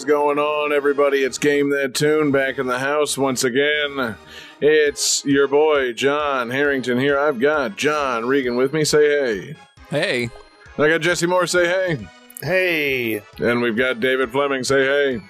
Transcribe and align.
Is 0.00 0.04
going 0.06 0.38
on, 0.38 0.72
everybody? 0.72 1.18
It's 1.18 1.36
Game 1.36 1.68
That 1.68 1.92
Tune 1.94 2.30
back 2.30 2.56
in 2.56 2.66
the 2.66 2.78
house 2.78 3.18
once 3.18 3.44
again. 3.44 4.16
It's 4.58 5.22
your 5.26 5.46
boy 5.46 5.92
John 5.92 6.48
Harrington 6.48 6.98
here. 6.98 7.18
I've 7.18 7.38
got 7.38 7.76
John 7.76 8.24
Regan 8.24 8.56
with 8.56 8.72
me. 8.72 8.82
Say 8.82 9.06
hey. 9.08 9.56
Hey. 9.90 10.30
I 10.78 10.88
got 10.88 11.02
Jesse 11.02 11.26
Moore. 11.26 11.46
Say 11.46 11.66
hey. 11.66 12.08
Hey, 12.40 13.22
And 13.40 13.60
we've 13.60 13.76
got 13.76 14.00
David 14.00 14.32
Fleming. 14.32 14.64
Say 14.64 14.86
hey. 14.86 15.20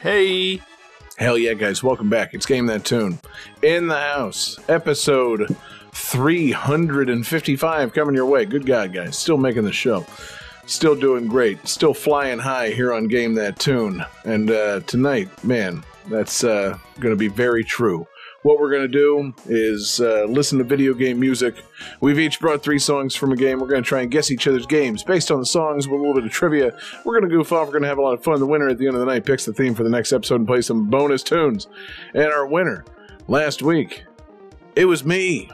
hey, 0.00 0.62
Hell 1.16 1.38
yeah, 1.38 1.54
guys! 1.54 1.80
Welcome 1.84 2.10
back. 2.10 2.34
It's 2.34 2.46
Game 2.46 2.66
That 2.66 2.84
Tune 2.84 3.20
in 3.62 3.86
the 3.86 4.00
house, 4.00 4.58
episode 4.68 5.54
three 5.92 6.50
hundred 6.50 7.10
and 7.10 7.24
fifty-five 7.24 7.92
coming 7.92 8.16
your 8.16 8.26
way. 8.26 8.44
Good 8.44 8.66
God, 8.66 8.92
guys! 8.92 9.16
Still 9.16 9.36
making 9.36 9.64
the 9.64 9.72
show. 9.72 10.04
Still 10.70 10.94
doing 10.94 11.26
great. 11.26 11.66
Still 11.66 11.92
flying 11.92 12.38
high 12.38 12.70
here 12.70 12.92
on 12.92 13.08
Game 13.08 13.34
That 13.34 13.58
Tune. 13.58 14.04
And 14.24 14.48
uh, 14.48 14.78
tonight, 14.86 15.28
man, 15.42 15.82
that's 16.08 16.44
uh, 16.44 16.78
going 17.00 17.12
to 17.12 17.18
be 17.18 17.26
very 17.26 17.64
true. 17.64 18.06
What 18.42 18.60
we're 18.60 18.70
going 18.70 18.82
to 18.82 18.88
do 18.88 19.34
is 19.46 20.00
uh, 20.00 20.26
listen 20.28 20.58
to 20.58 20.64
video 20.64 20.94
game 20.94 21.18
music. 21.18 21.56
We've 22.00 22.20
each 22.20 22.38
brought 22.38 22.62
three 22.62 22.78
songs 22.78 23.16
from 23.16 23.32
a 23.32 23.36
game. 23.36 23.58
We're 23.58 23.66
going 23.66 23.82
to 23.82 23.88
try 23.88 24.02
and 24.02 24.12
guess 24.12 24.30
each 24.30 24.46
other's 24.46 24.64
games 24.64 25.02
based 25.02 25.32
on 25.32 25.40
the 25.40 25.44
songs 25.44 25.88
with 25.88 25.98
a 25.98 26.00
little 26.00 26.14
bit 26.14 26.24
of 26.24 26.30
trivia. 26.30 26.70
We're 27.04 27.18
going 27.18 27.28
to 27.28 27.36
goof 27.36 27.50
off. 27.50 27.66
We're 27.66 27.72
going 27.72 27.82
to 27.82 27.88
have 27.88 27.98
a 27.98 28.02
lot 28.02 28.14
of 28.14 28.22
fun. 28.22 28.38
The 28.38 28.46
winner 28.46 28.68
at 28.68 28.78
the 28.78 28.86
end 28.86 28.94
of 28.94 29.00
the 29.00 29.06
night 29.06 29.26
picks 29.26 29.44
the 29.44 29.52
theme 29.52 29.74
for 29.74 29.82
the 29.82 29.90
next 29.90 30.12
episode 30.12 30.36
and 30.36 30.46
plays 30.46 30.66
some 30.66 30.88
bonus 30.88 31.24
tunes. 31.24 31.66
And 32.14 32.26
our 32.26 32.46
winner 32.46 32.84
last 33.26 33.60
week, 33.60 34.04
it 34.76 34.84
was 34.84 35.04
me. 35.04 35.50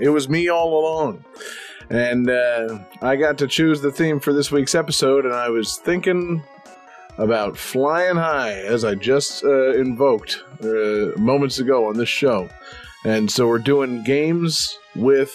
It 0.00 0.08
was 0.08 0.26
me 0.26 0.48
all 0.48 0.80
along. 0.80 1.26
And 1.90 2.28
uh, 2.28 2.80
I 3.00 3.16
got 3.16 3.38
to 3.38 3.46
choose 3.46 3.80
the 3.80 3.90
theme 3.90 4.20
for 4.20 4.32
this 4.32 4.52
week's 4.52 4.74
episode, 4.74 5.24
and 5.24 5.34
I 5.34 5.48
was 5.48 5.78
thinking 5.78 6.42
about 7.16 7.56
flying 7.56 8.16
high 8.16 8.52
as 8.52 8.84
I 8.84 8.94
just 8.94 9.42
uh, 9.44 9.72
invoked 9.72 10.44
uh, 10.62 11.18
moments 11.18 11.58
ago 11.58 11.88
on 11.88 11.96
this 11.96 12.08
show. 12.08 12.48
And 13.04 13.30
so 13.30 13.46
we're 13.46 13.58
doing 13.58 14.04
games 14.04 14.78
with 14.94 15.32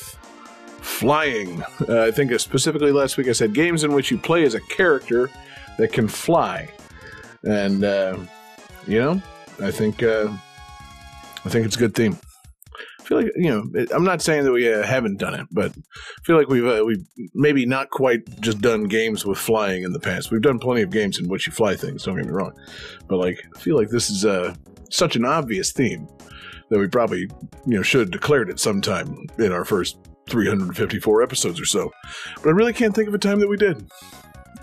flying. 0.80 1.64
Uh, 1.88 2.04
I 2.04 2.12
think 2.12 2.38
specifically 2.40 2.92
last 2.92 3.18
week 3.18 3.28
I 3.28 3.32
said 3.32 3.54
games 3.54 3.84
in 3.84 3.94
which 3.94 4.12
you 4.12 4.18
play 4.18 4.44
as 4.44 4.54
a 4.54 4.60
character 4.62 5.30
that 5.78 5.92
can 5.92 6.08
fly. 6.08 6.70
And, 7.44 7.84
uh, 7.84 8.18
you 8.88 9.00
know, 9.00 9.22
I 9.62 9.72
think, 9.72 10.04
uh, 10.04 10.32
I 11.46 11.50
think 11.50 11.66
it's 11.66 11.76
a 11.76 11.80
good 11.80 11.96
theme. 11.96 12.18
I 13.04 13.06
feel 13.06 13.18
like 13.22 13.32
you 13.36 13.50
know. 13.50 13.86
I'm 13.94 14.06
not 14.06 14.22
saying 14.22 14.46
that 14.46 14.54
we 14.54 14.72
uh, 14.72 14.84
haven't 14.84 15.18
done 15.18 15.34
it, 15.34 15.48
but 15.52 15.72
I 15.76 16.24
feel 16.24 16.38
like 16.38 16.48
we've 16.48 16.66
uh, 16.66 16.84
we've 16.86 17.06
maybe 17.34 17.66
not 17.66 17.90
quite 17.90 18.40
just 18.40 18.62
done 18.62 18.86
games 18.86 19.26
with 19.26 19.38
flying 19.38 19.84
in 19.84 19.92
the 19.92 20.00
past. 20.00 20.32
We've 20.32 20.42
done 20.42 20.58
plenty 20.58 20.84
of 20.84 20.90
games 20.90 21.20
in 21.20 21.28
which 21.28 21.46
you 21.46 21.52
fly 21.52 21.76
things. 21.76 22.04
Don't 22.04 22.16
get 22.16 22.26
me 22.26 22.32
wrong, 22.32 22.54
but 23.08 23.18
like 23.18 23.44
I 23.56 23.60
feel 23.60 23.76
like 23.76 23.90
this 23.90 24.10
is 24.10 24.26
uh, 24.26 24.56
such 24.90 25.18
an 25.18 25.26
obvious 25.26 25.74
theme 25.74 26.08
that 26.70 26.80
we 26.80 26.88
probably 26.88 27.22
you 27.66 27.76
know 27.78 27.82
should 27.82 28.02
have 28.02 28.12
declared 28.12 28.50
it 28.50 28.60
sometime 28.60 29.28
in 29.38 29.52
our 29.52 29.66
first 29.66 29.98
354 30.30 31.22
episodes 31.22 31.60
or 31.60 31.66
so. 31.66 31.92
But 32.38 32.50
I 32.50 32.52
really 32.52 32.74
can't 32.74 32.96
think 32.96 33.10
of 33.10 33.14
a 33.14 33.20
time 33.20 33.42
that 33.42 33.50
we 33.50 33.58
did. 33.58 33.86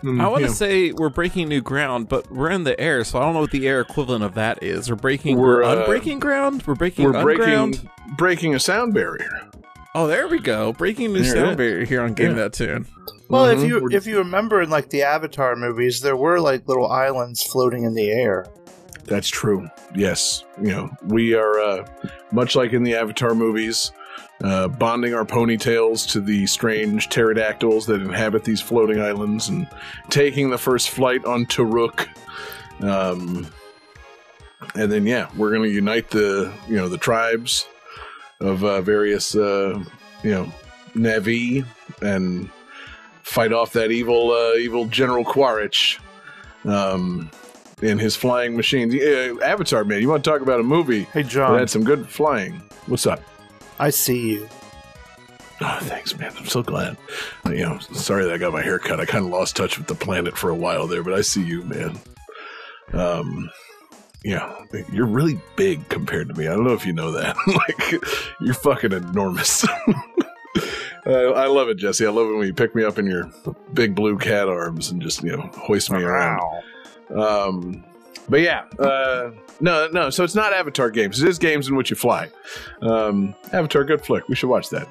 And, 0.03 0.21
I 0.23 0.29
want 0.29 0.43
to 0.43 0.49
know, 0.49 0.53
say 0.55 0.93
we're 0.93 1.09
breaking 1.11 1.49
new 1.49 1.61
ground, 1.61 2.09
but 2.09 2.31
we're 2.31 2.51
in 2.51 2.65
the 2.65 2.79
air, 2.81 3.05
so 3.05 3.19
I 3.19 3.23
don't 3.23 3.35
know 3.35 3.41
what 3.41 3.51
the 3.51 3.69
air 3.69 3.81
equivalent 3.81 4.25
of 4.25 4.35
that 4.35 4.63
is. 4.63 4.89
We're 4.89 4.97
breaking 4.97 5.37
We're, 5.39 5.59
we're, 5.59 5.63
uh, 5.65 5.87
unbreaking 5.87 6.21
ground? 6.21 6.63
We're 6.67 6.75
breaking 6.75 7.05
we're 7.05 7.23
breaking 7.23 7.45
unground? 7.45 7.91
breaking 8.17 8.55
a 8.55 8.61
sound 8.61 8.95
barrier. 8.95 9.29
Oh, 9.95 10.07
there 10.07 10.29
we 10.29 10.39
go. 10.39 10.73
Breaking 10.73 11.13
new 11.13 11.23
There 11.23 11.37
it 11.37 11.41
sound 11.47 11.57
barrier 11.57 11.85
here 11.85 12.01
on 12.01 12.15
Game 12.15 12.29
Yeah. 12.31 12.35
That 12.45 12.53
Tune. 12.53 12.87
Well, 13.29 13.47
Mhm. 13.47 13.57
if 13.57 13.69
you 13.69 13.89
if 13.91 14.07
you 14.07 14.19
remember 14.19 14.63
in 14.63 14.71
like 14.71 14.91
the 14.91 15.03
Avatar 15.03 15.55
movies, 15.57 16.01
there 16.01 16.17
were 16.17 16.41
like 16.41 16.67
little 16.69 16.91
islands 16.91 17.43
floating 17.43 17.85
in 17.85 17.95
the 17.95 18.11
air. 18.11 18.47
That's 19.05 19.29
true. 19.29 19.69
Yes. 19.95 20.45
You 20.61 20.69
know, 20.71 20.91
we 21.07 21.35
are 21.35 21.59
uh, 21.61 21.87
much 22.33 22.55
like 22.55 22.73
in 22.73 22.85
the 22.85 22.95
Avatar 22.95 23.35
movies, 23.35 23.91
uh, 24.43 24.69
bonding 24.69 25.15
our 25.15 25.25
ponytails 25.25 26.09
to 26.13 26.21
the 26.21 26.47
strange 26.47 27.09
pterodactyls 27.09 27.87
that 27.87 28.01
inhabit 28.01 28.45
these 28.45 28.61
floating 28.61 29.01
islands 29.01 29.49
and 29.49 29.69
taking 30.09 30.51
the 30.51 30.59
first 30.59 30.91
flight 30.91 31.25
on 31.25 31.47
Toruk. 31.47 32.09
Um, 32.83 33.47
and 34.75 34.91
then, 34.91 35.07
yeah, 35.07 35.29
we're 35.37 35.51
going 35.51 35.63
to 35.63 35.75
unite 35.75 36.11
the, 36.11 36.53
you 36.69 36.77
know, 36.77 36.89
the 36.89 36.99
tribes 36.99 37.67
of 38.41 38.65
uh, 38.65 38.81
various, 38.81 39.35
uh, 39.35 39.83
you 40.23 40.31
know, 40.31 40.53
Na'vi 40.95 41.65
and 42.01 42.51
fight 43.23 43.53
off 43.53 43.73
that 43.75 43.91
evil, 43.91 44.33
uh, 44.33 44.55
evil 44.55 44.87
General 44.87 45.25
Quaritch. 45.25 45.99
Um, 46.65 47.31
in 47.83 47.99
his 47.99 48.17
flying 48.17 48.57
machines. 48.57 48.95
Yeah, 48.95 49.35
Avatar, 49.43 49.85
man, 49.85 50.01
you 50.01 50.09
want 50.09 50.23
to 50.25 50.31
talk 50.31 50.43
about 50.43 50.61
a 50.61 50.63
movie 50.63 51.05
Hey, 51.05 51.23
that 51.23 51.31
John, 51.31 51.59
had 51.59 51.71
some 51.71 51.85
good 51.85 52.07
flying? 52.07 52.63
What's 52.87 53.07
up? 53.07 53.23
I 53.81 53.89
see 53.89 54.33
you. 54.33 54.49
Oh, 55.63 55.79
thanks, 55.83 56.17
man. 56.19 56.33
I'm 56.39 56.47
so 56.47 56.63
glad. 56.63 56.99
You 57.47 57.65
know, 57.65 57.79
sorry 57.79 58.25
that 58.25 58.33
I 58.35 58.39
got 58.39 58.53
my 58.53 58.63
hair 58.63 58.79
cut. 58.79 59.01
I 59.01 59.07
kind 59.07 59.25
of 59.25 59.31
lost 59.31 59.57
touch 59.57 59.79
with 59.79 59.87
the 59.87 59.95
planet 59.95 60.37
for 60.37 60.51
a 60.51 60.55
while 60.55 60.87
there, 60.87 61.03
but 61.03 61.15
I 61.15 61.23
see 61.23 61.43
you, 61.43 61.63
man. 61.63 61.99
Um, 62.93 63.51
yeah, 64.23 64.55
you're 64.93 65.07
really 65.07 65.41
big 65.57 65.89
compared 65.89 66.29
to 66.29 66.35
me. 66.35 66.47
I 66.47 66.51
don't 66.51 66.65
know 66.65 66.75
if 66.75 66.85
you 66.85 66.93
know 66.93 67.11
that. 67.13 67.35
like, 67.47 68.03
you're 68.41 68.55
fucking 68.55 68.93
enormous. 68.93 69.67
Uh, 71.07 71.31
I 71.31 71.47
love 71.47 71.71
it, 71.71 71.79
Jesse. 71.79 72.07
I 72.07 72.11
love 72.11 72.29
it 72.29 72.35
when 72.35 72.47
you 72.47 72.53
pick 72.53 72.75
me 72.75 72.85
up 72.85 72.99
in 72.99 73.07
your 73.07 73.31
big 73.73 73.95
blue 73.95 74.19
cat 74.19 74.49
arms 74.49 74.91
and 74.91 75.01
just 75.01 75.23
you 75.23 75.35
know 75.35 75.49
hoist 75.55 75.91
me 75.91 76.03
around. 76.03 76.43
Um, 77.17 77.83
but 78.29 78.43
yeah, 78.43 78.65
uh, 78.79 79.31
no, 79.61 79.89
no. 79.93 80.11
So 80.11 80.25
it's 80.25 80.35
not 80.35 80.53
Avatar 80.53 80.91
games. 80.91 81.23
It 81.23 81.29
is 81.29 81.39
games 81.39 81.69
in 81.69 81.77
which 81.77 81.91
you 81.91 81.97
fly. 81.97 82.31
Um, 82.83 83.35
Avatar, 83.53 83.85
good 83.85 84.05
flick. 84.05 84.29
We 84.29 84.35
should 84.35 84.49
watch 84.49 84.71
that. 84.71 84.89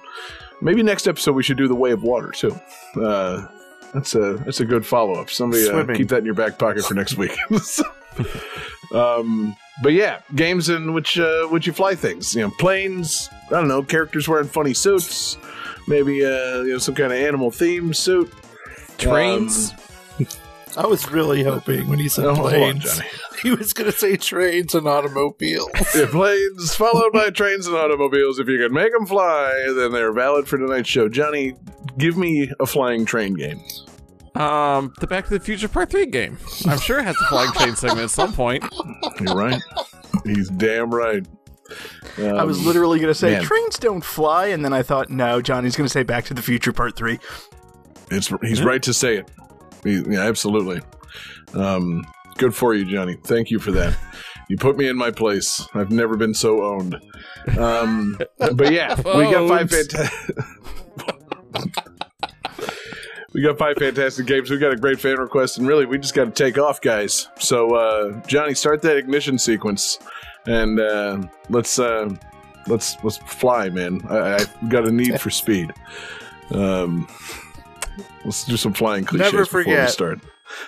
Maybe 0.61 0.83
next 0.83 1.07
episode 1.07 1.33
we 1.33 1.43
should 1.43 1.57
do 1.57 1.67
the 1.67 1.75
Way 1.75 1.91
of 1.91 2.03
Water 2.03 2.31
too. 2.31 2.59
Uh, 2.99 3.47
that's 3.93 4.13
a 4.15 4.33
that's 4.45 4.59
a 4.59 4.65
good 4.65 4.85
follow 4.85 5.13
up. 5.13 5.29
Somebody 5.29 5.67
uh, 5.69 5.85
keep 5.95 6.09
that 6.09 6.19
in 6.19 6.25
your 6.25 6.33
back 6.35 6.59
pocket 6.59 6.83
for 6.85 6.93
next 6.93 7.17
week. 7.17 7.35
um, 8.93 9.55
but 9.81 9.93
yeah, 9.93 10.19
games 10.35 10.69
in 10.69 10.93
which 10.93 11.17
uh, 11.17 11.47
which 11.47 11.65
you 11.65 11.73
fly 11.73 11.95
things. 11.95 12.35
You 12.35 12.41
know, 12.41 12.51
planes. 12.59 13.29
I 13.47 13.51
don't 13.51 13.67
know, 13.67 13.81
characters 13.81 14.27
wearing 14.27 14.47
funny 14.47 14.73
suits. 14.73 15.37
Maybe 15.87 16.23
uh, 16.25 16.61
you 16.61 16.73
know 16.73 16.77
some 16.77 16.95
kind 16.95 17.11
of 17.11 17.19
animal 17.19 17.51
themed 17.51 17.95
suit. 17.95 18.31
Trains. 18.97 19.73
I 20.77 20.85
was 20.85 21.09
really 21.09 21.43
hoping 21.43 21.89
when 21.89 21.97
he 21.99 22.09
said 22.09 22.25
Oh, 22.25 22.35
hold 22.35 22.47
on, 22.47 22.53
planes, 22.53 22.83
Johnny. 22.83 23.09
he 23.43 23.51
was 23.51 23.73
going 23.73 23.91
to 23.91 23.97
say 23.97 24.15
trains 24.17 24.73
and 24.75 24.87
automobiles. 24.87 25.69
Yeah, 25.95 26.05
planes 26.09 26.75
followed 26.75 27.11
by 27.13 27.29
trains 27.29 27.65
and 27.67 27.75
automobiles. 27.75 28.39
If 28.39 28.47
you 28.47 28.57
can 28.59 28.73
make 28.73 28.91
them 28.93 29.05
fly, 29.05 29.71
then 29.75 29.91
they're 29.91 30.13
valid 30.13 30.47
for 30.47 30.57
tonight's 30.57 30.89
show. 30.89 31.09
Johnny, 31.09 31.53
give 31.97 32.17
me 32.17 32.51
a 32.59 32.65
flying 32.65 33.05
train 33.05 33.33
game. 33.33 33.59
Um, 34.35 34.93
the 34.99 35.07
Back 35.07 35.25
to 35.25 35.31
the 35.31 35.39
Future 35.39 35.67
Part 35.67 35.89
3 35.89 36.05
game. 36.05 36.37
I'm 36.67 36.79
sure 36.79 36.99
it 36.99 37.03
has 37.03 37.15
a 37.21 37.25
flying 37.25 37.51
train 37.53 37.75
segment 37.75 38.05
at 38.05 38.09
some 38.11 38.31
point. 38.33 38.63
You're 39.19 39.35
right. 39.35 39.61
He's 40.23 40.49
damn 40.49 40.93
right. 40.93 41.25
I 42.17 42.43
was 42.43 42.59
Um, 42.59 42.65
literally 42.65 42.99
going 42.99 43.11
to 43.11 43.19
say 43.19 43.31
man. 43.31 43.43
trains 43.43 43.77
don't 43.77 44.03
fly, 44.03 44.47
and 44.47 44.63
then 44.63 44.73
I 44.73 44.81
thought, 44.83 45.09
no, 45.09 45.41
Johnny's 45.41 45.75
going 45.75 45.85
to 45.87 45.91
say 45.91 46.03
Back 46.03 46.25
to 46.25 46.33
the 46.33 46.41
Future 46.41 46.71
Part 46.73 46.95
Three. 46.95 47.19
It's 48.11 48.31
he's 48.41 48.63
right 48.63 48.81
to 48.83 48.93
say 48.93 49.17
it. 49.17 49.31
He- 49.83 50.03
yeah, 50.13 50.21
absolutely. 50.21 50.81
Um, 51.53 52.03
good 52.39 52.55
for 52.55 52.73
you, 52.73 52.85
Johnny. 52.85 53.17
Thank 53.23 53.51
you 53.51 53.59
for 53.59 53.71
that. 53.73 53.95
You 54.49 54.57
put 54.57 54.77
me 54.77 54.87
in 54.87 54.97
my 54.97 55.11
place. 55.11 55.67
I've 55.75 55.91
never 55.91 56.17
been 56.17 56.33
so 56.33 56.63
owned. 56.63 56.99
Um, 57.57 58.17
but 58.37 58.73
yeah, 58.73 58.95
we 59.15 59.31
got 59.31 59.47
five 59.47 59.69
fantastic. 59.69 60.37
we 63.33 63.43
got 63.43 63.59
five 63.59 63.77
fantastic 63.77 64.25
games. 64.25 64.49
We 64.49 64.57
got 64.57 64.73
a 64.73 64.77
great 64.77 64.99
fan 64.99 65.17
request, 65.17 65.59
and 65.59 65.67
really, 65.67 65.85
we 65.85 65.99
just 65.99 66.15
got 66.15 66.25
to 66.25 66.31
take 66.31 66.57
off, 66.57 66.81
guys. 66.81 67.27
So, 67.37 67.75
uh, 67.75 68.25
Johnny, 68.25 68.55
start 68.55 68.81
that 68.81 68.97
ignition 68.97 69.37
sequence, 69.37 69.99
and 70.47 70.79
uh, 70.79 71.21
let's 71.49 71.77
uh, 71.77 72.09
let's 72.65 72.97
let's 73.03 73.17
fly, 73.17 73.69
man. 73.69 74.01
I, 74.09 74.37
I 74.37 74.67
got 74.69 74.87
a 74.87 74.91
need 74.91 75.21
for 75.21 75.29
speed. 75.29 75.71
Um, 76.51 77.07
Let's 78.25 78.43
do 78.43 78.57
some 78.57 78.73
flying 78.73 79.05
cliches 79.05 79.31
Never 79.31 79.43
before 79.43 79.63
we 79.65 79.87
start. 79.87 80.19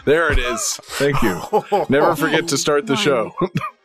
There 0.05 0.31
it 0.31 0.39
is. 0.39 0.79
Thank 0.83 1.21
you. 1.21 1.41
Never 1.89 2.15
forget 2.15 2.47
to 2.49 2.57
start 2.57 2.87
the 2.87 2.95
show. 3.07 3.33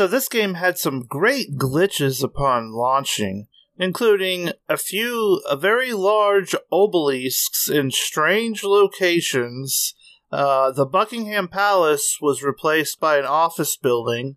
so 0.00 0.06
this 0.06 0.30
game 0.30 0.54
had 0.54 0.78
some 0.78 1.02
great 1.02 1.58
glitches 1.58 2.24
upon 2.24 2.72
launching, 2.72 3.48
including 3.76 4.50
a 4.66 4.78
few 4.78 5.42
a 5.46 5.58
very 5.58 5.92
large 5.92 6.54
obelisks 6.72 7.68
in 7.68 7.90
strange 7.90 8.64
locations. 8.64 9.92
Uh, 10.32 10.72
the 10.72 10.86
Buckingham 10.86 11.48
Palace 11.48 12.16
was 12.18 12.42
replaced 12.42 12.98
by 12.98 13.18
an 13.18 13.26
office 13.26 13.76
building. 13.76 14.36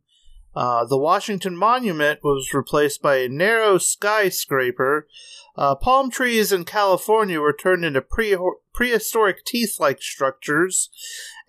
Uh, 0.53 0.83
the 0.83 0.97
Washington 0.97 1.55
Monument 1.55 2.19
was 2.25 2.53
replaced 2.53 3.01
by 3.01 3.19
a 3.19 3.29
narrow 3.29 3.77
skyscraper. 3.77 5.07
Uh, 5.55 5.75
palm 5.75 6.11
trees 6.11 6.51
in 6.51 6.65
California 6.65 7.39
were 7.39 7.53
turned 7.53 7.85
into 7.85 8.01
pre- 8.01 8.37
prehistoric 8.73 9.45
teeth 9.45 9.77
like 9.79 10.01
structures. 10.01 10.89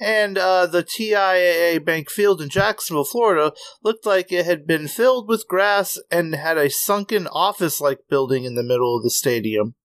And 0.05 0.37
uh, 0.37 0.67
the 0.67 0.85
TIAA 0.85 1.83
Bank 1.83 2.11
Field 2.11 2.43
in 2.43 2.51
Jacksonville, 2.51 3.07
Florida, 3.07 3.55
looked 3.83 4.05
like 4.05 4.31
it 4.31 4.45
had 4.45 4.67
been 4.67 4.87
filled 4.87 5.31
with 5.31 5.49
grass 5.49 5.99
and 6.11 6.35
had 6.35 6.59
a 6.59 6.69
sunken 6.69 7.27
office 7.29 7.81
like 7.81 8.01
building 8.11 8.45
in 8.45 8.55
the 8.55 8.63
middle 8.63 8.99
of 8.99 9.03
the 9.03 9.09
stadium. 9.09 9.77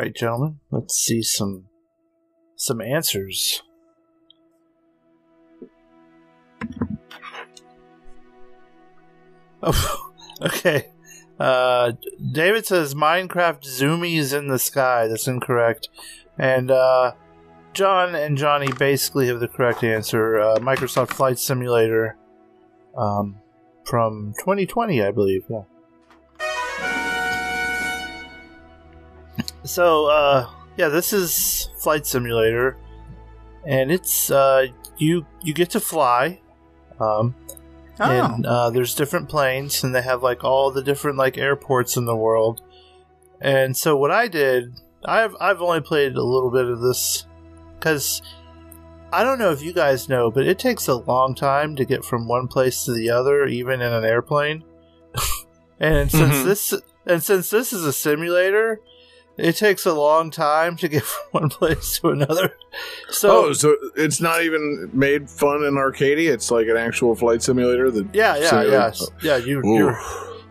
Right, 0.00 0.14
gentlemen. 0.14 0.60
Let's 0.70 0.94
see 0.94 1.22
some 1.22 1.66
some 2.56 2.80
answers. 2.80 3.62
Oh, 9.62 10.12
okay. 10.42 10.88
Uh, 11.38 11.92
David 12.32 12.66
says 12.66 12.94
Minecraft 12.94 13.62
zoomies 13.62 14.36
in 14.36 14.48
the 14.48 14.58
sky. 14.58 15.06
That's 15.06 15.26
incorrect. 15.26 15.88
And 16.38 16.70
uh, 16.70 17.12
John 17.72 18.14
and 18.14 18.36
Johnny 18.36 18.70
basically 18.78 19.26
have 19.28 19.40
the 19.40 19.48
correct 19.48 19.82
answer. 19.82 20.38
Uh, 20.38 20.56
Microsoft 20.56 21.10
Flight 21.10 21.38
Simulator 21.38 22.16
um, 22.96 23.36
from 23.84 24.34
2020, 24.38 25.02
I 25.02 25.10
believe. 25.10 25.44
Yeah. 25.48 25.62
So, 29.64 30.06
uh, 30.06 30.48
yeah, 30.76 30.88
this 30.88 31.12
is 31.12 31.68
Flight 31.78 32.06
Simulator, 32.06 32.76
and 33.66 33.90
it's 33.92 34.30
uh, 34.30 34.66
you 34.96 35.26
you 35.42 35.52
get 35.54 35.70
to 35.70 35.80
fly. 35.80 36.40
Um, 36.98 37.34
Oh. 38.02 38.04
and 38.34 38.46
uh, 38.46 38.70
there's 38.70 38.94
different 38.94 39.28
planes, 39.28 39.84
and 39.84 39.94
they 39.94 40.00
have 40.00 40.22
like 40.22 40.42
all 40.42 40.70
the 40.70 40.82
different 40.82 41.18
like 41.18 41.36
airports 41.36 41.98
in 41.98 42.06
the 42.06 42.16
world. 42.16 42.62
And 43.42 43.76
so 43.76 43.94
what 43.94 44.10
I 44.10 44.26
did, 44.26 44.72
I've 45.04 45.36
I've 45.38 45.60
only 45.60 45.82
played 45.82 46.16
a 46.16 46.22
little 46.22 46.50
bit 46.50 46.64
of 46.64 46.80
this 46.80 47.26
because 47.78 48.22
I 49.12 49.22
don't 49.22 49.38
know 49.38 49.50
if 49.50 49.60
you 49.62 49.74
guys 49.74 50.08
know, 50.08 50.30
but 50.30 50.46
it 50.46 50.58
takes 50.58 50.88
a 50.88 50.94
long 50.94 51.34
time 51.34 51.76
to 51.76 51.84
get 51.84 52.02
from 52.02 52.26
one 52.26 52.48
place 52.48 52.84
to 52.84 52.92
the 52.92 53.10
other, 53.10 53.44
even 53.46 53.82
in 53.82 53.92
an 53.92 54.04
airplane. 54.04 54.64
and 55.80 56.10
since 56.10 56.36
Mhm. 56.36 56.44
this 56.44 56.74
and 57.06 57.22
since 57.22 57.50
this 57.50 57.70
is 57.74 57.84
a 57.84 57.92
simulator, 57.92 58.80
it 59.40 59.56
takes 59.56 59.86
a 59.86 59.94
long 59.94 60.30
time 60.30 60.76
to 60.76 60.88
get 60.88 61.02
from 61.30 61.42
one 61.42 61.48
place 61.50 61.98
to 61.98 62.10
another. 62.10 62.56
So 63.10 63.46
oh, 63.46 63.52
so 63.52 63.76
it's 63.96 64.20
not 64.20 64.42
even 64.42 64.90
made 64.92 65.28
fun 65.28 65.64
in 65.64 65.76
Arcadia. 65.76 66.32
It's 66.32 66.50
like 66.50 66.68
an 66.68 66.76
actual 66.76 67.14
flight 67.14 67.42
simulator. 67.42 67.90
That 67.90 68.14
yeah, 68.14 68.36
yeah, 68.36 68.50
simulator- 68.50 68.94
yeah, 69.22 69.36
yeah. 69.36 69.44
You, 69.44 69.62
you're 69.64 70.00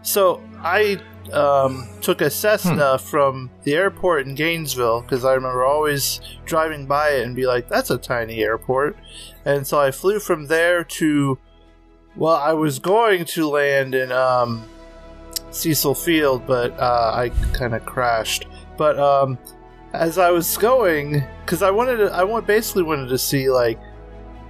So 0.02 0.42
I 0.60 1.00
um, 1.34 1.88
took 2.02 2.22
a 2.22 2.30
Cessna 2.30 2.98
from 2.98 3.50
the 3.64 3.76
airport 3.76 4.28
in 4.28 4.36
Gainesville 4.36 5.02
because 5.02 5.24
I 5.24 5.34
remember 5.34 5.64
always 5.64 6.22
driving 6.46 6.86
by 6.86 7.10
it 7.10 7.26
and 7.26 7.36
be 7.36 7.46
like, 7.46 7.70
"That's 7.70 7.90
a 7.90 7.98
tiny 7.98 8.42
airport," 8.42 8.98
and 9.46 9.66
so 9.66 9.80
I 9.80 9.92
flew 9.92 10.20
from 10.20 10.48
there 10.48 10.84
to. 10.84 11.38
Well, 12.16 12.36
I 12.36 12.54
was 12.54 12.80
going 12.80 13.26
to 13.26 13.48
land 13.48 13.96
in 13.96 14.12
um, 14.12 14.68
Cecil 15.52 15.96
Field, 15.96 16.46
but 16.46 16.78
uh, 16.80 17.12
I 17.14 17.30
kind 17.54 17.74
of 17.76 17.86
crashed. 17.86 18.46
But 18.80 18.98
um, 18.98 19.38
as 19.94 20.18
I 20.18 20.32
was 20.32 20.56
going, 20.58 21.22
because 21.46 21.62
I 21.62 21.70
wanted 21.70 21.98
to, 21.98 22.06
I 22.14 22.24
want 22.24 22.48
basically 22.48 22.84
wanted 22.84 23.10
to 23.10 23.18
see 23.18 23.50
like 23.52 23.78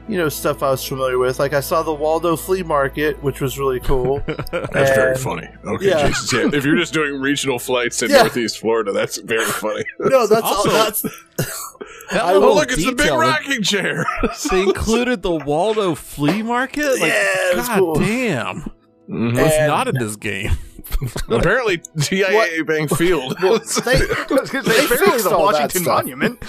you 0.07 0.17
know 0.17 0.29
stuff 0.29 0.61
I 0.63 0.69
was 0.69 0.85
familiar 0.87 1.17
with. 1.17 1.39
Like 1.39 1.53
I 1.53 1.59
saw 1.61 1.81
the 1.81 1.93
Waldo 1.93 2.35
Flea 2.35 2.61
Market, 2.61 3.21
which 3.23 3.41
was 3.41 3.57
really 3.57 3.79
cool. 3.79 4.19
That's 4.51 4.91
very 4.95 5.15
funny. 5.17 5.47
Okay, 5.65 5.87
yeah. 5.87 6.07
Jesus, 6.09 6.31
yeah. 6.31 6.49
If 6.53 6.63
you're 6.63 6.77
just 6.77 6.93
doing 6.93 7.19
regional 7.19 7.57
flights 7.57 8.01
in 8.03 8.09
Yeah. 8.11 8.21
Northeast 8.21 8.59
Florida, 8.59 8.91
that's 8.91 9.17
very 9.17 9.45
funny. 9.45 9.83
no, 9.99 10.27
that's 10.27 10.43
Also- 10.43 10.69
all. 10.69 10.75
That's 10.75 11.01
That 11.01 12.23
I 12.25 12.33
oh, 12.33 12.53
look, 12.55 12.71
it's 12.71 12.83
the 12.85 12.93
big 12.93 13.09
rocking 13.11 13.61
chair. 13.63 14.05
They 14.51 14.61
included 14.63 15.21
the 15.21 15.31
Waldo 15.31 15.93
flea 15.95 16.41
market. 16.43 16.91
Like, 16.99 17.01
Yeah, 17.01 17.51
it 17.51 17.55
God 17.55 17.79
cool. 17.79 17.95
damn, 17.95 18.71
Mhm. 19.09 19.37
it's 19.37 19.67
not 19.67 19.87
in 19.87 19.95
this 19.97 20.15
game. 20.15 20.51
Apparently, 21.29 21.77
TIAA 21.97 22.65
Bank 22.65 22.95
Field. 22.95 23.35
they, 23.39 23.49
They 23.49 23.59
They 24.61 24.85
fixed 24.87 25.23
the 25.23 25.31
all 25.35 25.51
that 25.51 25.69
Washington 25.71 25.81
stuff. 25.83 26.03
Monument. 26.05 26.39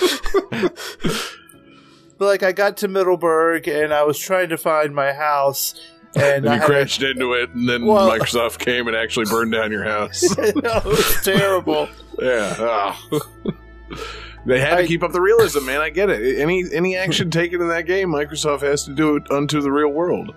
but 2.18 2.24
like 2.26 2.42
I 2.42 2.52
got 2.52 2.76
to 2.78 2.88
Middleburg 2.88 3.66
and 3.68 3.92
I 3.94 4.02
was 4.02 4.18
trying 4.18 4.48
to 4.50 4.58
find 4.58 4.94
my 4.94 5.12
house, 5.12 5.74
and, 6.14 6.44
And 6.44 6.48
I 6.48 6.54
you 6.54 6.60
had 6.60 6.62
a- 6.62 6.72
crashed 6.72 7.02
into 7.02 7.32
it, 7.34 7.50
and 7.50 7.68
then 7.68 7.86
Well- 7.86 8.10
Microsoft 8.10 8.58
came 8.58 8.86
and 8.88 8.96
actually 8.96 9.26
burned 9.26 9.52
down 9.52 9.70
your 9.72 9.84
house. 9.84 10.22
it 10.38 10.54
was 10.84 11.20
terrible. 11.24 11.88
yeah. 12.20 12.56
ah. 12.58 13.08
They 14.46 14.58
had 14.58 14.74
I- 14.74 14.82
to 14.82 14.88
keep 14.88 15.02
up 15.02 15.12
the 15.12 15.20
realism, 15.20 15.66
man. 15.66 15.80
I 15.80 15.90
get 15.90 16.08
it. 16.10 16.38
Any 16.38 16.64
any 16.72 16.96
action 16.96 17.30
taken 17.30 17.60
in 17.60 17.68
that 17.68 17.86
game, 17.86 18.08
Microsoft 18.10 18.62
has 18.62 18.84
to 18.84 18.94
do 18.94 19.16
it 19.16 19.30
unto 19.30 19.60
the 19.60 19.70
real 19.70 19.90
world. 19.90 20.34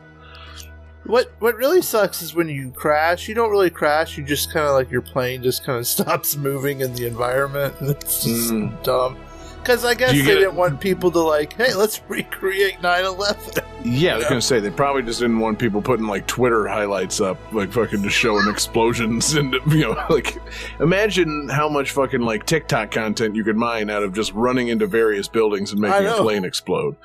What 1.05 1.31
what 1.39 1.55
really 1.57 1.81
sucks 1.81 2.21
is 2.21 2.33
when 2.33 2.47
you 2.49 2.71
crash. 2.71 3.27
You 3.27 3.35
don't 3.35 3.51
really 3.51 3.69
crash. 3.69 4.17
You 4.17 4.23
just 4.23 4.53
kind 4.53 4.65
of 4.65 4.73
like 4.73 4.89
your 4.89 5.01
plane 5.01 5.43
just 5.43 5.65
kind 5.65 5.77
of 5.79 5.85
stops 5.95 6.35
moving 6.37 6.81
in 6.81 6.93
the 6.95 7.05
environment. 7.07 7.75
And 7.79 7.89
it's 7.89 8.23
just 8.23 8.51
Mm. 8.53 8.83
dumb. 8.83 9.17
Because 9.61 9.85
I 9.85 9.93
guess 9.93 10.11
they 10.11 10.17
you 10.17 10.23
get 10.25 10.35
it- 10.37 10.39
didn't 10.41 10.55
want 10.55 10.81
people 10.81 11.09
to 11.11 11.19
like, 11.19 11.53
hey, 11.53 11.73
let's 11.73 12.01
recreate 12.09 12.81
9/11. 12.81 13.63
Yeah, 13.85 14.15
I 14.15 14.17
was 14.17 14.25
gonna 14.27 14.41
say 14.41 14.59
they 14.61 14.69
probably 14.69 15.03
just 15.03 15.19
didn't 15.19 15.39
want 15.39 15.59
people 15.59 15.81
putting 15.81 16.05
like 16.07 16.25
Twitter 16.27 16.67
highlights 16.67 17.19
up, 17.21 17.37
like 17.53 17.71
fucking 17.73 18.01
just 18.03 18.15
showing 18.15 18.47
explosions 18.49 19.33
and 19.35 19.53
you 19.67 19.81
know, 19.81 20.05
like 20.09 20.37
imagine 20.79 21.49
how 21.49 21.67
much 21.69 21.91
fucking 21.91 22.21
like 22.21 22.45
TikTok 22.45 22.91
content 22.91 23.35
you 23.35 23.43
could 23.43 23.57
mine 23.57 23.89
out 23.89 24.03
of 24.03 24.13
just 24.13 24.33
running 24.33 24.69
into 24.69 24.87
various 24.87 25.27
buildings 25.27 25.71
and 25.73 25.81
making 25.81 26.07
a 26.07 26.13
plane 26.13 26.45
explode. 26.45 26.95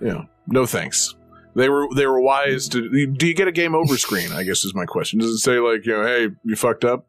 You 0.00 0.08
know, 0.08 0.26
no 0.46 0.64
thanks. 0.66 1.14
They 1.54 1.68
were 1.68 1.86
they 1.94 2.06
were 2.06 2.20
wise 2.20 2.68
to. 2.70 2.88
Do 3.14 3.26
you 3.26 3.34
get 3.34 3.46
a 3.48 3.52
game 3.52 3.74
over 3.74 3.96
screen? 3.98 4.32
I 4.32 4.42
guess 4.42 4.64
is 4.64 4.74
my 4.74 4.86
question. 4.86 5.18
Does 5.18 5.30
it 5.30 5.38
say 5.38 5.58
like 5.58 5.84
you 5.84 5.92
know, 5.92 6.06
hey, 6.06 6.28
you 6.44 6.56
fucked 6.56 6.84
up, 6.84 7.06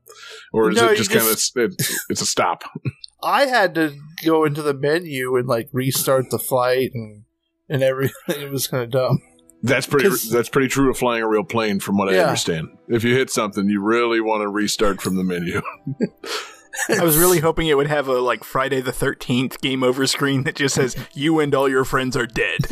or 0.52 0.70
is 0.70 0.76
No, 0.78 0.88
it 0.88 0.92
you 0.92 0.98
just 0.98 1.12
kind 1.12 1.24
of 1.26 1.72
it, 1.72 1.82
it's 2.10 2.22
a 2.22 2.26
stop? 2.26 2.64
I 3.24 3.46
had 3.46 3.74
to 3.76 3.94
go 4.26 4.44
into 4.44 4.62
the 4.62 4.74
menu 4.74 5.38
and 5.38 5.48
like 5.48 5.70
restart 5.72 6.30
the 6.30 6.40
flight 6.40 6.92
and 6.94 7.24
and 7.70 7.82
everything. 7.84 8.16
It 8.28 8.52
was 8.52 8.68
kind 8.68 8.84
of 8.84 8.90
dumb. 8.92 9.20
That's 9.62 9.88
pretty. 9.88 10.10
'Cause- 10.10 10.30
That's 10.30 10.50
pretty 10.50 10.68
true 10.68 10.88
to 10.92 10.94
flying 10.94 11.24
a 11.24 11.28
real 11.30 11.46
plane, 11.46 11.80
from 11.80 11.98
what 11.98 12.10
I 12.14 12.18
understand. 12.18 12.68
If 12.90 13.06
you 13.06 13.16
hit 13.16 13.30
something, 13.30 13.70
you 13.70 13.82
really 13.82 14.20
want 14.20 14.42
to 14.42 14.50
restart 14.50 15.02
from 15.02 15.16
the 15.16 15.24
menu. 15.24 15.62
I 16.90 17.02
was 17.04 17.18
really 17.18 17.40
hoping 17.40 17.68
it 17.68 17.78
would 17.78 17.88
have 17.88 18.10
a 18.10 18.20
like 18.20 18.44
Friday 18.44 18.82
the 18.82 18.92
Thirteenth 18.92 19.62
game 19.62 19.84
over 19.84 20.06
screen 20.06 20.44
that 20.44 20.56
just 20.56 20.76
says 20.76 20.98
"You 21.14 21.40
and 21.40 21.56
all 21.56 21.70
your 21.70 21.86
friends 21.86 22.18
are 22.18 22.26
dead." 22.26 22.66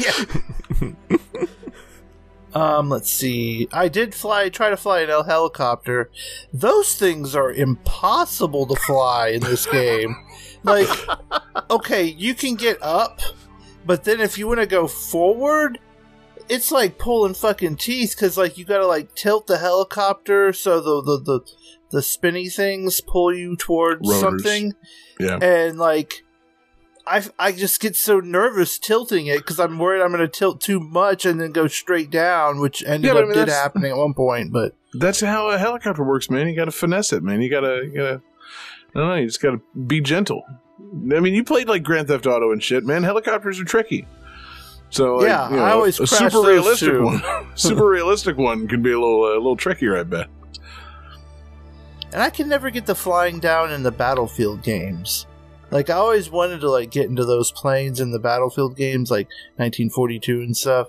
Um, 2.53 2.89
let's 2.89 3.09
see. 3.09 3.67
I 3.71 3.87
did 3.87 4.13
fly, 4.13 4.49
try 4.49 4.69
to 4.69 4.77
fly 4.77 5.01
an 5.01 5.09
helicopter. 5.09 6.09
Those 6.53 6.95
things 6.95 7.35
are 7.35 7.51
impossible 7.51 8.65
to 8.67 8.75
fly 8.75 9.29
in 9.29 9.41
this 9.41 9.65
game. 9.65 10.15
Like, 10.63 10.87
okay, 11.69 12.03
you 12.03 12.35
can 12.35 12.55
get 12.55 12.77
up, 12.83 13.19
but 13.85 14.03
then 14.03 14.19
if 14.19 14.37
you 14.37 14.47
want 14.47 14.59
to 14.59 14.65
go 14.67 14.87
forward, 14.87 15.79
it's 16.49 16.71
like 16.71 16.97
pulling 16.97 17.33
fucking 17.33 17.77
teeth 17.77 18.15
because 18.15 18.37
like 18.37 18.57
you 18.57 18.65
gotta 18.65 18.85
like 18.85 19.15
tilt 19.15 19.47
the 19.47 19.57
helicopter 19.57 20.51
so 20.51 20.81
the 20.81 21.01
the 21.01 21.23
the, 21.23 21.39
the 21.91 22.01
spinny 22.01 22.49
things 22.49 22.99
pull 23.01 23.33
you 23.33 23.55
towards 23.55 24.01
Rotors. 24.07 24.21
something, 24.21 24.73
Yeah. 25.19 25.37
and 25.41 25.77
like. 25.79 26.23
I, 27.07 27.23
I 27.39 27.51
just 27.51 27.79
get 27.81 27.95
so 27.95 28.19
nervous 28.19 28.77
tilting 28.77 29.27
it 29.27 29.37
because 29.37 29.59
I'm 29.59 29.77
worried 29.79 30.01
I'm 30.01 30.09
going 30.11 30.21
to 30.21 30.27
tilt 30.27 30.61
too 30.61 30.79
much 30.79 31.25
and 31.25 31.39
then 31.41 31.51
go 31.51 31.67
straight 31.67 32.09
down, 32.09 32.59
which 32.59 32.83
ended 32.83 33.07
Yeah, 33.07 33.13
but 33.13 33.19
I 33.19 33.21
up 33.23 33.29
mean, 33.29 33.37
did 33.45 33.49
happening 33.49 33.91
at 33.91 33.97
one 33.97 34.13
point. 34.13 34.51
But 34.53 34.75
That's 34.93 35.19
how 35.21 35.49
a 35.49 35.57
helicopter 35.57 36.03
works, 36.03 36.29
man. 36.29 36.47
You 36.47 36.55
got 36.55 36.65
to 36.65 36.71
finesse 36.71 37.11
it, 37.13 37.23
man. 37.23 37.41
You 37.41 37.49
got 37.49 37.61
to, 37.61 37.83
you 37.85 37.91
got 37.93 38.03
to. 38.03 38.21
I 38.95 38.99
don't 38.99 39.07
know. 39.09 39.15
You 39.15 39.25
just 39.27 39.41
got 39.41 39.51
to 39.51 39.61
be 39.87 40.01
gentle. 40.01 40.43
I 40.79 41.19
mean, 41.19 41.33
you 41.33 41.43
played 41.43 41.67
like 41.67 41.83
Grand 41.83 42.07
Theft 42.07 42.25
Auto 42.27 42.51
and 42.51 42.61
shit, 42.61 42.83
man. 42.83 43.03
Helicopters 43.03 43.59
are 43.59 43.65
tricky. 43.65 44.05
So 44.89 45.15
like, 45.17 45.27
Yeah, 45.27 45.49
you 45.49 45.55
know, 45.55 45.63
I 45.63 45.71
always 45.71 45.99
a 45.99 46.07
super 46.07 46.41
realistic 46.41 46.89
too. 46.89 47.03
one. 47.03 47.23
super 47.55 47.87
realistic 47.87 48.37
one 48.37 48.67
can 48.67 48.81
be 48.81 48.91
a 48.91 48.99
little 48.99 49.23
uh, 49.23 49.33
a 49.33 49.37
little 49.37 49.55
trickier, 49.55 49.97
I 49.97 50.03
bet. 50.03 50.27
and 52.11 52.21
I 52.21 52.29
can 52.29 52.49
never 52.49 52.69
get 52.69 52.85
the 52.85 52.95
flying 52.95 53.39
down 53.39 53.71
in 53.71 53.83
the 53.83 53.91
battlefield 53.91 54.63
games. 54.63 55.27
Like 55.71 55.89
I 55.89 55.93
always 55.93 56.29
wanted 56.29 56.61
to 56.61 56.69
like 56.69 56.91
get 56.91 57.09
into 57.09 57.25
those 57.25 57.51
planes 57.51 57.99
in 57.99 58.11
the 58.11 58.19
battlefield 58.19 58.75
games, 58.75 59.09
like 59.09 59.27
1942 59.55 60.41
and 60.41 60.55
stuff. 60.55 60.87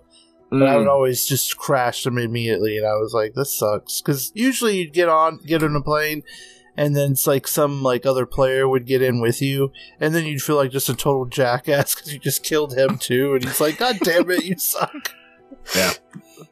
But 0.50 0.64
I 0.64 0.76
would 0.76 0.86
Mm. 0.86 0.90
always 0.90 1.24
just 1.24 1.56
crash 1.56 2.04
them 2.04 2.18
immediately, 2.18 2.76
and 2.76 2.86
I 2.86 2.96
was 2.96 3.14
like, 3.14 3.32
"This 3.32 3.56
sucks." 3.58 4.02
Because 4.02 4.30
usually 4.34 4.76
you'd 4.76 4.92
get 4.92 5.08
on, 5.08 5.38
get 5.46 5.62
on 5.62 5.74
a 5.74 5.80
plane, 5.80 6.24
and 6.76 6.94
then 6.94 7.12
it's 7.12 7.26
like 7.26 7.46
some 7.48 7.82
like 7.82 8.04
other 8.04 8.26
player 8.26 8.68
would 8.68 8.84
get 8.86 9.00
in 9.00 9.20
with 9.22 9.40
you, 9.40 9.72
and 9.98 10.14
then 10.14 10.26
you'd 10.26 10.42
feel 10.42 10.56
like 10.56 10.70
just 10.70 10.90
a 10.90 10.94
total 10.94 11.24
jackass 11.24 11.94
because 11.94 12.12
you 12.12 12.18
just 12.18 12.42
killed 12.42 12.76
him 12.76 12.98
too, 12.98 13.34
and 13.34 13.44
he's 13.44 13.62
like, 13.62 13.78
"God 13.78 13.96
damn 14.02 14.30
it, 14.30 14.44
you 14.44 14.58
suck." 14.58 15.14
Yeah. 15.74 15.92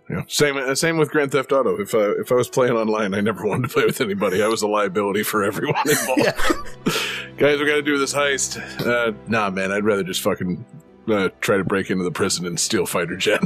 Yeah. 0.08 0.22
Same 0.28 0.56
uh, 0.56 0.74
same 0.74 0.96
with 0.98 1.10
Grand 1.10 1.30
Theft 1.32 1.52
Auto. 1.52 1.80
If 1.80 1.94
uh, 1.94 2.18
if 2.20 2.30
I 2.32 2.34
was 2.34 2.48
playing 2.48 2.74
online, 2.74 3.14
I 3.14 3.20
never 3.20 3.44
wanted 3.46 3.68
to 3.68 3.72
play 3.74 3.84
with 3.84 4.00
anybody. 4.00 4.42
I 4.42 4.48
was 4.48 4.62
a 4.62 4.68
liability 4.68 5.22
for 5.22 5.42
everyone 5.44 5.76
involved. 5.88 6.22
Yeah. 6.24 6.32
Guys, 7.36 7.58
we 7.58 7.66
got 7.66 7.76
to 7.76 7.82
do 7.82 7.96
this 7.98 8.12
heist. 8.14 8.58
Uh, 8.86 9.12
nah, 9.28 9.48
man, 9.50 9.72
I'd 9.72 9.84
rather 9.84 10.02
just 10.02 10.20
fucking 10.20 10.62
uh, 11.08 11.30
try 11.40 11.56
to 11.56 11.64
break 11.64 11.90
into 11.90 12.04
the 12.04 12.10
prison 12.10 12.44
and 12.46 12.58
steal 12.60 12.84
fighter 12.86 13.16
jet. 13.16 13.40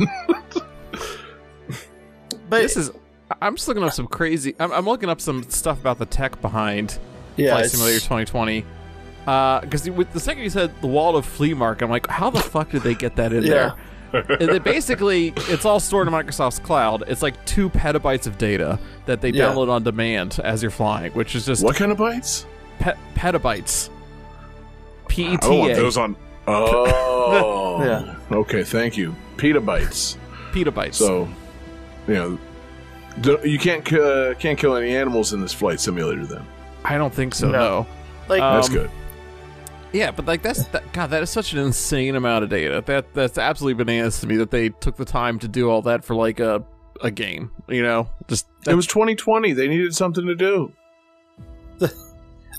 But 2.48 2.62
This 2.62 2.76
is. 2.76 2.90
I'm 3.40 3.56
just 3.56 3.66
looking 3.68 3.82
up 3.82 3.92
some 3.92 4.06
crazy. 4.06 4.54
I'm, 4.60 4.70
I'm 4.72 4.84
looking 4.84 5.08
up 5.08 5.20
some 5.20 5.42
stuff 5.44 5.80
about 5.80 5.98
the 5.98 6.06
tech 6.06 6.40
behind 6.42 6.98
yeah, 7.36 7.50
Flight 7.54 7.70
Simulator 7.70 8.00
2020. 8.00 8.64
Because 9.24 9.88
with 9.90 10.12
the 10.12 10.20
second 10.20 10.42
you 10.42 10.50
said 10.50 10.72
the 10.82 10.86
Waldo 10.86 11.22
flea 11.22 11.54
market, 11.54 11.84
I'm 11.84 11.90
like, 11.90 12.06
how 12.06 12.30
the 12.30 12.40
fuck 12.40 12.70
did 12.70 12.82
they 12.82 12.94
get 12.94 13.16
that 13.16 13.32
in 13.32 13.42
Yeah. 13.42 13.50
there? 13.50 13.74
And 14.14 14.48
then 14.48 14.62
basically, 14.62 15.32
it's 15.36 15.64
all 15.64 15.80
stored 15.80 16.06
in 16.08 16.14
Microsoft's 16.14 16.58
cloud. 16.58 17.04
It's 17.08 17.22
like 17.22 17.42
two 17.46 17.68
petabytes 17.70 18.26
of 18.26 18.38
data 18.38 18.78
that 19.06 19.20
they 19.20 19.30
Yeah. 19.30 19.46
download 19.46 19.68
on 19.68 19.82
demand 19.82 20.40
as 20.42 20.62
you're 20.62 20.70
flying, 20.70 21.12
which 21.12 21.34
is 21.34 21.44
just 21.46 21.62
what 21.64 21.76
kind 21.76 21.90
of 21.92 21.98
bytes? 21.98 22.44
pe- 22.78 22.94
petabytes. 23.14 23.90
P 25.08 25.22
E 25.24 25.26
I 25.26 25.36
don't 25.36 25.58
want 25.58 25.72
T 25.74 25.78
A. 25.78 25.82
those 25.82 25.96
on. 25.96 26.16
Oh, 26.46 27.82
Yeah. 27.84 28.14
Okay, 28.36 28.64
thank 28.64 28.96
you. 28.96 29.14
Petabytes. 29.36 30.16
Petabytes. 30.52 30.94
So, 30.96 31.28
you 32.06 32.14
know, 32.14 33.38
you 33.44 33.58
can't 33.58 33.90
uh, 33.92 34.34
can't 34.34 34.58
kill 34.58 34.74
any 34.76 34.94
animals 34.96 35.32
in 35.32 35.40
this 35.40 35.52
flight 35.54 35.80
simulator. 35.80 36.26
Then 36.26 36.44
I 36.84 36.98
don't 36.98 37.14
think 37.14 37.34
so. 37.34 37.48
No. 37.48 37.58
No. 37.58 37.86
like 38.28 38.42
Uh, 38.42 38.54
that's 38.56 38.68
Um, 38.68 38.74
good. 38.74 38.90
Yeah, 39.94 40.10
but 40.10 40.26
like 40.26 40.42
that's 40.42 40.64
that, 40.68 40.92
God, 40.92 41.06
that 41.10 41.22
is 41.22 41.30
such 41.30 41.52
an 41.52 41.60
insane 41.60 42.16
amount 42.16 42.42
of 42.42 42.50
data. 42.50 42.82
That 42.84 43.14
that's 43.14 43.38
absolutely 43.38 43.84
bananas 43.84 44.20
to 44.20 44.26
me 44.26 44.36
that 44.36 44.50
they 44.50 44.70
took 44.70 44.96
the 44.96 45.04
time 45.04 45.38
to 45.38 45.48
do 45.48 45.70
all 45.70 45.82
that 45.82 46.04
for 46.04 46.16
like 46.16 46.40
a 46.40 46.64
a 47.00 47.12
game. 47.12 47.52
You 47.68 47.82
know, 47.82 48.10
just 48.28 48.46
It 48.66 48.74
was 48.74 48.88
2020. 48.88 49.52
They 49.52 49.68
needed 49.68 49.94
something 49.94 50.26
to 50.26 50.34
do. 50.34 50.72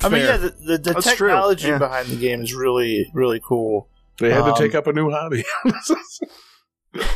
I 0.04 0.10
mean, 0.10 0.22
yeah, 0.22 0.38
the, 0.38 0.50
the, 0.50 0.94
the 0.94 1.02
technology 1.02 1.68
yeah. 1.68 1.78
behind 1.78 2.08
the 2.08 2.18
game 2.18 2.42
is 2.42 2.54
really, 2.54 3.10
really 3.14 3.42
cool. 3.44 3.90
They 4.20 4.32
had 4.32 4.42
Um, 4.42 4.54
to 4.54 4.62
take 4.62 4.76
up 4.76 4.88
a 4.88 4.94
new 4.94 5.10
hobby. 5.10 5.44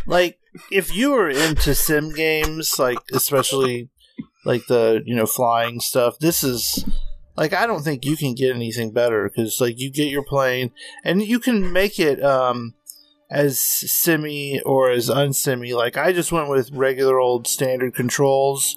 Like, 0.05 0.39
if 0.71 0.93
you 0.93 1.11
were 1.11 1.29
into 1.29 1.73
sim 1.73 2.11
games, 2.11 2.77
like 2.77 2.97
especially 3.13 3.89
like 4.43 4.67
the 4.67 5.01
you 5.05 5.15
know 5.15 5.25
flying 5.25 5.79
stuff, 5.79 6.19
this 6.19 6.43
is 6.43 6.83
like 7.39 7.53
I 7.53 7.65
don't 7.65 7.83
think 7.83 8.05
you 8.05 8.17
can 8.17 8.35
get 8.35 8.53
anything 8.53 8.91
better 8.91 9.29
because 9.29 9.61
like 9.61 9.79
you 9.79 9.89
get 9.89 10.11
your 10.11 10.23
plane 10.23 10.71
and 11.05 11.23
you 11.23 11.39
can 11.39 11.71
make 11.71 11.97
it 11.97 12.21
um 12.21 12.73
as 13.31 13.59
simmy 13.59 14.59
or 14.61 14.89
as 14.89 15.09
unsimmy. 15.09 15.73
Like 15.73 15.97
I 15.97 16.11
just 16.11 16.31
went 16.31 16.49
with 16.49 16.71
regular 16.71 17.17
old 17.17 17.47
standard 17.47 17.95
controls. 17.95 18.75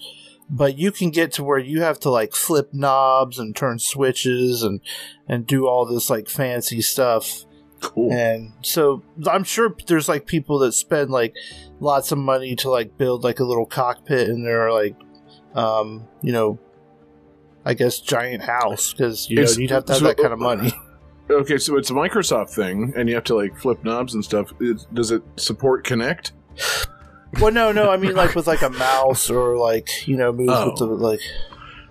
But 0.50 0.76
you 0.76 0.92
can 0.92 1.10
get 1.10 1.32
to 1.32 1.44
where 1.44 1.58
you 1.58 1.80
have 1.80 1.98
to 2.00 2.10
like 2.10 2.34
flip 2.34 2.74
knobs 2.74 3.38
and 3.38 3.56
turn 3.56 3.78
switches 3.78 4.62
and 4.62 4.80
and 5.26 5.46
do 5.46 5.66
all 5.66 5.86
this 5.86 6.10
like 6.10 6.28
fancy 6.28 6.82
stuff. 6.82 7.44
cool. 7.80 8.12
And 8.12 8.52
so 8.60 9.02
I'm 9.26 9.44
sure 9.44 9.74
there's 9.86 10.10
like 10.10 10.26
people 10.26 10.58
that 10.58 10.72
spend 10.72 11.10
like 11.10 11.34
lots 11.80 12.12
of 12.12 12.18
money 12.18 12.54
to 12.56 12.70
like 12.70 12.98
build 12.98 13.24
like 13.24 13.40
a 13.40 13.44
little 13.44 13.64
cockpit 13.64 14.28
in 14.28 14.44
their 14.44 14.70
like, 14.70 14.96
um, 15.54 16.06
you 16.20 16.32
know, 16.32 16.58
I 17.64 17.74
guess 17.74 18.00
giant 18.00 18.42
house 18.42 18.92
because 18.92 19.30
you 19.30 19.36
know, 19.36 19.50
you'd 19.50 19.70
have 19.70 19.84
to 19.86 19.92
have 19.92 20.00
so- 20.00 20.06
that 20.08 20.16
kind 20.18 20.32
of 20.32 20.38
money. 20.38 20.72
Okay, 21.30 21.56
so 21.56 21.78
it's 21.78 21.88
a 21.88 21.94
Microsoft 21.94 22.50
thing, 22.50 22.92
and 22.94 23.08
you 23.08 23.14
have 23.14 23.24
to 23.24 23.34
like 23.34 23.56
flip 23.56 23.82
knobs 23.84 24.12
and 24.14 24.22
stuff. 24.22 24.52
It, 24.60 24.84
does 24.92 25.12
it 25.12 25.22
support 25.36 25.86
Kinect? 25.86 26.32
well, 27.40 27.52
no, 27.52 27.72
no, 27.72 27.90
I 27.90 27.96
mean 27.96 28.14
like 28.14 28.34
with 28.34 28.46
like 28.46 28.60
a 28.60 28.68
mouse 28.68 29.30
or 29.30 29.56
like 29.56 30.06
you 30.06 30.16
know 30.16 30.32
move 30.32 30.48
Oh. 30.50 30.70
with 30.70 30.78
the 30.80 30.84
oh. 30.86 30.94
like. 30.94 31.20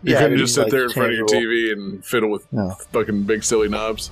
You 0.03 0.15
I 0.15 0.19
couldn't 0.19 0.31
mean, 0.33 0.39
just 0.39 0.53
sit 0.55 0.63
like, 0.63 0.71
there 0.71 0.83
in 0.83 0.89
front 0.91 1.11
of 1.13 1.17
your. 1.17 1.27
TV 1.27 1.71
and 1.71 2.05
fiddle 2.05 2.29
with 2.29 2.51
No. 2.53 2.71
fucking 2.91 3.23
big 3.23 3.43
silly 3.43 3.69
knobs. 3.69 4.11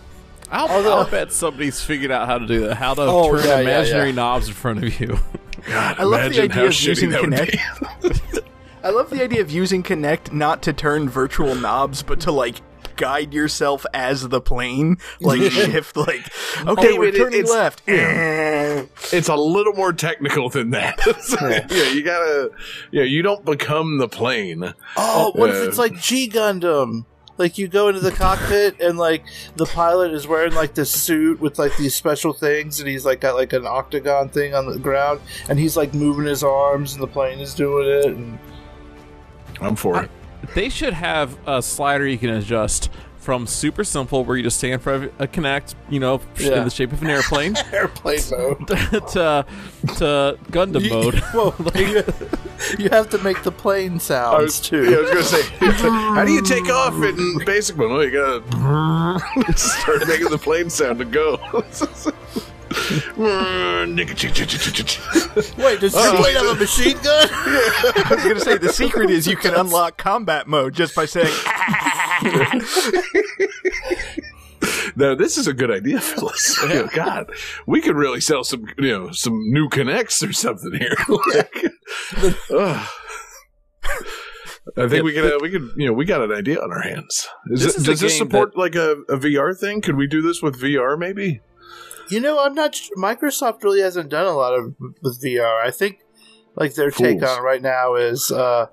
I'll, 0.50 0.68
Although- 0.70 1.00
I'll 1.00 1.10
bet 1.12 1.32
somebody's 1.32 1.82
figured 1.82 2.12
out 2.12 2.26
how 2.28 2.40
to 2.40 2.48
do 2.48 2.62
that. 2.62 2.76
How 2.76 2.94
to 2.96 3.02
Oh, 3.02 3.36
turn 3.36 3.46
yeah, 3.46 3.56
yeah, 3.56 3.60
imaginary 3.60 4.10
yeah. 4.10 4.16
knobs 4.16 4.48
in 4.48 4.54
front 4.56 4.84
of 4.84 5.00
you. 5.00 5.20
God, 5.68 6.00
I 6.00 6.04
love 6.04 6.32
the 6.34 6.42
idea 6.44 6.66
of 6.66 6.72
shitty 6.72 6.88
using 6.88 7.10
that 7.12 7.22
Kinect. 7.24 8.44
be. 8.82 8.88
I 8.88 8.92
love 8.92 9.10
the 9.10 9.22
idea 9.24 9.42
of 9.42 9.52
using 9.52 9.84
Kinect 9.84 10.32
not 10.32 10.62
to 10.64 10.74
turn 10.74 11.10
virtual 11.10 11.56
knobs, 11.56 12.04
but 12.04 12.20
to 12.22 12.32
like 12.32 12.62
guide 12.96 13.34
yourself 13.34 13.86
as 13.94 14.28
the 14.28 14.42
plane, 14.42 14.98
like 15.22 15.42
shift, 15.52 15.96
like 15.96 16.28
okay, 16.68 16.96
Oh, 16.96 17.00
we're 17.00 17.06
it- 17.10 17.16
turning 17.16 17.40
it's- 17.40 17.50
left. 17.54 17.82
it's 19.14 19.30
a 19.30 19.36
little 19.36 19.74
more 19.74 19.94
technical 19.94 20.50
than 20.50 20.72
that. 20.72 21.00
So, 21.22 21.48
yeah. 21.48 21.92
you 21.92 22.04
gotta, 22.04 22.52
yeah, 22.92 23.04
you 23.04 23.22
don't 23.22 23.46
become 23.46 23.98
the 24.00 24.08
plane. 24.08 24.74
Oh, 24.98 25.32
what 25.36 25.50
if 25.52 25.56
Uh, 25.58 25.68
it's 25.68 25.78
like 25.78 26.00
G 26.00 26.30
Gundam? 26.30 27.06
Like 27.38 27.58
you 27.58 27.70
go 27.70 27.88
into 27.88 28.02
the 28.02 28.12
cockpit 28.12 28.82
and 28.82 28.98
like 28.98 29.24
the 29.56 29.66
pilot 29.66 30.12
is 30.14 30.28
wearing 30.28 30.54
like 30.54 30.74
this 30.74 30.92
suit 30.92 31.40
with 31.40 31.58
like 31.58 31.78
these 31.78 31.96
special 31.96 32.34
things, 32.34 32.80
and 32.82 32.90
he's 32.90 33.06
like 33.06 33.22
got 33.22 33.36
like 33.36 33.54
an 33.54 33.66
octagon 33.66 34.28
thing 34.28 34.54
on 34.54 34.66
the 34.66 34.78
ground, 34.78 35.22
and 35.48 35.58
he's 35.58 35.78
like 35.78 35.94
moving 35.94 36.26
his 36.26 36.44
arms, 36.44 36.94
and 36.94 37.02
the 37.02 37.08
plane 37.08 37.40
is 37.40 37.54
doing 37.54 37.88
it. 37.88 38.06
And 38.08 38.40
I'm 39.62 39.76
for 39.76 40.04
it. 40.04 40.12
They 40.56 40.70
should 40.70 40.94
have 40.94 41.38
a 41.48 41.62
slider 41.62 42.08
you 42.08 42.18
can 42.18 42.30
adjust 42.32 42.90
from 43.18 43.46
super 43.46 43.84
simple, 43.84 44.24
where 44.24 44.38
you 44.38 44.44
just 44.44 44.58
stand 44.58 44.82
for 44.82 44.94
a 45.20 45.28
Kinect, 45.28 45.76
you 45.90 46.00
know, 46.00 46.22
Yeah. 46.38 46.60
in 46.60 46.64
the 46.64 46.70
shape 46.70 46.94
of 46.94 47.02
an 47.04 47.10
airplane, 47.10 47.56
airplane 47.74 48.22
mode. 48.32 48.68
to 48.70 49.46
to 49.98 50.38
Gundam 50.50 50.82
You- 50.84 50.90
mode. 50.90 51.16
Whoa, 51.34 51.54
you, 51.76 52.04
you 52.86 52.90
have 52.90 53.10
to 53.10 53.18
make 53.20 53.44
the 53.44 53.52
plane 53.52 53.96
I 53.96 53.98
sounds 53.98 54.42
was, 54.44 54.60
too. 54.62 54.90
yeah, 54.90 54.98
I 54.98 55.02
was 55.02 55.10
gonna 55.12 55.24
say, 55.24 55.42
how 56.16 56.24
do 56.26 56.32
you 56.32 56.42
take 56.42 56.70
off 56.70 56.94
in 57.04 57.40
basic 57.46 57.76
mode? 57.76 57.92
Well, 57.92 58.04
you 58.06 58.12
gotta 58.12 59.58
start 59.58 60.08
making 60.08 60.30
the 60.30 60.40
plane 60.40 60.70
sound 60.70 61.00
to 61.00 61.06
go. 61.06 61.38
Wait, 65.58 65.80
does 65.80 65.94
your 65.94 66.16
plane 66.18 66.36
have 66.36 66.46
a 66.46 66.56
machine 66.56 66.98
gun? 66.98 67.28
I 67.32 68.08
was 68.12 68.24
going 68.24 68.36
to 68.36 68.42
say 68.42 68.58
the 68.58 68.74
secret 68.74 69.10
is 69.10 69.28
you 69.28 69.38
can 69.38 69.54
unlock 69.56 69.98
combat 69.98 70.48
mode 70.48 70.74
just 70.74 70.96
by 70.96 71.06
saying, 71.06 71.34
Now 74.96 75.16
this 75.16 75.38
is 75.38 75.48
a 75.48 75.54
good 75.54 75.72
idea, 75.72 76.02
Phyllis. 76.02 76.62
You 76.64 76.70
know, 76.70 76.88
God, 76.94 77.32
we 77.66 77.82
could 77.82 77.96
really 77.96 78.22
sell 78.22 78.44
some, 78.44 78.66
you 78.78 78.92
know, 78.92 79.12
some 79.12 79.34
new 79.52 79.70
Kinects 79.70 80.28
or 80.28 80.34
something 80.34 80.74
here. 80.74 80.96
Like, 81.34 81.66
ugh. 82.54 82.88
I 84.78 84.88
think 84.88 85.04
we 85.04 85.14
could, 85.14 85.34
uh, 85.34 85.40
we 85.42 85.50
could, 85.50 85.70
you 85.76 85.88
know, 85.88 85.94
we 85.94 86.06
got 86.06 86.22
an 86.22 86.32
idea 86.32 86.62
on 86.62 86.72
our 86.72 86.82
hands. 86.82 87.28
Is 87.52 87.64
This 87.64 87.76
it, 87.76 87.80
is 87.80 87.86
does 87.86 88.00
this 88.00 88.12
game 88.14 88.20
support 88.20 88.58
like 88.58 88.76
a, 88.76 88.92
a 89.10 89.18
VR 89.18 89.58
thing? 89.58 89.82
Could 89.82 89.96
we 89.96 90.06
do 90.06 90.22
this 90.22 90.42
with 90.42 90.62
VR? 90.62 90.98
Maybe. 90.98 91.42
You 92.10 92.20
know, 92.20 92.44
I'm 92.44 92.54
not. 92.56 92.74
Microsoft 92.98 93.64
really 93.64 93.82
hasn't 93.82 94.10
done 94.10 94.26
a 94.26 94.34
lot 94.34 94.54
of 94.54 94.76
with 95.02 95.22
VR. 95.22 95.62
I 95.64 95.72
think 95.72 96.00
like 96.56 96.76
their 96.76 96.92
take 96.92 97.24
on 97.24 97.40
it 97.40 97.42
right 97.42 97.62
now 97.62 97.96
is 97.96 98.32
uh 98.32 98.68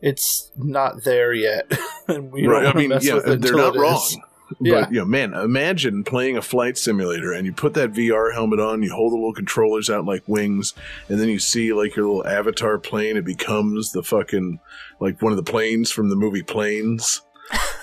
it's 0.00 0.50
not 0.56 1.04
there 1.04 1.32
yet, 1.32 1.70
and 2.08 2.32
we 2.32 2.46
right. 2.46 2.62
don't 2.62 2.76
I 2.76 2.78
mean, 2.78 2.88
mess 2.90 3.04
yeah, 3.04 3.14
with 3.14 3.28
it 3.28 3.40
they're 3.42 3.54
not 3.54 3.76
it 3.76 3.80
wrong. 3.80 3.96
is. 3.96 4.18
Yeah. 4.60 4.80
But 4.80 4.92
you 4.92 4.98
know, 4.98 5.04
man, 5.04 5.32
imagine 5.34 6.02
playing 6.02 6.36
a 6.36 6.42
flight 6.42 6.76
simulator 6.76 7.32
and 7.32 7.46
you 7.46 7.52
put 7.52 7.74
that 7.74 7.92
VR 7.92 8.34
helmet 8.34 8.58
on, 8.58 8.82
you 8.82 8.92
hold 8.92 9.12
the 9.12 9.16
little 9.16 9.32
controllers 9.32 9.88
out 9.88 10.04
like 10.04 10.26
wings, 10.26 10.74
and 11.08 11.20
then 11.20 11.28
you 11.28 11.38
see 11.38 11.72
like 11.72 11.94
your 11.94 12.06
little 12.06 12.26
avatar 12.26 12.78
plane. 12.78 13.16
It 13.16 13.24
becomes 13.24 13.92
the 13.92 14.02
fucking 14.02 14.58
like 14.98 15.22
one 15.22 15.32
of 15.32 15.36
the 15.36 15.50
planes 15.50 15.90
from 15.90 16.08
the 16.08 16.16
movie 16.16 16.42
Planes. 16.42 17.22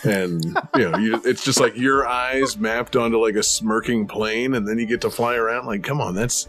And 0.04 0.44
you 0.76 0.90
know, 0.90 0.98
you, 0.98 1.22
it's 1.26 1.44
just 1.44 1.60
like 1.60 1.76
your 1.76 2.08
eyes 2.08 2.58
mapped 2.58 2.96
onto 2.96 3.18
like 3.18 3.36
a 3.36 3.44
smirking 3.44 4.08
plane, 4.08 4.54
and 4.54 4.68
then 4.68 4.78
you 4.78 4.86
get 4.86 5.02
to 5.02 5.10
fly 5.10 5.36
around. 5.36 5.66
Like, 5.66 5.84
come 5.84 6.02
on, 6.02 6.16
that's 6.16 6.48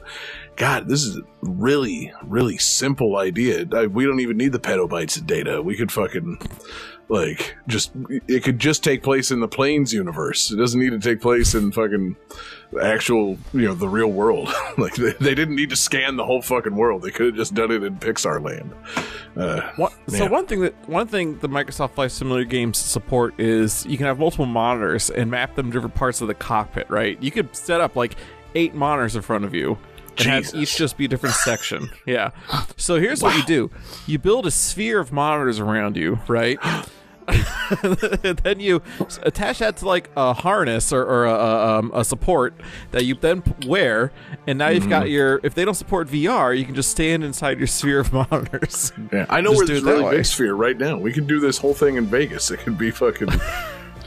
God. 0.59 0.88
This 0.88 1.05
is 1.05 1.16
a 1.16 1.23
really, 1.42 2.12
really 2.25 2.59
simple 2.59 3.16
idea. 3.16 3.64
I, 3.73 3.87
we 3.87 4.05
don't 4.05 4.18
even 4.18 4.37
need 4.37 4.53
the 4.53 4.59
petabytes 4.59 5.16
of 5.16 5.27
data. 5.27 5.62
We 5.62 5.77
could 5.77 5.92
fucking 5.92 6.40
like 7.09 7.57
just 7.68 7.92
it 8.27 8.42
could 8.42 8.59
just 8.59 8.85
take 8.85 9.03
place 9.03 9.31
in 9.31 9.38
the 9.38 9.47
planes 9.47 9.94
universe. 9.94 10.51
It 10.51 10.57
doesn't 10.57 10.79
need 10.79 10.90
to 10.90 10.99
take 10.99 11.23
place 11.23 11.55
in 11.55 11.71
fucking 11.71 12.16
actual, 12.83 13.38
you 13.53 13.66
know, 13.66 13.75
the 13.75 13.88
real 13.88 14.11
world. 14.11 14.53
like 14.79 14.97
they, 14.97 15.12
they 15.12 15.35
didn't 15.37 15.55
need 15.55 15.71
to 15.71 15.77
scan 15.77 16.16
the 16.16 16.25
whole 16.25 16.42
fucking 16.42 16.75
world. 16.75 17.03
They 17.03 17.12
could 17.12 17.27
have 17.27 17.37
just 17.37 17.55
done 17.55 17.71
it 17.71 17.85
in 17.85 17.97
Pixar 17.97 18.44
land. 18.44 18.75
Uh, 19.37 19.71
What, 19.77 19.92
so 20.09 20.27
one 20.27 20.47
thing 20.47 20.61
that 20.62 20.88
one 20.88 21.07
thing 21.07 21.38
the 21.38 21.49
Microsoft 21.49 21.92
Flight 21.92 22.11
Simulator 22.11 22.44
games 22.44 22.79
support 22.79 23.38
is 23.38 23.87
you 23.87 23.97
can 23.97 24.07
have 24.07 24.18
multiple 24.18 24.44
monitors 24.44 25.09
and 25.09 25.31
map 25.31 25.55
them 25.55 25.66
to 25.66 25.73
different 25.73 25.94
parts 25.94 26.21
of 26.21 26.27
the 26.27 26.35
cockpit. 26.35 26.90
Right? 26.90 27.23
You 27.23 27.31
could 27.31 27.55
set 27.55 27.81
up 27.81 27.94
like 27.94 28.16
eight 28.57 28.75
monitors 28.75 29.14
in 29.14 29.23
front 29.23 29.44
of 29.44 29.55
you 29.55 29.79
and 30.18 30.26
have 30.28 30.54
each 30.54 30.76
just 30.76 30.96
be 30.96 31.04
a 31.04 31.09
different 31.09 31.35
section. 31.44 31.90
Yeah. 32.07 32.31
So 32.76 33.00
here's 33.00 33.22
what 33.22 33.37
you 33.37 33.44
do: 33.44 33.70
you 34.07 34.18
build 34.18 34.46
a 34.46 34.50
sphere 34.50 34.98
of 35.00 35.12
monitors 35.12 35.59
around 35.61 35.96
you, 35.96 36.18
right? 36.28 36.59
and 37.83 38.38
then 38.42 38.59
you 38.59 38.81
attach 39.22 39.59
that 39.59 39.76
to 39.76 39.87
like 39.87 40.09
a 40.16 40.33
harness 40.33 40.94
or, 40.94 41.02
or 41.02 41.26
a, 41.26 41.33
a, 41.35 41.78
um, 41.78 41.90
a 41.94 42.02
support 42.02 42.54
that 42.92 43.04
you 43.04 43.14
then 43.16 43.42
wear, 43.66 44.12
and 44.46 44.59
now 44.59 44.68
you've 44.68 44.85
Mm-hmm. 44.85 44.90
got 44.90 45.11
your. 45.11 45.38
If 45.42 45.54
they 45.54 45.64
don't 45.66 45.74
support 45.74 46.09
VR, 46.09 46.59
you 46.59 46.64
can 46.64 46.74
just 46.74 46.90
stand 46.90 47.22
inside 47.24 47.59
your 47.59 47.66
sphere 47.66 48.00
of 48.00 48.12
monitors. 48.14 48.92
yeah, 49.12 49.26
I 49.28 49.40
know 49.42 49.50
where 49.52 49.66
do 49.66 49.74
this 49.74 49.83
it 49.83 49.85
that 49.85 49.90
really 49.92 50.04
way. 50.04 50.16
big 50.16 50.24
sphere 50.26 50.54
right 50.54 50.78
now. 50.78 50.96
We 50.96 51.12
can 51.12 51.26
do 51.26 51.38
this 51.38 51.59
whole 51.59 51.74
thing 51.74 51.96
in 51.96 52.07
Vegas. 52.07 52.50
It 52.50 52.61
could 52.61 52.78
be 52.78 52.90
fucking, 52.90 53.28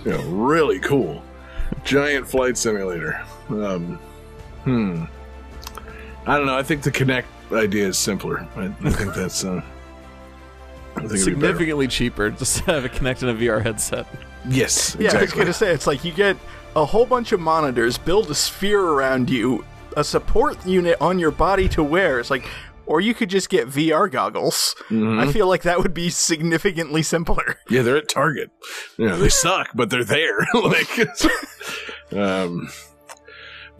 you 0.04 0.12
know, 0.12 0.22
really 0.30 0.80
cool. 0.80 1.22
Giant 1.84 2.28
flight 2.28 2.58
simulator. 2.58 3.24
Um, 3.50 3.98
hmm. 4.64 5.04
I 6.32 6.38
don't 6.38 6.48
know. 6.48 6.58
I 6.58 6.64
think 6.64 6.84
the 6.84 6.92
Kinect 6.92 7.26
idea 7.52 7.88
is 7.88 7.98
simpler. 7.98 8.48
I, 8.56 8.74
I 8.84 8.90
think 8.90 9.14
that's. 9.14 9.44
Uh, 9.44 9.62
I 10.96 11.00
think 11.02 11.06
it'd 11.06 11.12
be 11.12 11.18
significantly 11.18 11.88
cheaper 11.90 12.30
just 12.30 12.60
to 12.60 12.64
have 12.72 12.86
it 12.86 12.94
connected 12.94 13.28
in 13.28 13.36
a 13.36 13.40
VR 13.40 13.62
headset. 13.62 14.08
Yes, 14.48 14.96
exactly. 14.96 15.06
Yeah, 15.06 15.18
I 15.18 15.22
was 15.24 15.34
going 15.34 15.48
to 15.48 15.54
say, 15.54 15.74
it's 15.74 15.88
like 15.88 16.06
you 16.06 16.14
get 16.14 16.38
a 16.76 16.86
whole 16.86 17.06
bunch 17.06 17.34
of 17.34 17.42
monitors, 17.42 17.98
build 17.98 18.32
a 18.32 18.36
sphere 18.36 18.82
around 18.82 19.30
you, 19.30 19.66
a 19.98 20.06
support 20.06 20.66
unit 20.66 20.98
on 21.02 21.20
your 21.20 21.32
body 21.32 21.68
to 21.70 21.84
wear. 21.84 22.18
It's 22.20 22.30
like, 22.30 22.48
or 22.86 23.02
you 23.02 23.14
could 23.14 23.30
just 23.30 23.50
get 23.50 23.68
VR 23.68 24.10
goggles. 24.10 24.74
I 24.90 25.32
feel 25.32 25.48
like 25.48 25.64
that 25.64 25.80
would 25.80 25.94
be 25.94 26.10
significantly 26.10 27.04
simpler. 27.04 27.58
Yeah, 27.70 27.82
they're 27.82 27.98
at 27.98 28.08
Target. 28.08 28.52
You 28.98 29.10
know, 29.10 29.18
they 29.18 29.30
suck, 29.44 29.72
but 29.76 29.90
they're 29.90 30.06
there. 30.06 30.48
like, 30.54 31.00
um, 32.14 32.70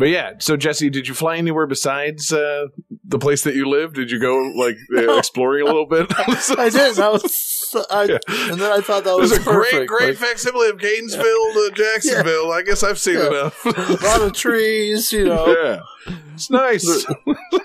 but 0.02 0.10
yeah. 0.10 0.32
So 0.40 0.58
Jesse, 0.58 0.90
did 0.90 1.08
you 1.08 1.14
fly 1.14 1.38
anywhere 1.38 1.68
besides 1.68 2.34
uh, 2.34 2.66
the 3.06 3.20
place 3.20 3.44
that 3.44 3.54
you 3.54 3.70
live? 3.70 3.94
Did 3.94 4.10
you 4.10 4.20
go 4.20 4.36
like 4.58 4.76
uh, 4.98 5.16
exploring 5.20 5.62
a 5.62 5.66
little 5.66 5.86
bit? 5.86 6.08
I 6.18 6.70
did. 6.70 6.96
That 6.96 7.12
was, 7.12 7.76
I, 7.92 8.06
and 8.52 8.60
then 8.60 8.72
I 8.72 8.82
thought 8.82 9.04
that 9.04 9.16
was 9.16 9.32
a 9.32 9.40
perfect. 9.40 9.72
great, 9.72 9.88
great 9.88 10.08
like, 10.08 10.18
facsimile 10.18 10.70
of 10.70 10.80
Gainesville 10.80 11.24
to 11.24 11.72
Jacksonville. 11.76 12.52
I 12.52 12.64
guess 12.64 12.82
I've 12.82 12.98
seen 12.98 13.20
Yeah. 13.20 13.28
enough. 13.28 13.64
a 13.64 14.04
lot 14.04 14.22
of 14.24 14.34
trees, 14.34 15.14
you 15.14 15.26
know, 15.26 15.46
yeah, 16.08 16.14
it's 16.34 16.50
nice. 16.50 16.84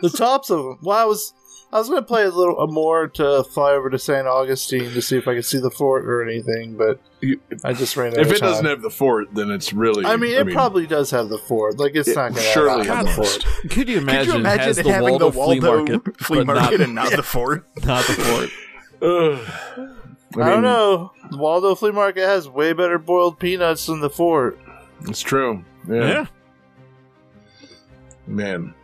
the 0.03 0.13
tops 0.15 0.51
of 0.51 0.59
them. 0.63 0.79
Well, 0.83 0.99
I 0.99 1.07
was 1.07 1.33
I 1.77 1.79
was 1.79 1.91
going 1.91 2.01
to 2.01 2.07
play 2.07 2.25
a 2.25 2.31
little 2.31 2.59
a 2.59 2.67
more 2.67 3.07
to 3.07 3.45
fly 3.45 3.73
over 3.73 3.91
to 3.91 3.99
St. 3.99 4.27
Augustine 4.27 4.93
to 4.93 5.03
see 5.03 5.19
if 5.19 5.29
I 5.29 5.35
could 5.35 5.45
see 5.45 5.59
the 5.59 5.71
fort 5.71 6.07
or 6.07 6.23
anything, 6.27 6.75
but 6.79 6.99
You- 7.21 7.39
I 7.65 7.75
just 7.75 7.95
ran 7.99 8.13
out 8.15 8.19
if 8.21 8.29
of 8.29 8.33
it 8.33 8.41
doesn't 8.41 8.65
have 8.65 8.81
the 8.81 8.89
fort, 8.89 9.29
then 9.35 9.51
it's 9.51 9.75
really. 9.75 10.07
I 10.07 10.17
mean, 10.17 10.33
it 10.35 10.51
probably 10.55 10.87
does 10.87 11.11
have 11.11 11.29
the 11.29 11.37
fort. 11.37 11.79
Like, 11.79 11.95
it's 11.95 12.09
It 12.09 12.17
not 12.17 12.31
going 12.31 12.35
to 12.37 12.41
surely 12.41 12.87
have 12.87 13.05
the 13.05 13.17
must. 13.19 13.43
fort. 13.45 13.55
Could 13.71 13.89
you 13.91 13.99
imagine, 13.99 14.25
Could 14.25 14.35
you 14.35 14.41
imagine 14.41 14.61
has 14.69 14.79
it 14.79 14.85
the 14.85 14.93
having 14.93 15.11
Waldo, 15.11 15.31
the 15.31 15.39
Waldo 15.39 15.61
flea 15.61 15.61
market, 15.61 16.21
flea 16.23 16.45
market 16.45 16.71
not, 16.79 16.81
and 16.81 16.95
not 16.95 17.11
the 17.11 17.23
fort? 17.35 17.67
not 17.85 18.07
the 18.07 18.13
fort? 18.15 18.51
Ugh. 19.03 20.43
I, 20.43 20.49
don't 20.51 20.63
know. 20.63 21.13
The 21.31 21.37
Waldo 21.37 21.75
Flea 21.75 21.93
Market 21.93 22.27
has 22.27 22.49
way 22.49 22.73
better 22.73 22.99
boiled 22.99 23.39
peanuts 23.39 23.85
than 23.87 24.01
the 24.01 24.09
fort. 24.11 24.59
It's 25.03 25.21
true. 25.21 25.63
Yeah. 25.89 25.95
Yeah. 26.09 26.27
Man. 28.27 28.75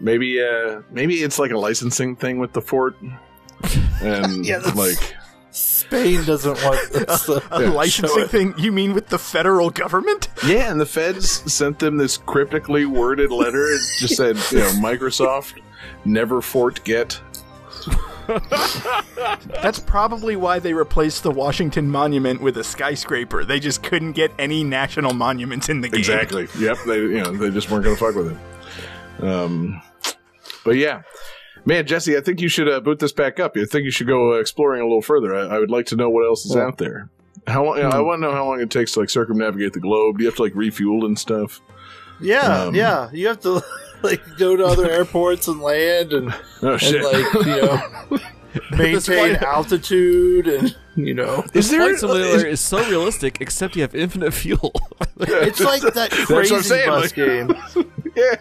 Maybe 0.00 0.40
uh 0.42 0.82
maybe 0.90 1.16
it's 1.22 1.38
like 1.38 1.50
a 1.50 1.58
licensing 1.58 2.16
thing 2.16 2.38
with 2.38 2.52
the 2.52 2.62
fort. 2.62 2.96
And 4.02 4.44
Yeah, 4.46 4.58
like 4.74 5.16
Spain 5.50 6.24
doesn't 6.24 6.62
want 6.62 6.92
this. 6.92 7.28
A 7.28 7.42
Yeah, 7.52 7.70
licensing 7.70 8.28
thing? 8.28 8.54
You 8.58 8.70
mean 8.70 8.92
with 8.94 9.08
the 9.08 9.18
federal 9.18 9.70
government? 9.70 10.28
Yeah, 10.46 10.70
and 10.70 10.80
the 10.80 10.86
feds 10.86 11.52
sent 11.52 11.78
them 11.80 11.96
this 11.96 12.16
cryptically 12.18 12.84
worded 12.86 13.30
letter. 13.32 13.66
It 13.66 13.80
just 13.98 14.16
said, 14.16 14.36
you 14.52 14.58
know, 14.58 14.70
Microsoft 14.80 15.60
never 16.04 16.40
fort 16.42 16.84
get. 16.84 17.20
That's 19.62 19.78
probably 19.80 20.36
why 20.36 20.58
they 20.58 20.74
replaced 20.74 21.22
the 21.22 21.30
Washington 21.30 21.90
Monument 21.90 22.40
with 22.40 22.58
a 22.58 22.64
skyscraper. 22.64 23.44
They 23.44 23.58
just 23.58 23.82
couldn't 23.82 24.12
get 24.12 24.30
any 24.38 24.62
national 24.64 25.14
monuments 25.14 25.68
in 25.68 25.80
the 25.80 25.88
game. 25.88 25.98
Exactly. 25.98 26.46
Yep. 26.58 26.78
They 26.86 26.98
you 26.98 27.22
know, 27.22 27.32
they 27.32 27.50
just 27.50 27.70
weren't 27.70 27.84
gonna 27.84 27.96
fuck 27.96 28.14
with 28.14 28.32
it. 28.32 29.24
Um 29.24 29.80
but 30.68 30.76
yeah. 30.76 31.02
Man, 31.64 31.86
Jesse, 31.86 32.16
I 32.16 32.20
think 32.20 32.40
you 32.40 32.48
should 32.48 32.68
uh, 32.68 32.80
boot 32.80 32.98
this 32.98 33.12
back 33.12 33.40
up. 33.40 33.56
I 33.56 33.64
think 33.64 33.84
you 33.84 33.90
should 33.90 34.06
go 34.06 34.34
uh, 34.34 34.36
exploring 34.40 34.80
a 34.80 34.84
little 34.84 35.02
further. 35.02 35.34
I, 35.34 35.56
I 35.56 35.58
would 35.58 35.70
like 35.70 35.86
to 35.86 35.96
know 35.96 36.08
what 36.08 36.24
else 36.24 36.46
is 36.46 36.54
Yeah. 36.54 36.62
out 36.62 36.78
there. 36.78 37.10
How 37.46 37.64
long? 37.64 37.78
I 37.80 38.00
want 38.00 38.20
to 38.22 38.26
know 38.26 38.32
how 38.32 38.44
long 38.46 38.60
it 38.60 38.70
takes 38.70 38.92
to 38.92 39.00
like 39.00 39.10
circumnavigate 39.10 39.72
the 39.72 39.80
globe. 39.80 40.18
Do 40.18 40.24
you 40.24 40.28
have 40.28 40.36
to 40.36 40.42
like 40.42 40.54
refuel 40.54 41.04
and 41.06 41.18
stuff? 41.18 41.60
Yeah, 42.20 42.64
Um, 42.64 42.74
yeah. 42.74 43.10
You 43.12 43.26
have 43.28 43.40
to 43.40 43.62
like 44.02 44.22
go 44.38 44.56
to 44.56 44.64
other 44.66 44.88
airports 44.90 45.48
and 45.48 45.60
land 45.60 46.12
and, 46.12 46.32
Oh 46.62 46.78
and 46.80 47.02
like 47.02 47.46
you 47.46 47.62
know 48.18 48.18
maintain 48.70 49.36
altitude 49.36 50.48
and 50.48 50.76
you 50.96 51.14
know 51.14 51.44
is 51.54 51.70
there? 51.70 51.80
Flight 51.80 51.98
Simulator 52.00 52.46
is 52.46 52.60
so 52.60 52.78
realistic, 52.88 53.40
except 53.40 53.76
you 53.76 53.82
have 53.82 53.94
infinite 53.94 54.32
fuel. 54.32 54.72
it's 55.20 55.60
like 55.60 55.82
that 55.94 56.10
crazy 56.10 56.54
bus 56.54 56.70
like- 57.02 57.14
game. 57.14 57.54
yeah. 58.16 58.34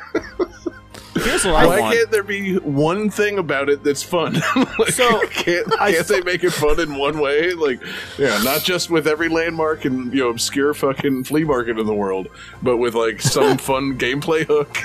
Here's 1.24 1.46
what 1.46 1.56
I 1.56 1.66
Why 1.68 1.80
want. 1.80 1.96
can't 1.96 2.12
there 2.12 2.24
be 2.24 2.56
one 2.58 3.10
thing 3.10 3.38
about 3.38 3.70
it 3.70 3.84
that's 3.84 4.04
fun? 4.04 4.34
like, 4.80 4.90
So, 4.90 5.26
can't, 5.28 5.80
I- 5.80 5.92
can't 5.94 6.08
they 6.08 6.22
make 6.22 6.44
it 6.44 6.52
fun 6.52 6.80
in 6.80 6.96
one 6.98 7.20
way? 7.20 7.54
Like, 7.54 7.82
yeah, 8.18 8.42
not 8.44 8.64
just 8.64 8.90
with 8.90 9.08
every 9.08 9.30
landmark 9.30 9.86
and 9.86 10.14
you 10.14 10.22
know 10.24 10.30
obscure 10.30 10.74
fucking 10.74 11.24
flea 11.26 11.44
market 11.44 11.78
in 11.80 11.86
the 11.86 11.94
world, 11.96 12.28
but 12.62 12.78
with 12.78 12.96
like 12.96 13.22
some 13.22 13.58
fun 13.70 13.98
gameplay 13.98 14.46
hook. 14.46 14.78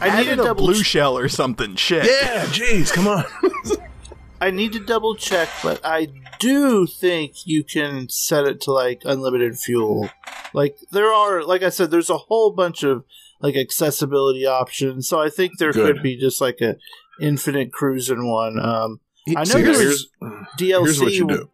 I 0.00 0.18
needed 0.18 0.40
a 0.40 0.44
double. 0.44 0.66
blue 0.66 0.82
shell 0.82 1.16
or 1.16 1.28
something. 1.28 1.76
Shit. 1.76 2.04
yeah, 2.06 2.44
jeez, 2.46 2.92
come 2.92 3.06
on. 3.06 3.24
I 4.40 4.50
need 4.50 4.72
to 4.72 4.80
double 4.80 5.14
check, 5.14 5.48
but 5.62 5.80
I 5.84 6.08
do 6.40 6.84
think 6.86 7.46
you 7.46 7.62
can 7.62 8.08
set 8.08 8.44
it 8.44 8.60
to 8.62 8.72
like 8.72 9.02
unlimited 9.04 9.56
fuel. 9.56 10.10
Like 10.52 10.76
there 10.90 11.12
are, 11.12 11.44
like 11.44 11.62
I 11.62 11.68
said, 11.68 11.92
there's 11.92 12.10
a 12.10 12.18
whole 12.18 12.50
bunch 12.50 12.82
of 12.82 13.04
like 13.42 13.56
accessibility 13.56 14.46
options. 14.46 15.08
So 15.08 15.20
I 15.20 15.28
think 15.28 15.58
there 15.58 15.72
Good. 15.72 15.96
could 15.96 16.02
be 16.02 16.16
just 16.16 16.40
like 16.40 16.60
a 16.60 16.76
infinite 17.20 17.72
cruising 17.72 18.26
one. 18.28 18.58
Um, 18.58 19.00
I 19.28 19.40
know 19.40 19.44
See, 19.44 19.62
there 19.62 19.72
here's, 19.80 20.08
was 20.20 20.30
DLC. 20.58 20.84
here's 20.84 21.00
what 21.00 21.12
you 21.12 21.26
do. 21.26 21.50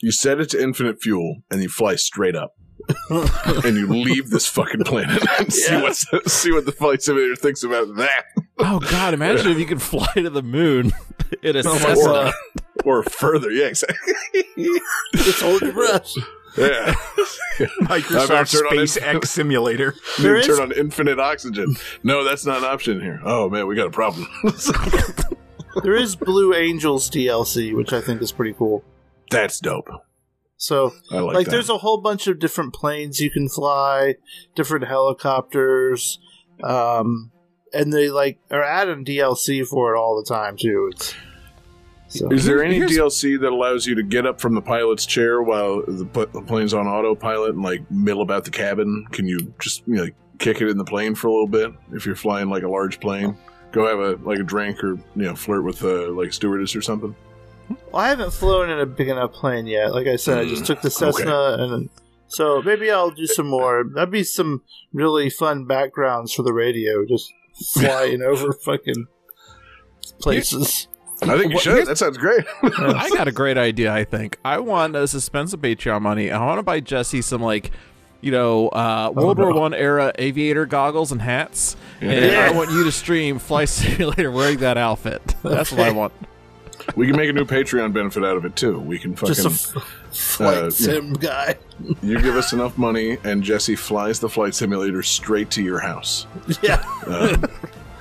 You 0.00 0.12
set 0.12 0.40
it 0.40 0.50
to 0.50 0.62
infinite 0.62 1.02
fuel 1.02 1.42
and 1.50 1.62
you 1.62 1.68
fly 1.68 1.96
straight 1.96 2.36
up. 2.36 2.54
and 3.10 3.76
you 3.76 3.86
leave 3.86 4.30
this 4.30 4.46
fucking 4.46 4.84
planet 4.84 5.22
and 5.38 5.52
see 5.52 5.70
Yeah. 5.70 5.82
what's 5.82 6.06
see 6.32 6.50
what 6.50 6.64
the 6.64 6.72
flight 6.72 7.02
simulator 7.02 7.36
thinks 7.36 7.62
about 7.62 7.94
that. 7.96 8.24
Oh 8.58 8.80
God! 8.80 9.12
Imagine 9.14 9.52
if 9.52 9.58
you 9.58 9.66
could 9.66 9.82
fly 9.82 10.10
to 10.14 10.30
the 10.30 10.42
moon 10.42 10.92
in 11.42 11.56
a 11.56 11.60
Oh, 11.64 11.76
Cessna. 11.76 12.04
God. 12.04 12.32
or 12.84 13.02
further. 13.02 13.50
Yeah, 13.50 13.66
exactly. 13.66 14.14
Just 15.14 15.42
hold 15.42 15.60
your 15.60 15.72
breath. 15.72 16.10
Yeah. 16.56 16.94
Microsoft 17.82 18.52
turn 18.52 18.66
on 18.66 18.78
it. 18.78 18.88
SpaceX 18.88 19.26
Simulator. 19.26 19.94
There 20.18 20.34
Maybe 20.34 20.40
is- 20.40 20.46
turn 20.46 20.60
on 20.60 20.72
infinite 20.72 21.18
oxygen. 21.20 21.76
No, 22.02 22.24
that's 22.24 22.46
not 22.46 22.58
an 22.58 22.64
option 22.64 23.00
here. 23.00 23.20
Oh 23.24 23.48
man, 23.50 23.66
we 23.66 23.74
got 23.76 23.86
a 23.88 23.90
problem. 23.90 24.26
There 25.84 25.94
is 25.94 26.16
Blue 26.16 26.52
Angels 26.52 27.08
DLC, 27.08 27.72
which 27.76 27.92
I 27.92 28.00
think 28.00 28.20
is 28.22 28.32
pretty 28.32 28.54
cool. 28.54 28.82
that's 29.30 29.60
dope. 29.60 29.88
So 30.56 30.92
I 31.12 31.20
like, 31.20 31.34
like 31.34 31.44
that. 31.46 31.52
there's 31.52 31.68
a 31.70 31.78
whole 31.78 32.00
bunch 32.00 32.26
of 32.26 32.40
different 32.40 32.74
planes 32.74 33.20
you 33.20 33.30
can 33.30 33.48
fly, 33.48 34.16
different 34.56 34.88
helicopters, 34.88 36.18
um, 36.64 37.30
and 37.72 37.92
they 37.92 38.10
like 38.10 38.40
are 38.50 38.64
adding 38.64 39.04
DLC 39.04 39.64
for 39.64 39.94
it 39.94 39.98
all 39.98 40.20
the 40.20 40.28
time 40.28 40.56
too. 40.56 40.90
It's 40.92 41.14
so, 42.10 42.30
Is 42.32 42.44
there 42.44 42.62
any 42.62 42.80
DLC 42.80 43.40
that 43.40 43.50
allows 43.52 43.86
you 43.86 43.94
to 43.94 44.02
get 44.02 44.26
up 44.26 44.40
from 44.40 44.54
the 44.54 44.60
pilot's 44.60 45.06
chair 45.06 45.42
while 45.42 45.82
the, 45.86 46.04
the 46.32 46.42
plane's 46.42 46.74
on 46.74 46.86
autopilot 46.88 47.54
and 47.54 47.62
like 47.62 47.88
mill 47.90 48.20
about 48.20 48.44
the 48.44 48.50
cabin? 48.50 49.06
Can 49.12 49.26
you 49.26 49.54
just 49.60 49.86
you 49.86 49.94
know, 49.94 50.02
like 50.04 50.16
kick 50.38 50.60
it 50.60 50.68
in 50.68 50.76
the 50.76 50.84
plane 50.84 51.14
for 51.14 51.28
a 51.28 51.30
little 51.30 51.46
bit 51.46 51.72
if 51.92 52.04
you're 52.04 52.16
flying 52.16 52.50
like 52.50 52.64
a 52.64 52.68
large 52.68 52.98
plane? 53.00 53.38
Go 53.70 53.86
have 53.86 54.00
a 54.00 54.22
like 54.28 54.40
a 54.40 54.42
drink 54.42 54.82
or 54.82 54.96
you 54.96 55.02
know 55.22 55.36
flirt 55.36 55.64
with 55.64 55.84
uh, 55.84 56.10
like 56.10 56.32
stewardess 56.32 56.74
or 56.74 56.82
something. 56.82 57.14
well, 57.68 58.02
I 58.02 58.08
haven't 58.08 58.32
flown 58.32 58.68
in 58.70 58.80
a 58.80 58.86
big 58.86 59.08
enough 59.08 59.32
plane 59.32 59.66
yet. 59.68 59.92
Like 59.94 60.08
I 60.08 60.16
said, 60.16 60.38
I 60.38 60.44
just 60.46 60.66
took 60.66 60.82
the 60.82 60.88
Mm, 60.88 61.02
okay. 61.10 61.22
Cessna, 61.22 61.56
and 61.58 61.90
so 62.26 62.60
maybe 62.62 62.90
I'll 62.90 63.12
do 63.12 63.26
some 63.26 63.46
more. 63.46 63.84
That'd 63.94 64.10
be 64.10 64.24
some 64.24 64.62
really 64.92 65.30
fun 65.30 65.66
backgrounds 65.66 66.32
for 66.32 66.42
the 66.42 66.52
radio, 66.52 67.04
just 67.06 67.32
flying 67.74 68.20
over 68.22 68.52
fucking 68.52 69.06
places. 70.20 70.88
I 71.22 71.36
think 71.38 71.50
you 71.50 71.56
Well, 71.56 71.58
should. 71.60 71.86
That 71.86 71.98
sounds 71.98 72.16
great. 72.18 72.44
I 72.62 73.10
got 73.14 73.28
a 73.28 73.32
great 73.32 73.58
idea. 73.58 73.92
I 73.92 74.04
think 74.04 74.38
I 74.44 74.58
want 74.58 74.94
to 74.94 75.06
spend 75.08 75.50
some 75.50 75.60
Patreon 75.60 76.00
money. 76.02 76.30
I 76.30 76.38
want 76.44 76.58
to 76.58 76.62
buy 76.62 76.80
Jesse 76.80 77.22
some 77.22 77.42
like, 77.42 77.70
you 78.20 78.30
know, 78.32 78.68
uh, 78.68 79.12
World 79.14 79.38
War 79.38 79.52
One 79.54 79.74
era 79.74 80.12
aviator 80.18 80.66
goggles 80.66 81.12
and 81.12 81.20
hats, 81.22 81.76
and 82.00 82.12
Yeah. 82.24 82.48
I 82.50 82.56
want 82.56 82.70
you 82.70 82.84
to 82.84 82.92
stream 82.92 83.38
Flight 83.38 83.68
Simulator 83.70 84.30
wearing 84.30 84.58
that 84.58 84.76
outfit. 84.78 85.22
That's 85.42 85.70
what 85.72 85.80
I 85.80 85.90
want. 85.90 86.12
we 86.96 87.06
can 87.06 87.16
make 87.16 87.28
a 87.28 87.32
new 87.32 87.44
Patreon 87.44 87.92
benefit 87.92 88.24
out 88.24 88.36
of 88.36 88.44
it 88.44 88.56
too. 88.56 88.78
We 88.80 88.98
can 88.98 89.14
fucking 89.14 89.34
Just 89.34 89.74
a 89.76 89.78
f- 89.78 89.84
flight 90.12 90.56
uh, 90.58 90.62
yeah. 90.64 90.68
sim 90.70 91.12
guy. 91.12 91.56
you 92.02 92.18
give 92.20 92.34
us 92.36 92.52
enough 92.54 92.76
money 92.78 93.18
and 93.24 93.42
Jesse 93.42 93.76
flies 93.76 94.18
the 94.18 94.28
flight 94.28 94.54
simulator 94.54 95.02
straight 95.02 95.50
to 95.50 95.62
your 95.62 95.78
house. 95.78 96.26
Yeah, 96.62 96.82
Um, 97.06 97.44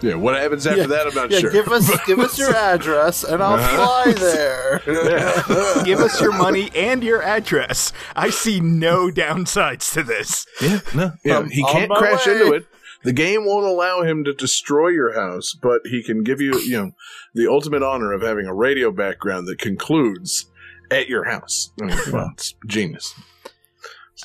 yeah, 0.01 0.15
what 0.15 0.35
happens 0.35 0.65
after 0.67 0.81
yeah. 0.81 0.87
that? 0.87 1.07
I'm 1.07 1.13
not 1.15 1.31
yeah. 1.31 1.39
sure. 1.39 1.51
Give 1.51 1.67
us 1.69 2.05
give 2.07 2.19
us 2.19 2.37
your 2.37 2.55
address, 2.55 3.23
and 3.23 3.41
I'll 3.43 3.53
Uh-huh. 3.55 4.03
fly 4.03 4.13
there. 4.13 4.81
yeah. 4.87 5.83
Give 5.83 5.99
us 5.99 6.19
your 6.21 6.31
money 6.31 6.69
and 6.75 7.03
your 7.03 7.21
address. 7.21 7.91
I 8.15 8.29
see 8.29 8.59
no 8.59 9.09
downsides 9.09 9.91
to 9.93 10.03
this. 10.03 10.45
Yeah, 10.61 10.79
no, 10.95 11.11
yeah. 11.23 11.37
I'm 11.39 11.49
he 11.49 11.63
can't 11.63 11.91
crash 11.91 12.25
way. 12.27 12.33
into 12.41 12.53
it. 12.53 12.65
The 13.03 13.13
game 13.13 13.45
won't 13.45 13.65
allow 13.65 14.01
him 14.03 14.25
to 14.25 14.33
destroy 14.33 14.89
your 14.89 15.13
house, 15.13 15.53
but 15.53 15.81
he 15.85 16.03
can 16.03 16.21
give 16.23 16.41
you, 16.41 16.59
you 16.59 16.77
know, 16.77 16.91
the 17.33 17.47
ultimate 17.49 17.81
honor 17.81 18.11
of 18.11 18.21
having 18.21 18.45
a 18.45 18.53
radio 18.53 18.91
background 18.91 19.47
that 19.47 19.57
concludes 19.57 20.47
at 20.91 21.07
your 21.07 21.23
house. 21.23 21.71
I 21.81 21.85
mean, 21.85 21.97
well, 22.11 22.29
it's 22.33 22.55
genius. 22.67 23.15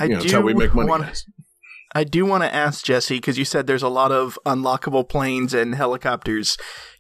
I 0.01 0.05
You 0.07 0.11
know, 0.11 0.17
it's 0.17 0.27
do 0.27 0.33
how 0.37 0.43
we 0.43 0.55
make 0.55 0.75
money. 0.75 0.89
wanna- 0.89 1.05
guys. 1.05 1.25
I 1.95 2.05
do 2.05 2.27
want 2.27 2.43
to 2.43 2.53
ask 2.53 2.85
Jesse 2.85 3.17
because 3.19 3.39
you 3.39 3.45
said 3.45 3.67
there's 3.67 3.83
a 3.83 3.89
lot 3.89 4.11
of 4.11 4.39
unlockable 4.45 5.09
planes 5.09 5.55
and 5.55 5.75
helicopters. 5.75 6.57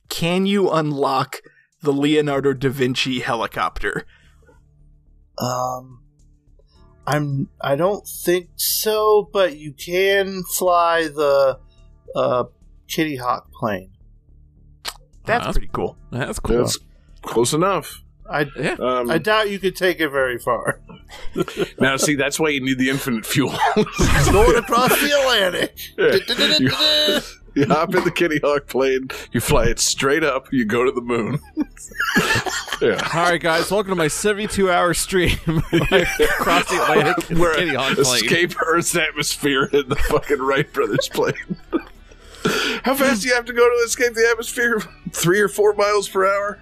Can 0.08 0.46
you 0.46 0.70
unlock 0.70 1.40
the 1.82 1.92
Leonardo 1.92 2.52
da 2.52 2.68
Vinci 2.70 3.20
helicopter? 3.20 4.06
Um, 5.38 6.02
I'm. 7.06 7.48
I 7.60 7.74
don't 7.74 8.06
think 8.24 8.50
so, 8.54 9.28
but 9.32 9.56
you 9.56 9.72
can 9.72 10.44
fly 10.44 11.08
the 11.08 11.58
uh, 12.14 12.44
Kitty 12.88 13.16
Hawk 13.16 13.50
plane. 13.52 13.90
That's 15.26 15.46
Wow, 15.46 15.52
pretty 15.52 15.70
cool. 15.72 15.96
That's 16.12 16.38
cool. 16.38 16.58
That's 16.58 16.78
close 17.22 17.52
enough. 17.52 18.03
I 18.28 18.46
yeah. 18.56 18.76
Um, 18.80 19.10
I 19.10 19.18
doubt 19.18 19.50
you 19.50 19.58
could 19.58 19.76
take 19.76 20.00
it 20.00 20.08
very 20.08 20.38
far. 20.38 20.80
now, 21.78 21.96
see, 21.96 22.14
that's 22.14 22.40
why 22.40 22.48
you 22.48 22.60
need 22.60 22.78
the 22.78 22.88
infinite 22.90 23.26
fuel. 23.26 23.54
Going 23.76 24.56
across 24.56 24.90
the 25.00 25.12
Atlantic. 25.20 25.78
Yeah. 25.98 26.18
You, 26.58 27.20
you 27.54 27.66
hop 27.66 27.94
in 27.94 28.02
the 28.04 28.10
Kitty 28.10 28.40
Hawk 28.42 28.66
plane, 28.66 29.08
you 29.32 29.40
fly 29.40 29.66
it 29.66 29.78
straight 29.78 30.24
up, 30.24 30.52
you 30.52 30.64
go 30.64 30.84
to 30.84 30.90
the 30.90 31.00
moon. 31.00 31.38
yeah. 32.80 33.08
All 33.14 33.30
right, 33.30 33.40
guys, 33.40 33.70
welcome 33.70 33.90
to 33.90 33.96
my 33.96 34.08
72 34.08 34.70
hour 34.70 34.92
stream 34.94 35.38
across 35.46 36.68
the 36.68 36.80
Atlantic 36.82 37.30
in 37.30 37.36
the 37.36 37.40
We're 37.40 37.54
Kitty 37.54 37.74
Hawk 37.74 37.94
plane. 37.94 38.24
escape 38.24 38.54
Earth's 38.60 38.96
atmosphere 38.96 39.64
in 39.72 39.88
the 39.88 39.96
fucking 39.96 40.38
Wright 40.40 40.70
brothers 40.72 41.08
plane. 41.08 41.34
How 42.82 42.94
fast 42.94 43.22
do 43.22 43.28
you 43.28 43.34
have 43.34 43.44
to 43.46 43.52
go 43.52 43.66
to 43.68 43.84
escape 43.84 44.14
the 44.14 44.28
atmosphere? 44.30 44.80
Three 45.12 45.40
or 45.40 45.48
four 45.48 45.72
miles 45.74 46.08
per 46.08 46.26
hour? 46.26 46.60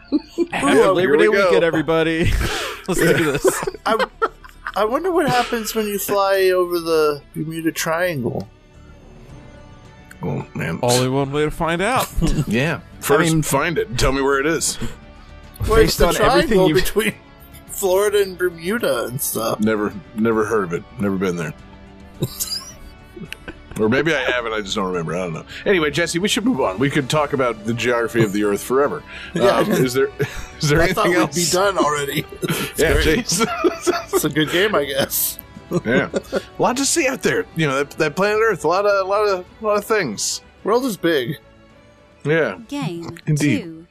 Happy 0.52 0.72
Here 0.76 0.86
Labor 0.88 1.12
we 1.12 1.18
Day 1.18 1.24
go. 1.32 1.44
weekend, 1.46 1.64
everybody. 1.64 2.24
Let's 2.88 3.00
do 3.00 3.32
this. 3.32 3.64
I, 3.86 4.06
I 4.76 4.84
wonder 4.84 5.10
what 5.10 5.28
happens 5.28 5.74
when 5.74 5.86
you 5.86 5.98
fly 5.98 6.50
over 6.54 6.78
the 6.78 7.22
Bermuda 7.34 7.72
Triangle. 7.72 8.48
Oh 10.22 10.46
man. 10.54 10.78
Only 10.82 11.08
one 11.08 11.32
way 11.32 11.44
to 11.44 11.50
find 11.50 11.82
out. 11.82 12.08
yeah. 12.46 12.80
First, 13.00 13.32
mean- 13.32 13.42
find 13.42 13.76
it. 13.78 13.98
Tell 13.98 14.12
me 14.12 14.22
where 14.22 14.38
it 14.38 14.46
is. 14.46 14.76
Where's 15.66 15.96
Based 15.96 15.98
the 15.98 16.06
on 16.08 16.16
everything 16.16 16.48
triangle 16.58 16.68
you've- 16.68 16.80
between 16.80 17.14
Florida 17.66 18.22
and 18.22 18.38
Bermuda 18.38 19.06
and 19.06 19.20
stuff? 19.20 19.58
Never, 19.60 19.92
never 20.14 20.44
heard 20.44 20.64
of 20.64 20.72
it. 20.74 20.84
Never 21.00 21.16
been 21.16 21.36
there. 21.36 21.54
Or 23.80 23.88
maybe 23.88 24.14
I 24.14 24.20
have 24.30 24.44
and 24.46 24.54
I 24.54 24.60
just 24.60 24.74
don't 24.74 24.86
remember. 24.86 25.14
I 25.14 25.18
don't 25.18 25.32
know. 25.34 25.44
Anyway, 25.66 25.90
Jesse, 25.90 26.18
we 26.18 26.28
should 26.28 26.44
move 26.44 26.60
on. 26.60 26.78
We 26.78 26.90
could 26.90 27.08
talk 27.10 27.32
about 27.32 27.64
the 27.64 27.74
geography 27.74 28.22
of 28.22 28.32
the 28.32 28.44
Earth 28.44 28.62
forever. 28.62 29.02
Yeah. 29.34 29.42
Um, 29.58 29.70
is 29.72 29.94
there 29.94 30.08
is 30.60 30.68
there 30.68 30.80
I 30.82 30.92
thought 30.92 31.06
anything 31.06 31.10
we'd 31.12 31.16
else? 31.18 31.50
be 31.50 31.56
done 31.56 31.78
already. 31.78 32.24
Yeah, 32.76 32.92
Great. 32.94 33.18
jeez. 33.26 33.46
it's 34.14 34.24
a 34.24 34.28
good 34.28 34.50
game, 34.50 34.74
I 34.74 34.84
guess. 34.84 35.38
yeah, 35.86 36.08
a 36.12 36.40
lot 36.62 36.76
to 36.76 36.84
see 36.84 37.06
out 37.08 37.22
there. 37.22 37.46
You 37.56 37.66
know 37.66 37.78
that, 37.78 37.90
that 37.92 38.16
planet 38.16 38.40
Earth. 38.42 38.64
A 38.64 38.68
lot 38.68 38.84
of, 38.86 39.06
a 39.06 39.08
lot 39.08 39.26
of, 39.28 39.44
a 39.60 39.64
lot 39.64 39.78
of 39.78 39.84
things. 39.84 40.42
World 40.64 40.84
is 40.84 40.96
big. 40.96 41.38
Yeah. 42.24 42.58
Game 42.68 43.16
Indeed. 43.26 43.62
two. 43.62 43.81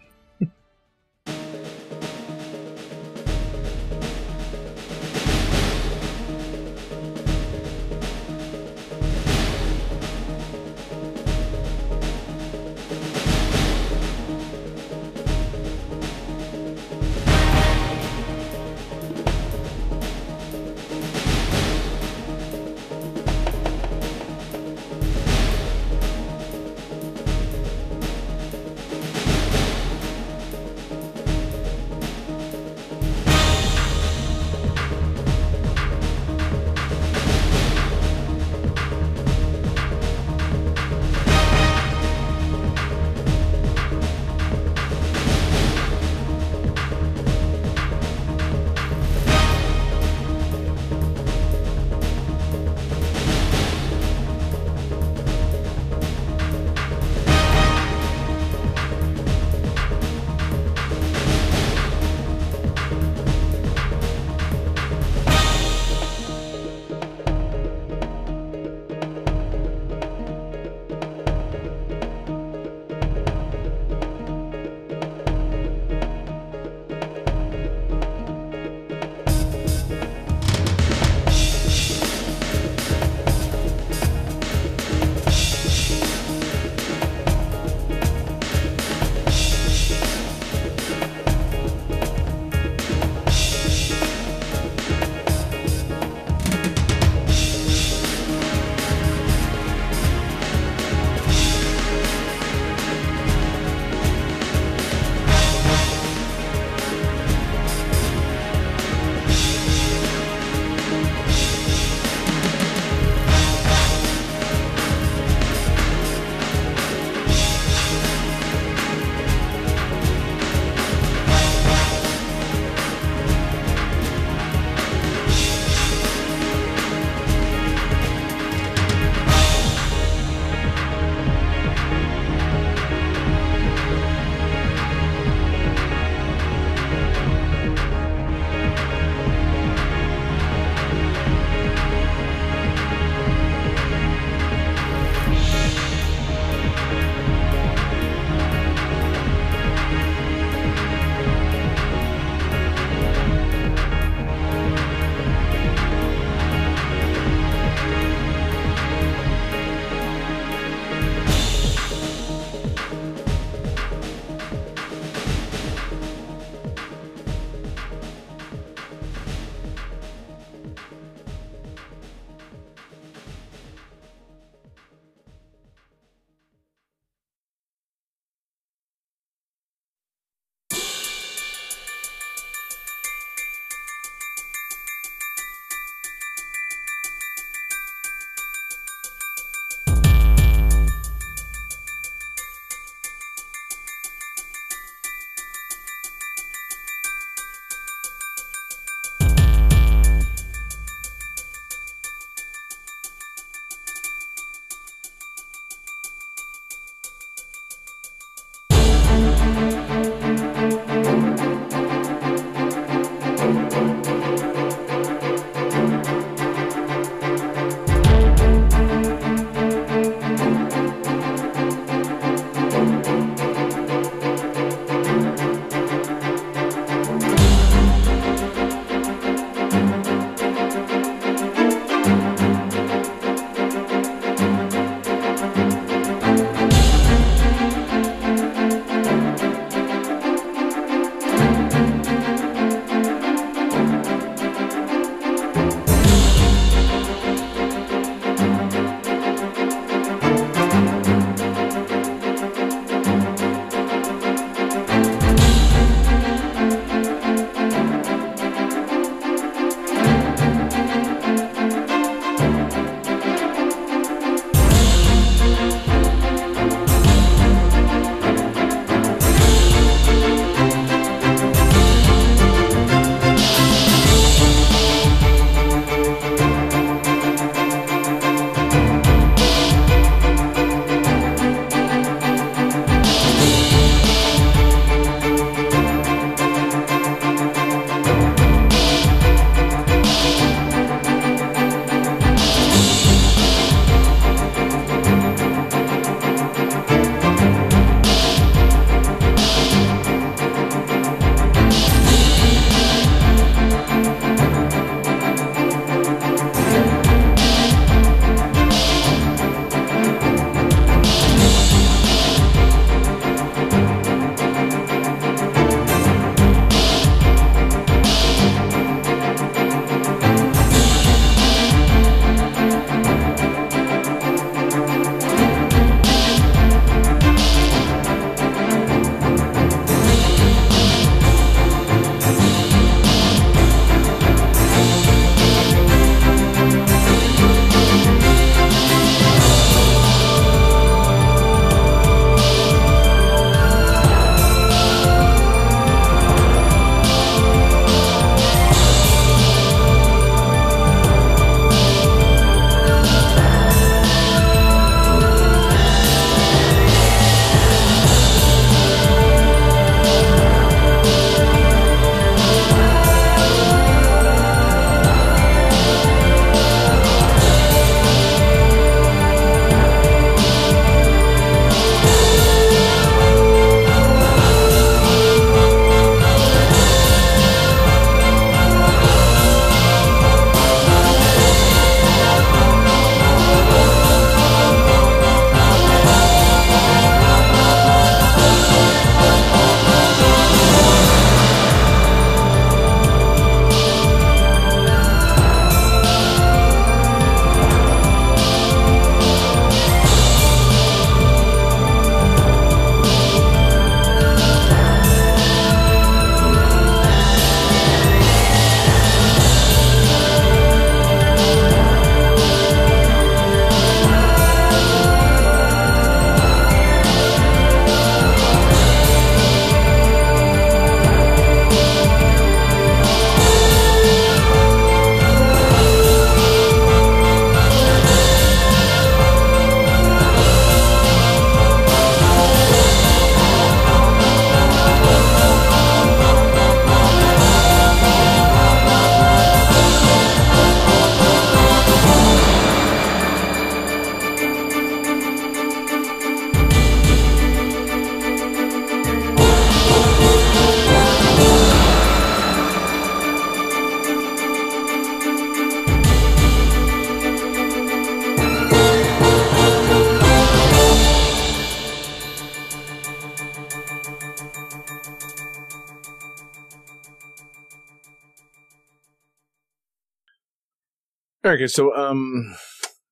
Okay, 471.52 471.68
so 471.68 471.93
um, 471.93 472.56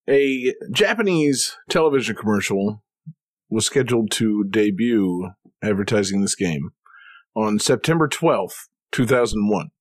a 0.10 0.54
Japanese 0.72 1.58
television 1.70 2.16
commercial 2.16 2.82
was 3.50 3.66
scheduled 3.66 4.12
to 4.12 4.46
debut 4.46 5.32
advertising 5.62 6.22
this 6.22 6.36
game 6.36 6.70
on 7.36 7.60
September 7.60 8.08
12th, 8.08 8.70
2001. 8.94 9.72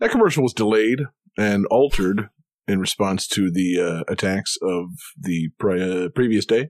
That 0.00 0.10
commercial 0.10 0.42
was 0.42 0.52
delayed 0.52 0.98
and 1.38 1.64
altered 1.70 2.28
in 2.68 2.78
response 2.78 3.26
to 3.28 3.50
the 3.50 3.80
uh, 3.80 4.12
attacks 4.12 4.58
of 4.60 4.88
the 5.18 5.48
pre- 5.58 6.04
uh, 6.04 6.08
previous 6.10 6.44
day. 6.44 6.68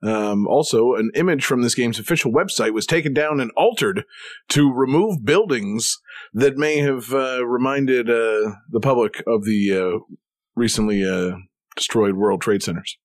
Um, 0.00 0.46
also, 0.46 0.94
an 0.94 1.10
image 1.16 1.44
from 1.44 1.62
this 1.62 1.74
game's 1.74 1.98
official 1.98 2.30
website 2.30 2.72
was 2.72 2.86
taken 2.86 3.12
down 3.12 3.40
and 3.40 3.50
altered 3.56 4.04
to 4.50 4.72
remove 4.72 5.24
buildings 5.24 5.98
that 6.32 6.56
may 6.56 6.78
have 6.78 7.12
uh, 7.12 7.44
reminded 7.44 8.08
uh, 8.08 8.54
the 8.68 8.80
public 8.80 9.22
of 9.26 9.44
the 9.44 9.72
uh, 9.72 9.98
recently 10.54 11.04
uh, 11.04 11.36
destroyed 11.76 12.14
World 12.14 12.40
Trade 12.40 12.62
Centers. 12.62 12.98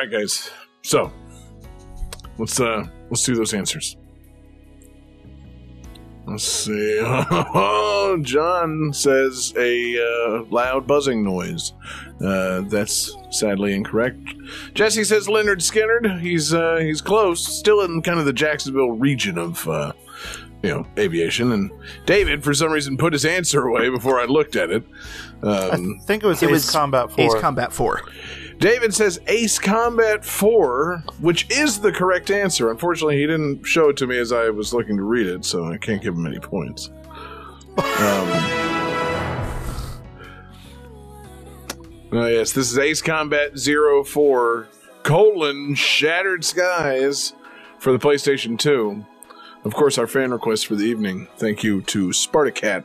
Right, 0.00 0.10
guys. 0.10 0.50
So 0.80 1.12
let's 2.38 2.58
uh 2.58 2.86
let's 3.10 3.22
do 3.22 3.34
those 3.34 3.52
answers. 3.52 3.98
Let's 6.26 6.42
see. 6.42 6.98
John 8.22 8.92
says 8.94 9.52
a 9.58 9.98
uh, 10.02 10.44
loud 10.44 10.86
buzzing 10.86 11.22
noise. 11.22 11.74
Uh, 12.18 12.62
that's 12.62 13.14
sadly 13.28 13.74
incorrect. 13.74 14.16
Jesse 14.72 15.04
says 15.04 15.26
Lynyrd 15.26 15.58
Skynyrd. 15.58 16.18
He's 16.22 16.54
uh, 16.54 16.76
he's 16.76 17.02
close, 17.02 17.46
still 17.46 17.82
in 17.82 18.00
kind 18.00 18.18
of 18.18 18.24
the 18.24 18.32
Jacksonville 18.32 18.92
region 18.92 19.36
of 19.36 19.68
uh, 19.68 19.92
you 20.62 20.70
know 20.70 20.86
aviation. 20.98 21.52
And 21.52 21.70
David, 22.06 22.42
for 22.42 22.54
some 22.54 22.72
reason, 22.72 22.96
put 22.96 23.12
his 23.12 23.26
answer 23.26 23.66
away 23.66 23.90
before 23.90 24.18
I 24.18 24.24
looked 24.24 24.56
at 24.56 24.70
it. 24.70 24.84
Um, 25.42 25.98
I 26.00 26.04
think 26.04 26.22
it 26.22 26.26
was 26.26 26.42
It 26.42 26.46
Ace 26.46 26.52
was 26.52 26.70
Combat 26.70 27.10
4. 27.12 27.24
Ace 27.24 27.40
Combat 27.40 27.72
4. 27.72 28.02
David 28.60 28.94
says 28.94 29.18
Ace 29.26 29.58
Combat 29.58 30.22
4, 30.22 31.02
which 31.20 31.50
is 31.50 31.80
the 31.80 31.90
correct 31.90 32.30
answer. 32.30 32.70
Unfortunately, 32.70 33.16
he 33.16 33.26
didn't 33.26 33.64
show 33.64 33.88
it 33.88 33.96
to 33.96 34.06
me 34.06 34.18
as 34.18 34.32
I 34.32 34.50
was 34.50 34.74
looking 34.74 34.98
to 34.98 35.02
read 35.02 35.26
it, 35.26 35.46
so 35.46 35.64
I 35.64 35.78
can't 35.78 36.02
give 36.02 36.14
him 36.14 36.26
any 36.26 36.38
points. 36.38 36.90
Um, 37.78 38.28
oh, 42.12 42.26
yes, 42.26 42.52
this 42.52 42.70
is 42.70 42.76
Ace 42.76 43.00
Combat 43.00 43.58
04 43.58 44.68
colon 45.04 45.74
Shattered 45.74 46.44
Skies 46.44 47.32
for 47.78 47.92
the 47.92 47.98
PlayStation 47.98 48.58
2. 48.58 49.06
Of 49.64 49.72
course, 49.72 49.96
our 49.96 50.06
fan 50.06 50.32
request 50.32 50.66
for 50.66 50.74
the 50.74 50.84
evening. 50.84 51.28
Thank 51.36 51.64
you 51.64 51.80
to 51.82 52.08
Spartacat 52.08 52.84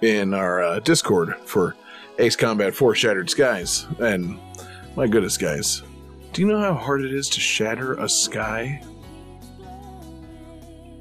in 0.00 0.32
our 0.32 0.62
uh, 0.62 0.78
Discord 0.78 1.34
for 1.44 1.74
Ace 2.20 2.36
Combat 2.36 2.72
4 2.72 2.94
Shattered 2.94 3.30
Skies. 3.30 3.88
And 3.98 4.38
my 4.98 5.06
goodness, 5.06 5.38
guys. 5.38 5.84
Do 6.32 6.42
you 6.42 6.48
know 6.48 6.58
how 6.58 6.74
hard 6.74 7.04
it 7.04 7.12
is 7.12 7.28
to 7.30 7.40
shatter 7.40 7.94
a 7.94 8.08
sky? 8.08 8.82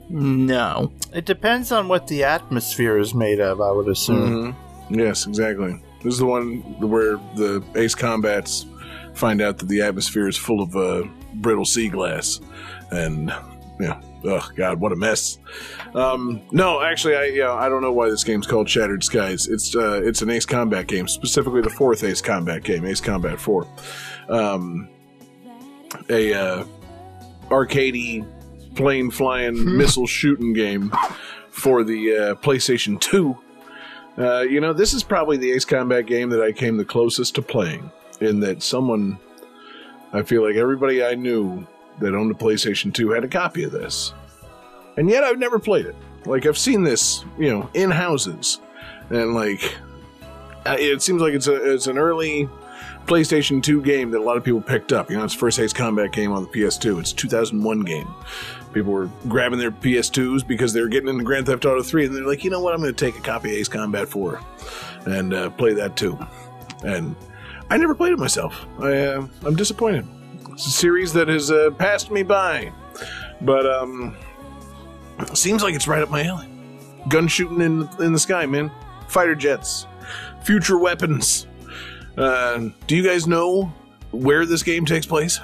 No. 0.08 0.94
It 1.14 1.26
depends 1.26 1.72
on 1.72 1.88
what 1.88 2.06
the 2.06 2.24
atmosphere 2.24 3.00
is 3.00 3.16
made 3.16 3.40
of, 3.40 3.60
I 3.60 3.72
would 3.72 3.88
assume. 3.88 4.56
Yes, 4.92 5.26
exactly. 5.26 5.82
This 6.04 6.14
is 6.14 6.20
the 6.20 6.28
one 6.28 6.60
where 6.80 7.18
the 7.36 7.64
Ace 7.74 7.96
Combats 7.96 8.68
find 9.16 9.42
out 9.42 9.58
that 9.58 9.68
the 9.68 9.82
atmosphere 9.82 10.28
is 10.28 10.38
full 10.38 10.62
of 10.62 10.76
uh, 10.76 11.04
brittle 11.34 11.66
sea 11.66 11.90
glass, 11.90 12.40
and 12.92 13.34
yeah, 13.80 14.00
oh 14.26 14.50
god, 14.56 14.80
what 14.80 14.92
a 14.92 14.96
mess. 14.96 15.40
Um, 15.94 16.42
no, 16.52 16.82
actually, 16.82 17.16
I 17.16 17.26
yeah, 17.26 17.54
I 17.54 17.70
don't 17.70 17.82
know 17.82 17.92
why 17.92 18.10
this 18.10 18.24
game's 18.24 18.48
called 18.48 18.70
Shattered 18.70 19.04
Skies. 19.04 19.48
It's 19.48 19.76
uh, 19.76 20.02
it's 20.04 20.22
an 20.22 20.30
Ace 20.30 20.46
Combat 20.46 20.88
game, 20.88 21.08
specifically 21.08 21.62
the 21.62 21.70
fourth 21.70 22.04
Ace 22.04 22.22
Combat 22.22 22.64
game, 22.64 22.86
Ace 22.86 23.02
Combat 23.02 23.40
Four. 23.40 23.68
Um, 24.30 24.90
a 26.10 26.34
uh, 26.34 26.66
arcadey 27.50 28.28
plane 28.76 29.10
flying 29.12 29.78
missile 29.78 30.08
shooting 30.08 30.54
game 30.54 30.92
for 31.50 31.84
the 31.84 32.16
uh, 32.16 32.36
PlayStation 32.36 33.00
Two. 33.00 33.38
Uh, 34.18 34.42
you 34.42 34.60
know, 34.60 34.74
this 34.74 34.94
is 34.94 35.04
probably 35.04 35.38
the 35.38 35.52
Ace 35.52 35.66
Combat 35.66 36.06
game 36.06 36.30
that 36.30 36.42
I 36.42 36.52
came 36.52 36.78
the 36.78 36.86
closest 36.86 37.36
to 37.36 37.42
playing. 37.42 37.92
In 38.20 38.40
that 38.40 38.64
someone, 38.64 39.20
I 40.12 40.24
feel 40.24 40.44
like 40.44 40.56
everybody 40.56 41.04
I 41.04 41.14
knew 41.14 41.68
that 42.00 42.16
owned 42.16 42.32
a 42.32 42.36
PlayStation 42.36 42.94
2 42.94 43.12
had 43.12 43.24
a 43.24 43.28
copy 43.28 43.64
of 43.64 43.72
this. 43.72 44.14
And 44.98 45.10
yet 45.10 45.24
I've 45.24 45.40
never 45.40 45.60
played 45.60 45.86
it. 45.86 45.96
Like, 46.26 46.46
I've 46.46 46.58
seen 46.58 46.84
this, 46.84 47.24
you 47.38 47.50
know, 47.50 47.70
in 47.74 47.92
houses. 47.92 48.60
And, 49.10 49.34
like, 49.34 49.78
it 50.66 51.02
seems 51.02 51.22
like 51.22 51.34
it's, 51.34 51.48
a, 51.48 51.74
it's 51.74 51.88
an 51.88 51.98
early 51.98 52.50
PlayStation 53.06 53.64
2 53.64 53.82
game 53.82 54.12
that 54.12 54.20
a 54.20 54.24
lot 54.24 54.38
of 54.38 54.44
people 54.44 54.62
picked 54.62 54.92
up. 54.92 55.10
You 55.10 55.18
know, 55.18 55.24
it's 55.24 55.34
first 55.34 55.60
Ace 55.60 55.74
Combat 55.74 56.12
game 56.12 56.32
on 56.32 56.44
the 56.44 56.50
PS2. 56.50 57.00
It's 57.00 57.12
a 57.14 57.16
2001 57.16 57.82
game. 57.82 58.14
People 58.74 58.92
were 58.92 59.10
grabbing 59.28 59.60
their 59.60 59.72
PS2s 59.72 60.46
because 60.46 60.74
they 60.74 60.82
were 60.82 60.90
getting 60.90 61.08
into 61.08 61.24
Grand 61.24 61.46
Theft 61.46 61.66
Auto 61.66 61.82
3, 61.82 62.08
and 62.08 62.16
they're 62.16 62.28
like, 62.28 62.44
you 62.44 62.50
know 62.50 62.60
what, 62.60 62.74
I'm 62.74 62.82
going 62.82 62.94
to 62.94 63.06
take 63.06 63.18
a 63.18 63.22
copy 63.22 63.50
of 63.50 63.56
Ace 63.56 63.70
Combat 63.70 64.08
4 64.10 64.42
and 65.06 65.34
uh, 65.34 65.50
play 65.52 65.74
that 65.74 65.96
too. 65.96 66.20
And 66.84 67.16
I 67.70 67.78
never 67.78 67.96
played 67.96 68.14
it 68.14 68.20
myself. 68.20 68.66
I, 68.80 68.98
uh, 68.98 69.28
I'm 69.46 69.56
disappointed. 69.56 70.06
It's 70.58 70.66
a 70.66 70.72
series 70.72 71.14
that 71.14 71.28
has 71.28 71.52
uh, 71.52 71.70
passed 71.78 72.10
me 72.10 72.24
by, 72.24 72.72
but 73.42 73.72
um, 73.72 74.18
seems 75.36 75.62
like 75.62 75.76
it's 75.76 75.88
right 75.88 76.02
up 76.02 76.10
my 76.10 76.24
alley. 76.24 76.50
Gun 77.10 77.28
shooting 77.28 77.62
in 77.62 77.88
in 78.00 78.12
the 78.12 78.18
sky, 78.18 78.48
man. 78.48 78.72
Fighter 79.08 79.36
jets, 79.36 79.86
future 80.42 80.80
weapons. 80.80 81.46
Uh, 82.18 82.70
do 82.88 82.96
you 82.98 83.04
guys 83.04 83.28
know 83.28 83.72
where 84.10 84.48
this 84.48 84.64
game 84.64 84.84
takes 84.84 85.06
place? 85.06 85.40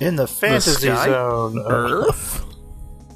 In 0.00 0.16
the 0.16 0.26
fantasy 0.26 0.88
sky? 0.88 1.06
zone. 1.06 1.64
Earth? 1.68 2.44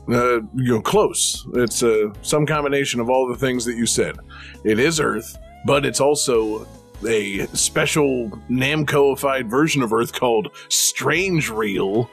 Uh, 0.08 0.42
you 0.54 0.74
know, 0.74 0.80
close. 0.80 1.44
It's 1.54 1.82
uh, 1.82 2.12
some 2.22 2.46
combination 2.46 3.00
of 3.00 3.10
all 3.10 3.26
the 3.26 3.36
things 3.36 3.64
that 3.64 3.74
you 3.74 3.84
said. 3.84 4.16
It 4.62 4.78
is 4.78 5.00
Earth, 5.00 5.36
but 5.66 5.84
it's 5.84 6.00
also 6.00 6.68
a 7.06 7.46
special 7.48 8.30
Namcoified 8.50 9.46
version 9.48 9.82
of 9.82 9.92
Earth 9.92 10.12
called 10.12 10.52
Strangereal. 10.68 12.08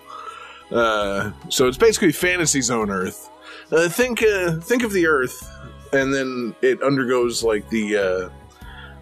Uh, 0.72 1.32
so 1.50 1.68
it's 1.68 1.78
basically 1.78 2.12
Fantasy 2.12 2.62
Zone 2.62 2.90
Earth. 2.90 3.30
Uh, 3.72 3.90
think, 3.90 4.24
uh, 4.24 4.54
think 4.60 4.84
of 4.84 4.94
the 4.94 5.08
Earth, 5.08 5.50
and 5.94 6.14
then 6.14 6.56
it 6.62 6.82
undergoes 6.82 7.44
like 7.44 7.70
the 7.70 7.98
uh, 7.98 8.30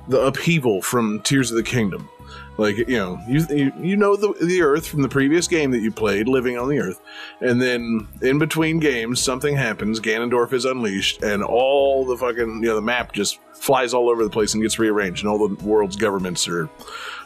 the 0.07 0.19
upheaval 0.19 0.81
from 0.81 1.21
Tears 1.21 1.51
of 1.51 1.57
the 1.57 1.63
Kingdom. 1.63 2.09
Like 2.57 2.77
you 2.77 2.97
know, 2.97 3.19
you 3.27 3.73
you, 3.77 3.97
know 3.97 4.15
the 4.15 4.33
the 4.41 4.61
Earth 4.61 4.87
from 4.87 5.01
the 5.01 5.09
previous 5.09 5.47
game 5.47 5.71
that 5.71 5.81
you 5.81 5.91
played, 5.91 6.29
living 6.29 6.57
on 6.57 6.69
the 6.69 6.79
Earth, 6.79 7.01
and 7.41 7.61
then 7.61 8.07
in 8.21 8.39
between 8.39 8.79
games, 8.79 9.19
something 9.19 9.57
happens. 9.57 9.99
Ganondorf 9.99 10.53
is 10.53 10.63
unleashed, 10.63 11.21
and 11.21 11.43
all 11.43 12.05
the 12.05 12.15
fucking 12.15 12.61
you 12.63 12.69
know 12.69 12.75
the 12.75 12.81
map 12.81 13.11
just 13.11 13.39
flies 13.53 13.93
all 13.93 14.09
over 14.09 14.23
the 14.23 14.29
place 14.29 14.53
and 14.53 14.63
gets 14.63 14.79
rearranged, 14.79 15.21
and 15.23 15.29
all 15.29 15.47
the 15.47 15.65
world's 15.65 15.97
governments 15.97 16.47
are 16.47 16.69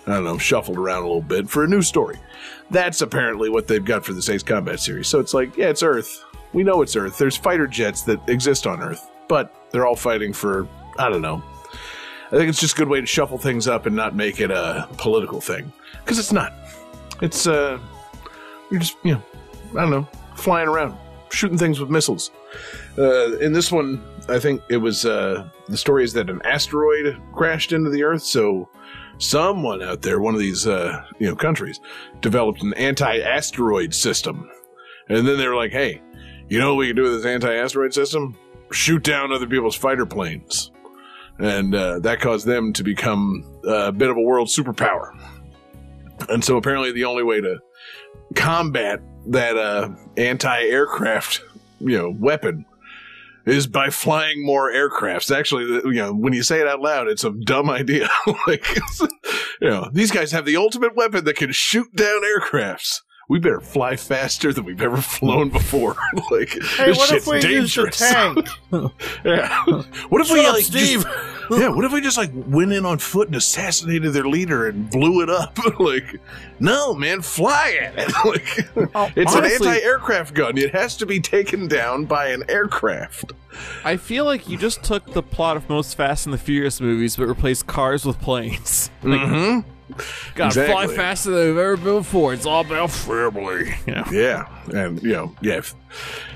I 0.07 0.13
don't 0.13 0.23
know 0.23 0.39
shuffled 0.39 0.77
around 0.77 1.03
a 1.03 1.07
little 1.07 1.21
bit 1.21 1.47
for 1.47 1.63
a 1.63 1.67
new 1.67 1.83
story. 1.83 2.17
That's 2.71 3.01
apparently 3.01 3.49
what 3.49 3.67
they've 3.67 3.85
got 3.85 4.03
for 4.03 4.13
the 4.13 4.33
Ace 4.33 4.43
Combat 4.43 4.79
series. 4.79 5.07
So 5.07 5.19
it's 5.19 5.33
like, 5.35 5.55
yeah, 5.57 5.69
it's 5.69 5.83
Earth. 5.83 6.23
We 6.53 6.63
know 6.63 6.81
it's 6.81 6.95
Earth. 6.95 7.19
There's 7.19 7.37
fighter 7.37 7.67
jets 7.67 8.01
that 8.03 8.27
exist 8.27 8.65
on 8.65 8.81
Earth, 8.81 9.11
but 9.27 9.53
they're 9.69 9.85
all 9.85 9.95
fighting 9.95 10.33
for 10.33 10.67
I 10.97 11.07
don't 11.07 11.21
know 11.21 11.43
I 12.31 12.37
think 12.37 12.49
it's 12.49 12.59
just 12.59 12.75
a 12.75 12.77
good 12.77 12.89
way 12.89 13.01
to 13.01 13.07
shuffle 13.07 13.39
things 13.39 13.67
up 13.67 13.87
and 13.87 13.95
not 13.95 14.15
make 14.15 14.39
it 14.39 14.51
a 14.51 14.87
political 14.97 15.41
thing. 15.41 15.73
Because 16.03 16.19
it's 16.19 16.31
not. 16.31 16.53
It's, 17.21 17.47
uh, 17.47 17.79
you're 18.69 18.79
just, 18.79 18.97
you 19.03 19.13
know, 19.13 19.23
I 19.71 19.81
don't 19.81 19.89
know, 19.89 20.07
flying 20.35 20.67
around, 20.67 20.95
shooting 21.31 21.57
things 21.57 21.79
with 21.79 21.89
missiles. 21.89 22.29
Uh, 22.99 23.37
in 23.39 23.51
this 23.51 23.71
one, 23.71 24.03
I 24.27 24.37
think 24.37 24.61
it 24.69 24.77
was, 24.77 25.05
uh, 25.05 25.49
the 25.69 25.77
story 25.77 26.03
is 26.03 26.13
that 26.13 26.29
an 26.29 26.39
asteroid 26.45 27.19
crashed 27.33 27.71
into 27.71 27.89
the 27.89 28.03
Earth, 28.03 28.21
so 28.21 28.69
someone 29.17 29.81
out 29.81 30.03
there, 30.03 30.19
one 30.19 30.35
of 30.35 30.39
these, 30.39 30.67
uh, 30.67 31.03
you 31.17 31.27
know, 31.27 31.35
countries, 31.35 31.79
developed 32.21 32.61
an 32.61 32.75
anti 32.75 33.21
asteroid 33.21 33.91
system. 33.91 34.47
And 35.09 35.27
then 35.27 35.39
they 35.39 35.47
were 35.47 35.55
like, 35.55 35.71
hey, 35.71 35.99
you 36.47 36.59
know 36.59 36.75
what 36.75 36.79
we 36.81 36.87
can 36.87 36.95
do 36.95 37.03
with 37.03 37.13
this 37.13 37.25
anti 37.25 37.51
asteroid 37.55 37.91
system? 37.91 38.37
Shoot 38.71 39.03
down 39.03 39.31
other 39.31 39.47
people's 39.47 39.75
fighter 39.75 40.05
planes 40.05 40.69
and 41.39 41.73
uh, 41.73 41.99
that 41.99 42.19
caused 42.19 42.45
them 42.45 42.73
to 42.73 42.83
become 42.83 43.45
a 43.65 43.91
bit 43.91 44.09
of 44.09 44.17
a 44.17 44.21
world 44.21 44.47
superpower. 44.49 45.11
And 46.27 46.43
so 46.43 46.57
apparently 46.57 46.91
the 46.91 47.05
only 47.05 47.23
way 47.23 47.39
to 47.41 47.59
combat 48.35 48.99
that 49.27 49.57
uh, 49.57 49.89
anti-aircraft, 50.17 51.41
you 51.79 51.97
know, 51.97 52.09
weapon 52.09 52.65
is 53.45 53.67
by 53.67 53.89
flying 53.89 54.45
more 54.45 54.71
aircrafts. 54.71 55.35
Actually, 55.35 55.63
you 55.65 55.93
know, 55.93 56.13
when 56.13 56.33
you 56.33 56.43
say 56.43 56.59
it 56.59 56.67
out 56.67 56.81
loud, 56.81 57.07
it's 57.07 57.23
a 57.23 57.31
dumb 57.31 57.69
idea. 57.69 58.09
like, 58.47 58.65
you 59.61 59.69
know, 59.69 59.89
these 59.93 60.11
guys 60.11 60.31
have 60.31 60.45
the 60.45 60.57
ultimate 60.57 60.95
weapon 60.95 61.25
that 61.25 61.37
can 61.37 61.51
shoot 61.51 61.93
down 61.95 62.21
aircrafts. 62.23 63.01
We 63.29 63.39
better 63.39 63.61
fly 63.61 63.95
faster 63.95 64.51
than 64.51 64.65
we've 64.65 64.81
ever 64.81 64.97
flown 64.97 65.49
before. 65.59 65.95
like, 66.31 66.49
Hey, 66.49 66.87
this 66.87 66.97
what 66.97 67.11
if 67.11 67.23
shit's 67.23 67.27
we 67.27 67.35
used 67.55 67.77
a 67.77 67.83
dangerous. 67.83 67.97
tank? 67.97 68.47
Yeah. 69.23 69.63
What 70.09 70.21
if 70.21 70.31
we 70.31 70.45
up, 70.45 70.53
like 70.55 70.63
Steve. 70.63 71.03
Just, 71.03 71.07
yeah. 71.51 71.69
What 71.69 71.83
if 71.85 71.91
we 71.91 72.01
just 72.01 72.17
like 72.17 72.31
went 72.33 72.71
in 72.73 72.85
on 72.85 72.97
foot 72.99 73.27
and 73.27 73.35
assassinated 73.35 74.13
their 74.13 74.27
leader 74.27 74.67
and 74.67 74.89
blew 74.89 75.21
it 75.21 75.29
up? 75.29 75.57
like, 75.79 76.19
no, 76.59 76.93
man, 76.93 77.21
fly 77.21 77.77
at 77.81 77.93
it. 77.97 78.13
like, 78.25 78.69
it's 79.17 79.35
honestly- 79.35 79.67
an 79.67 79.73
anti-aircraft 79.73 80.33
gun. 80.33 80.57
It 80.57 80.71
has 80.73 80.95
to 80.97 81.05
be 81.05 81.19
taken 81.19 81.67
down 81.67 82.05
by 82.05 82.27
an 82.27 82.43
aircraft. 82.49 83.33
I 83.83 83.97
feel 83.97 84.25
like 84.25 84.47
you 84.47 84.57
just 84.57 84.83
took 84.83 85.13
the 85.13 85.23
plot 85.23 85.57
of 85.57 85.67
most 85.69 85.95
Fast 85.95 86.25
and 86.27 86.33
the 86.33 86.37
Furious 86.37 86.79
movies, 86.79 87.15
but 87.15 87.27
replaced 87.27 87.67
cars 87.67 88.05
with 88.05 88.19
planes. 88.21 88.89
Like, 89.03 89.19
Mm-hmm. 89.21 89.69
Gotta 90.35 90.65
fly 90.65 90.87
faster 90.87 91.31
than 91.31 91.47
we've 91.47 91.57
ever 91.57 91.77
been 91.77 91.97
before. 91.97 92.33
It's 92.33 92.45
all 92.45 92.61
about 92.61 92.91
family. 92.91 93.73
You 93.85 93.95
know? 93.95 94.03
Yeah, 94.11 94.47
and 94.73 95.01
you 95.01 95.11
know, 95.11 95.35
yeah. 95.41 95.57
If, 95.57 95.75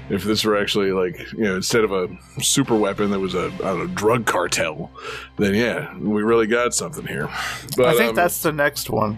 if 0.10 0.24
this 0.24 0.44
were 0.44 0.58
actually 0.58 0.92
like 0.92 1.18
you 1.34 1.44
know, 1.44 1.56
instead 1.56 1.84
of 1.84 1.92
a 1.92 2.10
super 2.42 2.76
weapon 2.76 3.12
that 3.12 3.20
was 3.20 3.36
a 3.36 3.46
I 3.46 3.50
don't 3.58 3.80
know 3.80 3.88
drug 3.88 4.26
cartel, 4.26 4.92
then 5.38 5.54
yeah, 5.54 5.96
we 5.98 6.24
really 6.24 6.48
got 6.48 6.74
something 6.74 7.06
here. 7.06 7.30
But 7.78 7.88
I 7.88 7.98
think 7.98 8.10
um, 8.10 8.16
that's 8.16 8.42
the 8.42 8.52
next 8.52 8.90
one. 8.90 9.18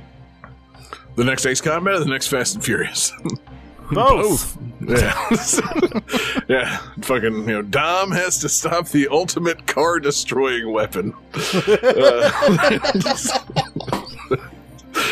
the 1.15 1.23
next 1.23 1.45
Ace 1.45 1.61
Combat 1.61 1.95
or 1.95 1.99
the 1.99 2.05
next 2.05 2.27
Fast 2.27 2.55
and 2.55 2.63
Furious. 2.63 3.11
Both. 3.91 4.57
Yeah. 4.81 5.29
yeah. 6.47 6.77
Fucking, 7.01 7.33
you 7.33 7.53
know, 7.53 7.61
Dom 7.61 8.11
has 8.11 8.39
to 8.39 8.49
stop 8.49 8.88
the 8.88 9.07
ultimate 9.09 9.67
car 9.67 9.99
destroying 9.99 10.71
weapon. 10.71 11.13
Uh, 11.67 12.31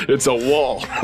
it's 0.08 0.28
a 0.28 0.34
wall. 0.34 0.84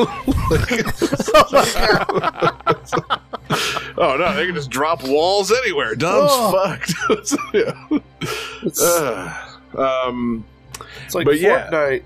oh, 3.98 4.16
no, 4.18 4.34
they 4.36 4.46
can 4.46 4.56
just 4.56 4.70
drop 4.70 5.04
walls 5.04 5.52
anywhere. 5.52 5.96
Dom's 5.96 6.32
Oh. 6.32 6.52
fucked. 6.52 6.94
yeah. 7.54 8.00
Uh, 8.82 10.08
um, 10.08 10.46
It's 11.06 11.16
like 11.16 11.26
But 11.26 11.40
yeah. 11.40 11.70
Fortnite. 11.70 12.04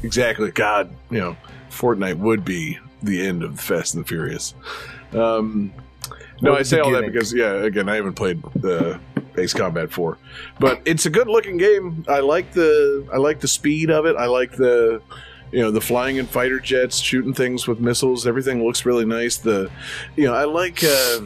exactly. 0.04 0.50
God, 0.50 0.90
you 1.10 1.18
know, 1.18 1.36
Fortnite 1.70 2.16
would 2.18 2.44
be 2.44 2.78
the 3.02 3.26
end 3.26 3.42
of 3.42 3.60
Fast 3.60 3.94
and 3.94 4.04
the 4.04 4.08
Furious. 4.08 4.54
Um, 5.12 5.72
no, 6.40 6.54
I 6.54 6.62
say 6.62 6.78
all 6.80 6.90
that 6.92 7.04
because, 7.04 7.34
yeah, 7.34 7.52
again, 7.52 7.88
I 7.88 7.96
haven't 7.96 8.14
played 8.14 8.40
uh, 8.64 8.98
Ace 9.36 9.52
Combat 9.52 9.90
4, 9.90 10.16
but 10.60 10.80
it's 10.84 11.04
a 11.06 11.10
good 11.10 11.26
looking 11.28 11.56
game. 11.56 12.04
I 12.08 12.20
like 12.20 12.52
the 12.52 13.06
I 13.12 13.16
like 13.16 13.40
the 13.40 13.48
speed 13.48 13.90
of 13.90 14.06
it. 14.06 14.16
I 14.16 14.26
like 14.26 14.52
the 14.52 15.02
you 15.52 15.60
know 15.60 15.70
the 15.70 15.80
flying 15.80 16.16
in 16.16 16.26
fighter 16.26 16.60
jets, 16.60 16.98
shooting 16.98 17.34
things 17.34 17.66
with 17.66 17.80
missiles. 17.80 18.26
Everything 18.26 18.64
looks 18.64 18.84
really 18.84 19.04
nice. 19.04 19.36
The 19.36 19.70
you 20.16 20.26
know 20.26 20.34
I 20.34 20.44
like. 20.44 20.82
Uh, 20.84 21.20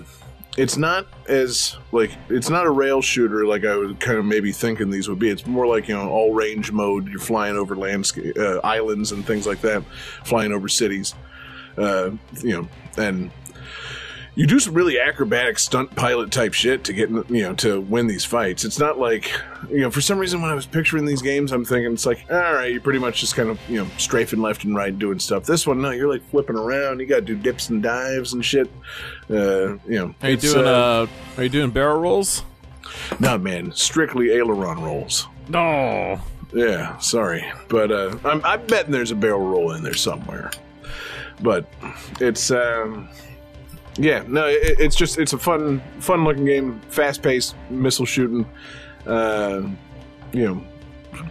it's 0.58 0.76
not 0.76 1.06
as 1.28 1.78
like 1.92 2.10
it's 2.28 2.50
not 2.50 2.66
a 2.66 2.70
rail 2.70 3.00
shooter 3.00 3.46
like 3.46 3.64
I 3.64 3.74
was 3.74 3.96
kind 4.00 4.18
of 4.18 4.24
maybe 4.24 4.52
thinking 4.52 4.90
these 4.90 5.08
would 5.08 5.18
be. 5.18 5.30
It's 5.30 5.46
more 5.46 5.66
like 5.66 5.88
you 5.88 5.94
know 5.94 6.10
all 6.10 6.34
range 6.34 6.72
mode. 6.72 7.08
You're 7.08 7.20
flying 7.20 7.56
over 7.56 7.74
landscape 7.74 8.36
uh, 8.38 8.58
islands 8.62 9.12
and 9.12 9.24
things 9.26 9.46
like 9.46 9.60
that, 9.62 9.82
flying 10.24 10.52
over 10.52 10.68
cities. 10.68 11.14
Uh, 11.78 12.10
you 12.42 12.52
know, 12.52 12.68
and 12.98 13.30
you 14.34 14.46
do 14.46 14.58
some 14.58 14.72
really 14.72 14.98
acrobatic 14.98 15.58
stunt 15.58 15.94
pilot 15.94 16.30
type 16.30 16.54
shit 16.54 16.84
to 16.84 16.92
get 16.92 17.10
you 17.10 17.42
know 17.42 17.54
to 17.54 17.80
win 17.82 18.06
these 18.06 18.24
fights. 18.24 18.64
It's 18.64 18.78
not 18.78 18.98
like 18.98 19.30
you 19.68 19.80
know 19.80 19.90
for 19.90 20.00
some 20.00 20.18
reason 20.18 20.40
when 20.40 20.50
I 20.50 20.54
was 20.54 20.64
picturing 20.66 21.04
these 21.04 21.20
games, 21.22 21.52
I'm 21.52 21.64
thinking 21.64 21.92
it's 21.92 22.06
like 22.06 22.24
all 22.30 22.54
right, 22.54 22.72
you're 22.72 22.80
pretty 22.80 22.98
much 22.98 23.20
just 23.20 23.34
kind 23.34 23.50
of 23.50 23.60
you 23.68 23.78
know 23.78 23.90
strafing 23.98 24.40
left 24.40 24.64
and 24.64 24.74
right 24.74 24.96
doing 24.98 25.18
stuff. 25.18 25.44
This 25.44 25.66
one, 25.66 25.82
no, 25.82 25.90
you're 25.90 26.08
like 26.08 26.26
flipping 26.30 26.56
around. 26.56 27.00
You 27.00 27.06
got 27.06 27.16
to 27.16 27.20
do 27.22 27.36
dips 27.36 27.68
and 27.68 27.82
dives 27.82 28.32
and 28.32 28.44
shit. 28.44 28.70
Uh, 29.28 29.76
you 29.86 29.98
know, 29.98 30.14
Are 30.22 30.30
you 30.30 30.36
doing 30.36 30.66
uh, 30.66 30.70
uh, 30.70 31.06
Are 31.36 31.42
you 31.42 31.48
doing 31.50 31.70
barrel 31.70 32.00
rolls? 32.00 32.44
no 33.20 33.38
man, 33.38 33.72
strictly 33.72 34.32
aileron 34.32 34.80
rolls. 34.80 35.26
No. 35.48 36.20
Yeah, 36.54 36.98
sorry, 36.98 37.50
but 37.68 37.90
uh, 37.90 38.16
I'm, 38.24 38.44
I'm 38.44 38.66
betting 38.66 38.92
there's 38.92 39.10
a 39.10 39.14
barrel 39.16 39.40
roll 39.40 39.72
in 39.72 39.82
there 39.82 39.94
somewhere. 39.94 40.50
But 41.40 41.66
it's 42.20 42.50
um, 42.50 43.08
yeah, 43.96 44.24
no, 44.26 44.46
it, 44.46 44.78
it's 44.78 44.96
just 44.96 45.18
it's 45.18 45.32
a 45.32 45.38
fun 45.38 45.82
fun 46.00 46.24
looking 46.24 46.44
game, 46.44 46.80
fast 46.88 47.22
paced 47.22 47.54
missile 47.70 48.06
shooting, 48.06 48.46
uh, 49.06 49.62
you 50.32 50.46
know, 50.46 50.64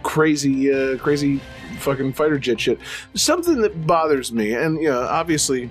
crazy 0.02 0.72
uh, 0.72 0.98
crazy 0.98 1.40
fucking 1.78 2.12
fighter 2.12 2.38
jet 2.38 2.60
shit. 2.60 2.78
Something 3.14 3.60
that 3.62 3.86
bothers 3.86 4.32
me, 4.32 4.54
and 4.54 4.80
you 4.80 4.88
know, 4.88 5.02
obviously, 5.02 5.70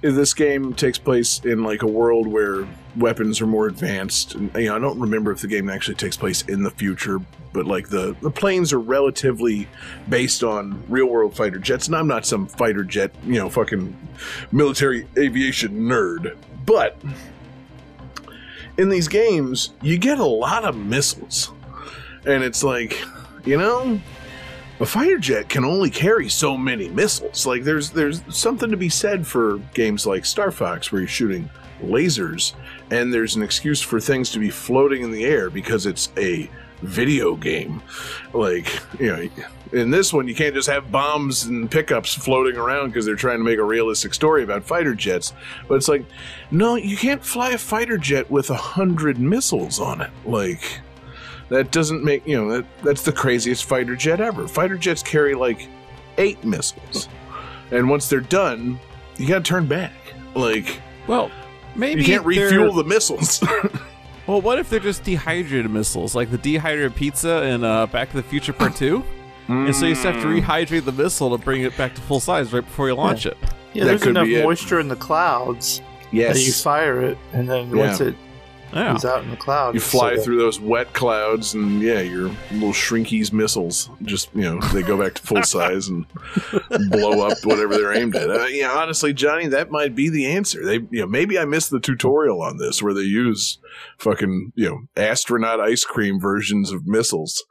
this 0.00 0.34
game 0.34 0.74
takes 0.74 0.98
place 0.98 1.40
in 1.44 1.62
like 1.62 1.82
a 1.82 1.86
world 1.86 2.26
where 2.26 2.66
weapons 2.96 3.40
are 3.40 3.46
more 3.46 3.66
advanced. 3.66 4.34
And, 4.34 4.54
you 4.54 4.66
know, 4.66 4.76
I 4.76 4.78
don't 4.78 4.98
remember 4.98 5.32
if 5.32 5.40
the 5.40 5.48
game 5.48 5.68
actually 5.68 5.96
takes 5.96 6.16
place 6.16 6.42
in 6.42 6.62
the 6.62 6.70
future, 6.70 7.20
but 7.54 7.64
like 7.64 7.88
the 7.88 8.14
the 8.20 8.30
planes 8.30 8.72
are 8.74 8.80
relatively 8.80 9.66
based 10.08 10.44
on 10.44 10.82
real 10.88 11.06
world 11.06 11.34
fighter 11.34 11.58
jets. 11.58 11.86
And 11.86 11.96
I'm 11.96 12.08
not 12.08 12.26
some 12.26 12.46
fighter 12.46 12.84
jet, 12.84 13.14
you 13.24 13.38
know, 13.38 13.48
fucking 13.48 13.96
military 14.52 15.06
aviation 15.16 15.80
nerd, 15.82 16.36
but 16.66 17.00
in 18.76 18.88
these 18.90 19.08
games, 19.08 19.72
you 19.80 19.96
get 19.96 20.18
a 20.18 20.24
lot 20.24 20.64
of 20.64 20.76
missiles, 20.76 21.52
and 22.26 22.42
it's 22.42 22.64
like, 22.64 23.00
you 23.44 23.56
know, 23.56 24.00
a 24.80 24.86
fighter 24.86 25.18
jet 25.18 25.48
can 25.48 25.64
only 25.64 25.90
carry 25.90 26.28
so 26.28 26.56
many 26.56 26.88
missiles. 26.88 27.46
Like 27.46 27.62
there's 27.62 27.90
there's 27.90 28.20
something 28.28 28.70
to 28.70 28.76
be 28.76 28.88
said 28.88 29.26
for 29.26 29.58
games 29.72 30.06
like 30.06 30.26
Star 30.26 30.50
Fox 30.50 30.90
where 30.90 31.00
you're 31.00 31.08
shooting 31.08 31.48
lasers 31.82 32.54
and 32.90 33.12
there's 33.12 33.36
an 33.36 33.42
excuse 33.42 33.80
for 33.80 34.00
things 34.00 34.30
to 34.30 34.38
be 34.38 34.50
floating 34.50 35.02
in 35.02 35.10
the 35.10 35.24
air 35.24 35.50
because 35.50 35.86
it's 35.86 36.10
a 36.16 36.48
video 36.86 37.36
game. 37.36 37.82
Like, 38.32 38.68
you 38.98 39.06
know, 39.08 39.28
in 39.72 39.90
this 39.90 40.12
one 40.12 40.28
you 40.28 40.34
can't 40.34 40.54
just 40.54 40.68
have 40.68 40.90
bombs 40.90 41.44
and 41.44 41.70
pickups 41.70 42.14
floating 42.14 42.56
around 42.56 42.88
because 42.88 43.04
they're 43.04 43.16
trying 43.16 43.38
to 43.38 43.44
make 43.44 43.58
a 43.58 43.64
realistic 43.64 44.14
story 44.14 44.42
about 44.42 44.64
fighter 44.64 44.94
jets. 44.94 45.32
But 45.68 45.76
it's 45.76 45.88
like, 45.88 46.04
no, 46.50 46.76
you 46.76 46.96
can't 46.96 47.24
fly 47.24 47.50
a 47.50 47.58
fighter 47.58 47.98
jet 47.98 48.30
with 48.30 48.50
a 48.50 48.56
hundred 48.56 49.18
missiles 49.18 49.80
on 49.80 50.00
it. 50.00 50.10
Like 50.24 50.80
that 51.48 51.70
doesn't 51.70 52.04
make 52.04 52.26
you 52.26 52.36
know 52.36 52.56
that, 52.56 52.66
that's 52.82 53.02
the 53.02 53.12
craziest 53.12 53.64
fighter 53.64 53.96
jet 53.96 54.20
ever. 54.20 54.48
Fighter 54.48 54.76
jets 54.76 55.02
carry 55.02 55.34
like 55.34 55.68
eight 56.18 56.42
missiles, 56.44 57.08
and 57.70 57.88
once 57.88 58.08
they're 58.08 58.20
done, 58.20 58.78
you 59.16 59.26
got 59.28 59.44
to 59.44 59.48
turn 59.48 59.66
back. 59.66 59.92
Like 60.34 60.80
Well, 61.06 61.30
maybe 61.74 62.00
you 62.00 62.06
can't 62.06 62.24
refuel 62.24 62.72
the 62.72 62.84
missiles. 62.84 63.42
Well, 64.26 64.40
what 64.40 64.58
if 64.58 64.70
they're 64.70 64.80
just 64.80 65.04
dehydrated 65.04 65.70
missiles, 65.70 66.14
like 66.14 66.30
the 66.30 66.38
dehydrated 66.38 66.94
pizza 66.94 67.42
in 67.44 67.62
uh, 67.62 67.86
Back 67.86 68.10
to 68.10 68.16
the 68.16 68.22
Future 68.22 68.52
Part 68.54 68.74
Two? 68.74 69.04
And 69.48 69.76
so 69.76 69.84
you 69.84 69.92
just 69.92 70.06
have 70.06 70.22
to 70.22 70.26
rehydrate 70.26 70.86
the 70.86 70.92
missile 70.92 71.36
to 71.36 71.44
bring 71.44 71.62
it 71.62 71.76
back 71.76 71.94
to 71.96 72.00
full 72.00 72.18
size 72.20 72.50
right 72.54 72.64
before 72.64 72.88
you 72.88 72.94
launch 72.94 73.26
it. 73.26 73.36
Yeah, 73.74 73.84
That 73.84 73.90
there's 73.90 74.02
enough 74.06 74.24
be 74.24 74.36
it. 74.36 74.42
moisture 74.44 74.80
in 74.80 74.88
the 74.88 74.96
clouds 74.96 75.82
that 76.14 76.38
you 76.40 76.52
fire 76.52 77.02
it, 77.02 77.18
and 77.34 77.46
then 77.50 77.76
once 77.76 78.00
Yeah. 78.00 78.06
it 78.06 78.14
Yeah. 78.72 78.96
is 78.96 79.04
out 79.04 79.22
in 79.22 79.30
the 79.30 79.36
cloud, 79.36 79.74
you 79.74 79.78
it's 79.80 79.90
fly 79.90 80.16
so- 80.16 80.22
through 80.22 80.38
those 80.38 80.58
wet 80.58 80.94
clouds, 80.94 81.52
and 81.52 81.82
yeah, 81.82 82.00
your 82.00 82.30
little 82.52 82.72
shrinkies 82.72 83.34
missiles 83.34 83.90
just 84.02 84.30
you 84.34 84.42
know 84.42 84.58
they 84.72 84.82
go 84.82 84.96
back 84.96 85.12
to 85.14 85.22
full 85.22 85.42
size 85.56 85.88
and 85.88 86.06
blow 86.90 87.26
up 87.26 87.36
whatever 87.44 87.74
they're 87.76 87.92
aimed 87.92 88.16
at. 88.16 88.30
Uh, 88.30 88.46
yeah, 88.46 88.70
honestly, 88.70 89.12
Johnny, 89.12 89.46
that 89.48 89.70
might 89.70 89.94
be 89.94 90.08
the 90.08 90.24
answer. 90.24 90.64
They, 90.64 90.76
you 90.90 91.00
know, 91.02 91.06
maybe 91.06 91.38
I 91.38 91.44
missed 91.44 91.70
the 91.70 91.80
tutorial 91.80 92.40
on 92.40 92.56
this 92.56 92.82
where 92.82 92.94
they 92.94 93.02
use 93.02 93.58
fucking 93.98 94.52
you 94.54 94.68
know 94.68 95.02
astronaut 95.02 95.60
ice 95.60 95.84
cream 95.84 96.20
versions 96.20 96.72
of 96.72 96.86
missiles. 96.86 97.44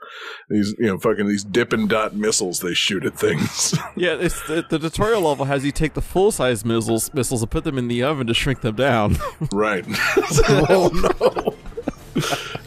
These 0.50 0.76
you 0.78 0.88
know 0.88 0.98
fucking 0.98 1.28
these 1.28 1.44
Dippin' 1.44 1.88
Dot 1.88 2.16
missiles 2.16 2.60
they 2.60 2.74
shoot 2.74 3.06
at 3.06 3.18
things. 3.18 3.76
Yeah, 3.96 4.16
it's 4.20 4.42
the, 4.48 4.66
the 4.68 4.80
tutorial 4.80 5.22
level 5.22 5.46
has 5.46 5.64
you 5.64 5.72
take 5.72 5.94
the 5.94 6.02
full 6.02 6.32
size 6.32 6.66
missiles 6.66 7.14
missiles 7.14 7.42
and 7.42 7.52
put 7.52 7.64
them 7.64 7.78
in 7.78 7.88
the 7.88 8.02
oven 8.02 8.26
to 8.28 8.34
shrink 8.34 8.62
them 8.62 8.76
down. 8.76 9.18
right. 9.52 9.86
oh 10.50 10.90
no. 10.94 11.56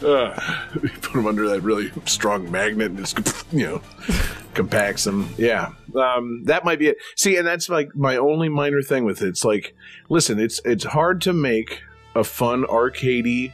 Uh, 0.07 0.39
you 0.81 0.89
put 0.89 1.13
them 1.13 1.27
under 1.27 1.49
that 1.49 1.61
really 1.61 1.91
strong 2.05 2.49
magnet 2.49 2.91
and 2.91 2.99
just 2.99 3.17
you 3.51 3.65
know 3.65 3.81
compacts 4.53 5.03
them. 5.03 5.33
Yeah, 5.37 5.73
um, 5.95 6.43
that 6.45 6.65
might 6.65 6.79
be 6.79 6.87
it. 6.87 6.97
See, 7.15 7.37
and 7.37 7.47
that's 7.47 7.69
like 7.69 7.95
my 7.95 8.17
only 8.17 8.49
minor 8.49 8.81
thing 8.81 9.05
with 9.05 9.21
it. 9.21 9.29
It's 9.29 9.45
like, 9.45 9.75
listen, 10.09 10.39
it's 10.39 10.61
it's 10.65 10.83
hard 10.83 11.21
to 11.21 11.33
make 11.33 11.81
a 12.17 12.23
fun 12.23 12.63
arcadey 12.63 13.51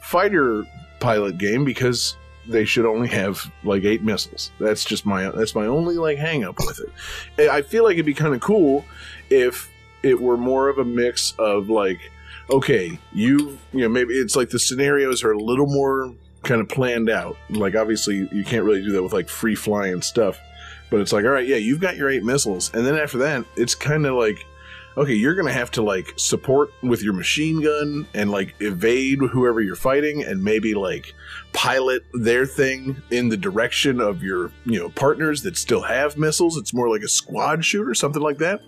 fighter 0.00 0.64
pilot 1.00 1.38
game 1.38 1.64
because 1.64 2.16
they 2.46 2.64
should 2.64 2.84
only 2.84 3.08
have 3.08 3.50
like 3.64 3.84
eight 3.84 4.02
missiles. 4.02 4.52
That's 4.58 4.84
just 4.84 5.06
my 5.06 5.30
that's 5.30 5.54
my 5.54 5.66
only 5.66 5.96
like 5.96 6.18
hang 6.18 6.44
up 6.44 6.58
with 6.58 6.80
it. 6.80 7.48
I 7.48 7.62
feel 7.62 7.84
like 7.84 7.94
it'd 7.94 8.06
be 8.06 8.14
kind 8.14 8.34
of 8.34 8.40
cool 8.40 8.84
if 9.30 9.70
it 10.02 10.20
were 10.20 10.36
more 10.36 10.68
of 10.68 10.78
a 10.78 10.84
mix 10.84 11.34
of 11.38 11.68
like 11.68 11.98
okay, 12.50 12.98
you 13.12 13.58
you 13.72 13.80
know 13.80 13.88
maybe 13.88 14.14
it's 14.14 14.36
like 14.36 14.50
the 14.50 14.58
scenarios 14.58 15.24
are 15.24 15.32
a 15.32 15.38
little 15.38 15.66
more 15.66 16.14
kind 16.42 16.60
of 16.60 16.68
planned 16.68 17.08
out. 17.08 17.36
Like 17.50 17.74
obviously 17.74 18.28
you 18.30 18.44
can't 18.44 18.64
really 18.64 18.82
do 18.82 18.92
that 18.92 19.02
with 19.02 19.12
like 19.12 19.28
free 19.28 19.54
flying 19.54 20.02
stuff. 20.02 20.38
But 20.90 21.00
it's 21.00 21.12
like, 21.12 21.24
all 21.24 21.30
right, 21.30 21.46
yeah, 21.46 21.56
you've 21.56 21.80
got 21.80 21.96
your 21.96 22.10
eight 22.10 22.22
missiles, 22.22 22.70
and 22.74 22.86
then 22.86 22.94
after 22.94 23.18
that, 23.18 23.44
it's 23.56 23.74
kind 23.74 24.06
of 24.06 24.14
like, 24.14 24.44
okay, 24.96 25.14
you're 25.14 25.34
gonna 25.34 25.52
have 25.52 25.70
to 25.72 25.82
like 25.82 26.12
support 26.16 26.70
with 26.82 27.02
your 27.02 27.12
machine 27.12 27.62
gun 27.62 28.06
and 28.14 28.30
like 28.30 28.54
evade 28.60 29.18
whoever 29.18 29.60
you're 29.60 29.76
fighting, 29.76 30.22
and 30.22 30.42
maybe 30.42 30.74
like 30.74 31.14
pilot 31.52 32.02
their 32.12 32.46
thing 32.46 33.00
in 33.10 33.28
the 33.28 33.36
direction 33.36 34.00
of 34.00 34.22
your 34.22 34.50
you 34.64 34.78
know 34.78 34.88
partners 34.90 35.42
that 35.42 35.56
still 35.56 35.82
have 35.82 36.16
missiles. 36.16 36.56
It's 36.56 36.74
more 36.74 36.88
like 36.88 37.02
a 37.02 37.08
squad 37.08 37.64
shooter, 37.64 37.94
something 37.94 38.22
like 38.22 38.38
that. 38.38 38.60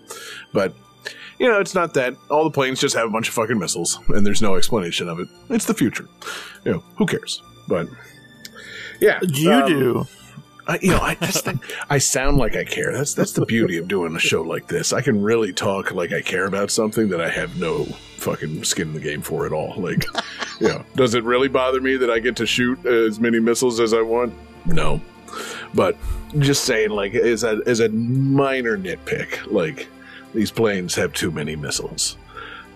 But 0.53 0.75
you 1.39 1.47
know, 1.47 1.59
it's 1.59 1.75
not 1.75 1.93
that. 1.93 2.15
All 2.29 2.43
the 2.43 2.51
planes 2.51 2.79
just 2.79 2.95
have 2.95 3.07
a 3.07 3.11
bunch 3.11 3.27
of 3.27 3.33
fucking 3.33 3.59
missiles, 3.59 3.99
and 4.09 4.25
there's 4.25 4.41
no 4.41 4.55
explanation 4.55 5.07
of 5.07 5.19
it. 5.19 5.27
It's 5.49 5.65
the 5.65 5.73
future. 5.73 6.07
You 6.65 6.73
know, 6.73 6.79
who 6.97 7.05
cares? 7.05 7.41
But 7.67 7.87
yeah, 8.99 9.19
You 9.21 9.51
um, 9.51 9.67
do. 9.67 10.05
I, 10.67 10.79
you 10.81 10.91
know, 10.91 10.99
I 10.99 11.15
just 11.15 11.45
think 11.45 11.61
I 11.89 11.97
sound 11.97 12.37
like 12.37 12.55
I 12.55 12.63
care. 12.63 12.91
That's 12.91 13.13
that's 13.13 13.31
the 13.31 13.45
beauty 13.45 13.77
of 13.77 13.87
doing 13.87 14.15
a 14.15 14.19
show 14.19 14.41
like 14.41 14.67
this. 14.67 14.93
I 14.93 15.01
can 15.01 15.21
really 15.21 15.53
talk 15.53 15.91
like 15.91 16.11
I 16.11 16.21
care 16.21 16.45
about 16.45 16.71
something 16.71 17.09
that 17.09 17.21
I 17.21 17.29
have 17.29 17.57
no 17.57 17.85
fucking 18.17 18.63
skin 18.63 18.89
in 18.89 18.93
the 18.93 18.99
game 18.99 19.21
for 19.21 19.45
at 19.45 19.53
all. 19.53 19.73
Like, 19.77 20.05
you 20.59 20.67
know, 20.67 20.83
does 20.95 21.15
it 21.15 21.23
really 21.23 21.47
bother 21.47 21.79
me 21.79 21.95
that 21.97 22.09
I 22.09 22.19
get 22.19 22.35
to 22.37 22.45
shoot 22.45 22.85
as 22.85 23.19
many 23.19 23.39
missiles 23.39 23.79
as 23.79 23.93
I 23.93 24.01
want? 24.01 24.33
No, 24.65 25.01
but 25.73 25.95
just 26.39 26.65
saying, 26.65 26.89
like, 26.89 27.15
as 27.15 27.43
a 27.43 27.61
as 27.65 27.79
a 27.79 27.89
minor 27.89 28.77
nitpick, 28.77 29.51
like 29.51 29.87
these 30.33 30.51
planes 30.51 30.95
have 30.95 31.13
too 31.13 31.31
many 31.31 31.55
missiles. 31.55 32.17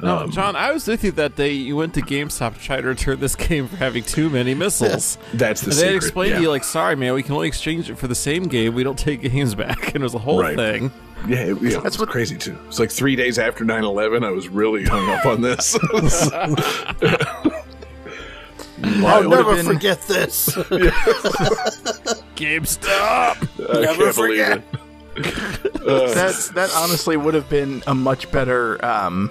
No, 0.02 0.18
Um, 0.20 0.32
John, 0.32 0.56
I 0.56 0.72
was 0.72 0.88
with 0.88 1.04
you 1.04 1.12
that 1.14 1.36
day. 1.36 1.52
You 1.52 1.76
went 1.76 1.94
to 1.94 2.02
GameStop 2.02 2.56
to 2.56 2.60
try 2.60 2.82
to 2.82 2.88
return 2.88 3.20
this 3.20 3.36
game 3.48 3.68
for 3.68 3.76
having 3.78 4.04
too 4.04 4.30
many 4.30 4.54
missiles. 4.54 5.18
That's 5.34 5.62
the 5.62 5.68
and 5.68 5.74
secret. 5.76 5.90
they 5.92 5.96
explained 5.96 6.30
yeah. 6.32 6.36
to 6.38 6.42
you, 6.44 6.50
like, 6.50 6.64
sorry, 6.64 6.96
man, 6.96 7.14
we 7.14 7.22
can 7.24 7.34
only 7.34 7.48
exchange 7.48 7.90
it 7.90 7.96
for 7.98 8.08
the 8.08 8.16
same 8.16 8.44
game. 8.48 8.74
We 8.74 8.84
don't 8.84 8.98
take 9.00 9.22
games 9.32 9.54
back. 9.56 9.88
And 9.94 9.98
it 9.98 10.02
was 10.04 10.16
a 10.16 10.20
whole 10.20 10.40
Right. 10.42 10.56
thing. 10.56 10.92
Yeah, 11.28 11.44
it, 11.52 11.62
yeah, 11.62 11.80
that's 11.82 12.00
what 12.00 12.10
crazy 12.10 12.36
too. 12.36 12.58
It's 12.68 12.80
like 12.80 12.90
three 12.90 13.16
days 13.16 13.38
after 13.38 13.64
9-11, 13.64 14.26
I 14.26 14.32
was 14.32 14.50
really 14.50 14.86
hung 14.86 15.08
up 15.12 15.24
on 15.28 15.42
this. 15.42 15.78
I'll 18.84 19.30
never 19.30 19.56
been- 19.56 19.66
forget 19.66 20.02
this. 20.08 20.50
GameStop! 22.36 23.38
I 23.70 23.82
Never 23.82 23.96
can't 24.06 24.16
believe 24.16 24.16
forget. 24.16 24.58
it. 24.58 25.82
Uh, 25.88 26.14
That 26.14 26.52
that 26.56 26.72
honestly 26.76 27.18
would 27.18 27.34
have 27.34 27.50
been 27.50 27.84
a 27.86 27.94
much 27.94 28.32
better 28.32 28.84
um 28.84 29.30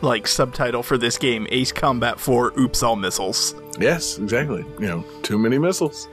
like 0.00 0.26
subtitle 0.26 0.82
for 0.82 0.96
this 0.98 1.18
game, 1.18 1.46
Ace 1.50 1.72
Combat 1.72 2.18
4 2.20 2.58
Oops 2.58 2.82
All 2.82 2.96
Missiles. 2.96 3.54
yes, 3.78 4.18
exactly. 4.18 4.64
You 4.78 4.86
know, 4.86 5.04
too 5.22 5.38
many 5.38 5.58
missiles. 5.58 6.08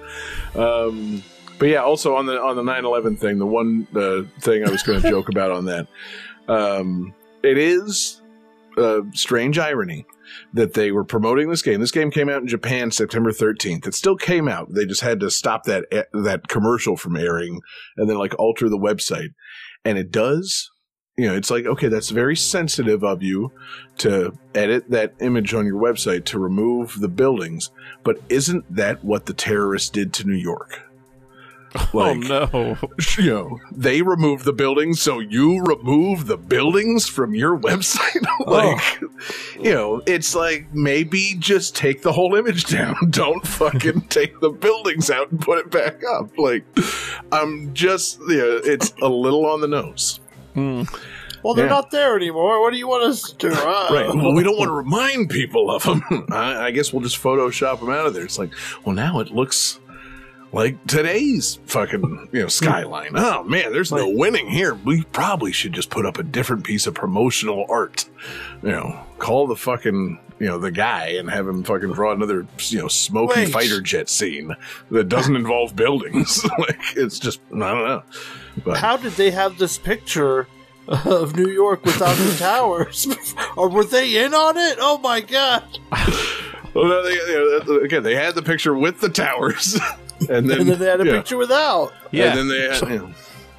Um, 0.56 1.24
but 1.60 1.70
yeah, 1.70 1.82
also 1.84 2.16
on 2.16 2.26
the 2.26 2.42
on 2.42 2.56
the 2.56 2.64
9/11 2.64 3.18
thing, 3.18 3.40
the 3.40 3.46
one 3.46 3.88
uh, 3.96 4.24
thing 4.42 4.66
I 4.66 4.70
was 4.72 4.84
going 4.84 5.02
to 5.02 5.10
joke 5.10 5.30
about 5.30 5.52
on 5.52 5.66
that, 5.66 5.88
um, 6.48 7.14
it 7.44 7.58
is 7.58 8.22
a 8.78 9.02
strange 9.14 9.58
irony 9.58 10.06
that 10.54 10.74
they 10.74 10.92
were 10.92 11.06
promoting 11.06 11.50
this 11.50 11.62
game. 11.62 11.80
This 11.80 11.92
game 11.92 12.12
came 12.12 12.28
out 12.30 12.42
in 12.42 12.48
Japan 12.48 12.92
September 12.92 13.32
13th. 13.32 13.88
It 13.88 13.94
still 13.94 14.18
came 14.18 14.50
out. 14.50 14.74
They 14.74 14.86
just 14.86 15.02
had 15.02 15.20
to 15.22 15.32
stop 15.32 15.64
that 15.64 15.86
that 16.12 16.48
commercial 16.48 16.98
from 16.98 17.16
airing 17.16 17.62
and 17.96 18.10
then 18.10 18.18
like 18.18 18.38
alter 18.38 18.68
the 18.68 18.78
website. 18.78 19.30
And 19.86 19.98
it 19.98 20.12
does 20.12 20.72
you 21.18 21.28
know, 21.28 21.36
it's 21.36 21.50
like, 21.50 21.66
okay, 21.66 21.88
that's 21.88 22.10
very 22.10 22.36
sensitive 22.36 23.04
of 23.04 23.24
you 23.24 23.52
to 24.00 24.38
edit 24.54 24.90
that 24.90 25.14
image 25.22 25.54
on 25.54 25.66
your 25.66 25.82
website 25.82 26.26
to 26.26 26.40
remove 26.40 27.00
the 27.00 27.08
buildings, 27.08 27.72
but 28.04 28.20
isn't 28.28 28.66
that 28.74 29.04
what 29.04 29.26
the 29.26 29.34
terrorists 29.34 29.90
did 29.90 30.14
to 30.14 30.28
New 30.28 30.36
York? 30.36 30.82
oh 31.94 32.14
no! 32.14 32.78
You 33.18 33.30
know, 33.30 33.60
they 33.72 34.02
removed 34.02 34.46
the 34.46 34.54
buildings, 34.54 35.02
so 35.02 35.20
you 35.20 35.62
remove 35.64 36.28
the 36.28 36.38
buildings 36.38 37.08
from 37.08 37.34
your 37.34 37.58
website. 37.60 38.26
Oh. 38.46 38.52
like, 38.52 39.02
you 39.62 39.74
know, 39.74 40.02
it's 40.06 40.36
like 40.36 40.74
maybe 40.74 41.36
just 41.40 41.76
take 41.76 42.02
the 42.02 42.12
whole 42.12 42.36
image 42.36 42.66
down. 42.66 42.96
Don't 43.10 43.46
fucking 43.46 44.02
take 44.10 44.40
the 44.40 44.50
buildings 44.50 45.10
out 45.10 45.32
and 45.32 45.40
put 45.40 45.60
it 45.60 45.72
back 45.72 46.02
up. 46.04 46.38
Like, 46.38 46.66
I'm 47.32 47.74
just, 47.74 48.20
you 48.22 48.38
know, 48.38 48.62
it's 48.64 48.94
a 49.02 49.10
little 49.10 49.46
on 49.46 49.62
the 49.62 49.68
nose. 49.68 50.20
Well, 50.56 51.54
they're 51.54 51.66
Yeah. 51.66 51.72
not 51.74 51.92
there 51.92 52.16
anymore. 52.16 52.62
What 52.62 52.72
do 52.72 52.78
you 52.80 52.88
want 52.88 53.04
us 53.04 53.32
to 53.34 53.50
do? 53.50 53.54
Uh, 53.54 53.88
Right. 53.92 54.08
Well, 54.08 54.34
we 54.34 54.44
don't 54.44 54.58
want 54.58 54.70
to 54.70 54.74
remind 54.74 55.30
people 55.30 55.70
of 55.70 55.84
them. 55.84 56.04
I, 56.32 56.66
I 56.68 56.72
guess 56.72 56.92
we'll 56.92 57.04
just 57.04 57.22
Photoshop 57.22 57.80
them 57.82 57.90
out 57.90 58.08
of 58.08 58.14
there. 58.16 58.24
It's 58.24 58.40
like, 58.40 58.52
well, 58.84 58.96
now 58.96 59.20
it 59.20 59.30
looks 59.32 59.80
like 60.52 60.84
today's 60.88 61.60
fucking 61.66 62.30
you 62.32 62.42
know 62.42 62.48
skyline. 62.48 63.12
Oh 63.16 63.44
man, 63.44 63.74
there's 63.74 63.92
no 63.92 64.10
winning 64.10 64.48
here. 64.50 64.74
We 64.74 65.04
probably 65.04 65.52
should 65.52 65.74
just 65.74 65.90
put 65.90 66.06
up 66.06 66.18
a 66.18 66.24
different 66.24 66.64
piece 66.64 66.88
of 66.88 66.94
promotional 66.96 67.66
art. 67.70 68.10
You 68.64 68.70
know, 68.70 69.00
call 69.20 69.46
the 69.48 69.56
fucking 69.56 70.20
you 70.40 70.48
know 70.48 70.58
the 70.58 70.72
guy 70.72 71.08
and 71.10 71.30
have 71.30 71.48
him 71.48 71.64
fucking 71.64 71.92
draw 71.92 72.12
another 72.14 72.48
you 72.70 72.80
know 72.80 72.88
smoky 72.88 73.42
Wait. 73.42 73.50
fighter 73.52 73.82
jet 73.82 74.10
scene 74.10 74.56
that 74.92 75.10
doesn't 75.10 75.36
involve 75.36 75.76
buildings. 75.76 76.44
like 76.58 76.80
it's 76.96 77.20
just 77.20 77.42
I 77.54 77.58
don't 77.60 77.86
know. 77.86 78.04
But 78.64 78.78
How 78.78 78.98
did 78.98 79.14
they 79.14 79.32
have 79.32 79.58
this 79.58 79.78
picture 79.78 80.48
of 80.88 81.36
New 81.36 81.50
York 81.50 81.84
without 81.86 82.16
the 82.16 82.36
towers? 82.40 83.08
or 83.58 83.70
were 83.70 83.84
they 83.84 84.24
in 84.24 84.34
on 84.34 84.58
it? 84.58 84.78
Oh 84.80 84.98
my 85.00 85.22
god! 85.22 85.64
well, 86.74 86.86
no, 86.86 87.04
they, 87.04 87.14
you 87.14 87.64
know, 87.68 87.80
again, 87.82 88.04
they 88.04 88.16
had 88.16 88.36
the 88.36 88.44
picture 88.44 88.74
with 88.74 89.02
the 89.02 89.10
towers, 89.10 89.78
and 90.30 90.50
then, 90.50 90.62
And 90.62 90.70
then 90.70 90.80
they 90.80 90.86
had 90.86 91.02
a 91.02 91.06
yeah. 91.06 91.18
picture 91.18 91.38
without. 91.38 91.94
Yeah. 92.12 92.30
And 92.30 92.40
then 92.40 92.48
they 92.48 92.62
had, 92.62 92.82
you 92.90 93.00
know, 93.00 93.14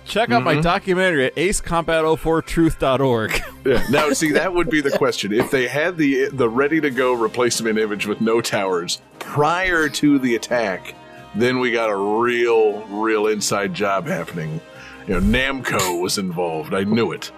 Check 0.07 0.30
out 0.30 0.44
my 0.44 0.53
mm-hmm. 0.53 0.62
documentary 0.62 1.26
at 1.26 1.34
acecombat04truth.org. 1.34 3.42
yeah. 3.64 3.84
Now, 3.90 4.12
see, 4.12 4.30
that 4.32 4.55
would 4.55 4.70
be 4.70 4.80
the 4.80 4.97
question. 4.97 5.32
If 5.32 5.51
they 5.51 5.66
had 5.66 5.97
the 5.97 6.28
the 6.28 6.49
ready 6.49 6.80
to 6.80 6.90
go 6.90 7.12
replacement 7.12 7.76
image 7.78 8.07
with 8.07 8.20
no 8.20 8.40
towers 8.40 9.01
prior 9.18 9.88
to 9.88 10.20
the 10.20 10.36
attack, 10.36 10.94
then 11.34 11.59
we 11.59 11.72
got 11.72 11.90
a 11.90 11.97
real, 11.97 12.82
real 12.86 13.26
inside 13.26 13.74
job 13.74 14.07
happening. 14.07 14.61
You 15.07 15.15
know, 15.15 15.21
Namco 15.21 16.01
was 16.01 16.19
involved. 16.19 16.75
I 16.75 16.85
knew 16.85 17.13
it. 17.13 17.31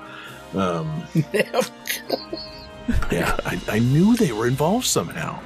Um, 0.54 1.02
yeah, 3.12 3.36
I, 3.44 3.60
I 3.68 3.78
knew 3.78 4.16
they 4.16 4.32
were 4.32 4.46
involved 4.46 4.86
somehow. 4.86 5.40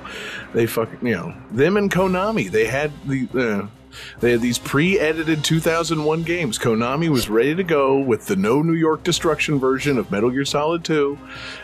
They 0.54 0.66
fucking, 0.66 1.06
you 1.06 1.14
know, 1.14 1.34
them 1.50 1.76
and 1.76 1.90
Konami. 1.90 2.50
They 2.50 2.66
had 2.66 2.92
the. 3.06 3.28
Uh, 3.34 3.68
they 4.20 4.32
had 4.32 4.40
these 4.40 4.58
pre-edited 4.58 5.44
2001 5.44 6.22
games. 6.22 6.58
Konami 6.58 7.10
was 7.10 7.28
ready 7.28 7.54
to 7.54 7.62
go 7.62 7.98
with 7.98 8.26
the 8.26 8.36
no 8.36 8.62
New 8.62 8.72
York 8.72 9.02
destruction 9.02 9.58
version 9.58 9.98
of 9.98 10.10
Metal 10.10 10.30
Gear 10.30 10.46
Solid 10.46 10.82
2, 10.82 11.18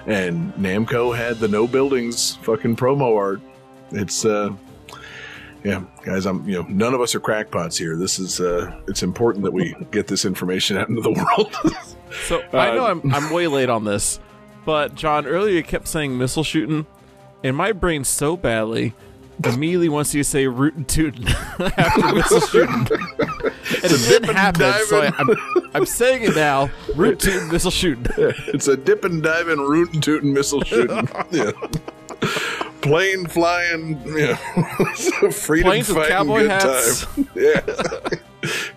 and 0.07 0.53
Namco 0.55 1.17
had 1.17 1.39
the 1.39 1.49
no 1.49 1.67
buildings 1.67 2.37
fucking 2.43 2.77
promo 2.77 3.17
art. 3.17 3.41
It's 3.93 4.27
uh, 4.27 4.55
yeah, 5.65 5.83
guys. 6.05 6.27
I'm 6.27 6.49
you 6.49 6.57
know 6.63 6.67
none 6.69 6.95
of 6.95 7.01
us 7.01 7.15
are 7.15 7.21
crackpots 7.21 7.77
here. 7.77 7.97
This 7.97 8.19
is 8.19 8.41
uh, 8.41 8.81
it's 8.89 9.03
important 9.03 9.45
that 9.45 9.53
we 9.53 9.75
get 9.91 10.07
this 10.07 10.25
information 10.25 10.77
out 10.77 10.89
into 10.89 11.01
the 11.03 11.13
world. 11.13 11.55
So 12.27 12.41
I 12.55 12.71
Uh, 12.71 12.75
know 12.75 12.87
I'm 12.87 13.15
I'm 13.15 13.31
way 13.31 13.49
late 13.49 13.69
on 13.69 13.85
this, 13.85 14.19
but 14.65 14.95
John 14.95 15.27
earlier 15.27 15.57
you 15.57 15.63
kept 15.63 15.87
saying 15.87 16.17
missile 16.17 16.43
shooting, 16.43 16.87
and 17.45 17.55
my 17.55 17.73
brain 17.73 18.03
so 18.03 18.35
badly 18.35 18.95
immediately 19.45 19.91
wants 19.91 20.15
you 20.15 20.23
to 20.25 20.29
say 20.29 20.47
rootin' 20.47 20.87
tootin' 20.87 21.29
after 21.77 22.15
missile 22.15 22.41
shooting, 22.41 22.87
and 22.91 23.53
it 23.85 24.09
didn't 24.09 24.35
happen. 24.35 24.73
So 24.87 25.03
I, 25.03 25.13
I'm 25.19 25.29
I'm 25.75 25.87
saying 25.87 26.23
it 26.23 26.35
now. 26.35 26.71
Root 26.97 27.21
tootin' 27.21 27.49
missile 27.53 27.71
shooting. 27.71 28.07
it's 28.17 28.69
a 28.69 28.77
dip 28.77 29.05
and 29.05 29.23
dive 29.23 29.49
and 29.49 29.61
root 29.61 29.93
and 29.93 30.03
tootin' 30.03 30.33
missile 30.33 30.63
shooting. 30.65 31.07
yeah. 31.31 31.51
Plane 32.81 33.27
flying, 33.27 34.01
yeah. 34.16 34.37
freedom 35.31 35.66
Planes 35.71 35.89
with 35.89 35.97
fighting 35.97 36.12
cowboy 36.12 36.41
good 36.43 36.51
hats. 36.51 37.05
time. 37.05 37.29
Yeah. 37.35 37.61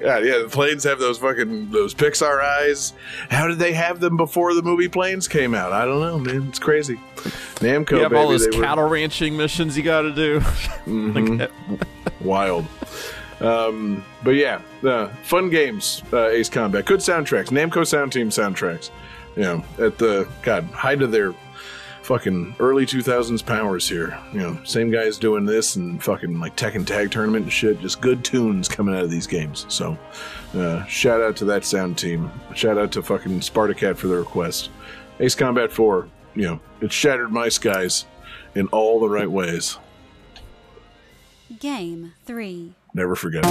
yeah, 0.01 0.17
yeah. 0.19 0.37
The 0.39 0.49
planes 0.51 0.83
have 0.85 0.97
those 0.99 1.19
fucking 1.19 1.69
those 1.69 1.93
Pixar 1.93 2.41
eyes. 2.43 2.93
How 3.29 3.47
did 3.47 3.59
they 3.59 3.73
have 3.73 3.99
them 3.99 4.17
before 4.17 4.53
the 4.55 4.63
movie 4.63 4.87
Planes 4.87 5.27
came 5.27 5.53
out? 5.53 5.71
I 5.71 5.85
don't 5.85 5.99
know, 6.01 6.17
man. 6.17 6.47
It's 6.49 6.57
crazy. 6.59 6.99
Namco, 7.59 7.91
You 7.91 7.97
have 7.99 8.11
baby, 8.11 8.21
all 8.21 8.29
those 8.29 8.47
they 8.49 8.57
were- 8.57 8.63
cattle 8.63 8.87
ranching 8.89 9.37
missions 9.37 9.77
you 9.77 9.83
got 9.83 10.01
to 10.01 10.11
do. 10.11 10.41
Like, 10.87 11.51
wild. 12.21 12.65
Um, 13.39 14.03
but 14.23 14.31
yeah, 14.31 14.61
uh, 14.83 15.07
fun 15.23 15.49
games. 15.51 16.01
Uh, 16.11 16.27
Ace 16.29 16.49
Combat, 16.49 16.85
good 16.85 16.99
soundtracks. 16.99 17.47
Namco 17.49 17.85
Sound 17.85 18.11
Team 18.11 18.29
soundtracks. 18.29 18.89
You 19.35 19.43
know, 19.43 19.63
at 19.79 19.97
the 19.99 20.27
god 20.41 20.63
height 20.65 21.01
of 21.03 21.11
their 21.11 21.33
fucking 22.03 22.55
early 22.59 22.85
2000s 22.85 23.45
powers 23.45 23.87
here. 23.87 24.19
You 24.33 24.39
know, 24.39 24.63
same 24.63 24.91
guys 24.91 25.17
doing 25.17 25.45
this 25.45 25.75
and 25.75 26.01
fucking 26.03 26.39
like 26.39 26.55
Tekken 26.55 26.85
Tag 26.85 27.11
Tournament 27.11 27.43
and 27.43 27.53
shit. 27.53 27.79
Just 27.81 28.01
good 28.01 28.23
tunes 28.23 28.67
coming 28.67 28.95
out 28.95 29.03
of 29.03 29.11
these 29.11 29.27
games. 29.27 29.65
So, 29.69 29.97
uh, 30.55 30.83
shout 30.85 31.21
out 31.21 31.35
to 31.37 31.45
that 31.45 31.65
sound 31.65 31.97
team. 31.97 32.31
Shout 32.55 32.77
out 32.77 32.91
to 32.93 33.03
fucking 33.03 33.39
Spartacat 33.39 33.97
for 33.97 34.07
the 34.07 34.17
request. 34.17 34.69
Ace 35.19 35.35
Combat 35.35 35.71
4, 35.71 36.07
you 36.35 36.43
know, 36.43 36.59
it 36.81 36.91
shattered 36.91 37.31
my 37.31 37.49
skies 37.49 38.05
in 38.55 38.67
all 38.67 38.99
the 38.99 39.09
right 39.09 39.29
ways. 39.29 39.77
Game 41.59 42.13
3. 42.25 42.73
Never 42.93 43.15
forget 43.15 43.45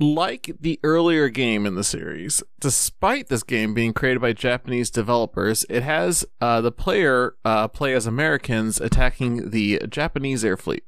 like 0.00 0.50
the 0.60 0.78
earlier 0.82 1.28
game 1.28 1.66
in 1.66 1.74
the 1.74 1.84
series, 1.84 2.42
despite 2.60 3.28
this 3.28 3.42
game 3.42 3.74
being 3.74 3.92
created 3.92 4.20
by 4.20 4.32
Japanese 4.32 4.90
developers, 4.90 5.64
it 5.68 5.82
has 5.82 6.24
uh, 6.40 6.60
the 6.60 6.72
player 6.72 7.34
uh, 7.44 7.68
play 7.68 7.94
as 7.94 8.06
Americans 8.06 8.80
attacking 8.80 9.50
the 9.50 9.80
Japanese 9.88 10.44
air 10.44 10.56
fleet. 10.56 10.84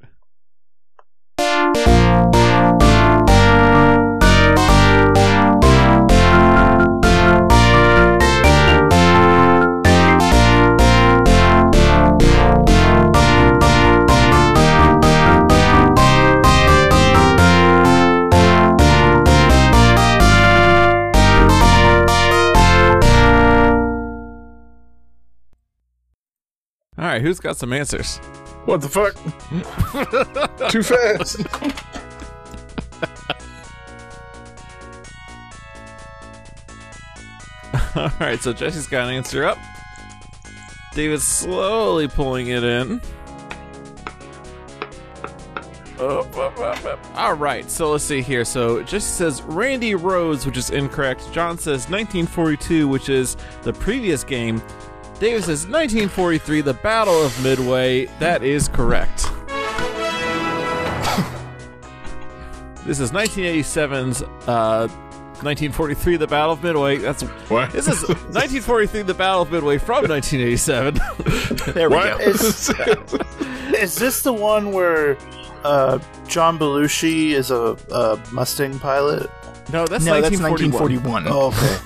All 27.07 27.13
right, 27.13 27.21
who's 27.21 27.39
got 27.39 27.55
some 27.55 27.71
answers? 27.71 28.17
What 28.65 28.81
the 28.81 28.89
fuck? 28.89 29.13
Too 30.69 30.83
fast. 30.83 31.39
All 37.95 38.11
right, 38.19 38.41
so 38.41 38.51
Jesse's 38.51 38.87
got 38.87 39.07
an 39.07 39.13
answer 39.13 39.45
up. 39.45 39.57
David's 40.95 41.23
slowly 41.23 42.09
pulling 42.09 42.47
it 42.47 42.65
in. 42.65 42.99
Up, 45.97 46.37
up, 46.37 46.59
up, 46.59 46.83
up. 46.83 46.99
All 47.15 47.35
right, 47.35 47.71
so 47.71 47.91
let's 47.91 48.03
see 48.03 48.21
here. 48.21 48.43
So 48.43 48.83
Jesse 48.83 48.99
says 48.99 49.41
Randy 49.43 49.93
Rhoads, 49.93 50.45
which 50.45 50.57
is 50.57 50.71
incorrect. 50.71 51.31
John 51.31 51.57
says 51.57 51.89
1942, 51.89 52.85
which 52.85 53.07
is 53.07 53.37
the 53.63 53.71
previous 53.71 54.25
game. 54.25 54.61
David 55.19 55.43
says 55.43 55.65
1943, 55.65 56.61
the 56.61 56.73
Battle 56.75 57.23
of 57.23 57.43
Midway. 57.43 58.05
That 58.19 58.43
is 58.43 58.67
correct. 58.67 59.23
this 62.85 62.99
is 62.99 63.11
1987's 63.11 64.21
uh, 64.47 64.87
1943, 65.41 66.17
the 66.17 66.27
Battle 66.27 66.51
of 66.53 66.63
Midway. 66.63 66.97
That's 66.97 67.23
What? 67.49 67.71
This 67.71 67.87
is 67.87 68.01
1943, 68.07 69.01
the 69.03 69.13
Battle 69.15 69.41
of 69.41 69.51
Midway 69.51 69.77
from 69.79 70.07
1987. 70.07 70.99
There 71.73 71.89
we 71.89 71.95
What? 71.95 72.19
go. 72.19 72.23
Is, 72.25 72.69
is 73.73 73.95
this 73.95 74.21
the 74.23 74.31
one 74.31 74.71
where 74.71 75.17
uh, 75.63 75.99
John 76.27 76.57
Belushi 76.57 77.31
is 77.31 77.51
a, 77.51 77.75
a 77.91 78.17
Mustang 78.31 78.79
pilot? 78.79 79.29
no, 79.73 79.85
that's 79.85 80.05
no, 80.05 80.21
that's 80.21 80.39
1941. 80.39 81.25
1941. 81.25 81.27
Oh, 81.27 81.47
okay. 81.47 81.77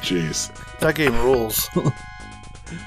Jeez. 0.00 0.50
that 0.78 0.94
game 0.94 1.14
rules. 1.20 1.68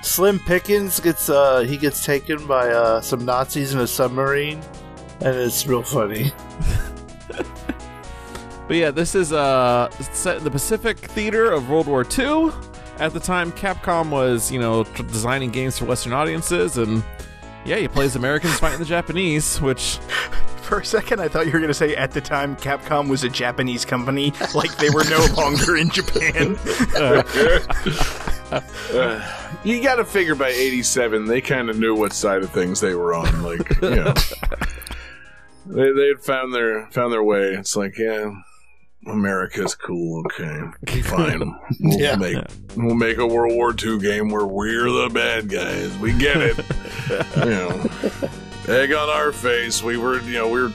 Slim 0.02 0.40
Pickens 0.40 1.00
gets 1.00 1.30
uh 1.30 1.62
he 1.62 1.78
gets 1.78 2.06
taken 2.06 2.46
by 2.48 2.70
uh 2.70 3.02
some 3.02 3.26
Nazis 3.26 3.74
in 3.74 3.80
a 3.80 3.88
submarine, 3.88 4.62
and 5.22 5.36
it's 5.36 5.66
real 5.68 5.84
funny. 5.84 6.32
But 8.66 8.78
yeah, 8.78 8.92
this 8.92 9.14
is 9.14 9.34
uh 9.34 9.90
set 10.14 10.38
in 10.38 10.44
the 10.44 10.52
Pacific 10.52 10.98
theater 10.98 11.52
of 11.52 11.70
World 11.70 11.88
War 11.88 12.06
II. 12.18 12.52
At 12.98 13.12
the 13.12 13.20
time, 13.20 13.52
Capcom 13.52 14.10
was, 14.10 14.52
you 14.52 14.60
know, 14.60 14.84
tr- 14.84 15.04
designing 15.04 15.52
games 15.52 15.78
for 15.78 15.86
Western 15.86 16.14
audiences, 16.14 16.78
and 16.78 17.04
yeah, 17.66 17.76
he 17.76 17.88
plays 17.88 18.16
Americans 18.16 18.58
fighting 18.60 18.80
the 18.80 18.86
Japanese, 18.86 19.60
which 19.60 20.00
For 20.64 20.80
a 20.80 20.86
second, 20.86 21.20
I 21.20 21.28
thought 21.28 21.46
you 21.46 21.52
were 21.52 21.60
going 21.60 21.68
to 21.68 21.74
say 21.74 21.94
at 21.94 22.12
the 22.12 22.22
time 22.22 22.56
Capcom 22.56 23.10
was 23.10 23.26
a 23.26 23.30
Japanese 23.30 23.84
company, 23.84 24.32
like 24.56 24.76
they 24.78 24.90
were 24.90 25.04
no 25.10 25.24
longer 25.38 25.76
in 25.76 25.90
Japan. 25.90 26.56
You 29.64 29.82
got 29.82 29.96
to 29.96 30.04
figure 30.06 30.36
by 30.36 30.50
87, 30.50 31.26
they 31.26 31.40
kind 31.40 31.70
of 31.70 31.80
knew 31.80 31.96
what 31.96 32.12
side 32.12 32.44
of 32.44 32.50
things 32.52 32.82
they 32.82 32.96
were 32.96 33.14
on. 33.14 33.44
Like, 33.44 33.82
you 33.82 33.90
know. 33.96 34.14
they, 35.68 35.92
they 35.94 36.08
had 36.10 36.22
found 36.22 36.54
their, 36.54 36.88
found 36.92 37.14
their 37.14 37.24
way. 37.24 37.54
It's 37.54 37.76
like, 37.78 37.98
yeah, 37.98 38.30
America's 39.08 39.74
cool. 39.76 40.24
Okay. 40.26 41.02
Fine. 41.04 41.56
We'll, 41.80 41.98
Yeah. 42.00 42.16
make, 42.18 42.38
we'll 42.76 42.96
make 42.96 43.18
a 43.20 43.26
World 43.26 43.54
War 43.56 43.74
II 43.74 44.00
game 44.00 44.30
where 44.30 44.46
we're 44.46 44.92
the 44.92 45.10
bad 45.14 45.48
guys. 45.48 45.98
We 45.98 46.12
get 46.12 46.38
it. 46.38 46.58
you 47.38 47.46
know, 47.46 47.90
egg 48.68 48.92
on 48.92 49.10
our 49.10 49.32
face. 49.32 49.82
We 49.82 49.96
were, 49.98 50.20
you 50.22 50.34
know, 50.34 50.50
we 50.50 50.62
were, 50.64 50.72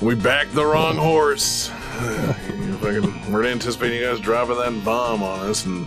we 0.00 0.14
backed 0.14 0.54
the 0.54 0.64
wrong 0.64 0.96
horse. 0.96 1.68
Fucking, 1.68 3.32
we're 3.32 3.44
anticipating 3.44 3.98
you 4.00 4.06
guys 4.06 4.20
dropping 4.20 4.56
that 4.56 4.84
bomb 4.84 5.22
on 5.22 5.40
us, 5.50 5.66
and 5.66 5.86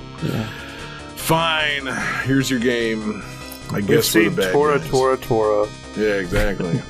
fine, 1.31 1.87
here's 2.25 2.49
your 2.49 2.59
game. 2.59 3.23
I 3.69 3.75
We've 3.75 3.87
guess 3.87 4.13
we're 4.13 4.29
the 4.29 4.51
Tora 4.51 4.79
guys. 4.79 4.89
Tora 4.89 5.17
Tora. 5.17 5.69
Yeah, 5.95 6.15
exactly. 6.15 6.81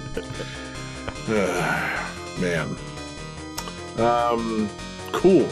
Ah, 1.30 2.12
man. 2.40 2.76
Um, 4.00 4.68
cool. 5.12 5.48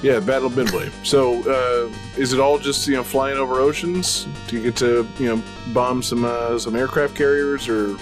Yeah, 0.00 0.20
Battle 0.20 0.46
of 0.46 0.56
Midway. 0.56 0.90
So, 1.02 1.42
uh, 1.42 1.94
is 2.16 2.32
it 2.32 2.40
all 2.40 2.58
just 2.58 2.88
you 2.88 2.94
know 2.94 3.04
flying 3.04 3.36
over 3.36 3.60
oceans? 3.60 4.26
Do 4.48 4.56
you 4.56 4.62
get 4.62 4.76
to 4.76 5.06
you 5.18 5.26
know 5.36 5.42
bomb 5.74 6.02
some 6.02 6.24
uh, 6.24 6.58
some 6.58 6.74
aircraft 6.74 7.14
carriers 7.14 7.68
or? 7.68 7.98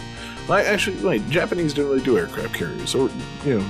I 0.48 0.62
actually, 0.64 1.04
wait, 1.04 1.28
Japanese 1.30 1.74
don't 1.74 1.86
really 1.86 2.02
do 2.02 2.16
aircraft 2.16 2.54
carriers, 2.54 2.94
or 2.94 3.10
you 3.44 3.58
know, 3.58 3.66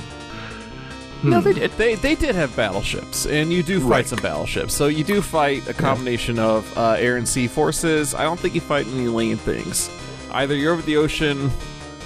no, 1.23 1.41
they 1.41 1.53
did. 1.53 1.71
They 1.73 1.95
they 1.97 2.15
did 2.15 2.35
have 2.35 2.55
battleships, 2.57 3.27
and 3.27 3.53
you 3.53 3.63
do 3.63 3.81
fight 3.81 3.89
Right. 3.91 4.07
some 4.07 4.21
battleships. 4.21 4.73
So 4.75 4.87
you 4.87 5.05
do 5.05 5.21
fight 5.23 5.69
a 5.69 5.75
combination 5.75 6.39
of 6.39 6.77
uh, 6.79 6.93
air 6.99 7.17
and 7.17 7.29
sea 7.29 7.47
forces. 7.47 8.15
I 8.15 8.23
don't 8.23 8.39
think 8.41 8.55
you 8.55 8.61
fight 8.61 8.87
any 8.89 9.09
land 9.09 9.41
things. 9.41 9.91
Either 10.33 10.55
you're 10.55 10.73
over 10.73 10.83
the 10.83 10.97
ocean, 10.97 11.51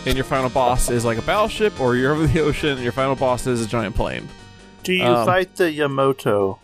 and 0.06 0.14
your 0.16 0.24
final 0.24 0.48
boss 0.50 0.90
is 0.90 1.04
like 1.04 1.18
a 1.18 1.22
battleship, 1.22 1.78
or 1.80 1.96
you're 1.96 2.12
over 2.12 2.26
the 2.26 2.40
ocean, 2.48 2.70
and 2.70 2.82
your 2.82 2.92
final 2.92 3.14
boss 3.14 3.46
is 3.46 3.64
a 3.64 3.68
giant 3.68 3.94
plane. 3.94 4.28
Do 4.82 4.92
you 4.92 5.04
Um, 5.04 5.24
fight 5.26 5.56
the 5.56 5.70
Yamato? 5.70 6.58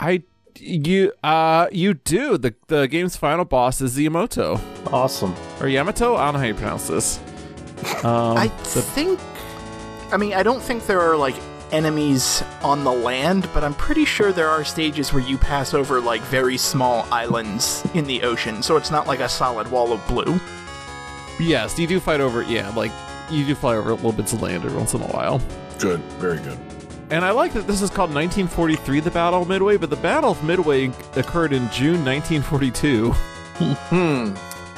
I 0.00 0.22
you 0.58 1.12
uh 1.22 1.66
you 1.70 1.92
do 1.94 2.38
the 2.38 2.54
the 2.68 2.88
game's 2.88 3.16
final 3.16 3.44
boss 3.44 3.80
is 3.82 3.94
the 3.94 4.04
Yamato 4.04 4.58
Awesome. 4.92 5.34
or 5.60 5.68
Yamato. 5.68 6.16
I 6.16 6.24
don't 6.26 6.34
know 6.34 6.40
how 6.40 6.46
you 6.46 6.54
pronounce 6.54 6.88
this. 6.88 7.18
Um, 8.02 8.36
I 8.38 8.46
the- 8.48 8.82
think. 8.82 9.20
I 10.12 10.16
mean, 10.16 10.34
I 10.34 10.42
don't 10.42 10.62
think 10.62 10.86
there 10.86 11.00
are 11.00 11.16
like 11.16 11.36
enemies 11.72 12.42
on 12.62 12.84
the 12.84 12.92
land, 12.92 13.48
but 13.52 13.64
I'm 13.64 13.74
pretty 13.74 14.04
sure 14.04 14.32
there 14.32 14.48
are 14.48 14.64
stages 14.64 15.12
where 15.12 15.22
you 15.22 15.36
pass 15.36 15.74
over 15.74 16.00
like 16.00 16.22
very 16.22 16.56
small 16.56 17.06
islands 17.10 17.84
in 17.94 18.04
the 18.06 18.22
ocean, 18.22 18.62
so 18.62 18.76
it's 18.76 18.90
not 18.90 19.06
like 19.06 19.20
a 19.20 19.28
solid 19.28 19.70
wall 19.70 19.92
of 19.92 20.06
blue. 20.06 20.38
yes, 21.40 21.78
you 21.78 21.86
do 21.86 21.98
fight 22.00 22.20
over. 22.20 22.42
Yeah, 22.42 22.68
like 22.70 22.92
you 23.30 23.44
do 23.44 23.54
fly 23.54 23.76
over 23.76 23.90
little 23.90 24.12
bits 24.12 24.32
of 24.32 24.42
land 24.42 24.64
every 24.64 24.76
once 24.76 24.94
in 24.94 25.02
a 25.02 25.08
while. 25.08 25.40
good, 25.78 26.00
very 26.18 26.38
good. 26.38 26.58
And 27.10 27.24
I 27.24 27.30
like 27.30 27.52
that 27.52 27.66
this 27.68 27.82
is 27.82 27.90
called 27.90 28.12
1943, 28.14 29.00
the 29.00 29.10
Battle 29.12 29.42
of 29.42 29.48
Midway, 29.48 29.76
but 29.76 29.90
the 29.90 29.96
Battle 29.96 30.32
of 30.32 30.42
Midway 30.42 30.90
occurred 31.14 31.52
in 31.52 31.68
June 31.70 32.04
1942. 32.04 33.12
Hmm. 33.12 34.34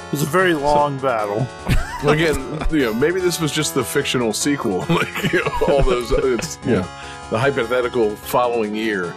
It 0.08 0.12
was 0.12 0.22
a 0.22 0.26
very 0.26 0.54
long 0.54 0.98
battle. 0.98 1.46
Again, 2.08 2.58
you 2.70 2.80
know, 2.80 2.94
maybe 2.94 3.20
this 3.20 3.40
was 3.40 3.52
just 3.52 3.74
the 3.74 3.84
fictional 3.84 4.32
sequel, 4.32 4.78
like 4.88 5.32
you 5.32 5.44
know, 5.44 5.52
all 5.68 5.82
those. 5.82 6.10
It's 6.12 6.58
you 6.64 6.76
know, 6.76 6.88
the 7.30 7.38
hypothetical 7.38 8.16
following 8.16 8.74
year, 8.74 9.12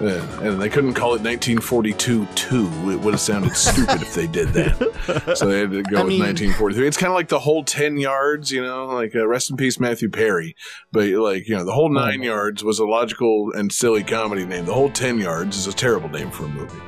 Yeah, 0.00 0.40
and 0.40 0.60
they 0.60 0.68
couldn't 0.70 0.94
call 0.94 1.10
it 1.10 1.22
1942 1.22 2.26
two. 2.34 2.66
It 2.90 2.98
would 3.00 3.12
have 3.14 3.20
sounded 3.20 3.54
stupid 3.54 4.02
if 4.02 4.14
they 4.14 4.26
did 4.26 4.48
that. 4.48 5.36
So 5.36 5.46
they 5.46 5.60
had 5.60 5.70
to 5.70 5.82
go 5.84 5.98
I 5.98 6.02
with 6.02 6.08
mean- 6.08 6.20
1943. 6.22 6.88
It's 6.88 6.96
kind 6.96 7.12
of 7.12 7.14
like 7.14 7.28
the 7.28 7.38
whole 7.38 7.62
10 7.62 7.98
yards, 7.98 8.50
you 8.50 8.62
know, 8.62 8.86
like 8.86 9.14
uh, 9.14 9.26
rest 9.28 9.50
in 9.50 9.56
peace 9.56 9.78
Matthew 9.78 10.08
Perry. 10.08 10.56
But 10.92 11.08
like 11.10 11.46
you 11.46 11.54
know, 11.56 11.64
the 11.64 11.72
whole 11.72 11.90
nine 11.90 12.22
yards 12.22 12.64
was 12.64 12.80
a 12.80 12.86
logical 12.86 13.52
and 13.52 13.70
silly 13.70 14.02
comedy 14.02 14.44
name. 14.46 14.64
The 14.64 14.74
whole 14.74 14.90
10 14.90 15.18
yards 15.20 15.56
is 15.58 15.66
a 15.68 15.72
terrible 15.72 16.08
name 16.08 16.30
for 16.32 16.46
a 16.46 16.48
movie. 16.48 16.80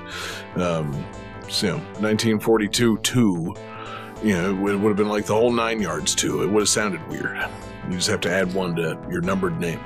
Um, 0.57 0.93
so 0.95 1.16
you 1.49 1.69
know, 1.69 1.77
1942 2.01 2.99
two 2.99 3.55
you 4.23 4.33
know, 4.33 4.51
it 4.51 4.53
would, 4.55 4.81
would 4.81 4.89
have 4.89 4.97
been 4.97 5.09
like 5.09 5.27
the 5.27 5.35
whole 5.35 5.53
nine 5.53 5.81
yards 5.81 6.15
too. 6.15 6.43
It 6.43 6.47
would 6.47 6.61
have 6.61 6.69
sounded 6.69 7.07
weird. 7.09 7.37
You 7.89 7.97
just 7.97 8.09
have 8.09 8.21
to 8.23 8.31
add 8.31 8.53
one 8.55 8.75
to 8.77 8.99
your 9.11 9.21
numbered 9.21 9.61
name. 9.61 9.81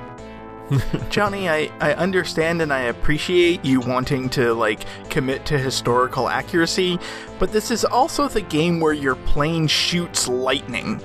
Johnny, 1.10 1.48
I, 1.48 1.70
I 1.80 1.94
understand 1.94 2.62
and 2.62 2.72
I 2.72 2.82
appreciate 2.82 3.64
you 3.64 3.80
wanting 3.80 4.30
to, 4.30 4.54
like, 4.54 4.84
commit 5.10 5.44
to 5.46 5.58
historical 5.58 6.28
accuracy, 6.28 6.98
but 7.40 7.50
this 7.50 7.72
is 7.72 7.84
also 7.84 8.28
the 8.28 8.40
game 8.40 8.78
where 8.78 8.92
your 8.92 9.16
plane 9.16 9.66
shoots 9.66 10.28
lightning. 10.28 11.00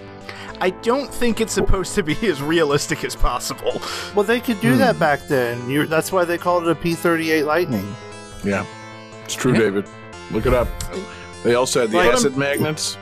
I 0.62 0.70
don't 0.70 1.12
think 1.12 1.41
it's 1.41 1.51
supposed 1.51 1.95
to 1.95 2.03
be 2.03 2.16
as 2.28 2.43
realistic 2.43 3.03
as 3.03 3.16
possible. 3.16 3.82
Well, 4.14 4.24
they 4.24 4.39
could 4.39 4.62
do 4.62 4.74
hmm. 4.74 4.80
that 4.80 4.99
back 4.99 5.22
then. 5.28 5.68
you 5.70 5.88
that's 5.88 6.12
why 6.12 6.26
they 6.26 6.38
called 6.38 6.64
it 6.64 6.70
a 6.70 6.76
P-38 6.76 7.45
Lightning. 7.45 7.95
Yeah, 8.43 8.66
it's 9.24 9.34
true, 9.34 9.53
David. 9.53 9.88
Look 10.32 10.45
it 10.45 10.53
up. 10.53 10.67
They 11.43 11.55
also 11.55 11.82
had 11.82 11.91
the 11.91 11.97
Like- 11.97 12.13
acid 12.13 12.38
magnets. 12.38 12.97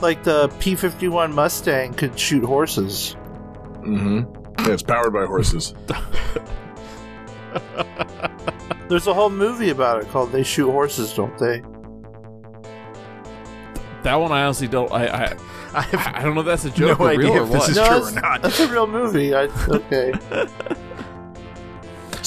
Like 0.00 0.22
the 0.24 0.48
P-51 0.60 1.32
Mustang 1.34 1.92
could 1.94 2.18
shoot 2.18 2.42
horses. 2.44 3.16
Mm-hmm. 3.82 4.64
Yeah, 4.66 4.72
it's 4.74 4.82
powered 4.82 5.12
by 5.12 5.26
horses. 5.26 5.74
There's 8.88 9.06
a 9.06 9.14
whole 9.14 9.30
movie 9.30 9.70
about 9.70 10.02
it 10.02 10.08
called 10.10 10.32
"They 10.32 10.42
Shoot 10.42 10.70
Horses, 10.70 11.12
Don't 11.14 11.36
They?" 11.38 11.60
That 14.02 14.14
one 14.16 14.32
I 14.32 14.42
honestly 14.44 14.66
don't. 14.68 14.90
I 14.92 15.06
I, 15.06 15.36
I 15.74 16.12
I 16.16 16.22
don't 16.22 16.34
know 16.34 16.40
if 16.40 16.46
that's 16.46 16.64
a 16.64 16.68
no 16.70 16.74
joke 16.74 17.00
or 17.00 17.08
idea 17.10 17.18
real 17.32 17.32
or 17.38 17.42
if 17.44 17.50
this 17.52 17.60
what. 17.60 17.70
is 17.70 17.76
No, 17.76 17.86
true 17.86 18.08
or 18.08 18.10
not. 18.20 18.42
that's 18.42 18.60
a 18.60 18.68
real 18.68 18.86
movie. 18.86 19.34
I, 19.34 19.42
okay. 19.68 20.12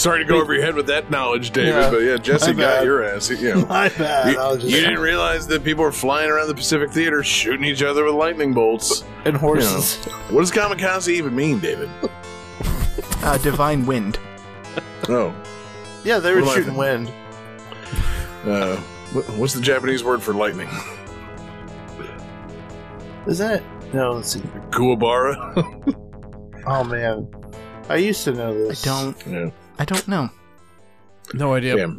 Sorry 0.04 0.20
to 0.20 0.26
go 0.30 0.42
over 0.42 0.54
your 0.54 0.64
head 0.64 0.76
with 0.76 0.88
that 0.88 1.10
knowledge, 1.10 1.52
David, 1.52 1.70
Yeah. 1.70 1.90
but 1.90 1.98
yeah, 2.00 2.18
Jesse 2.18 2.48
My 2.54 2.60
got 2.62 2.76
bad. 2.80 2.84
your 2.86 3.04
ass. 3.06 3.30
You 3.30 3.38
know. 3.56 3.66
My 3.68 3.88
bad. 3.88 4.34
You, 4.34 4.40
I 4.40 4.52
you 4.56 4.82
didn't 4.82 5.00
realize 5.00 5.48
that 5.48 5.64
people 5.64 5.84
were 5.86 5.94
flying 5.94 6.30
around 6.30 6.48
the 6.50 6.56
Pacific 6.56 6.92
Theater 6.92 7.24
shooting 7.24 7.64
each 7.64 7.82
other 7.82 8.04
with 8.04 8.14
lightning 8.16 8.54
bolts. 8.54 9.06
and 9.24 9.38
horses. 9.38 9.96
What 10.30 10.42
does 10.42 10.52
kamikaze 10.52 11.08
even 11.08 11.34
mean, 11.34 11.60
David? 11.60 11.90
Uh, 13.24 13.38
divine 13.38 13.86
wind. 13.86 14.20
Oh, 15.08 15.34
Yeah, 16.04 16.20
they 16.20 16.34
were 16.34 16.42
What 16.44 16.56
shooting 16.58 16.76
wind. 16.76 17.08
uh, 18.44 18.76
what's 19.38 19.54
the 19.54 19.62
Japanese 19.62 20.04
word 20.04 20.22
for 20.22 20.34
lightning? 20.34 20.68
Is 23.26 23.38
that? 23.38 23.64
No, 23.94 24.12
let's 24.12 24.34
see. 24.34 24.42
Kuwabara? 24.72 26.00
Oh 26.66 26.82
man, 26.84 27.28
I 27.90 27.98
used 27.98 28.24
to 28.24 28.32
know 28.32 28.54
this. 28.54 28.88
I 28.88 28.90
don't. 29.04 29.28
yeah. 29.28 29.50
I 29.80 29.86
don't 29.86 30.08
know. 30.08 30.30
No 31.34 31.54
idea. 31.54 31.78
Yeah. 31.78 31.94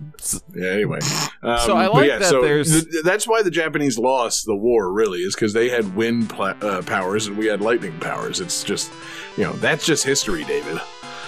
Yeah, 0.55 0.68
anyway. 0.70 1.01
Um, 1.43 1.59
So 1.61 1.77
I 1.77 1.87
like 1.87 2.07
yeah, 2.09 2.18
that 2.18 2.29
so 2.29 2.43
there's- 2.43 2.70
th- 2.70 3.03
that's 3.05 3.27
why 3.27 3.43
the 3.43 3.51
Japanese 3.51 3.99
lost 3.99 4.45
the 4.47 4.55
war, 4.55 4.93
really, 4.93 5.20
is 5.20 5.35
because 5.35 5.53
they 5.55 5.70
had 5.70 5.97
wind 5.97 6.29
pla- 6.31 6.55
uh, 6.61 6.83
powers 6.83 7.27
and 7.27 7.37
we 7.39 7.47
had 7.47 7.61
lightning 7.62 7.99
powers. 8.01 8.41
It's 8.41 8.62
just, 8.62 8.93
you 9.37 9.45
know, 9.45 9.53
that's 9.55 9.87
just 9.87 10.05
history, 10.05 10.45
David. 10.45 10.79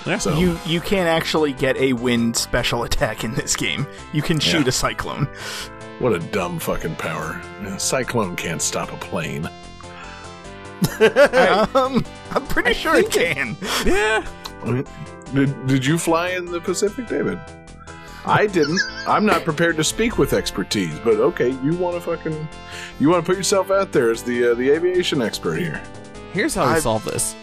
Yeah. 0.07 0.18
So, 0.18 0.38
You 0.38 0.59
you 0.66 0.80
can't 0.80 1.09
actually 1.09 1.53
get 1.55 1.76
a 1.78 1.94
wind 1.94 2.36
special 2.36 2.84
attack 2.84 3.24
in 3.24 3.34
this 3.34 3.57
game. 3.57 3.86
You 4.12 4.22
can 4.22 4.38
shoot 4.38 4.62
Yeah. 4.62 4.68
a 4.68 4.72
cyclone. 4.72 5.26
what 5.99 6.12
a 6.12 6.18
dumb 6.18 6.59
fucking 6.59 6.97
power. 6.97 7.40
A 7.64 7.80
cyclone 7.80 8.36
can't 8.36 8.61
stop 8.62 8.92
a 8.92 8.97
plane. 8.99 9.47
um, 11.74 12.05
I'm 12.30 12.47
pretty 12.49 12.74
sure 12.74 12.94
it 12.97 13.11
can. 13.11 13.57
yeah. 13.86 14.24
Did, 15.34 15.66
did 15.66 15.84
you 15.86 15.98
fly 15.98 16.30
in 16.30 16.44
the 16.46 16.60
Pacific, 16.60 17.06
David? 17.08 17.38
I 18.24 18.46
didn't. 18.46 18.80
I'm 19.06 19.24
not 19.24 19.44
prepared 19.44 19.76
to 19.76 19.84
speak 19.84 20.18
with 20.18 20.32
expertise, 20.32 20.98
but 21.04 21.14
okay, 21.14 21.50
you 21.62 21.74
want 21.76 21.94
to 21.94 22.00
fucking, 22.00 22.48
you 22.98 23.08
want 23.08 23.24
to 23.24 23.28
put 23.28 23.36
yourself 23.36 23.70
out 23.70 23.92
there 23.92 24.10
as 24.10 24.22
the 24.24 24.50
uh, 24.52 24.54
the 24.54 24.70
aviation 24.70 25.22
expert 25.22 25.56
here. 25.56 25.80
Here's 26.32 26.54
how 26.54 26.66
we 26.66 26.72
I- 26.72 26.78
solve 26.80 27.04
this. 27.04 27.36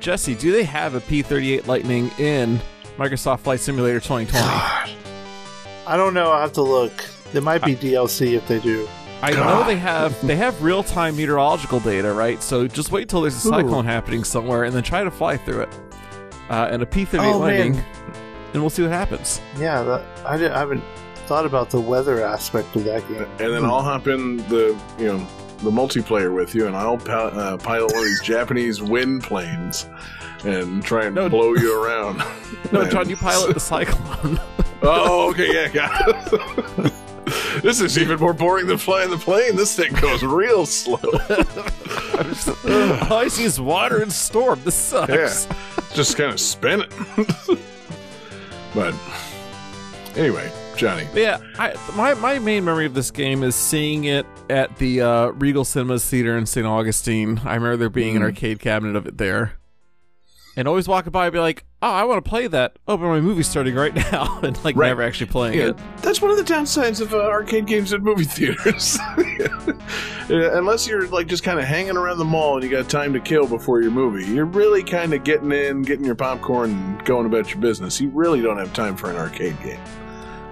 Jesse, 0.00 0.34
do 0.34 0.52
they 0.52 0.64
have 0.64 0.94
a 0.94 1.00
P38 1.00 1.66
Lightning 1.66 2.10
in 2.18 2.60
Microsoft 2.98 3.40
Flight 3.40 3.60
Simulator 3.60 4.00
2020? 4.00 4.44
I 5.86 5.96
don't 5.96 6.12
know. 6.14 6.30
I 6.30 6.42
have 6.42 6.52
to 6.54 6.62
look. 6.62 6.92
There 7.32 7.40
might 7.40 7.64
be 7.64 7.74
DLC 7.74 8.34
if 8.36 8.46
they 8.46 8.60
do. 8.60 8.88
I 9.22 9.30
know 9.30 9.64
they 9.64 9.76
have 9.76 10.26
they 10.26 10.36
have 10.36 10.60
real 10.62 10.82
time 10.82 11.16
meteorological 11.16 11.80
data, 11.80 12.12
right? 12.12 12.42
So 12.42 12.66
just 12.68 12.90
wait 12.92 13.08
till 13.08 13.22
there's 13.22 13.36
a 13.36 13.40
cyclone 13.40 13.86
happening 13.86 14.24
somewhere, 14.24 14.64
and 14.64 14.74
then 14.74 14.82
try 14.82 15.02
to 15.04 15.10
fly 15.10 15.36
through 15.38 15.62
it. 15.62 15.68
Uh, 16.50 16.68
and 16.70 16.82
a 16.82 16.86
P38 16.86 17.32
Oh, 17.34 17.38
Lightning, 17.38 17.72
man. 17.76 17.84
and 18.52 18.62
we'll 18.62 18.70
see 18.70 18.82
what 18.82 18.90
happens. 18.90 19.40
Yeah, 19.58 19.82
that, 19.82 20.02
I, 20.26 20.36
did, 20.36 20.52
I 20.52 20.58
haven't 20.58 20.84
thought 21.26 21.46
about 21.46 21.70
the 21.70 21.80
weather 21.80 22.22
aspect 22.24 22.74
of 22.76 22.84
that 22.84 23.06
game. 23.08 23.22
And 23.38 23.52
then 23.54 23.64
I'll 23.64 23.82
hop 23.82 24.06
in 24.08 24.36
the 24.48 24.78
you 24.98 25.06
know 25.06 25.26
the 25.58 25.70
multiplayer 25.70 26.34
with 26.34 26.54
you, 26.54 26.66
and 26.66 26.76
I'll 26.76 26.98
pa- 26.98 27.28
uh, 27.28 27.56
pilot 27.56 27.92
one 27.92 28.02
of 28.02 28.04
these 28.04 28.22
Japanese 28.22 28.82
wind 28.82 29.22
planes 29.22 29.88
and 30.44 30.84
try 30.84 31.06
and 31.06 31.14
No. 31.14 31.28
blow 31.30 31.54
you 31.54 31.82
around. 31.82 32.22
No, 32.72 32.80
And- 32.82 32.90
John, 32.90 33.08
you 33.08 33.16
pilot 33.16 33.54
the 33.54 33.60
cyclone. 33.60 34.38
Oh, 34.86 35.30
okay, 35.30 35.50
yeah, 35.50 35.68
got 35.68 36.08
it. 36.30 36.92
this 37.62 37.80
is 37.80 37.96
even 37.96 38.18
more 38.20 38.34
boring 38.34 38.66
than 38.66 38.76
flying 38.76 39.08
the 39.08 39.16
plane. 39.16 39.56
This 39.56 39.74
thing 39.74 39.94
goes 39.94 40.22
real 40.22 40.66
slow. 40.66 40.98
All 43.08 43.18
I 43.18 43.28
see 43.30 43.44
is 43.44 43.58
water 43.58 44.02
and 44.02 44.12
storm. 44.12 44.60
This 44.62 44.74
sucks. 44.74 45.46
Yeah, 45.46 45.56
just 45.94 46.16
kind 46.16 46.30
of 46.32 46.40
spin 46.40 46.80
it. 46.82 46.92
but 48.74 48.94
anyway, 50.16 50.50
Johnny. 50.76 51.06
Yeah, 51.14 51.38
I, 51.58 51.74
my 51.96 52.14
my 52.14 52.38
main 52.38 52.64
memory 52.64 52.86
of 52.86 52.94
this 52.94 53.10
game 53.10 53.42
is 53.42 53.54
seeing 53.54 54.04
it 54.04 54.26
at 54.50 54.76
the 54.78 55.00
uh, 55.00 55.26
Regal 55.28 55.64
Cinemas 55.64 56.08
Theater 56.08 56.36
in 56.36 56.46
St. 56.46 56.66
Augustine. 56.66 57.40
I 57.44 57.54
remember 57.54 57.76
there 57.76 57.88
being 57.90 58.16
an 58.16 58.22
Mhm. 58.22 58.26
arcade 58.26 58.58
cabinet 58.60 58.96
of 58.96 59.06
it 59.06 59.18
there, 59.18 59.52
and 60.56 60.68
always 60.68 60.86
walking 60.88 61.10
by 61.10 61.26
and 61.26 61.32
be 61.32 61.38
like, 61.38 61.64
"Oh, 61.82 61.90
I 61.90 62.04
want 62.04 62.24
to 62.24 62.28
play 62.28 62.46
that." 62.48 62.78
Oh, 62.88 62.96
but 62.96 63.06
my 63.06 63.20
movie's 63.20 63.48
starting 63.48 63.74
right 63.74 63.94
now, 64.12 64.40
and 64.42 64.62
like 64.64 64.76
Right. 64.76 64.88
never 64.88 65.02
actually 65.02 65.26
playing 65.30 65.58
Yeah, 65.58 65.68
it. 65.68 65.76
that's 66.02 66.20
one 66.22 66.30
of 66.30 66.36
the 66.36 66.44
downsides 66.44 67.00
of 67.00 67.12
uh, 67.14 67.18
arcade 67.18 67.66
games 67.66 67.92
at 67.92 68.02
movie 68.02 68.24
theaters. 68.24 68.98
Yeah, 70.28 70.56
Unless 70.56 70.88
you're 70.88 71.06
like 71.08 71.26
just 71.26 71.42
kind 71.44 71.58
of 71.58 71.66
hanging 71.66 71.98
around 71.98 72.16
the 72.16 72.24
mall 72.24 72.54
and 72.54 72.64
you 72.64 72.70
got 72.70 72.88
time 72.88 73.12
to 73.12 73.20
kill 73.20 73.46
before 73.46 73.82
your 73.82 73.90
movie, 73.90 74.24
you're 74.24 74.46
really 74.46 74.82
kind 74.82 75.12
of 75.12 75.22
getting 75.22 75.52
in, 75.52 75.82
getting 75.82 76.04
your 76.06 76.14
popcorn, 76.14 76.70
and 76.70 77.04
going 77.04 77.26
about 77.26 77.50
your 77.50 77.58
business. 77.60 78.00
You 78.00 78.08
really 78.08 78.40
don't 78.40 78.56
have 78.56 78.72
time 78.72 78.96
for 78.96 79.10
an 79.10 79.16
arcade 79.16 79.60
game. 79.62 79.78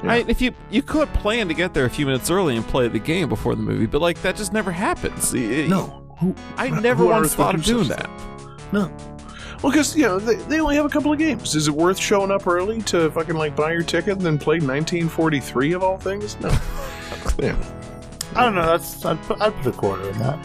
Yeah. 0.04 0.12
I, 0.12 0.24
if 0.28 0.42
you 0.42 0.52
you 0.70 0.82
could 0.82 1.10
plan 1.14 1.48
to 1.48 1.54
get 1.54 1.72
there 1.72 1.86
a 1.86 1.90
few 1.90 2.04
minutes 2.04 2.28
early 2.30 2.54
and 2.54 2.66
play 2.66 2.86
the 2.88 2.98
game 2.98 3.30
before 3.30 3.54
the 3.54 3.62
movie, 3.62 3.86
but 3.86 4.02
like 4.02 4.20
that 4.22 4.36
just 4.36 4.52
never 4.52 4.70
happens. 4.72 5.32
It- 5.32 5.68
who, 5.70 6.34
I 6.58 6.68
never 6.68 7.04
on 7.04 7.10
once 7.22 7.34
thought 7.34 7.54
of 7.54 7.64
doing 7.64 7.88
that. 7.88 8.10
No. 8.72 8.94
Well, 9.62 9.70
because 9.70 9.96
you 9.96 10.02
know 10.02 10.18
they, 10.18 10.34
they 10.34 10.60
only 10.60 10.74
have 10.76 10.84
a 10.86 10.88
couple 10.88 11.12
of 11.12 11.18
games. 11.18 11.54
Is 11.54 11.68
it 11.68 11.74
worth 11.74 11.98
showing 11.98 12.30
up 12.30 12.46
early 12.46 12.82
to 12.82 13.10
fucking 13.12 13.36
like 13.36 13.54
buy 13.54 13.72
your 13.72 13.82
ticket 13.84 14.14
and 14.16 14.20
then 14.22 14.38
play 14.38 14.56
1943 14.56 15.72
of 15.72 15.82
all 15.82 15.98
things? 15.98 16.38
No. 16.40 16.48
yeah. 17.38 17.56
I 18.34 18.44
don't 18.44 18.54
know. 18.54 18.66
That's 18.66 19.04
I'd 19.04 19.20
put, 19.22 19.40
I'd 19.40 19.54
put 19.56 19.74
a 19.74 19.76
quarter 19.76 20.08
in 20.10 20.18
that. 20.18 20.38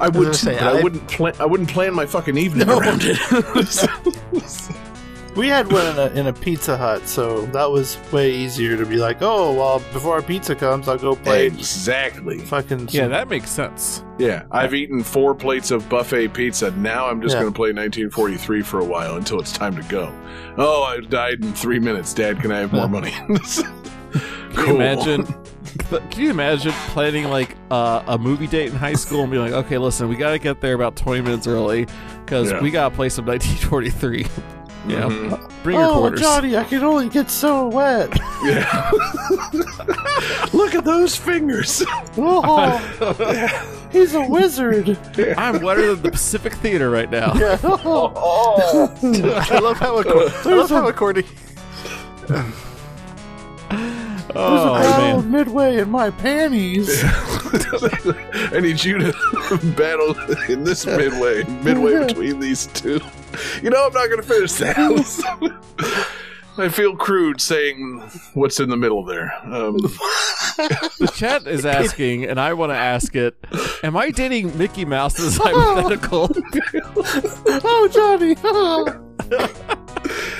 I 0.00 0.08
would, 0.08 0.28
too, 0.28 0.32
say, 0.32 0.54
but 0.54 0.62
I, 0.62 0.78
I- 0.78 0.82
wouldn't 0.82 1.06
plan. 1.08 1.34
I 1.38 1.44
wouldn't 1.44 1.68
plan 1.68 1.92
my 1.94 2.06
fucking 2.06 2.38
evening 2.38 2.68
around 2.68 3.02
it. 3.04 3.18
We 5.34 5.48
had 5.48 5.72
one 5.72 5.86
in 5.86 5.98
a, 5.98 6.06
in 6.20 6.26
a 6.26 6.32
Pizza 6.32 6.76
Hut, 6.76 7.08
so 7.08 7.46
that 7.46 7.70
was 7.70 7.96
way 8.12 8.30
easier 8.34 8.76
to 8.76 8.84
be 8.84 8.96
like, 8.96 9.22
oh, 9.22 9.54
well, 9.54 9.78
before 9.94 10.12
our 10.16 10.20
pizza 10.22 10.54
comes, 10.54 10.88
I'll 10.88 10.98
go 10.98 11.16
play 11.16 11.46
exactly. 11.46 12.38
fucking. 12.40 12.90
Yeah, 12.92 13.08
that 13.08 13.28
makes 13.28 13.48
sense. 13.48 14.04
Yeah, 14.18 14.42
I've 14.50 14.74
eaten 14.74 15.02
four 15.02 15.34
plates 15.34 15.70
of 15.70 15.88
buffet 15.88 16.28
pizza. 16.34 16.70
Now 16.72 17.06
I'm 17.06 17.22
just 17.22 17.34
Yeah. 17.34 17.40
going 17.40 17.52
to 17.52 17.56
play 17.56 17.68
1943 17.72 18.60
for 18.60 18.80
a 18.80 18.84
while 18.84 19.16
until 19.16 19.40
it's 19.40 19.52
time 19.52 19.74
to 19.76 19.82
go. 19.88 20.12
Oh, 20.58 20.82
I 20.82 21.00
died 21.00 21.42
in 21.42 21.54
three 21.54 21.78
minutes. 21.78 22.12
Dad, 22.12 22.38
can 22.40 22.52
I 22.52 22.58
have 22.58 22.72
more 22.74 22.88
money? 22.88 23.12
Can 24.52 24.66
you 24.66 24.74
imagine? 24.74 25.24
Can 26.10 26.20
you 26.22 26.28
imagine 26.30 26.72
planning 26.90 27.30
like 27.30 27.56
uh, 27.70 28.02
a 28.06 28.18
movie 28.18 28.46
date 28.46 28.68
in 28.70 28.76
high 28.76 28.92
school 28.92 29.22
and 29.22 29.30
being 29.30 29.42
like, 29.42 29.52
okay, 29.64 29.78
listen, 29.78 30.10
we 30.10 30.16
got 30.16 30.32
to 30.32 30.38
get 30.38 30.60
there 30.60 30.74
about 30.74 30.94
20 30.94 31.22
minutes 31.22 31.46
early 31.46 31.86
because 32.26 32.50
Yeah. 32.50 32.60
we 32.60 32.70
got 32.70 32.90
to 32.90 32.94
play 32.94 33.08
some 33.08 33.24
1943. 33.24 34.26
You 34.88 34.98
know, 34.98 35.08
Mhm. 35.10 35.50
bring 35.62 35.78
your 35.78 35.88
Oh, 35.90 35.98
quarters. 35.98 36.20
Johnny, 36.20 36.56
I 36.56 36.64
can 36.64 36.82
only 36.82 37.08
get 37.08 37.30
so 37.30 37.68
wet. 37.68 38.10
Yeah. 38.44 38.90
Look 40.52 40.74
at 40.74 40.84
those 40.84 41.14
fingers. 41.14 41.84
Oh, 42.18 42.76
he's 43.92 44.14
a 44.14 44.20
wizard. 44.22 44.98
I'm 45.38 45.62
wetter 45.62 45.94
than 45.94 46.02
the 46.02 46.10
Pacific 46.10 46.52
Theater 46.54 46.90
right 46.90 47.08
now. 47.08 47.34
Yeah. 47.34 47.56
oh. 47.62 48.90
I 49.00 49.58
love 49.60 49.76
how 49.78 50.02
acco- 50.02 50.46
I 50.50 50.54
love 50.54 50.70
how 50.70 50.88
according 50.88 51.24
There's 52.26 52.40
a 52.40 52.52
Oh 54.34 54.74
battle 54.74 55.22
man, 55.22 55.30
midway 55.30 55.78
in 55.78 55.88
my 55.90 56.10
panties. 56.10 56.88
I 57.72 58.60
need 58.60 58.82
you 58.84 58.98
to 58.98 59.12
battle 59.76 60.18
in 60.48 60.64
this 60.64 60.86
midway, 60.86 61.44
midway 61.62 62.06
between 62.06 62.40
these 62.40 62.66
two. 62.68 63.00
You 63.62 63.70
know, 63.70 63.86
I'm 63.86 63.92
not 63.92 64.06
going 64.08 64.20
to 64.20 64.26
finish 64.26 64.52
that. 64.54 66.06
I 66.58 66.68
feel 66.68 66.94
crude 66.96 67.40
saying 67.40 68.00
what's 68.34 68.60
in 68.60 68.68
the 68.68 68.76
middle 68.76 69.06
there. 69.06 69.32
Um, 69.44 69.76
the 70.58 71.10
chat 71.14 71.46
is 71.46 71.64
asking, 71.64 72.26
and 72.26 72.38
I 72.38 72.52
want 72.52 72.72
to 72.72 72.76
ask 72.76 73.16
it: 73.16 73.42
Am 73.82 73.96
I 73.96 74.10
dating 74.10 74.58
Mickey 74.58 74.84
Mouse 74.84 75.18
as 75.18 75.38
hypothetical? 75.38 76.30
oh, 77.64 77.88
Johnny. 77.90 78.34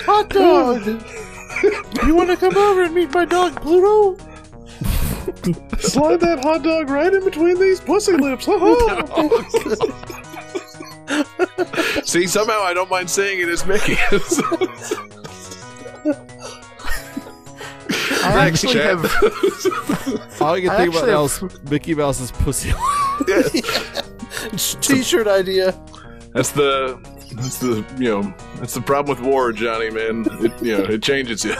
Hot 0.05 0.28
dog. 0.28 0.87
You 2.07 2.14
want 2.14 2.28
to 2.28 2.37
come 2.37 2.57
over 2.59 2.83
and 2.83 2.95
meet 2.95 3.14
my 3.14 3.24
dog 3.24 3.61
Pluto? 3.62 4.32
Slide 5.79 6.20
that 6.20 6.41
hot 6.43 6.62
dog 6.62 6.91
right 6.91 7.12
in 7.12 7.25
between 7.25 7.59
these 7.59 7.81
pussy 7.81 8.12
lips. 8.12 8.45
See, 12.09 12.27
somehow 12.27 12.62
I 12.62 12.73
don't 12.75 12.91
mind 12.91 13.11
saying 13.11 13.41
it 13.41 13.49
as 13.49 13.66
Mickey. 13.66 13.97
I 18.25 18.33
Thanks, 18.33 18.62
actually 18.64 18.75
chat. 18.75 18.99
have 18.99 19.05
All 20.41 20.49
I 20.55 20.61
can 20.61 20.70
I 20.70 20.77
think 20.77 20.95
about 20.95 21.09
actually 21.09 21.11
now 21.11 21.25
is 21.25 21.43
Mickey 21.70 21.93
Mouse's 21.95 22.31
pussy. 22.31 22.73
T-shirt 24.81 25.27
idea. 25.27 25.75
That's 26.33 26.53
the 26.53 27.01
That's 27.35 27.59
the 27.59 27.85
you 27.99 28.09
know 28.09 28.33
that's 28.57 28.75
the 28.75 28.81
problem 28.81 29.16
with 29.16 29.27
war, 29.27 29.53
Johnny 29.53 29.91
man. 29.91 30.25
It, 30.41 30.53
you 30.62 30.79
know 30.79 30.85
it 30.85 31.03
changes 31.03 31.45
you. 31.45 31.55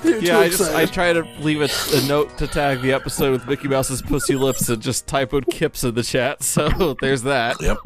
yeah, 0.04 0.40
I 0.40 0.50
just 0.50 0.74
I 0.74 0.86
try 0.86 1.12
to 1.14 1.22
leave 1.40 1.62
a, 1.62 1.70
a 1.96 2.08
note 2.08 2.38
to 2.38 2.48
tag 2.48 2.82
the 2.82 2.94
episode 2.94 3.32
with 3.32 3.48
Mickey 3.48 3.68
Mouse's 3.68 4.02
pussy 4.02 4.36
lips 4.36 4.70
and 4.70 4.82
just 4.82 5.08
typoed 5.08 5.50
kips 5.52 5.84
in 5.84 5.96
the 5.96 6.04
chat. 6.04 6.44
So 6.44 6.96
there's 7.02 7.24
that. 7.24 7.58
yep. 7.62 7.78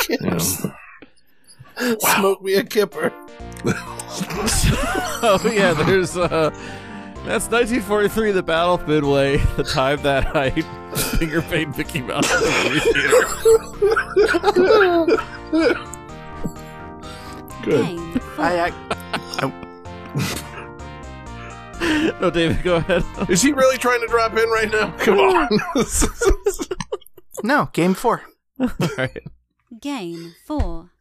Kips. 0.00 0.66
Smoke 1.98 2.42
me 2.42 2.54
a 2.54 2.64
kipper. 2.64 3.12
Oh 5.24 5.40
yeah, 5.52 5.72
there's 5.72 6.16
uh 6.16 6.50
that's 7.24 7.48
1943, 7.48 8.32
the 8.32 8.42
Battle 8.42 8.74
of 8.74 8.88
Midway, 8.88 9.36
the 9.56 9.64
time 9.64 10.02
that 10.02 10.34
I 10.36 10.50
finger 11.18 11.42
painted 11.42 11.76
Mickey 11.76 12.02
Mouse 12.02 12.30
in 12.32 12.40
the 12.40 12.50
movie 12.64 12.80
theater. 15.60 15.92
Good. 17.62 17.86
Game 17.86 18.20
I, 18.38 18.72
I 19.38 19.52
No, 22.20 22.30
David, 22.30 22.62
go 22.62 22.76
ahead. 22.76 23.04
Is 23.28 23.42
he 23.42 23.52
really 23.52 23.78
trying 23.78 24.00
to 24.00 24.06
drop 24.06 24.36
in 24.36 24.48
right 24.50 24.70
now? 24.70 24.90
Come 24.98 25.18
on. 25.18 25.48
no 27.42 27.68
game 27.72 27.94
four. 27.94 28.22
All 28.60 28.68
right. 28.96 29.22
Game 29.80 30.34
4. 30.46 30.91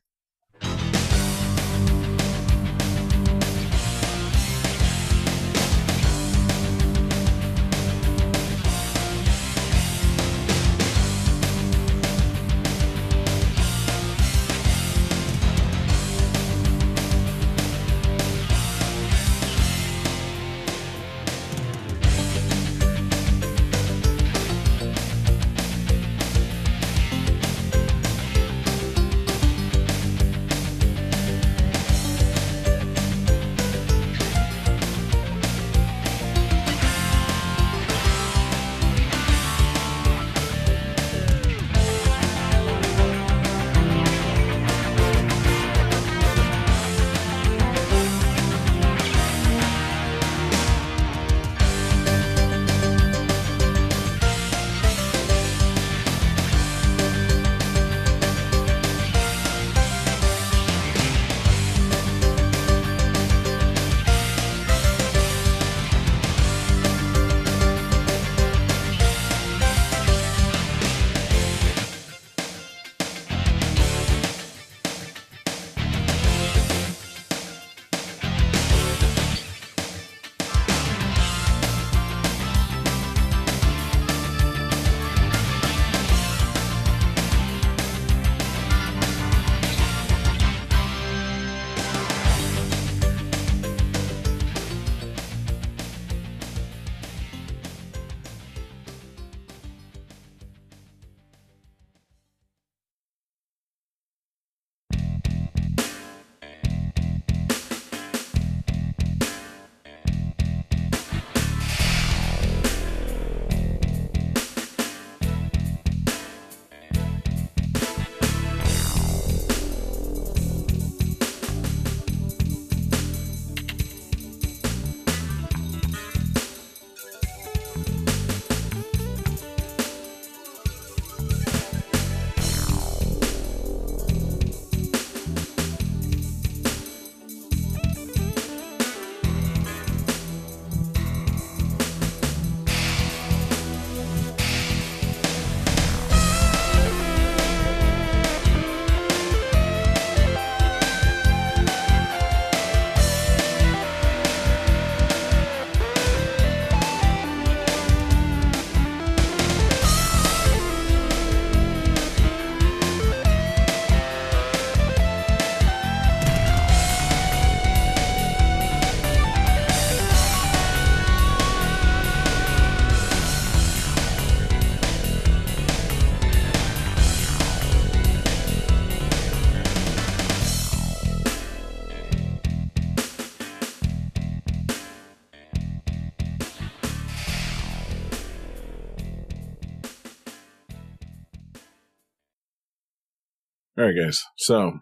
Right, 193.95 194.05
guys. 194.05 194.23
So, 194.37 194.79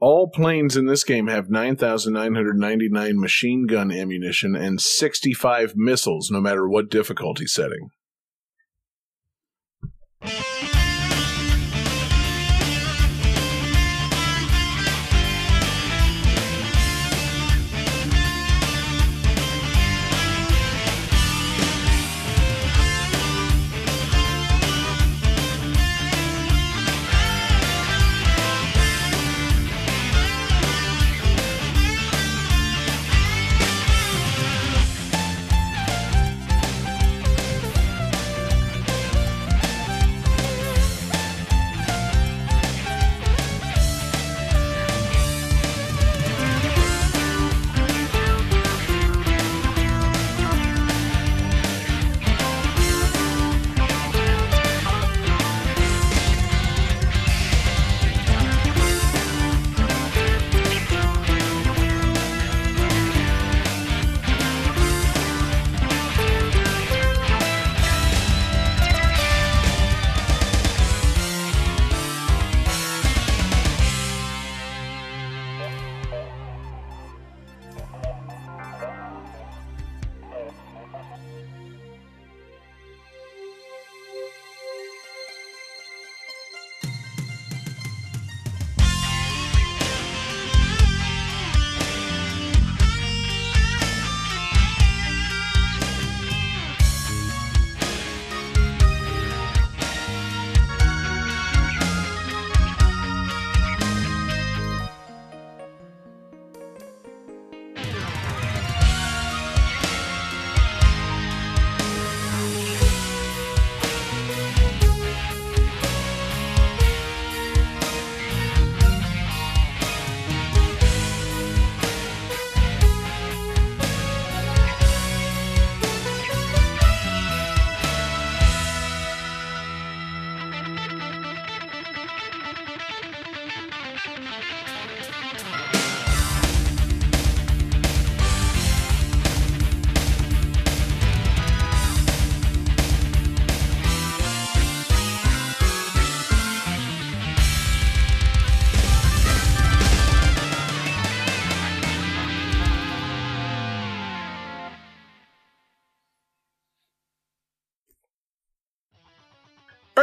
all 0.00 0.28
planes 0.28 0.76
in 0.76 0.86
this 0.86 1.04
game 1.04 1.28
have 1.28 1.50
9,999 1.50 3.20
machine 3.20 3.66
gun 3.66 3.92
ammunition 3.92 4.56
and 4.56 4.80
65 4.80 5.74
missiles, 5.76 6.30
no 6.30 6.40
matter 6.40 6.68
what 6.68 6.90
difficulty 6.90 7.46
setting. 7.46 7.90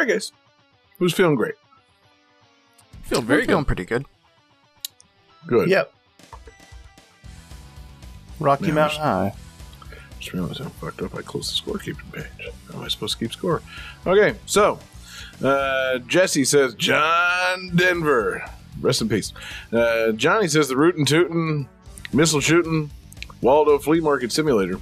All 0.09 0.13
right, 0.15 0.19
guys. 0.21 0.31
Who's 0.97 1.13
feeling 1.13 1.35
great? 1.35 1.53
Feel 3.03 3.19
We're 3.21 3.25
very 3.27 3.45
feeling 3.45 3.61
good. 3.61 3.67
pretty 3.67 3.85
good. 3.85 4.05
Good. 5.45 5.69
Yep. 5.69 5.93
Rocky 8.39 8.67
Yeah, 8.67 8.73
Mountain 8.73 8.99
High. 9.01 9.33
Just 10.19 10.33
realized 10.33 10.61
I'm 10.61 10.69
fucked 10.71 11.01
up. 11.03 11.15
I 11.15 11.21
closed 11.21 11.51
the 11.53 11.71
scorekeeping 11.71 12.11
page. 12.11 12.49
How 12.71 12.79
am 12.79 12.83
I 12.85 12.87
supposed 12.87 13.19
to 13.19 13.23
keep 13.23 13.31
score? 13.33 13.61
Okay, 14.07 14.35
so 14.47 14.79
uh, 15.43 15.99
Jesse 15.99 16.43
says 16.43 16.73
John 16.75 17.71
Denver. 17.75 18.43
Rest 18.81 19.01
in 19.01 19.09
peace. 19.09 19.31
Uh, 19.71 20.11
Johnny 20.13 20.47
says 20.47 20.67
the 20.69 20.75
rootin' 20.75 21.05
tootin' 21.05 21.67
missile 22.13 22.39
shooting 22.41 22.89
Waldo 23.41 23.77
Flea 23.77 23.99
Market 23.99 24.31
Simulator. 24.31 24.79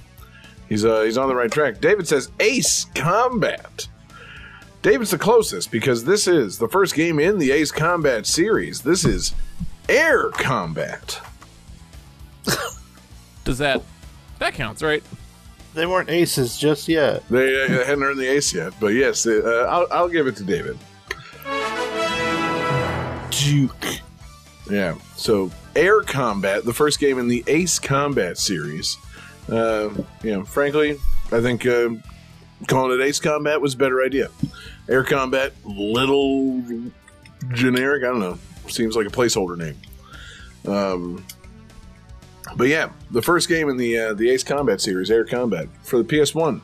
He's 0.70 0.84
uh, 0.84 1.02
he's 1.02 1.18
on 1.18 1.28
the 1.28 1.34
right 1.36 1.50
track. 1.52 1.80
David 1.80 2.08
says 2.08 2.30
Ace 2.40 2.86
Combat. 2.94 3.88
David's 4.82 5.10
the 5.10 5.18
closest 5.18 5.70
because 5.70 6.04
this 6.04 6.28
is 6.28 6.58
the 6.58 6.68
first 6.68 6.94
game 6.94 7.18
in 7.18 7.38
the 7.38 7.50
Ace 7.50 7.72
Combat 7.72 8.26
series. 8.26 8.82
This 8.82 9.04
is 9.04 9.34
Air 9.88 10.30
Combat. 10.30 11.20
Does 13.44 13.58
that 13.58 13.82
that 14.38 14.54
counts, 14.54 14.82
right? 14.82 15.02
They 15.74 15.86
weren't 15.86 16.10
aces 16.10 16.56
just 16.56 16.88
yet. 16.88 17.28
They 17.28 17.64
uh, 17.64 17.84
hadn't 17.84 18.02
earned 18.02 18.18
the 18.18 18.26
ace 18.26 18.54
yet, 18.54 18.72
but 18.80 18.88
yes, 18.88 19.26
uh, 19.26 19.66
I'll, 19.68 19.86
I'll 19.90 20.08
give 20.08 20.26
it 20.26 20.36
to 20.36 20.44
David. 20.44 20.78
Duke. 23.30 23.86
Yeah. 24.70 24.96
So 25.16 25.50
Air 25.76 26.02
Combat, 26.02 26.64
the 26.64 26.72
first 26.72 26.98
game 26.98 27.18
in 27.18 27.28
the 27.28 27.44
Ace 27.46 27.78
Combat 27.78 28.38
series. 28.38 28.96
Uh, 29.48 29.90
you 30.22 30.32
know, 30.32 30.44
frankly, 30.44 30.98
I 31.30 31.40
think 31.40 31.64
uh, 31.66 31.90
calling 32.66 32.98
it 32.98 33.04
Ace 33.04 33.20
Combat 33.20 33.60
was 33.60 33.74
a 33.74 33.76
better 33.76 34.02
idea. 34.02 34.28
Air 34.88 35.04
Combat, 35.04 35.52
little 35.64 36.62
generic. 37.52 38.04
I 38.04 38.08
don't 38.08 38.20
know. 38.20 38.38
Seems 38.68 38.96
like 38.96 39.06
a 39.06 39.10
placeholder 39.10 39.56
name. 39.56 39.76
Um, 40.66 41.24
but 42.56 42.68
yeah, 42.68 42.90
the 43.10 43.22
first 43.22 43.48
game 43.48 43.68
in 43.68 43.76
the 43.76 43.98
uh, 43.98 44.14
the 44.14 44.30
Ace 44.30 44.42
Combat 44.42 44.80
series, 44.80 45.10
Air 45.10 45.24
Combat, 45.24 45.68
for 45.82 46.02
the 46.02 46.04
PS1, 46.04 46.60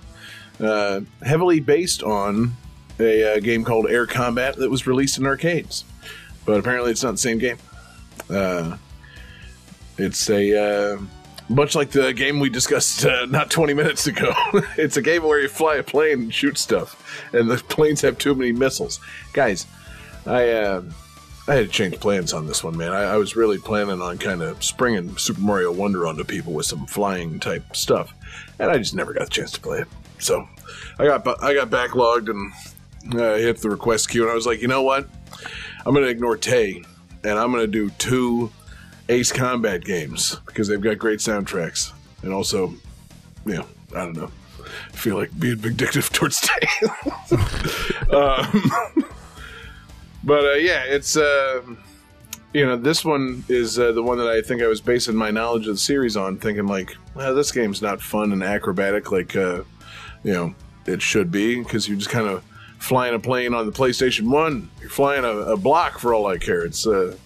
uh, 0.60 1.00
heavily 1.22 1.60
based 1.60 2.02
on 2.02 2.54
a 2.98 3.36
uh, 3.36 3.40
game 3.40 3.64
called 3.64 3.88
Air 3.88 4.06
Combat 4.06 4.56
that 4.56 4.70
was 4.70 4.86
released 4.86 5.18
in 5.18 5.26
arcades. 5.26 5.84
But 6.44 6.58
apparently, 6.58 6.90
it's 6.90 7.02
not 7.02 7.12
the 7.12 7.18
same 7.18 7.38
game. 7.38 7.58
Uh, 8.28 8.76
it's 9.98 10.28
a 10.28 10.94
uh, 10.94 10.98
much 11.48 11.74
like 11.74 11.90
the 11.90 12.12
game 12.12 12.40
we 12.40 12.48
discussed 12.48 13.04
uh, 13.04 13.26
not 13.26 13.50
20 13.50 13.74
minutes 13.74 14.06
ago. 14.06 14.32
it's 14.76 14.96
a 14.96 15.02
game 15.02 15.22
where 15.22 15.40
you 15.40 15.48
fly 15.48 15.76
a 15.76 15.82
plane 15.82 16.22
and 16.24 16.34
shoot 16.34 16.58
stuff, 16.58 17.24
and 17.32 17.50
the 17.50 17.56
planes 17.56 18.00
have 18.00 18.18
too 18.18 18.34
many 18.34 18.52
missiles. 18.52 19.00
Guys, 19.32 19.66
I 20.26 20.50
uh, 20.50 20.82
I 21.46 21.54
had 21.56 21.66
to 21.66 21.70
change 21.70 22.00
plans 22.00 22.32
on 22.32 22.46
this 22.46 22.64
one, 22.64 22.76
man. 22.76 22.92
I, 22.92 23.02
I 23.02 23.16
was 23.16 23.36
really 23.36 23.58
planning 23.58 24.00
on 24.00 24.18
kind 24.18 24.42
of 24.42 24.64
springing 24.64 25.16
Super 25.16 25.40
Mario 25.40 25.72
Wonder 25.72 26.06
onto 26.06 26.24
people 26.24 26.54
with 26.54 26.66
some 26.66 26.86
flying 26.86 27.38
type 27.38 27.76
stuff, 27.76 28.14
and 28.58 28.70
I 28.70 28.78
just 28.78 28.94
never 28.94 29.12
got 29.12 29.24
the 29.24 29.30
chance 29.30 29.52
to 29.52 29.60
play 29.60 29.80
it. 29.80 29.88
So 30.18 30.48
I 30.98 31.06
got 31.06 31.26
I 31.42 31.52
got 31.54 31.70
backlogged 31.70 32.30
and 32.30 33.20
uh, 33.20 33.34
hit 33.34 33.58
the 33.58 33.68
request 33.68 34.08
queue, 34.08 34.22
and 34.22 34.30
I 34.30 34.34
was 34.34 34.46
like, 34.46 34.62
you 34.62 34.68
know 34.68 34.82
what? 34.82 35.08
I'm 35.84 35.94
to 35.94 36.02
ignore 36.04 36.38
Tay, 36.38 36.82
and 37.22 37.38
I'm 37.38 37.52
to 37.52 37.66
do 37.66 37.90
two 37.90 38.50
Ace 39.08 39.32
Combat 39.32 39.84
games 39.84 40.36
because 40.46 40.68
they've 40.68 40.80
got 40.80 40.98
great 40.98 41.18
soundtracks, 41.18 41.92
and 42.22 42.32
also, 42.32 42.74
you 43.44 43.54
know, 43.54 43.66
I 43.94 44.04
don't 44.04 44.16
know, 44.16 44.30
I 44.64 44.96
feel 44.96 45.16
like 45.16 45.38
being 45.38 45.56
vindictive 45.56 46.08
towards 46.12 46.40
Tay. 46.40 46.68
um, 48.10 48.72
but 50.24 50.44
uh, 50.44 50.54
yeah, 50.54 50.84
it's 50.84 51.16
uh, 51.16 51.62
you 52.52 52.64
know 52.64 52.76
this 52.76 53.04
one 53.04 53.44
is 53.48 53.78
uh, 53.78 53.92
the 53.92 54.02
one 54.02 54.18
that 54.18 54.28
I 54.28 54.40
think 54.40 54.62
I 54.62 54.66
was 54.66 54.80
basing 54.80 55.14
my 55.16 55.30
knowledge 55.30 55.66
of 55.66 55.74
the 55.74 55.78
series 55.78 56.16
on, 56.16 56.38
thinking 56.38 56.66
like, 56.66 56.96
well, 57.14 57.34
this 57.34 57.52
game's 57.52 57.82
not 57.82 58.00
fun 58.00 58.32
and 58.32 58.42
acrobatic 58.42 59.12
like 59.12 59.36
uh, 59.36 59.62
you 60.22 60.32
know 60.32 60.54
it 60.86 61.02
should 61.02 61.30
be 61.30 61.62
because 61.62 61.88
you're 61.88 61.98
just 61.98 62.10
kind 62.10 62.28
of 62.28 62.42
flying 62.78 63.14
a 63.14 63.18
plane 63.18 63.54
on 63.54 63.66
the 63.66 63.72
PlayStation 63.72 64.28
One. 64.28 64.70
You're 64.80 64.90
flying 64.90 65.24
a, 65.24 65.28
a 65.28 65.56
block 65.56 65.98
for 65.98 66.14
all 66.14 66.26
I 66.26 66.38
care. 66.38 66.64
It's 66.64 66.86
uh, 66.86 67.16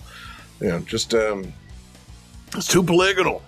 you 0.60 0.68
know 0.68 0.80
just 0.80 1.14
um, 1.14 1.52
it's 2.54 2.68
too 2.68 2.82
polygonal. 2.82 3.42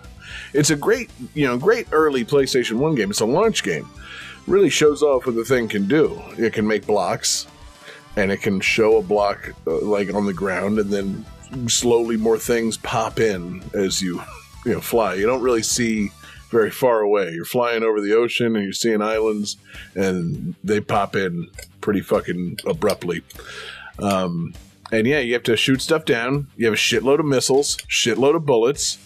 It's 0.53 0.71
a 0.71 0.77
great 0.77 1.11
you 1.35 1.47
know 1.47 1.57
great 1.57 1.87
early 1.93 2.25
PlayStation 2.25 2.75
One 2.75 2.95
game. 2.95 3.11
It's 3.11 3.21
a 3.21 3.27
launch 3.27 3.63
game. 3.63 3.89
Really 4.47 4.71
shows 4.71 5.03
off 5.03 5.27
what 5.27 5.37
the 5.37 5.45
thing 5.45 5.69
can 5.69 5.87
do. 5.87 6.21
It 6.39 6.53
can 6.53 6.67
make 6.67 6.87
blocks 6.87 7.47
and 8.17 8.31
it 8.33 8.39
can 8.39 8.61
show 8.61 8.99
a 8.99 9.03
block 9.03 9.53
uh, 9.67 9.81
like 9.81 10.13
on 10.13 10.27
the 10.27 10.33
ground 10.33 10.79
and 10.79 10.91
then 10.91 11.25
slowly 11.69 12.17
more 12.17 12.39
things 12.39 12.77
pop 12.79 13.21
in 13.21 13.63
as 13.75 14.01
you 14.03 14.21
you 14.65 14.73
know 14.73 14.81
fly 14.81 15.15
you 15.15 15.27
don't 15.27 15.43
really 15.43 15.63
see 15.63 16.11
very 16.51 16.71
far 16.71 17.01
away 17.01 17.31
you're 17.31 17.45
flying 17.45 17.83
over 17.83 18.01
the 18.01 18.13
ocean 18.13 18.57
and 18.57 18.65
you're 18.65 18.73
seeing 18.73 19.01
islands 19.01 19.57
and 19.95 20.55
they 20.65 20.81
pop 20.81 21.15
in 21.17 21.49
pretty 21.81 22.01
fucking 22.01 22.59
abruptly 22.67 23.23
um, 24.01 24.53
and 24.93 25.07
yeah 25.07 25.19
you 25.19 25.33
have 25.35 25.43
to 25.45 25.57
shoot 25.57 25.81
stuff 25.81 26.05
down. 26.05 26.49
You 26.57 26.67
have 26.67 26.75
a 26.75 26.79
shitload 26.79 27.21
of 27.21 27.27
missiles 27.27 27.77
shitload 27.89 28.37
of 28.37 28.47
bullets 28.47 28.99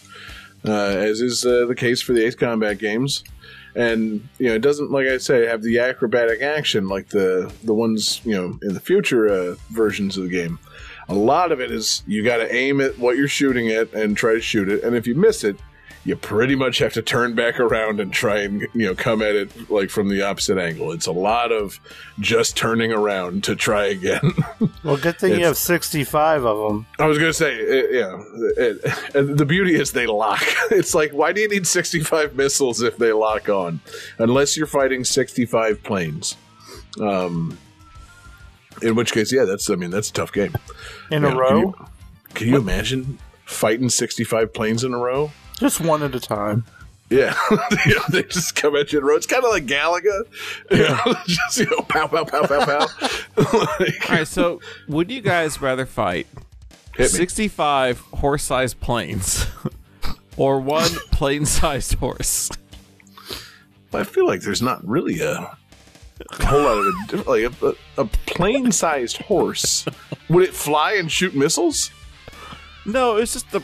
uh, 0.67 0.71
as 0.71 1.21
is 1.21 1.45
uh, 1.45 1.67
the 1.67 1.75
case 1.75 2.01
for 2.01 2.13
the 2.13 2.25
ace 2.25 2.35
combat 2.35 2.79
games. 2.79 3.25
And 3.77 4.29
you 4.39 4.49
know 4.49 4.55
it 4.55 4.63
doesn't 4.63 4.93
like 4.93 5.09
i 5.09 5.19
say 5.19 5.47
have 5.47 5.63
the 5.63 5.81
acrobatic 5.81 6.41
action 6.41 6.87
like 6.87 7.09
the 7.09 7.53
the 7.65 7.75
ones 7.75 8.21
you 8.25 8.33
know 8.33 8.57
in 8.63 8.73
the 8.73 8.79
future 8.79 9.29
uh, 9.29 9.57
versions 9.71 10.17
of 10.17 10.25
the 10.25 10.31
game. 10.31 10.59
A 11.09 11.15
lot 11.15 11.51
of 11.51 11.61
it 11.61 11.73
is 11.73 12.03
you 12.07 12.25
got 12.25 12.37
to 12.37 12.55
aim 12.55 12.81
at 12.81 12.97
what 12.99 13.17
you're 13.17 13.29
shooting 13.29 13.71
at 13.71 13.93
and 13.93 14.17
try 14.17 14.33
to 14.33 14.41
shoot 14.41 14.69
it. 14.69 14.85
And 14.85 14.95
if 14.95 15.07
you 15.09 15.17
miss 15.17 15.43
it 15.43 15.57
you 16.07 16.15
pretty 16.17 16.55
much 16.55 16.79
have 16.79 16.93
to 16.93 17.01
turn 17.03 17.35
back 17.35 17.59
around 17.59 17.99
and 18.01 18.13
try 18.13 18.41
and 18.41 18.61
you 18.75 18.87
know 18.87 18.95
come 18.95 19.23
at 19.23 19.35
it 19.35 19.71
like 19.71 19.89
from 19.91 20.09
the 20.09 20.21
opposite 20.23 20.59
angle 20.59 20.93
it's 20.93 21.07
a 21.07 21.13
lot 21.13 21.51
of 21.51 21.81
just 22.21 22.57
turning 22.57 22.93
around 22.93 23.43
to 23.45 23.57
try 23.57 23.87
again 23.87 24.33
Well, 24.85 24.99
good 24.99 25.19
thing 25.19 25.39
you 25.39 25.47
have 25.47 25.57
65 25.57 26.45
of 26.45 26.69
them. 26.69 26.87
I 26.99 27.07
was 27.07 27.17
gonna 27.19 27.33
say, 27.33 27.55
it, 27.55 27.95
yeah. 27.95 28.23
It, 28.57 29.15
and 29.15 29.39
the 29.39 29.47
beauty 29.47 29.75
is 29.77 29.93
they 29.93 30.07
lock. 30.07 30.43
It's 30.71 30.95
like, 30.95 31.13
why 31.13 31.33
do 31.33 31.41
you 31.41 31.49
need 31.49 31.67
sixty-five 31.67 32.35
missiles 32.37 32.83
if 32.83 32.97
they 32.97 33.13
lock 33.13 33.49
on? 33.49 33.81
Unless 34.19 34.57
you're 34.57 34.67
fighting 34.67 35.05
sixty-five 35.05 35.83
planes. 35.83 36.37
Um, 37.01 37.57
in 38.83 38.95
which 38.95 39.13
case, 39.13 39.33
yeah, 39.33 39.45
that's. 39.45 39.69
I 39.71 39.77
mean, 39.77 39.91
that's 39.91 40.11
a 40.11 40.13
tough 40.13 40.33
game. 40.33 40.55
In 41.11 41.23
You 41.23 41.29
a 41.29 41.31
know, 41.33 41.39
row? 41.39 41.49
Can 41.49 41.59
you, 41.59 41.87
can 42.35 42.49
you 42.49 42.57
imagine 42.57 43.19
fighting 43.45 43.89
sixty-five 43.89 44.53
planes 44.53 44.85
in 44.85 44.93
a 44.95 44.99
row? 44.99 45.31
Just 45.59 45.81
one 45.81 46.03
at 46.03 46.15
a 46.15 46.21
time. 46.21 46.65
Yeah, 47.11 47.35
You 47.87 47.95
know, 47.97 48.03
they 48.09 48.23
just 48.25 48.55
come 48.57 48.75
at 48.77 48.93
you 48.93 48.99
in 48.99 49.05
a 49.05 49.07
row. 49.07 49.15
It's 49.17 49.27
kind 49.27 49.45
of 49.45 49.51
like 49.51 49.67
Galaga. 49.67 50.23
You 50.71 50.79
know, 50.79 51.15
just 51.27 51.59
you 51.59 51.67
know, 51.67 51.83
pow, 51.83 52.07
pow, 52.09 52.25
pow, 52.25 52.47
pow, 52.47 52.65
pow. 52.65 52.87
Like, 53.79 54.11
All 54.11 54.17
right, 54.17 54.27
so 54.27 54.61
would 54.89 55.11
you 55.11 55.21
guys 55.21 55.61
rather 55.61 55.87
fight 55.87 56.27
65 56.99 57.99
horse-sized 57.99 58.81
planes 58.81 59.47
or 60.37 60.61
one 60.61 60.91
plane-sized 61.13 61.95
horse? 61.95 62.51
I 63.93 64.03
feel 64.03 64.27
like 64.27 64.41
there's 64.41 64.63
not 64.63 64.85
really 64.87 65.21
a, 65.21 65.57
a 66.41 66.47
whole 66.47 66.63
lot 66.63 66.79
of 66.79 66.87
a 66.87 66.93
diff- 67.09 67.27
like 67.27 67.43
a, 67.43 67.67
a, 68.01 68.03
a 68.03 68.05
plane-sized 68.27 69.19
horse. 69.19 69.85
Would 70.29 70.49
it 70.49 70.55
fly 70.55 70.95
and 70.95 71.13
shoot 71.13 71.35
missiles? 71.35 71.91
No, 72.87 73.17
it's 73.17 73.35
just 73.35 73.51
the 73.53 73.63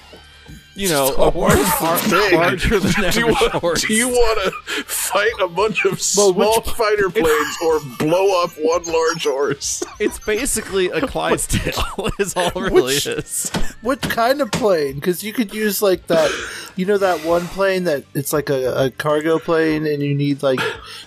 you 0.81 0.89
know 0.89 1.13
So 1.13 1.23
a 1.23 1.31
horse 1.31 1.81
large 1.81 2.33
larger 2.33 2.81
than 2.81 3.11
Do 3.13 3.21
you, 3.21 3.27
want, 3.27 3.81
do 3.81 3.95
you 3.95 4.09
want 4.09 4.45
to 4.45 4.51
fight 4.85 5.33
a 5.41 5.49
bunch 5.49 5.85
of 5.85 6.01
small 6.01 6.61
fighter 6.61 7.11
planes 7.11 7.57
or 7.65 7.81
blow 7.99 8.43
up 8.43 8.51
one 8.59 8.85
large 8.85 9.25
horse? 9.25 9.83
It's 9.99 10.19
basically 10.19 10.87
a 10.89 11.01
Clydesdale. 11.01 12.11
is 12.19 12.35
all 12.37 12.49
it 12.49 12.57
really 12.57 12.95
Which- 12.95 13.07
is. 13.07 13.51
What 13.83 14.03
kind 14.03 14.41
of 14.41 14.51
plane? 14.53 14.95
Because 14.97 15.25
you 15.25 15.33
could 15.33 15.55
use 15.55 15.83
like 15.83 16.07
that, 16.09 16.31
you 16.77 16.87
know, 16.87 16.99
that 16.99 17.25
one 17.25 17.47
plane 17.47 17.85
that 17.85 18.05
it's 18.15 18.33
like 18.33 18.51
a, 18.51 18.87
a 18.87 18.91
cargo 18.91 19.39
plane, 19.39 19.87
and 19.87 20.03
you 20.03 20.15
need 20.15 20.43
like 20.43 20.61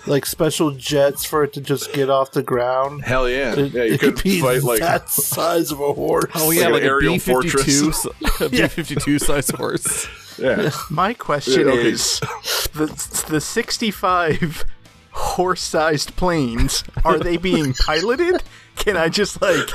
like 0.06 0.26
special 0.26 0.72
jets 0.72 1.24
for 1.24 1.44
it 1.44 1.52
to 1.54 1.60
just 1.60 1.92
get 1.92 2.10
off 2.10 2.32
the 2.32 2.42
ground. 2.42 3.04
Hell 3.04 3.28
yeah! 3.28 3.54
It, 3.54 3.72
yeah, 3.72 3.84
you 3.84 3.98
could 3.98 4.14
could 4.16 4.24
be 4.24 4.40
fight 4.40 4.62
like 4.62 4.80
that 4.80 5.08
size 5.08 5.70
of 5.70 5.80
a 5.80 5.92
horse. 5.92 6.30
Oh 6.34 6.50
yeah, 6.50 6.66
an 6.66 6.72
like, 6.72 6.82
a 6.82 6.86
aerial 6.86 7.14
B 7.14 7.18
fifty 7.18 7.50
two, 7.50 7.92
fortress. 7.92 8.06
a 8.40 8.48
B 8.48 8.66
fifty 8.68 8.96
two 8.96 9.18
size 9.18 9.50
horse. 9.50 9.63
yeah. 10.38 10.70
My 10.90 11.14
question 11.14 11.68
okay. 11.68 11.88
is 11.90 12.20
the 12.74 12.86
the 13.30 13.40
65 13.40 14.64
horse-sized 15.10 16.16
planes 16.16 16.82
are 17.04 17.18
they 17.18 17.36
being 17.36 17.72
piloted? 17.86 18.42
Can 18.76 18.96
I 18.96 19.08
just 19.08 19.40
like 19.40 19.68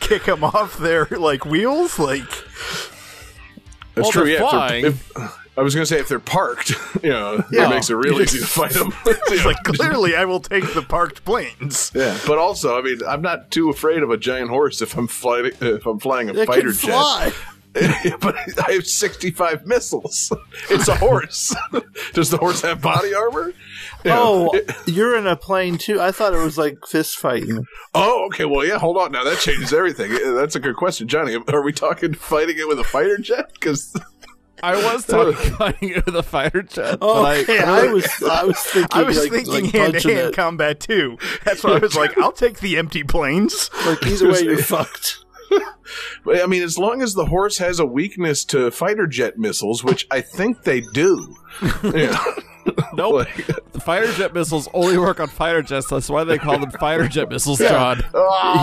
kick 0.00 0.24
them 0.24 0.42
off 0.42 0.78
their 0.78 1.06
like 1.10 1.44
wheels 1.44 1.98
like 1.98 2.28
That's 3.94 4.06
Well, 4.06 4.10
true. 4.12 4.26
Yeah, 4.26 4.34
if 4.44 4.50
flying. 4.50 4.82
they're, 4.82 4.90
if, 4.92 5.38
I 5.58 5.62
was 5.62 5.74
going 5.74 5.82
to 5.82 5.86
say 5.86 5.98
if 6.00 6.08
they're 6.08 6.18
parked, 6.18 6.70
you 7.02 7.10
know, 7.10 7.44
Yeah. 7.50 7.66
it 7.66 7.70
makes 7.70 7.90
it 7.90 7.94
real 7.94 8.18
easy 8.22 8.38
to 8.38 8.46
fight 8.46 8.70
them. 8.72 8.94
It's 9.04 9.44
like 9.44 9.62
clearly 9.64 10.16
I 10.16 10.24
will 10.24 10.40
take 10.40 10.72
the 10.72 10.80
parked 10.82 11.24
planes. 11.24 11.92
yeah, 11.94 12.16
but 12.26 12.38
also, 12.38 12.78
I 12.78 12.82
mean, 12.82 13.00
I'm 13.06 13.20
not 13.20 13.50
too 13.50 13.68
afraid 13.68 14.02
of 14.02 14.10
a 14.10 14.16
giant 14.16 14.48
horse 14.48 14.80
if 14.80 14.96
I'm 14.96 15.06
flying 15.08 15.52
if 15.60 15.84
I'm 15.86 15.98
flying 15.98 16.30
a 16.30 16.34
It 16.34 16.46
fighter 16.46 16.68
can 16.68 16.72
fly. 16.72 17.26
jet. 17.28 17.34
but 18.20 18.34
I 18.68 18.72
have 18.72 18.86
65 18.86 19.66
missiles. 19.66 20.32
It's 20.70 20.88
a 20.88 20.96
horse. 20.96 21.54
Does 22.12 22.30
the 22.30 22.36
horse 22.36 22.62
have 22.62 22.80
body 22.80 23.14
armor? 23.14 23.48
You 24.04 24.10
Oh, 24.12 24.50
it- 24.52 24.70
you're 24.86 25.16
in 25.16 25.26
a 25.26 25.36
plane 25.36 25.78
too. 25.78 26.00
I 26.00 26.12
thought 26.12 26.32
it 26.34 26.38
was 26.42 26.56
like 26.58 26.78
fist 26.86 27.16
fighting. 27.18 27.64
oh, 27.94 28.26
okay. 28.26 28.44
Well, 28.44 28.64
yeah. 28.64 28.78
Hold 28.78 28.96
on. 28.98 29.12
Now 29.12 29.24
that 29.24 29.38
changes 29.38 29.72
everything. 29.72 30.12
That's 30.36 30.54
a 30.56 30.60
good 30.60 30.76
question, 30.76 31.08
Johnny. 31.08 31.36
Are 31.48 31.62
we 31.62 31.72
talking 31.72 32.14
fighting 32.14 32.56
it 32.58 32.68
with 32.68 32.78
a 32.78 32.84
fighter 32.84 33.18
jet? 33.18 33.52
Because 33.54 33.94
I 34.62 34.76
was 34.76 35.06
talking 35.06 35.32
fighting 35.56 35.90
it 35.90 36.06
with 36.06 36.16
a 36.16 36.22
fighter 36.22 36.62
jet. 36.62 36.98
Oh, 37.00 37.22
but 37.22 37.36
I, 37.36 37.40
okay. 37.42 37.58
I 37.58 37.92
was, 37.92 38.06
I 38.22 38.44
was 38.44 38.58
thinking, 38.58 38.88
I 38.92 39.02
was 39.04 39.18
like, 39.18 39.30
thinking 39.32 39.52
like 39.64 39.72
hand 39.72 39.92
to 39.94 40.14
hand 40.14 40.28
it. 40.28 40.34
combat 40.36 40.80
too. 40.80 41.16
That's 41.44 41.64
why 41.64 41.72
I 41.76 41.78
was 41.78 41.96
like, 41.96 42.16
I'll 42.18 42.32
take 42.32 42.60
the 42.60 42.76
empty 42.78 43.02
planes. 43.04 43.70
Like 43.86 44.04
either 44.06 44.30
way, 44.30 44.42
you're 44.42 44.58
fucked. 44.58 45.24
I 45.52 46.46
mean, 46.46 46.62
as 46.62 46.78
long 46.78 47.02
as 47.02 47.14
the 47.14 47.26
horse 47.26 47.58
has 47.58 47.78
a 47.80 47.86
weakness 47.86 48.44
to 48.46 48.70
fighter 48.70 49.06
jet 49.06 49.38
missiles, 49.38 49.82
which 49.82 50.06
I 50.10 50.20
think 50.20 50.62
they 50.64 50.80
do. 50.80 51.34
Yeah. 51.82 52.16
nope. 52.94 53.14
Like- 53.14 53.46
the 53.72 53.80
fighter 53.80 54.12
jet 54.12 54.34
missiles 54.34 54.68
only 54.74 54.98
work 54.98 55.18
on 55.18 55.28
fighter 55.28 55.62
jets. 55.62 55.88
That's 55.88 56.08
why 56.10 56.24
they 56.24 56.36
call 56.38 56.58
them 56.58 56.70
fighter 56.72 57.08
jet 57.08 57.28
missiles, 57.30 57.58
John. 57.58 57.96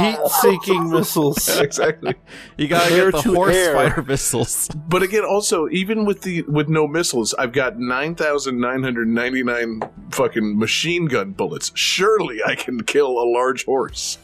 Heat-seeking 0.03 0.91
missiles. 0.91 1.59
exactly. 1.59 2.14
You 2.57 2.68
gotta 2.68 2.93
Air 2.93 3.11
get 3.11 3.23
the 3.23 3.31
horse 3.34 3.55
air. 3.55 3.73
fighter 3.73 4.03
missiles. 4.03 4.69
But 4.88 5.01
again, 5.03 5.26
also 5.26 5.68
even 5.69 6.05
with 6.05 6.22
the 6.22 6.43
with 6.43 6.69
no 6.69 6.88
missiles, 6.88 7.34
I've 7.34 7.51
got 7.53 7.80
nine 7.80 8.14
thousand 8.15 8.59
nine 8.61 8.84
hundred 8.84 9.07
ninety 9.07 9.43
nine 9.43 9.81
fucking 10.11 10.57
machine 10.59 11.05
gun 11.05 11.31
bullets. 11.31 11.72
Surely 11.73 12.39
I 12.45 12.55
can 12.55 12.84
kill 12.84 13.11
a 13.19 13.26
large 13.26 13.65
horse. 13.65 14.19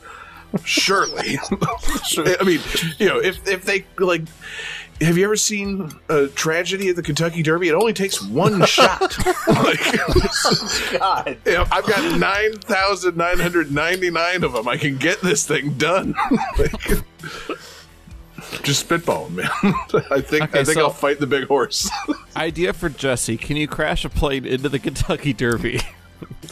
Surely. 0.65 1.37
I 2.39 2.43
mean, 2.43 2.59
you 2.99 3.07
know, 3.07 3.19
if 3.19 3.47
if 3.47 3.63
they 3.65 3.85
like. 3.99 4.21
Have 5.01 5.17
you 5.17 5.25
ever 5.25 5.35
seen 5.35 5.91
a 6.07 6.27
tragedy 6.27 6.87
at 6.87 6.95
the 6.95 7.01
Kentucky 7.01 7.41
Derby? 7.43 7.67
It 7.67 7.73
only 7.73 7.91
takes 7.93 8.21
one 8.21 8.63
shot. 8.67 9.01
like, 9.47 9.81
God. 10.97 11.37
you 11.45 11.51
know, 11.53 11.65
I've 11.71 11.85
got 11.87 12.19
nine 12.19 12.53
thousand 12.59 13.17
nine 13.17 13.39
hundred 13.39 13.71
ninety 13.71 14.11
nine 14.11 14.43
of 14.43 14.53
them. 14.53 14.67
I 14.67 14.77
can 14.77 14.97
get 14.97 15.19
this 15.21 15.45
thing 15.47 15.73
done. 15.73 16.15
Like, 16.57 16.71
just 18.61 18.87
spitballing, 18.87 19.31
man. 19.31 19.49
I 20.11 20.21
think 20.21 20.43
Okay, 20.43 20.59
I 20.59 20.63
think 20.63 20.75
so- 20.77 20.83
I'll 20.85 20.89
fight 20.91 21.19
the 21.19 21.27
big 21.27 21.47
horse. 21.47 21.89
Idea 22.37 22.71
for 22.71 22.87
Jesse: 22.87 23.35
Can 23.35 23.57
you 23.57 23.67
crash 23.67 24.05
a 24.05 24.09
plane 24.09 24.45
into 24.45 24.69
the 24.69 24.79
Kentucky 24.79 25.33
Derby? 25.33 25.81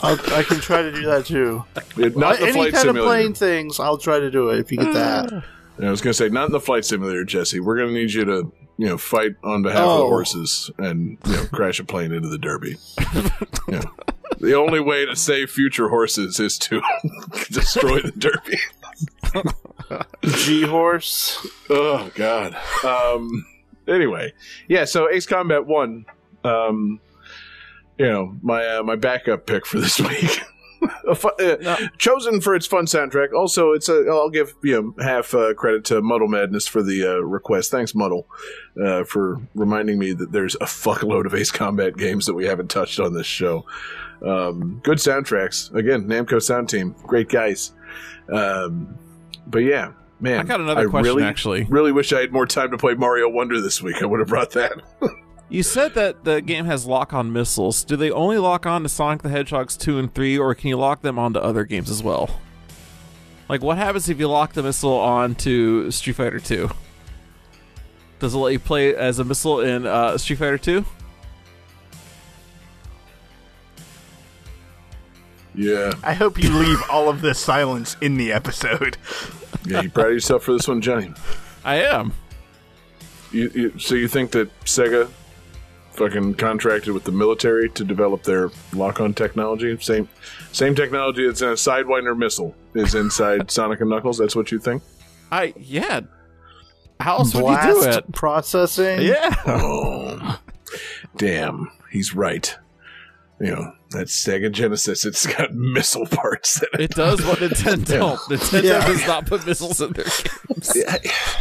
I'll, 0.02 0.19
I 0.34 0.43
can 0.43 0.60
try 0.60 0.81
to 0.81 0.91
do 0.91 1.03
that 1.03 1.26
too. 1.26 1.64
not 1.98 2.39
the 2.39 2.48
Any 2.48 2.72
kind 2.72 2.76
simulator. 2.76 2.99
of 2.99 3.06
plane 3.06 3.34
things, 3.34 3.80
I'll 3.80 3.98
try 3.98 4.19
to 4.19 4.30
do 4.31 4.49
it 4.49 4.60
if 4.60 4.72
you 4.72 4.77
get 4.77 4.93
that. 4.93 5.43
I 5.81 5.89
was 5.89 6.02
going 6.02 6.11
to 6.11 6.14
say 6.14 6.30
not 6.30 6.45
in 6.48 6.52
the 6.52 6.60
flight 6.60 6.85
simulator, 6.85 7.23
Jesse. 7.26 7.60
We're 7.60 7.77
going 7.77 7.89
to 7.89 7.93
need 7.93 8.14
you 8.14 8.26
to 8.26 8.52
you 8.77 8.88
know 8.88 8.98
fight 8.98 9.31
on 9.43 9.61
behalf 9.64 9.80
of 9.81 9.98
the 9.98 10.03
Oh. 10.03 10.07
horses 10.07 10.69
and 10.77 11.18
you 11.26 11.31
know 11.34 11.45
crash 11.52 11.80
a 11.80 11.84
plane 11.84 12.11
into 12.11 12.30
the 12.30 12.38
Derby. 12.38 12.77
Yeah. 13.68 13.81
The 14.39 14.56
only 14.56 14.80
way 14.80 15.06
to 15.06 15.15
save 15.15 15.49
future 15.52 15.89
horses 15.89 16.39
is 16.39 16.57
to 16.60 16.81
destroy 17.52 18.02
the 18.02 18.11
Derby. 18.11 18.57
G 20.38 20.64
horse. 20.64 21.45
Oh 21.69 22.10
God. 22.15 22.56
Um. 22.84 23.45
Anyway, 23.88 24.34
yeah. 24.68 24.85
So 24.85 25.10
Ace 25.10 25.26
Combat 25.26 25.65
One. 25.65 26.06
Um. 26.43 26.99
You 28.02 28.07
know 28.07 28.36
my 28.41 28.65
uh, 28.65 28.84
my 28.84 28.95
backup 28.95 29.45
pick 29.45 29.65
for 29.68 29.80
this 29.80 29.99
week. 30.10 30.41
A 31.07 31.14
fu- 31.14 31.28
uh, 31.30 31.78
Chosen 31.99 32.41
for 32.41 32.56
its 32.56 32.65
fun 32.65 32.86
soundtrack. 32.86 33.32
Also, 33.32 33.73
it's 33.73 33.88
a. 33.88 34.07
I'll 34.10 34.32
give 34.32 34.56
you 34.64 34.82
know, 34.82 35.03
half 35.03 35.36
uh, 35.36 35.53
credit 35.53 35.86
to 35.86 36.02
Muddle 36.02 36.28
Madness 36.28 36.65
for 36.68 36.82
the 36.82 37.06
uh, 37.06 37.19
request. 37.19 37.69
Thanks, 37.69 37.94
Muddle, 37.94 38.26
uh, 38.84 39.03
for 39.03 39.40
reminding 39.53 39.99
me 39.99 40.14
that 40.14 40.32
there's 40.32 40.56
a 40.56 40.65
fuckload 40.65 41.28
of 41.28 41.36
Ace 41.36 41.52
Combat 41.52 41.95
games 41.95 42.26
that 42.26 42.34
we 42.34 42.45
haven't 42.45 42.72
touched 42.72 42.99
on 42.99 43.14
this 43.14 43.28
show. 43.28 43.68
Um, 44.26 44.82
good 44.84 44.98
soundtracks. 44.98 45.72
Again, 45.76 46.07
Namco 46.07 46.41
Sound 46.41 46.69
Team, 46.69 46.95
great 47.06 47.30
guys. 47.30 47.73
Um, 48.34 48.98
but 49.45 49.60
yeah, 49.60 49.91
man, 50.19 50.40
I 50.40 50.44
got 50.45 50.61
another 50.61 50.90
question, 50.90 51.14
really, 51.14 51.23
actually. 51.23 51.64
Really 51.65 51.91
wish 51.91 52.11
I 52.11 52.22
had 52.22 52.32
more 52.32 52.48
time 52.48 52.72
to 52.72 52.78
play 52.80 52.95
Mario 52.95 53.30
Wonder 53.30 53.61
this 53.61 53.84
week. 53.84 54.02
I 54.02 54.07
would 54.07 54.19
have 54.19 54.30
brought 54.30 54.49
that. 54.52 54.82
You 55.52 55.64
said 55.64 55.95
that 55.95 56.23
the 56.23 56.41
game 56.41 56.64
has 56.64 56.86
lock-on 56.86 57.34
missiles. 57.34 57.84
Do 57.84 57.98
they 57.98 58.10
only 58.10 58.38
lock 58.38 58.65
on 58.65 58.84
to 58.84 58.90
Sonic 58.90 59.22
the 59.22 59.28
Hedgehogs 59.28 59.76
two 59.76 59.99
and 59.99 60.11
three, 60.11 60.38
or 60.38 60.56
can 60.56 60.69
you 60.69 60.78
lock 60.78 61.02
them 61.02 61.19
onto 61.19 61.40
other 61.40 61.65
games 61.65 61.90
as 61.90 62.02
well? 62.02 62.40
Like, 63.49 63.61
what 63.61 63.76
happens 63.76 64.07
if 64.07 64.18
you 64.18 64.30
lock 64.30 64.53
the 64.53 64.64
missile 64.64 64.94
onto 64.94 65.91
Street 65.91 66.14
Fighter 66.14 66.40
two? 66.40 66.69
Does 68.19 68.34
it 68.34 68.38
let 68.38 68.53
you 68.53 68.60
play 68.60 68.95
as 68.95 69.19
a 69.19 69.26
missile 69.26 69.60
in 69.60 69.86
uh, 69.86 70.18
Street 70.18 70.38
Fighter 70.38 70.57
two? 70.57 70.86
yeah, 75.53 75.91
I 76.02 76.14
hope 76.14 76.41
you 76.41 76.49
leave 76.49 76.82
all 76.90 77.10
of 77.10 77.19
this 77.19 77.38
silence 77.40 77.98
in 77.99 78.15
the 78.15 78.32
episode. 78.32 78.95
yeah. 79.65 79.82
You 79.82 79.90
proud 79.90 80.07
of 80.07 80.14
yourself 80.14 80.44
for 80.44 80.53
this 80.53 80.69
one, 80.69 80.80
Johnny? 80.80 81.11
I 81.65 81.82
am. 81.82 82.14
You, 83.34 83.52
you, 83.53 83.80
so 83.80 83.95
you 83.95 84.07
think 84.07 84.32
that 84.32 84.49
Sega 84.61 85.10
fucking 85.92 86.36
contracted 86.36 86.94
with 86.94 87.04
the 87.04 87.12
military 87.12 87.70
to 87.70 87.84
develop 87.84 88.24
their 88.24 88.50
lock-on 88.74 89.14
technology? 89.14 89.78
Same, 89.80 90.10
same 90.52 90.76
technology 90.76 91.26
that's 91.26 91.42
in 91.42 91.50
a 91.50 91.54
Sidewinder 91.54 92.18
missile 92.18 92.56
is 92.74 92.96
inside 92.96 93.52
Sonic 93.52 93.82
and 93.82 93.90
Knuckles. 93.90 94.18
That's 94.18 94.36
what 94.36 94.52
you 94.52 94.60
think? 94.60 94.84
I 95.32 95.54
yeah. 95.58 96.02
How 97.00 97.18
else 97.18 97.34
would 97.34 97.46
you 97.46 97.74
do 97.74 97.84
it? 97.84 98.12
processing. 98.12 99.02
Yeah. 99.02 99.36
Oh, 99.46 100.40
damn, 101.18 101.72
he's 101.90 102.14
right. 102.14 102.56
You 103.40 103.56
know 103.56 103.74
that 103.92 104.08
Sega 104.08 104.52
Genesis. 104.52 105.06
It's 105.06 105.26
got 105.26 105.54
missile 105.56 106.06
parts. 106.08 106.60
That 106.60 106.70
It 106.76 106.82
It 106.82 106.92
does 106.92 107.24
what 107.26 107.38
Nintendo 107.40 107.86
don't. 107.88 108.20
Nintendo 108.20 108.64
Yeah. 108.64 108.86
does 108.88 109.08
not 109.08 109.26
put 109.28 109.46
missiles 109.46 109.80
in 109.82 109.94
their 109.94 110.06
games. 110.48 110.72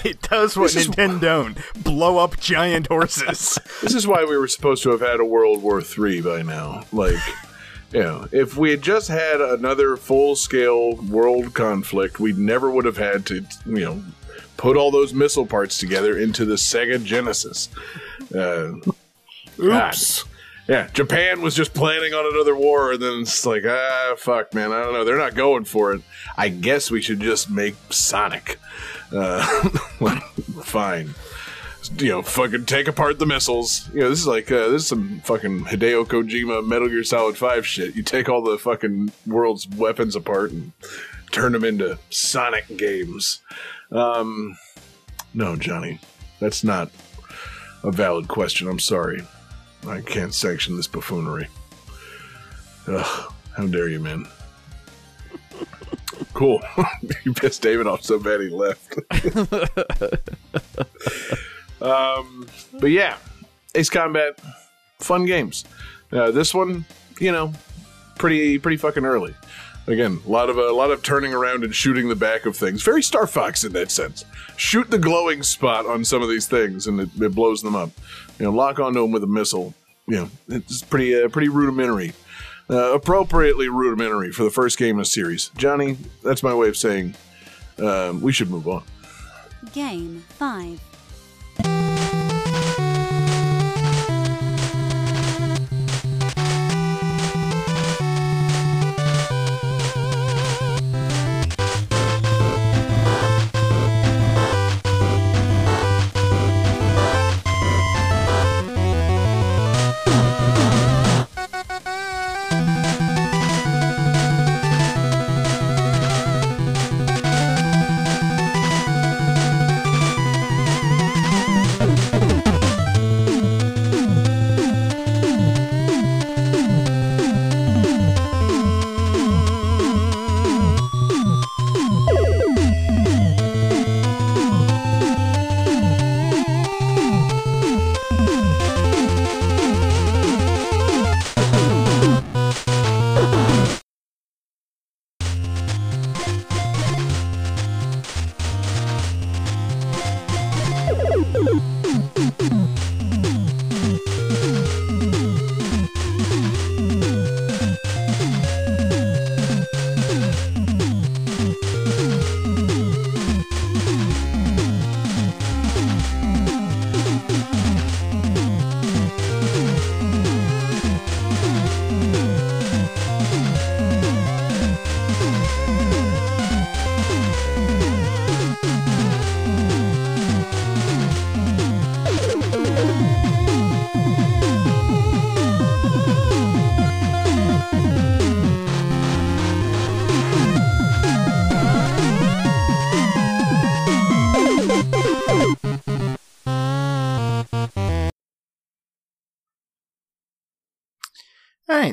It 0.05 0.23
does 0.23 0.57
what 0.57 0.73
This 0.73 0.87
is- 0.87 0.89
Nintendo 0.89 1.21
don't 1.21 1.59
blow 1.85 2.19
up 2.19 2.39
giant 2.41 2.87
horses. 2.89 3.59
This 3.83 3.95
is 3.95 4.07
why 4.07 4.25
we 4.25 4.37
were 4.37 4.49
supposed 4.49 4.83
to 4.85 4.91
have 4.91 5.01
had 5.01 5.21
a 5.21 5.25
World 5.25 5.63
War 5.63 5.81
III 5.83 6.21
by 6.21 6.43
now. 6.43 6.85
Like, 6.93 7.17
you 7.93 8.01
know, 8.03 8.29
if 8.31 8.57
we 8.57 8.71
had 8.71 8.83
just 8.83 9.09
had 9.09 9.41
another 9.41 9.97
full 9.97 10.37
scale 10.37 10.97
world 10.97 11.55
conflict, 11.55 12.21
we 12.21 12.33
never 12.33 12.71
would 12.71 12.85
have 12.85 12.97
had 12.97 13.27
to, 13.27 13.45
you 13.67 13.81
know, 13.85 14.03
put 14.57 14.77
all 14.77 14.91
those 14.91 15.13
missile 15.15 15.47
parts 15.47 15.79
together 15.79 16.19
into 16.19 16.45
the 16.45 16.55
Sega 16.55 17.03
Genesis. 17.03 17.69
Uh, 18.35 18.73
Oops. 19.59 20.25
Yeah, 20.71 20.87
Japan 20.93 21.43
was 21.43 21.57
just 21.57 21.75
planning 21.75 22.15
on 22.15 22.33
another 22.33 22.55
war, 22.55 22.93
and 22.93 23.03
then 23.03 23.23
it's 23.23 23.45
like, 23.45 23.65
ah, 23.67 24.15
fuck, 24.17 24.55
man, 24.55 24.71
I 24.71 24.85
don't 24.85 24.93
know. 24.93 25.05
They're 25.05 25.19
not 25.19 25.35
going 25.35 25.65
for 25.65 25.93
it. 25.93 26.03
I 26.37 26.49
guess 26.49 26.93
we 26.93 27.03
should 27.03 27.19
just 27.19 27.51
make 27.51 27.75
Sonic. 27.91 28.57
Uh, 29.13 29.45
fine. 30.63 31.11
You 31.99 32.11
know, 32.11 32.23
fucking 32.23 32.67
take 32.67 32.87
apart 32.87 33.19
the 33.19 33.27
missiles. 33.27 33.89
You 33.93 34.03
know, 34.03 34.11
this 34.11 34.21
is 34.21 34.29
like 34.29 34.53
uh, 34.53 34.69
this 34.69 34.83
is 34.83 34.87
some 34.87 35.21
fucking 35.25 35.65
Hideo 35.65 36.05
Kojima 36.07 36.65
Metal 36.65 36.87
Gear 36.87 37.03
Solid 37.03 37.37
Five 37.37 37.67
shit. 37.67 37.97
You 37.97 38.05
take 38.05 38.29
all 38.29 38.41
the 38.41 38.57
fucking 38.57 39.11
world's 39.27 39.67
weapons 39.71 40.15
apart 40.15 40.53
and 40.53 40.71
turn 41.33 41.51
them 41.51 41.65
into 41.65 41.99
Sonic 42.11 42.77
games. 42.77 43.43
Um, 43.91 44.57
no, 45.35 45.57
Johnny, 45.57 45.99
that's 46.39 46.63
not 46.63 46.93
a 47.83 47.91
valid 47.91 48.29
question. 48.29 48.69
I'm 48.69 48.79
sorry. 48.79 49.23
I 49.87 50.01
can't 50.01 50.35
sanction 50.35 50.77
this 50.77 50.87
buffoonery. 50.87 51.49
Ugh, 52.87 53.33
how 53.57 53.67
dare 53.67 53.89
you, 53.89 54.01
man? 54.01 54.27
Cool. 56.35 56.63
you 57.25 57.35
pissed 57.35 57.61
David 57.61 57.87
off 57.87 58.03
so 58.03 58.19
bad 58.19 58.41
he 58.41 58.49
left. 58.49 58.99
um, 61.83 62.47
but 62.79 62.91
yeah, 62.91 63.17
Ace 63.75 63.91
Combat, 63.91 64.39
fun 64.99 65.27
games. 65.27 65.65
Uh, 66.13 66.31
this 66.31 66.55
one, 66.55 66.85
you 67.19 67.33
know, 67.33 67.53
pretty 68.17 68.59
pretty 68.59 68.77
fucking 68.77 69.05
early. 69.05 69.35
Again, 69.87 70.21
a 70.27 70.31
lot 70.31 70.51
of 70.51 70.59
a 70.59 70.73
lot 70.73 70.91
of 70.91 71.03
turning 71.03 71.35
around 71.35 71.65
and 71.65 71.75
shooting 71.75 72.09
the 72.09 72.17
back 72.17 72.47
of 72.47 72.57
things. 72.57 72.83
Very 72.83 73.03
Star 73.03 73.27
Fox 73.27 73.65
in 73.65 73.73
that 73.73 73.91
sense. 73.91 74.25
Shoot 74.57 74.91
the 74.91 74.99
glowing 74.99 75.43
spot 75.43 75.87
on 75.87 76.05
some 76.05 76.23
of 76.23 76.29
these 76.29 76.47
things, 76.47 76.87
and 76.87 77.01
it, 77.01 77.09
it 77.21 77.35
blows 77.35 77.63
them 77.63 77.75
up. 77.75 77.91
You 78.41 78.47
know, 78.47 78.53
lock 78.53 78.81
onto 78.81 79.03
them 79.03 79.13
with 79.13 79.23
a 79.23 79.29
missile. 79.29 79.75
You 80.09 80.17
know, 80.17 80.31
it's 80.49 80.83
pretty 80.83 81.23
uh, 81.23 81.29
pretty 81.29 81.51
rudimentary. 81.51 82.15
Uh, 82.69 82.95
appropriately 82.95 83.69
rudimentary 83.69 84.33
for 84.33 84.45
the 84.45 84.51
first 84.51 84.79
game 84.79 84.97
in 84.97 84.99
the 84.99 85.05
series. 85.05 85.51
Johnny, 85.57 85.99
that's 86.25 86.43
my 86.43 86.55
way 86.55 86.69
of 86.69 86.77
saying 86.77 87.15
um, 87.79 88.21
we 88.21 88.33
should 88.33 88.51
move 88.51 88.67
on. 88.67 88.83
Game 89.73 90.25
5. 90.31 92.10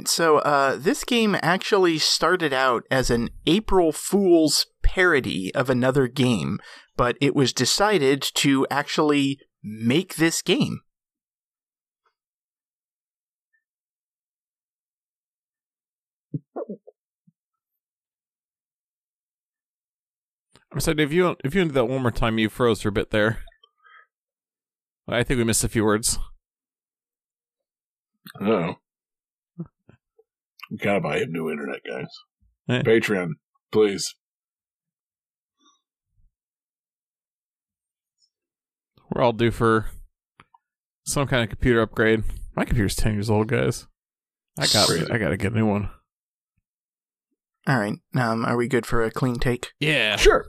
Right, 0.08 0.14
so 0.14 0.38
uh, 0.40 0.76
this 0.78 1.04
game 1.04 1.36
actually 1.42 1.98
started 2.00 2.54
out 2.54 2.84
as 2.90 3.10
an 3.10 3.30
April 3.46 3.92
Fool's 3.92 4.68
parody 4.82 5.54
of 5.54 5.70
another 5.70 6.08
game, 6.08 6.60
but 6.96 7.18
it 7.22 7.36
was 7.36 7.54
decided 7.54 8.22
to 8.22 8.66
actually 8.72 9.40
make 9.64 10.16
this 10.16 10.42
game. 10.42 10.80
I'm 20.72 20.82
sorry, 20.82 21.02
if 21.02 21.14
you 21.14 21.36
if 21.44 21.56
you 21.56 21.66
do 21.66 21.72
that 21.72 21.86
one 21.86 22.02
more 22.02 22.12
time, 22.12 22.38
you 22.38 22.50
froze 22.50 22.82
for 22.82 22.90
a 22.90 22.92
bit 22.92 23.12
there. 23.12 23.40
I 25.08 25.24
think 25.24 25.38
we 25.38 25.46
missed 25.46 25.64
a 25.64 25.70
few 25.70 25.86
words. 25.86 26.20
Oh. 28.42 28.76
We 30.70 30.78
gotta 30.78 31.00
buy 31.00 31.20
him 31.20 31.32
new 31.32 31.50
internet, 31.50 31.80
guys. 31.88 32.08
Patreon, 32.84 33.32
please. 33.72 34.14
We're 39.10 39.22
all 39.22 39.34
due 39.34 39.52
for 39.52 39.88
some 41.06 41.28
kind 41.28 41.44
of 41.44 41.50
computer 41.50 41.82
upgrade. 41.82 42.24
My 42.56 42.66
computer's 42.66 42.96
ten 42.96 43.14
years 43.14 43.30
old, 43.30 43.48
guys. 43.48 43.88
I 44.60 44.68
got 44.68 44.88
Crazy. 44.88 45.10
I 45.10 45.18
gotta 45.18 45.38
get 45.38 45.54
a 45.54 45.56
new 45.56 45.66
one. 45.66 45.90
All 47.68 47.80
right, 47.80 47.96
um, 48.16 48.46
are 48.46 48.58
we 48.58 48.68
good 48.68 48.86
for 48.86 49.04
a 49.04 49.12
clean 49.12 49.36
take? 49.36 49.74
Yeah. 49.80 50.16
Sure. 50.18 50.48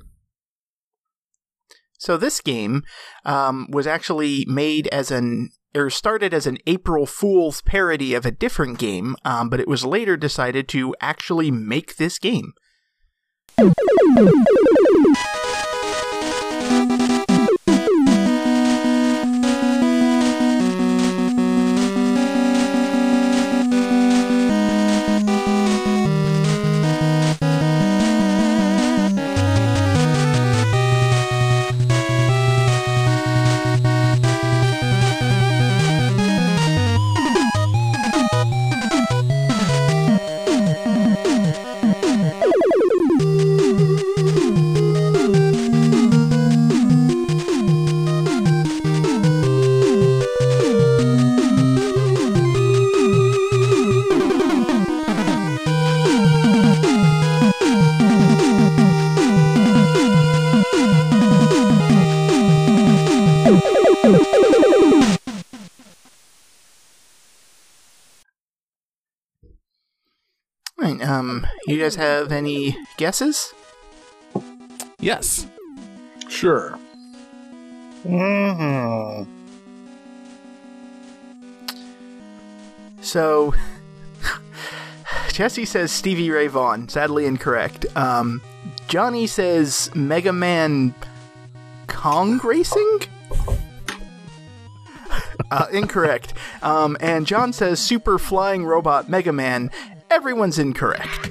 So 1.98 2.16
this 2.16 2.40
game 2.40 2.82
um, 3.24 3.66
was 3.70 3.86
actually 3.86 4.44
made 4.48 4.86
as 4.88 5.10
an 5.10 5.50
or 5.74 5.90
started 5.90 6.32
as 6.32 6.46
an 6.46 6.58
April 6.66 7.06
Fool's 7.06 7.62
parody 7.62 8.14
of 8.14 8.24
a 8.24 8.30
different 8.30 8.78
game, 8.78 9.16
um, 9.24 9.48
but 9.48 9.60
it 9.60 9.68
was 9.68 9.84
later 9.84 10.16
decided 10.16 10.68
to 10.68 10.94
actually 11.00 11.50
make 11.50 11.96
this 11.96 12.18
game. 12.18 12.52
You 71.68 71.80
guys 71.80 71.96
have 71.96 72.32
any 72.32 72.76
guesses? 72.96 73.52
Yes. 75.00 75.46
Sure. 76.28 76.78
hmm 78.02 79.22
So, 83.00 83.54
Jesse 85.32 85.64
says 85.64 85.90
Stevie 85.92 86.30
Ray 86.30 86.48
Vaughan. 86.48 86.88
Sadly 86.88 87.26
incorrect. 87.26 87.86
Um, 87.96 88.42
Johnny 88.88 89.26
says 89.26 89.90
Mega 89.94 90.32
Man 90.32 90.94
Kong 91.86 92.38
Racing? 92.44 93.00
Uh, 95.50 95.64
incorrect. 95.72 96.34
Um, 96.62 96.94
and 97.00 97.26
John 97.26 97.54
says 97.54 97.80
Super 97.80 98.18
Flying 98.18 98.66
Robot 98.66 99.08
Mega 99.08 99.32
Man. 99.32 99.70
Everyone's 100.10 100.58
incorrect. 100.58 101.30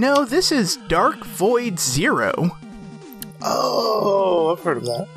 No, 0.00 0.24
this 0.24 0.50
is 0.50 0.76
Dark 0.88 1.26
Void 1.26 1.78
Zero. 1.78 2.56
Oh, 3.42 4.56
I've 4.56 4.64
heard 4.64 4.78
of 4.78 4.84
that. 4.84 5.08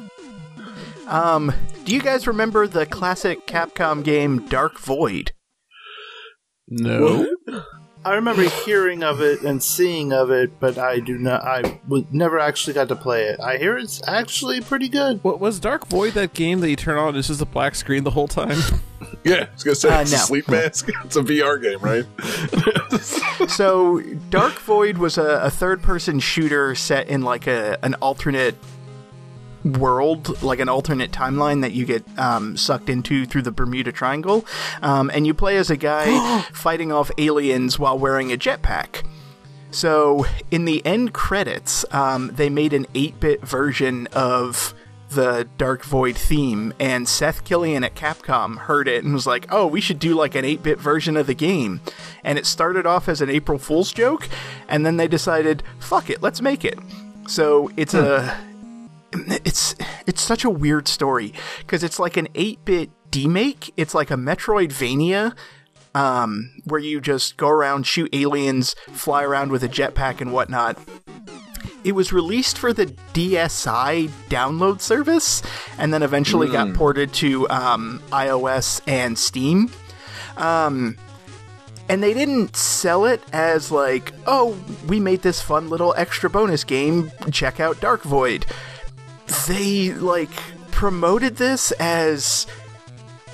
Um, 1.08 1.54
do 1.86 1.94
you 1.94 2.02
guys 2.02 2.28
remember 2.28 2.68
the 2.68 2.86
classic 2.86 3.48
Capcom 3.48 4.04
game 4.04 4.46
Dark 4.48 4.78
Void? 4.78 5.32
No. 6.68 7.26
I 8.04 8.16
remember 8.16 8.42
hearing 8.66 9.04
of 9.04 9.22
it 9.22 9.44
and 9.44 9.64
seeing 9.64 10.12
of 10.12 10.32
it, 10.32 10.60
but 10.60 10.78
I 10.78 11.00
do 11.00 11.18
not. 11.18 11.46
I 11.46 11.62
w- 11.88 12.06
never 12.12 12.38
actually 12.38 12.74
got 12.74 12.90
to 12.90 12.98
play 12.98 13.24
it. 13.24 13.40
I 13.40 13.56
hear 13.56 13.78
it's 13.78 14.06
actually 14.06 14.60
pretty 14.60 14.90
good. 14.90 15.24
What 15.24 15.40
was 15.40 15.62
Dark 15.62 15.88
Void 15.88 16.12
that 16.16 16.34
game 16.34 16.60
that 16.60 16.70
you 16.70 16.76
turn 16.76 16.98
on 16.98 17.08
and 17.08 17.18
it's 17.20 17.30
just 17.30 17.42
a 17.42 17.46
black 17.46 17.76
screen 17.76 18.04
the 18.04 18.12
whole 18.12 18.28
time? 18.28 18.58
Yeah, 19.24 19.48
I 19.50 19.54
was 19.54 19.64
gonna 19.64 19.76
say 19.76 19.90
Uh, 19.90 20.02
it's 20.02 20.14
a 20.14 20.18
sleep 20.18 20.48
mask. 20.50 20.90
It's 21.06 21.16
a 21.16 21.22
VR 21.22 21.62
game, 21.62 21.80
right? 21.80 22.06
So, 23.50 24.00
Dark 24.30 24.54
Void 24.60 24.98
was 24.98 25.18
a, 25.18 25.42
a 25.44 25.50
third-person 25.50 26.20
shooter 26.22 26.76
set 26.76 27.08
in 27.10 27.24
like 27.24 27.46
a 27.48 27.78
an 27.84 27.94
alternate 27.96 28.56
world, 29.66 30.42
like 30.42 30.60
an 30.60 30.70
alternate 30.70 31.12
timeline 31.12 31.62
that 31.62 31.74
you 31.74 31.86
get 31.86 32.04
um, 32.18 32.56
sucked 32.56 32.90
into 32.90 33.26
through 33.26 33.42
the 33.42 33.52
Bermuda 33.52 33.92
Triangle, 33.92 34.46
um, 34.82 35.10
and 35.14 35.28
you 35.28 35.34
play 35.34 35.58
as 35.58 35.70
a 35.70 35.78
guy 35.78 36.42
fighting 36.54 36.92
off 36.92 37.12
aliens 37.18 37.78
while 37.78 37.98
wearing 37.98 38.32
a 38.32 38.38
jetpack. 38.38 39.06
So, 39.72 40.26
in 40.52 40.66
the 40.66 40.86
end 40.86 41.14
credits, 41.14 41.84
um, 41.92 42.32
they 42.36 42.50
made 42.50 42.74
an 42.74 42.86
8 42.94 43.20
bit 43.20 43.42
version 43.46 44.08
of 44.14 44.74
the 45.14 45.48
Dark 45.58 45.84
Void 45.84 46.16
theme, 46.16 46.74
and 46.80 47.08
Seth 47.08 47.44
Killian 47.44 47.84
at 47.84 47.96
Capcom 47.96 48.58
heard 48.58 48.88
it 48.88 49.04
and 49.04 49.14
was 49.14 49.28
like, 49.28 49.48
oh, 49.50 49.68
we 49.68 49.82
should 49.82 50.00
do 50.00 50.16
like 50.16 50.36
an 50.36 50.46
8 50.46 50.64
bit 50.64 50.80
version 50.80 51.18
of 51.18 51.28
the 51.28 51.34
game. 51.34 51.82
And 52.24 52.38
it 52.38 52.46
started 52.46 52.86
off 52.86 53.08
as 53.08 53.22
an 53.22 53.30
April 53.30 53.58
Fool's 53.58 53.92
joke, 53.92 54.28
and 54.68 54.86
then 54.86 54.98
they 54.98 55.08
decided, 55.08 55.64
fuck 55.80 56.10
it, 56.10 56.22
let's 56.22 56.42
make 56.42 56.66
it. 56.66 56.78
So, 57.28 57.72
it's 57.78 57.94
a. 57.94 58.38
It's 59.16 59.76
it's 60.08 60.24
such 60.24 60.44
a 60.44 60.50
weird 60.50 60.88
story 60.88 61.34
because 61.60 61.84
it's 61.84 62.00
like 62.00 62.18
an 62.18 62.28
8-bit 62.34 62.90
demake. 63.12 63.70
It's 63.78 63.94
like 63.94 64.10
a 64.10 64.16
Metroidvania 64.16 65.36
um, 65.96 66.52
where 66.66 66.80
you 66.80 67.00
just 67.00 67.38
go 67.38 67.48
around, 67.48 67.86
shoot 67.86 68.10
aliens, 68.14 68.76
fly 68.92 69.24
around 69.24 69.52
with 69.52 69.64
a 69.64 69.70
jetpack 69.70 70.22
and 70.22 70.34
whatnot. 70.34 70.78
It 71.84 71.94
was 71.94 72.14
released 72.14 72.58
for 72.58 72.74
the 72.74 72.88
DSi 73.14 74.10
download 74.30 74.82
service, 74.82 75.42
and 75.78 75.94
then 75.94 76.04
eventually 76.04 76.48
got 76.48 76.74
ported 76.74 77.14
to 77.16 77.50
um, 77.50 78.02
iOS 78.12 78.82
and 78.88 79.18
Steam. 79.18 79.70
Um, 80.38 80.98
and 81.90 82.02
they 82.02 82.14
didn't 82.14 82.56
sell 82.56 83.06
it 83.06 83.22
as 83.34 83.72
like, 83.72 84.14
oh, 84.26 84.58
we 84.88 85.00
made 85.00 85.22
this 85.22 85.42
fun 85.42 85.70
little 85.70 85.94
extra 85.98 86.30
bonus 86.30 86.64
game. 86.64 87.12
Check 87.32 87.60
out 87.60 87.80
Dark 87.82 88.04
Void. 88.04 88.46
They 89.48 89.94
like 89.94 90.32
promoted 90.72 91.36
this 91.36 91.72
as 91.74 92.48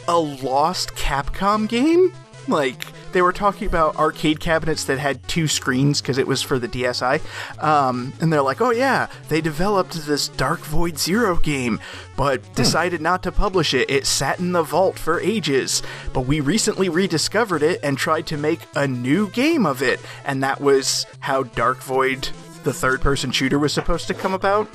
a 0.07 0.17
lost 0.17 0.95
Capcom 0.95 1.69
game. 1.69 2.11
Like 2.49 2.85
they 3.11 3.21
were 3.21 3.33
talking 3.33 3.67
about 3.67 3.95
arcade 3.97 4.39
cabinets 4.39 4.83
that 4.85 4.99
had 4.99 5.25
two 5.27 5.47
screens 5.47 6.01
because 6.01 6.17
it 6.17 6.27
was 6.27 6.41
for 6.41 6.59
the 6.59 6.67
DSi, 6.67 7.21
um, 7.63 8.13
and 8.19 8.31
they're 8.31 8.41
like, 8.41 8.61
"Oh 8.61 8.71
yeah, 8.71 9.07
they 9.29 9.41
developed 9.41 9.93
this 10.05 10.27
Dark 10.27 10.59
Void 10.59 10.97
Zero 10.97 11.37
game, 11.37 11.79
but 12.17 12.41
decided 12.55 13.01
not 13.01 13.23
to 13.23 13.31
publish 13.31 13.73
it. 13.73 13.89
It 13.89 14.05
sat 14.05 14.39
in 14.39 14.51
the 14.51 14.63
vault 14.63 14.97
for 14.99 15.19
ages, 15.19 15.81
but 16.13 16.21
we 16.21 16.39
recently 16.39 16.89
rediscovered 16.89 17.63
it 17.63 17.79
and 17.83 17.97
tried 17.97 18.27
to 18.27 18.37
make 18.37 18.61
a 18.75 18.87
new 18.87 19.29
game 19.29 19.65
of 19.65 19.81
it, 19.81 19.99
and 20.25 20.43
that 20.43 20.59
was 20.61 21.05
how 21.19 21.43
Dark 21.43 21.77
Void, 21.77 22.29
the 22.63 22.73
third-person 22.73 23.31
shooter, 23.31 23.57
was 23.59 23.73
supposed 23.73 24.07
to 24.07 24.13
come 24.13 24.33
about." 24.33 24.67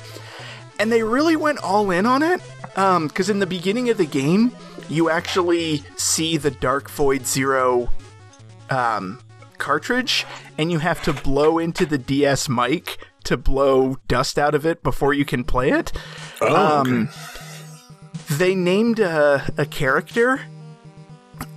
And 0.77 0.91
they 0.91 1.03
really 1.03 1.37
went 1.37 1.59
all 1.59 1.89
in 1.91 2.05
on 2.05 2.21
it, 2.21 2.41
because 2.73 3.29
in 3.29 3.39
the 3.39 3.45
beginning 3.45 3.89
of 3.89 3.97
the 3.97 4.05
game, 4.05 4.51
you 4.89 5.09
actually 5.09 5.83
see 5.97 6.37
the 6.37 6.51
Dark 6.51 6.89
Void 6.89 7.25
Zero 7.25 7.89
um, 8.69 9.19
cartridge, 9.57 10.25
and 10.57 10.71
you 10.71 10.79
have 10.79 11.01
to 11.03 11.13
blow 11.13 11.57
into 11.59 11.85
the 11.85 11.97
DS 11.97 12.49
mic 12.49 12.97
to 13.25 13.37
blow 13.37 13.97
dust 14.07 14.37
out 14.37 14.53
of 14.55 14.65
it 14.65 14.83
before 14.83 15.13
you 15.13 15.25
can 15.25 15.43
play 15.43 15.71
it. 15.71 15.91
Oh, 16.41 16.81
okay. 16.81 16.91
Um, 16.91 17.09
They 18.29 18.55
named 18.55 18.99
a, 18.99 19.45
a 19.57 19.65
character 19.65 20.41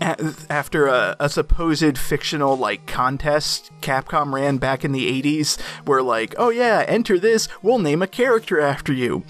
a- 0.00 0.34
after 0.50 0.86
a, 0.86 1.16
a 1.18 1.28
supposed 1.28 1.96
fictional 1.96 2.56
like 2.56 2.86
contest 2.86 3.70
Capcom 3.80 4.32
ran 4.34 4.58
back 4.58 4.84
in 4.84 4.92
the 4.92 5.22
80s 5.22 5.58
where 5.86 6.02
like 6.02 6.34
oh 6.36 6.50
yeah 6.50 6.84
enter 6.86 7.18
this 7.18 7.48
we'll 7.62 7.78
name 7.78 8.02
a 8.02 8.06
character 8.06 8.60
after 8.60 8.92
you 8.92 9.22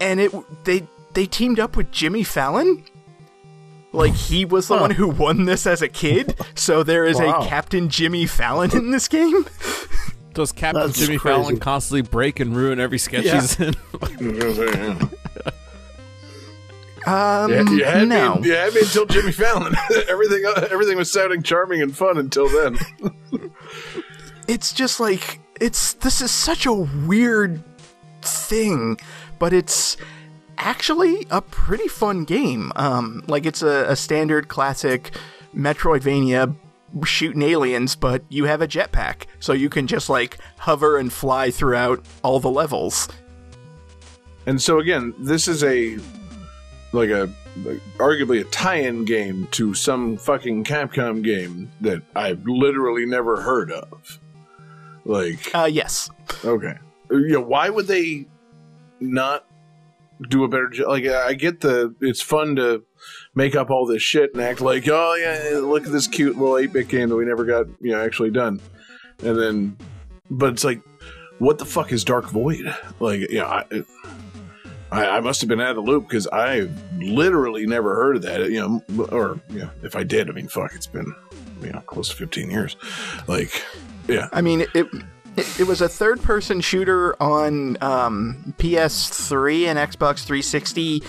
and 0.00 0.18
it 0.20 0.32
they 0.64 0.88
they 1.14 1.26
teamed 1.26 1.60
up 1.60 1.76
with 1.76 1.92
Jimmy 1.92 2.24
Fallon 2.24 2.82
like 3.92 4.14
he 4.14 4.44
was 4.44 4.68
the 4.68 4.76
one 4.76 4.90
who 4.90 5.08
won 5.08 5.44
this 5.44 5.66
as 5.66 5.80
a 5.82 5.88
kid 5.88 6.38
so 6.54 6.82
there 6.82 7.04
is 7.04 7.16
Wow. 7.18 7.40
a 7.42 7.46
Captain 7.48 7.88
Jimmy 7.88 8.26
Fallon 8.26 8.70
in 8.76 8.90
this 8.90 9.08
game 9.08 9.46
Does 10.34 10.52
Captain 10.52 10.86
That's 10.86 10.98
Jimmy 10.98 11.18
crazy. 11.18 11.36
Fallon 11.40 11.58
constantly 11.58 12.02
break 12.02 12.38
and 12.40 12.54
ruin 12.54 12.78
every 12.80 12.98
sketch 12.98 13.24
Yeah. 13.24 13.40
he's 13.40 13.58
in? 13.58 13.74
um 17.06 17.50
Yeah, 17.50 17.70
you 17.70 17.84
had 17.84 18.08
no 18.08 18.34
me. 18.36 18.48
You 18.48 18.54
had 18.54 18.74
me 18.74 18.80
until 18.80 19.06
Jimmy 19.06 19.32
Fallon. 19.32 19.74
everything, 20.08 20.44
everything 20.70 20.96
was 20.96 21.10
sounding 21.10 21.42
charming 21.42 21.80
and 21.82 21.96
fun 21.96 22.18
until 22.18 22.48
then. 22.48 22.78
it's 24.48 24.72
just 24.72 25.00
like 25.00 25.40
it's 25.60 25.94
this 25.94 26.20
is 26.20 26.30
such 26.30 26.66
a 26.66 26.72
weird 26.72 27.62
thing 28.22 28.96
but 29.38 29.52
it's 29.52 29.96
actually 30.58 31.26
a 31.30 31.40
pretty 31.40 31.88
fun 31.88 32.24
game. 32.24 32.72
Um 32.76 33.24
like 33.26 33.46
it's 33.46 33.62
a, 33.62 33.86
a 33.88 33.96
standard 33.96 34.48
classic 34.48 35.14
metroidvania 35.54 36.54
shooting 37.04 37.42
aliens 37.42 37.96
but 37.96 38.22
you 38.28 38.44
have 38.44 38.62
a 38.62 38.68
jetpack 38.68 39.26
so 39.40 39.52
you 39.52 39.68
can 39.68 39.86
just 39.86 40.08
like 40.08 40.38
hover 40.58 40.96
and 40.96 41.12
fly 41.12 41.50
throughout 41.50 42.04
all 42.22 42.40
the 42.40 42.50
levels. 42.50 43.08
And 44.46 44.60
so 44.60 44.78
again, 44.78 45.14
this 45.18 45.48
is 45.48 45.62
a 45.62 45.98
like 46.92 47.10
a 47.10 47.30
like, 47.64 47.80
arguably 47.98 48.40
a 48.40 48.44
tie-in 48.44 49.04
game 49.04 49.48
to 49.50 49.74
some 49.74 50.16
fucking 50.16 50.64
Capcom 50.64 51.22
game 51.22 51.70
that 51.80 52.02
I've 52.14 52.46
literally 52.46 53.04
never 53.04 53.40
heard 53.40 53.70
of. 53.70 54.18
Like, 55.04 55.54
uh 55.54 55.68
yes. 55.70 56.08
okay, 56.44 56.78
you 57.10 57.32
know, 57.32 57.40
why 57.40 57.68
would 57.68 57.86
they 57.86 58.26
not 59.00 59.44
do 60.28 60.44
a 60.44 60.48
better 60.48 60.68
job? 60.68 60.88
Like, 60.88 61.06
I 61.06 61.34
get 61.34 61.60
the 61.60 61.94
it's 62.00 62.20
fun 62.20 62.56
to 62.56 62.84
make 63.34 63.54
up 63.54 63.70
all 63.70 63.86
this 63.86 64.02
shit 64.02 64.32
and 64.34 64.42
act 64.42 64.60
like, 64.60 64.88
oh 64.88 65.14
yeah, 65.14 65.58
look 65.60 65.86
at 65.86 65.92
this 65.92 66.06
cute 66.06 66.36
little 66.36 66.58
eight-bit 66.58 66.88
game 66.88 67.08
that 67.08 67.16
we 67.16 67.24
never 67.24 67.44
got 67.44 67.66
you 67.80 67.92
know 67.92 68.04
actually 68.04 68.30
done, 68.30 68.60
and 69.22 69.38
then, 69.38 69.76
but 70.30 70.52
it's 70.52 70.64
like, 70.64 70.80
what 71.38 71.58
the 71.58 71.64
fuck 71.64 71.92
is 71.92 72.04
Dark 72.04 72.28
Void? 72.30 72.74
Like, 73.00 73.20
you 73.20 73.38
know, 73.38 73.46
I, 73.46 73.64
I, 74.90 75.06
I 75.06 75.20
must 75.20 75.40
have 75.40 75.48
been 75.48 75.60
out 75.60 75.70
of 75.70 75.76
the 75.76 75.82
loop 75.82 76.08
because 76.08 76.26
I 76.32 76.68
literally 76.98 77.66
never 77.66 77.94
heard 77.94 78.16
of 78.16 78.22
that. 78.22 78.50
You 78.50 78.82
know, 78.88 79.06
or 79.10 79.40
you 79.50 79.60
know, 79.60 79.70
if 79.82 79.94
I 79.94 80.02
did, 80.02 80.28
I 80.28 80.32
mean, 80.32 80.48
fuck, 80.48 80.74
it's 80.74 80.86
been 80.86 81.14
you 81.62 81.70
know 81.70 81.80
close 81.80 82.08
to 82.08 82.16
fifteen 82.16 82.50
years. 82.50 82.76
Like, 83.26 83.62
yeah, 84.08 84.28
I 84.32 84.40
mean, 84.40 84.66
it 84.74 84.86
it, 85.38 85.60
it 85.60 85.66
was 85.66 85.80
a 85.80 85.88
third 85.88 86.22
person 86.22 86.60
shooter 86.60 87.20
on 87.22 87.76
um, 87.82 88.54
PS3 88.58 89.66
and 89.66 89.78
Xbox 89.78 90.24
360 90.24 91.02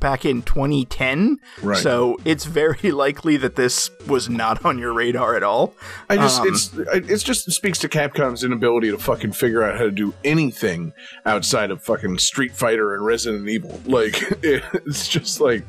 back 0.00 0.24
in 0.24 0.42
2010. 0.42 1.38
Right. 1.62 1.78
So 1.78 2.18
it's 2.24 2.44
very 2.44 2.90
likely 2.92 3.36
that 3.38 3.56
this 3.56 3.90
was 4.06 4.28
not 4.28 4.64
on 4.64 4.78
your 4.78 4.92
radar 4.92 5.36
at 5.36 5.42
all. 5.42 5.74
I 6.08 6.16
just 6.16 6.40
Um, 6.40 6.48
it's 6.48 6.70
it's 7.10 7.22
just 7.22 7.50
speaks 7.52 7.78
to 7.80 7.88
Capcom's 7.88 8.44
inability 8.44 8.90
to 8.90 8.98
fucking 8.98 9.32
figure 9.32 9.62
out 9.62 9.78
how 9.78 9.84
to 9.84 9.90
do 9.90 10.14
anything 10.24 10.92
outside 11.26 11.70
of 11.70 11.82
fucking 11.82 12.18
Street 12.18 12.52
Fighter 12.52 12.94
and 12.94 13.04
Resident 13.04 13.48
Evil. 13.48 13.80
Like 13.86 14.14
it's 14.42 15.08
just 15.08 15.40
like. 15.40 15.64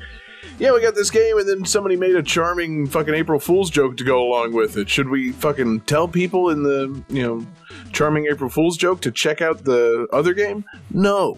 Yeah, 0.59 0.71
we 0.71 0.81
got 0.81 0.95
this 0.95 1.09
game, 1.09 1.37
and 1.37 1.49
then 1.49 1.65
somebody 1.65 1.95
made 1.95 2.15
a 2.15 2.23
charming 2.23 2.87
fucking 2.87 3.13
April 3.13 3.39
Fool's 3.39 3.69
joke 3.69 3.97
to 3.97 4.03
go 4.03 4.21
along 4.23 4.53
with 4.53 4.77
it. 4.77 4.89
Should 4.89 5.09
we 5.09 5.31
fucking 5.31 5.81
tell 5.81 6.07
people 6.07 6.49
in 6.49 6.63
the, 6.63 7.03
you 7.09 7.23
know, 7.23 7.45
charming 7.91 8.27
April 8.27 8.49
Fool's 8.49 8.77
joke 8.77 9.01
to 9.01 9.11
check 9.11 9.41
out 9.41 9.63
the 9.63 10.07
other 10.13 10.33
game? 10.33 10.63
No. 10.91 11.37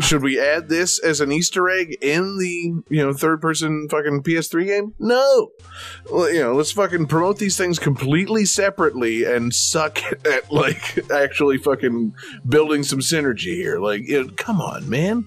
Should 0.00 0.22
we 0.22 0.40
add 0.40 0.68
this 0.68 0.98
as 0.98 1.20
an 1.20 1.30
Easter 1.30 1.68
egg 1.68 1.98
in 2.00 2.38
the, 2.38 2.82
you 2.88 3.04
know, 3.04 3.12
third 3.12 3.40
person 3.40 3.88
fucking 3.90 4.22
PS3 4.22 4.66
game? 4.66 4.94
No. 4.98 5.50
Well, 6.10 6.32
you 6.32 6.40
know, 6.40 6.54
let's 6.54 6.72
fucking 6.72 7.06
promote 7.06 7.38
these 7.38 7.56
things 7.58 7.78
completely 7.78 8.44
separately 8.44 9.24
and 9.24 9.54
suck 9.54 10.02
at 10.26 10.50
like 10.50 11.10
actually 11.10 11.58
fucking 11.58 12.14
building 12.48 12.82
some 12.82 13.00
synergy 13.00 13.54
here. 13.54 13.78
Like, 13.78 14.08
you 14.08 14.24
know, 14.24 14.30
come 14.36 14.60
on, 14.60 14.88
man. 14.88 15.26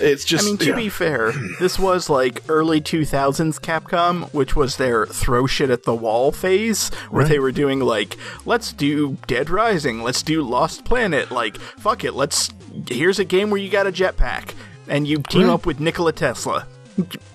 It's 0.00 0.24
just 0.24 0.44
I 0.44 0.46
mean, 0.48 0.58
to 0.58 0.66
yeah. 0.66 0.76
be 0.76 0.88
fair, 0.88 1.32
this 1.60 1.78
was 1.78 2.08
like 2.08 2.42
early 2.48 2.80
2000s 2.80 3.60
Capcom, 3.60 4.32
which 4.34 4.54
was 4.56 4.76
their 4.76 5.06
throw 5.06 5.46
shit 5.46 5.70
at 5.70 5.82
the 5.84 5.94
wall 5.94 6.32
phase, 6.32 6.88
where 7.10 7.24
they 7.24 7.38
were 7.38 7.52
doing 7.52 7.80
like, 7.80 8.16
let's 8.46 8.72
do 8.72 9.16
Dead 9.26 9.50
Rising, 9.50 10.02
let's 10.02 10.22
do 10.22 10.42
Lost 10.42 10.84
Planet, 10.84 11.30
like, 11.30 11.56
fuck 11.58 12.04
it, 12.04 12.12
let's. 12.14 12.50
Here's 12.88 13.18
a 13.18 13.24
game 13.24 13.50
where 13.50 13.60
you 13.60 13.68
got 13.70 13.86
a 13.86 13.92
jetpack, 13.92 14.54
and 14.88 15.06
you 15.06 15.18
team 15.18 15.48
Right. 15.48 15.52
up 15.54 15.66
with 15.66 15.80
Nikola 15.80 16.12
Tesla. 16.12 16.66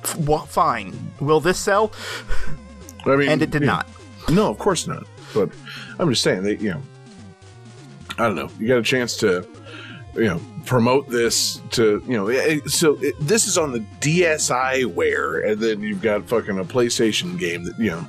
Fine. 0.04 1.12
Will 1.20 1.40
this 1.40 1.58
sell? 1.58 1.92
I 3.06 3.16
mean, 3.16 3.30
And 3.30 3.42
it 3.42 3.52
did 3.52 3.62
yeah. 3.64 3.68
not. 3.68 3.88
No, 4.30 4.50
of 4.50 4.58
course 4.58 4.88
not. 4.88 5.06
But 5.34 5.50
I'm 6.00 6.10
just 6.10 6.22
saying 6.24 6.44
that 6.44 6.62
you 6.62 6.72
know, 6.72 6.82
I 8.18 8.28
don't 8.28 8.36
know. 8.36 8.50
You 8.60 8.68
got 8.68 8.78
a 8.78 8.84
chance 8.84 9.18
to, 9.18 9.42
you 10.16 10.26
know, 10.26 10.40
promote 10.66 11.10
this 11.10 11.62
to 11.72 12.04
you 12.08 12.14
know. 12.14 12.28
it- 12.30 12.70
So 12.70 12.98
it, 13.02 13.16
this 13.20 13.48
is 13.48 13.58
on 13.58 13.72
the 13.72 13.80
DSiWare, 14.02 15.52
and 15.52 15.62
then 15.62 15.82
you've 15.82 16.02
got 16.02 16.28
fucking 16.28 16.58
a 16.60 16.64
PlayStation 16.66 17.38
game 17.38 17.64
that 17.66 17.78
you 17.80 17.92
know. 17.92 18.06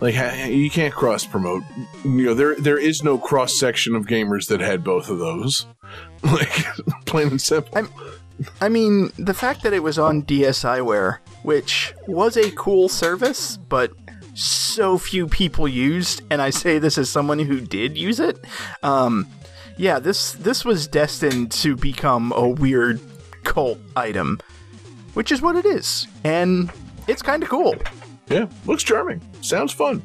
Like 0.00 0.14
you 0.50 0.70
can't 0.70 0.94
cross 0.94 1.26
promote. 1.26 1.62
You 2.04 2.10
know 2.24 2.34
there 2.34 2.54
there 2.56 2.78
is 2.78 3.02
no 3.02 3.18
cross 3.18 3.58
section 3.58 3.94
of 3.94 4.06
gamers 4.06 4.48
that 4.48 4.60
had 4.60 4.82
both 4.84 5.08
of 5.08 5.18
those. 5.18 5.66
Like 6.22 6.50
plain 7.06 7.28
and 7.28 7.40
simple. 7.40 7.88
I 8.60 8.68
mean, 8.68 9.10
the 9.18 9.32
fact 9.32 9.62
that 9.62 9.72
it 9.72 9.82
was 9.82 9.98
on 9.98 10.22
DSiWare, 10.22 11.16
which 11.44 11.94
was 12.06 12.36
a 12.36 12.50
cool 12.52 12.90
service, 12.90 13.56
but 13.56 13.90
so 14.34 14.98
few 14.98 15.26
people 15.26 15.66
used, 15.66 16.20
and 16.30 16.42
I 16.42 16.50
say 16.50 16.78
this 16.78 16.98
as 16.98 17.08
someone 17.08 17.38
who 17.38 17.58
did 17.60 17.96
use 17.96 18.20
it. 18.20 18.38
Um, 18.82 19.26
yeah, 19.80 19.98
this 19.98 20.32
this 20.32 20.64
was 20.64 20.86
destined 20.86 21.50
to 21.52 21.74
become 21.76 22.32
a 22.36 22.48
weird 22.48 23.00
cult 23.44 23.78
item, 23.96 24.38
which 25.14 25.32
is 25.32 25.40
what 25.40 25.56
it 25.56 25.64
is, 25.64 26.06
and 26.24 26.70
it's 27.08 27.22
kind 27.22 27.42
of 27.42 27.48
cool. 27.48 27.74
Yeah, 28.28 28.46
looks 28.66 28.82
charming. 28.82 29.20
Sounds 29.40 29.72
fun. 29.72 30.02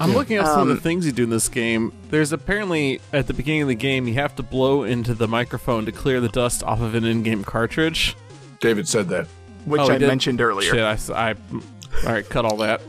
I'm 0.00 0.12
looking 0.12 0.36
at 0.36 0.46
some 0.46 0.62
of 0.62 0.68
Um, 0.68 0.74
the 0.74 0.80
things 0.80 1.06
you 1.06 1.12
do 1.12 1.22
in 1.22 1.30
this 1.30 1.48
game. 1.48 1.92
There's 2.10 2.32
apparently 2.32 3.00
at 3.12 3.26
the 3.28 3.32
beginning 3.34 3.62
of 3.62 3.68
the 3.68 3.74
game 3.76 4.06
you 4.08 4.14
have 4.14 4.34
to 4.36 4.42
blow 4.42 4.82
into 4.82 5.14
the 5.14 5.28
microphone 5.28 5.86
to 5.86 5.92
clear 5.92 6.20
the 6.20 6.28
dust 6.28 6.62
off 6.64 6.80
of 6.80 6.94
an 6.96 7.04
in-game 7.04 7.44
cartridge. 7.44 8.16
David 8.60 8.88
said 8.88 9.08
that. 9.10 9.26
Which 9.64 9.80
Oh, 9.80 9.88
I 9.88 9.98
did? 9.98 10.08
mentioned 10.08 10.40
earlier. 10.40 10.68
Shit, 10.70 10.80
I, 10.80 10.92
s- 10.92 11.10
I- 11.10 11.30
all 12.06 12.12
right, 12.12 12.28
cut 12.28 12.44
all 12.44 12.56
that. 12.58 12.82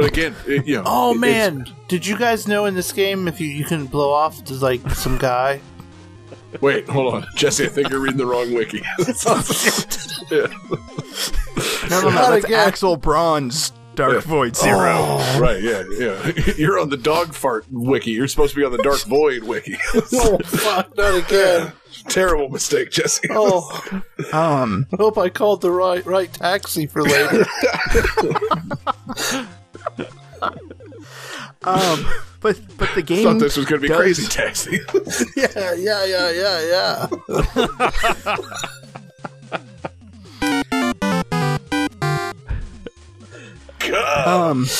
But 0.00 0.04
again, 0.08 0.34
it, 0.46 0.66
you 0.66 0.76
know. 0.76 0.82
Oh 0.86 1.12
it- 1.14 1.18
man, 1.18 1.66
did 1.88 2.06
you 2.06 2.18
guys 2.18 2.46
know 2.46 2.66
in 2.66 2.74
this 2.74 2.92
game 2.92 3.28
if 3.28 3.40
you, 3.40 3.48
you 3.48 3.64
can 3.64 3.86
blow 3.86 4.12
off 4.12 4.44
to 4.44 4.54
like 4.54 4.88
some 4.90 5.16
guy? 5.18 5.60
Wait, 6.60 6.88
hold 6.88 7.14
on, 7.14 7.26
Jesse. 7.34 7.64
I 7.64 7.68
think 7.68 7.88
you're 7.90 8.00
reading 8.00 8.18
the 8.18 8.26
wrong 8.26 8.52
wiki. 8.54 8.82
Yeah. 10.30 10.46
No, 11.88 12.00
no, 12.00 12.08
no, 12.08 12.14
Not 12.16 12.30
that's 12.30 12.44
again. 12.46 12.66
Axel 12.68 12.96
Braun's 12.96 13.72
Dark 13.94 14.24
Void 14.24 14.56
Zero. 14.56 14.92
Oh, 14.98 15.38
right, 15.40 15.62
yeah, 15.62 15.84
yeah. 15.98 16.32
You're 16.56 16.80
on 16.80 16.88
the 16.90 16.96
dog 16.96 17.32
fart 17.32 17.64
wiki. 17.70 18.10
You're 18.10 18.26
supposed 18.26 18.54
to 18.54 18.60
be 18.60 18.64
on 18.64 18.72
the 18.72 18.82
Dark 18.82 19.02
Void 19.04 19.44
wiki. 19.44 19.76
oh 19.94 20.38
fuck! 20.44 20.96
Not 20.96 21.14
again. 21.14 21.72
Terrible 22.08 22.48
mistake, 22.48 22.90
Jesse. 22.90 23.28
Oh, 23.30 23.70
Um, 24.32 24.86
I 24.92 24.96
hope 24.96 25.16
I 25.16 25.28
called 25.28 25.60
the 25.60 25.70
right 25.70 26.04
right 26.04 26.32
taxi 26.32 26.86
for 26.86 27.02
later. 27.02 27.46
Um, 31.66 32.06
but 32.40 32.58
but 32.78 32.88
the 32.94 33.02
game 33.06 33.24
Thought 33.24 33.40
this 33.40 33.56
was 33.56 33.66
going 33.66 33.80
to 33.82 33.82
be 33.82 33.88
does- 33.88 33.98
crazy 34.00 34.26
taxi. 34.28 34.78
yeah, 35.36 35.74
yeah, 35.74 36.04
yeah, 36.04 36.30
yeah, 36.30 37.06
yeah. 37.20 38.36
Um, 44.24 44.62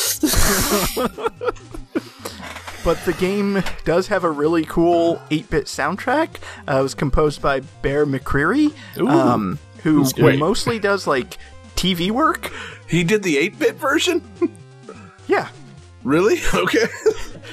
but 2.83 2.97
the 3.05 3.15
game 3.17 3.63
does 3.85 4.07
have 4.07 4.23
a 4.25 4.29
really 4.29 4.65
cool 4.65 5.21
8-bit 5.31 5.65
soundtrack. 5.65 6.29
Uh, 6.67 6.79
it 6.79 6.83
was 6.83 6.93
composed 6.93 7.41
by 7.41 7.61
Bear 7.81 8.05
McCreary, 8.05 8.73
um, 9.07 9.59
who 9.83 10.05
Wait. 10.17 10.37
mostly 10.39 10.77
does 10.79 11.07
like 11.07 11.37
TV 11.75 12.11
work. 12.11 12.51
he 12.89 13.03
did 13.05 13.23
the 13.23 13.37
8-bit 13.49 13.75
version? 13.75 14.21
Yeah, 15.27 15.47
Really? 16.07 16.39
Okay. 16.53 16.85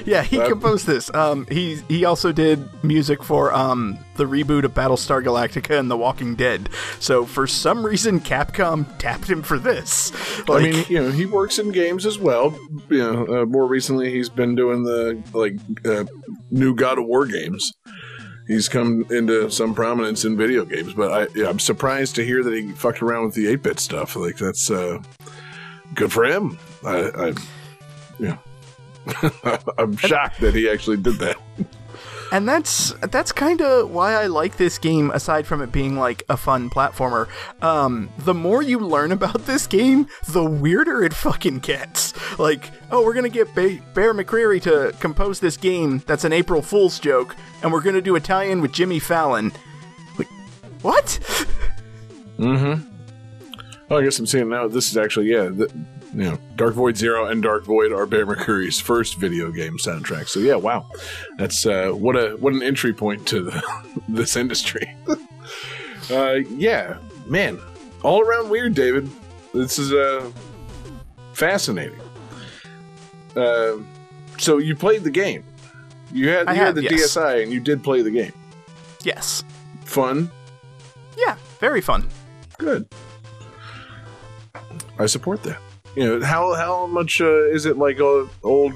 yeah, 0.06 0.22
he 0.22 0.38
composed 0.38 0.86
this. 0.86 1.12
Um, 1.12 1.46
he 1.50 1.76
he 1.88 2.04
also 2.04 2.32
did 2.32 2.68
music 2.82 3.22
for 3.22 3.52
um 3.52 3.98
the 4.16 4.24
reboot 4.24 4.64
of 4.64 4.72
Battlestar 4.72 5.22
Galactica 5.22 5.78
and 5.78 5.90
The 5.90 5.96
Walking 5.96 6.36
Dead. 6.36 6.68
So 7.00 7.26
for 7.26 7.46
some 7.46 7.84
reason, 7.84 8.20
Capcom 8.20 8.86
tapped 8.98 9.28
him 9.28 9.42
for 9.42 9.58
this. 9.58 10.12
I 10.48 10.62
mean, 10.62 10.84
you 10.88 11.02
know, 11.02 11.10
he 11.10 11.26
works 11.26 11.58
in 11.58 11.72
games 11.72 12.06
as 12.06 12.18
well. 12.18 12.58
You 12.88 12.98
know, 12.98 13.42
uh, 13.42 13.46
more 13.46 13.66
recently, 13.66 14.10
he's 14.10 14.28
been 14.28 14.54
doing 14.54 14.84
the 14.84 15.22
like 15.32 15.56
uh, 15.84 16.04
new 16.50 16.74
God 16.74 16.98
of 16.98 17.06
War 17.06 17.26
games. 17.26 17.72
He's 18.46 18.68
come 18.68 19.06
into 19.10 19.50
some 19.50 19.74
prominence 19.74 20.24
in 20.24 20.36
video 20.36 20.64
games, 20.64 20.94
but 20.94 21.12
I, 21.12 21.26
yeah, 21.34 21.48
I'm 21.48 21.58
surprised 21.58 22.14
to 22.16 22.24
hear 22.24 22.42
that 22.42 22.54
he 22.54 22.72
fucked 22.72 23.02
around 23.02 23.24
with 23.24 23.34
the 23.34 23.46
8-bit 23.46 23.80
stuff. 23.80 24.16
Like 24.16 24.36
that's 24.36 24.70
uh, 24.70 25.02
good 25.94 26.12
for 26.12 26.24
him. 26.24 26.58
I, 26.84 27.28
I 27.28 27.34
yeah, 28.18 28.38
I'm 29.78 29.96
shocked 29.96 30.40
that 30.40 30.54
he 30.54 30.68
actually 30.68 30.98
did 30.98 31.18
that. 31.18 31.36
And 32.32 32.48
that's 32.48 32.92
that's 33.10 33.30
kind 33.30 33.60
of 33.60 33.90
why 33.90 34.14
I 34.14 34.26
like 34.26 34.56
this 34.56 34.78
game. 34.78 35.12
Aside 35.12 35.46
from 35.46 35.62
it 35.62 35.70
being 35.70 35.96
like 35.96 36.24
a 36.28 36.36
fun 36.36 36.68
platformer, 36.68 37.28
um, 37.62 38.10
the 38.18 38.34
more 38.34 38.60
you 38.60 38.80
learn 38.80 39.12
about 39.12 39.46
this 39.46 39.68
game, 39.68 40.08
the 40.26 40.44
weirder 40.44 41.04
it 41.04 41.14
fucking 41.14 41.60
gets. 41.60 42.12
Like, 42.38 42.72
oh, 42.90 43.04
we're 43.04 43.14
gonna 43.14 43.28
get 43.28 43.54
ba- 43.54 43.78
Bear 43.94 44.12
McCreary 44.14 44.60
to 44.62 44.96
compose 44.98 45.38
this 45.38 45.56
game 45.56 46.02
that's 46.06 46.24
an 46.24 46.32
April 46.32 46.60
Fool's 46.60 46.98
joke, 46.98 47.36
and 47.62 47.72
we're 47.72 47.82
gonna 47.82 48.00
do 48.00 48.16
Italian 48.16 48.60
with 48.60 48.72
Jimmy 48.72 48.98
Fallon. 48.98 49.52
Wait, 50.18 50.28
what? 50.82 51.20
Mm-hmm. 52.38 52.90
Oh, 53.90 53.98
I 53.98 54.02
guess 54.02 54.18
I'm 54.18 54.26
seeing 54.26 54.48
now. 54.48 54.66
This 54.66 54.90
is 54.90 54.96
actually 54.96 55.26
yeah, 55.26 55.44
the, 55.44 55.72
you 56.14 56.24
know, 56.24 56.38
Dark 56.56 56.74
Void 56.74 56.96
Zero 56.96 57.26
and 57.26 57.42
Dark 57.42 57.64
Void 57.64 57.92
are 57.92 58.06
Bear 58.06 58.26
McCreary's 58.26 58.78
first 58.78 59.16
video 59.16 59.50
game 59.50 59.78
soundtrack. 59.78 60.28
So 60.28 60.40
yeah, 60.40 60.54
wow, 60.54 60.88
that's 61.38 61.66
uh, 61.66 61.90
what 61.90 62.16
a 62.16 62.36
what 62.36 62.52
an 62.52 62.62
entry 62.62 62.92
point 62.92 63.26
to 63.28 63.42
the, 63.42 63.62
this 64.08 64.36
industry. 64.36 64.94
uh, 66.10 66.38
yeah, 66.50 66.98
man, 67.26 67.58
all 68.02 68.20
around 68.20 68.48
weird, 68.48 68.74
David. 68.74 69.10
This 69.52 69.78
is 69.78 69.92
uh, 69.92 70.30
fascinating. 71.32 72.00
Uh, 73.34 73.78
so 74.38 74.58
you 74.58 74.76
played 74.76 75.02
the 75.02 75.10
game. 75.10 75.44
You 76.12 76.28
had 76.28 76.48
I 76.48 76.52
you 76.52 76.58
had 76.58 76.66
have, 76.66 76.74
the 76.76 76.82
yes. 76.82 77.16
DSi 77.16 77.42
and 77.42 77.52
you 77.52 77.58
did 77.58 77.82
play 77.82 78.02
the 78.02 78.10
game. 78.10 78.32
Yes. 79.02 79.42
Fun, 79.84 80.30
Yeah, 81.16 81.36
very 81.60 81.80
fun. 81.80 82.08
Good. 82.58 82.88
I 84.98 85.06
support 85.06 85.42
that. 85.42 85.58
You 85.96 86.18
know 86.18 86.26
how 86.26 86.54
how 86.54 86.86
much 86.86 87.20
uh, 87.20 87.50
is 87.50 87.66
it 87.66 87.76
like 87.76 88.00
old 88.00 88.72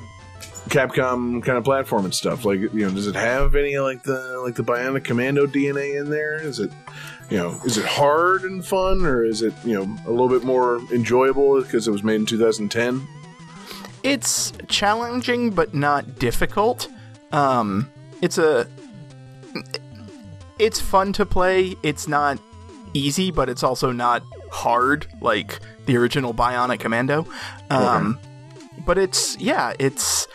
Capcom 0.68 1.42
kind 1.42 1.58
of 1.58 1.64
platform 1.64 2.04
and 2.04 2.14
stuff? 2.14 2.44
Like 2.44 2.60
you 2.60 2.70
know, 2.72 2.90
does 2.90 3.06
it 3.06 3.14
have 3.14 3.54
any 3.56 3.78
like 3.78 4.02
the 4.02 4.40
like 4.44 4.54
the 4.54 4.62
Bionic 4.62 5.04
Commando 5.04 5.46
DNA 5.46 5.98
in 6.00 6.10
there? 6.10 6.36
Is 6.36 6.60
it 6.60 6.70
you 7.30 7.38
know 7.38 7.58
is 7.64 7.76
it 7.76 7.84
hard 7.84 8.42
and 8.42 8.64
fun 8.64 9.04
or 9.04 9.24
is 9.24 9.42
it 9.42 9.52
you 9.64 9.74
know 9.74 9.96
a 10.06 10.10
little 10.10 10.28
bit 10.28 10.44
more 10.44 10.78
enjoyable 10.92 11.60
because 11.60 11.88
it 11.88 11.90
was 11.90 12.02
made 12.02 12.16
in 12.16 12.26
2010? 12.26 13.06
It's 14.02 14.52
challenging 14.68 15.50
but 15.50 15.74
not 15.74 16.18
difficult. 16.18 16.88
Um, 17.32 17.90
it's 18.22 18.38
a 18.38 18.68
it's 20.58 20.80
fun 20.80 21.12
to 21.14 21.26
play. 21.26 21.76
It's 21.82 22.06
not 22.06 22.38
easy, 22.94 23.30
but 23.30 23.48
it's 23.48 23.62
also 23.62 23.90
not 23.90 24.22
hard 24.50 25.06
like 25.20 25.58
the 25.88 25.96
original 25.96 26.32
Bionic 26.34 26.78
Commando. 26.80 27.26
Um, 27.70 28.18
but 28.86 28.98
it's 28.98 29.36
yeah, 29.40 29.72
it's 29.78 30.28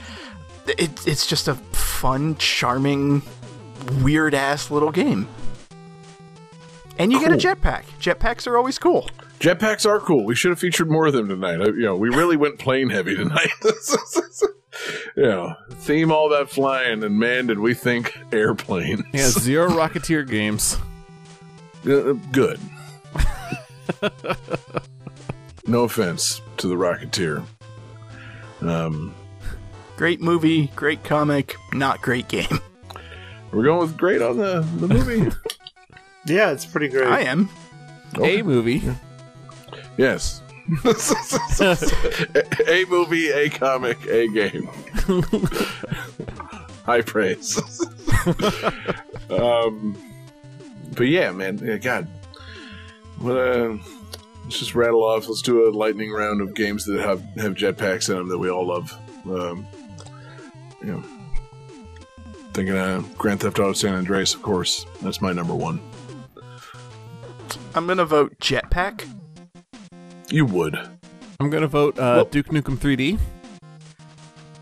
it, 0.68 1.08
it's 1.08 1.26
just 1.26 1.48
a 1.48 1.54
fun, 1.54 2.36
charming, 2.38 3.22
weird 4.02 4.34
ass 4.34 4.70
little 4.72 4.92
game. 4.92 5.28
And 6.98 7.12
you 7.12 7.20
get 7.20 7.32
a 7.32 7.36
jetpack. 7.36 7.84
Jetpacks 8.00 8.46
are 8.48 8.58
always 8.58 8.78
cool. 8.78 9.10
Jetpacks 9.40 9.86
are 9.90 10.00
cool. 10.00 10.26
We 10.26 10.36
should 10.36 10.50
have 10.52 10.60
featured 10.60 10.90
more 10.90 11.06
of 11.08 11.14
them 11.14 11.28
tonight. 11.28 11.60
Uh, 11.62 11.74
You 11.74 11.84
know, 11.84 11.96
we 11.96 12.10
really 12.10 12.38
went 12.38 12.60
plane 12.60 12.90
heavy 12.90 13.16
tonight. 13.16 13.50
you 15.16 15.24
know, 15.24 15.54
theme 15.72 16.12
all 16.12 16.30
that 16.30 16.50
flying, 16.50 17.04
and 17.04 17.18
man, 17.20 17.48
did 17.48 17.60
we 17.60 17.74
think 17.74 18.18
airplanes. 18.32 19.04
Yeah, 19.14 19.28
zero 19.28 19.70
Rocketeer 19.70 20.28
games. 20.28 20.78
Uh, 21.86 22.14
good. 22.32 22.60
no 25.66 25.84
offense 25.84 26.42
to 26.58 26.68
the 26.68 26.76
Rocketeer. 26.76 27.44
Um, 28.62 29.14
Great 29.96 30.22
movie, 30.22 30.68
great 30.76 31.04
comic, 31.04 31.56
not 31.72 32.02
great 32.02 32.28
game. 32.28 32.60
we're 33.52 33.64
going 33.64 33.80
with 33.82 33.96
great 33.98 34.22
on 34.22 34.38
the, 34.38 34.62
the 34.78 34.88
movie. 34.88 35.32
Yeah, 36.26 36.52
it's 36.52 36.66
pretty 36.66 36.88
great. 36.88 37.08
I 37.10 37.24
am. 37.24 37.50
A 38.22 38.42
movie. 38.44 38.82
yes. 39.98 40.42
a, 40.86 41.76
a 42.66 42.86
movie, 42.86 43.30
a 43.30 43.50
comic, 43.50 43.98
a 44.06 44.30
game. 44.30 44.70
High 46.86 47.02
praise. 47.02 47.58
um, 49.30 49.98
but 50.96 51.08
yeah, 51.10 51.32
man, 51.32 51.58
yeah, 51.58 51.76
God, 51.76 52.08
what 53.20 53.36
uh, 53.36 53.76
let's 54.54 54.60
just 54.60 54.76
rattle 54.76 55.04
off. 55.04 55.28
Let's 55.28 55.42
do 55.42 55.68
a 55.68 55.72
lightning 55.72 56.12
round 56.12 56.40
of 56.40 56.54
games 56.54 56.86
that 56.86 57.00
have 57.00 57.22
have 57.38 57.56
jetpacks 57.56 58.08
in 58.08 58.16
them 58.18 58.30
that 58.30 58.38
we 58.38 58.52
all 58.52 58.68
love. 58.68 58.96
Um, 59.26 59.66
you 60.80 60.92
know, 60.92 61.04
thinking 62.54 62.78
of 62.78 63.18
Grand 63.18 63.40
Theft 63.40 63.58
Auto 63.58 63.74
San 63.74 63.96
Andreas, 63.96 64.36
of 64.36 64.44
course. 64.44 64.86
That's 65.02 65.22
my 65.24 65.34
number 65.34 65.56
one. 65.56 65.82
I'm 67.74 67.88
gonna 67.88 68.06
vote 68.06 68.38
Jetpack. 68.38 69.10
You 70.30 70.46
would. 70.46 70.76
I'm 71.40 71.50
gonna 71.50 71.66
vote 71.68 71.98
uh, 71.98 72.14
Well- 72.18 72.26
Duke 72.26 72.50
Nukem 72.50 72.78
3D. 72.78 73.18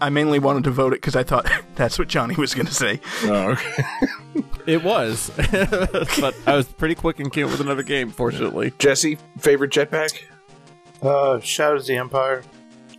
I 0.02 0.10
mainly 0.10 0.40
wanted 0.40 0.64
to 0.66 0.72
vote 0.72 0.94
it 0.94 0.98
because 0.98 1.16
I 1.16 1.24
thought 1.24 1.50
that's 1.76 1.98
what 1.98 2.08
Johnny 2.08 2.36
was 2.36 2.54
gonna 2.54 2.72
say. 2.72 3.00
Oh, 3.24 3.52
okay. 3.52 3.84
It 4.68 4.84
was, 4.84 5.32
but 5.52 6.36
I 6.46 6.56
was 6.56 6.68
pretty 6.68 6.94
quick 6.94 7.20
and 7.20 7.34
came 7.34 7.46
up 7.46 7.52
with 7.52 7.62
another 7.62 7.82
game. 7.82 8.12
Fortunately, 8.12 8.72
Jesse, 8.78 9.18
favorite 9.40 9.72
jetpack? 9.72 10.22
Uh, 11.02 11.40
Shadows 11.40 11.82
of 11.82 11.88
the 11.88 11.98
Empire. 11.98 12.44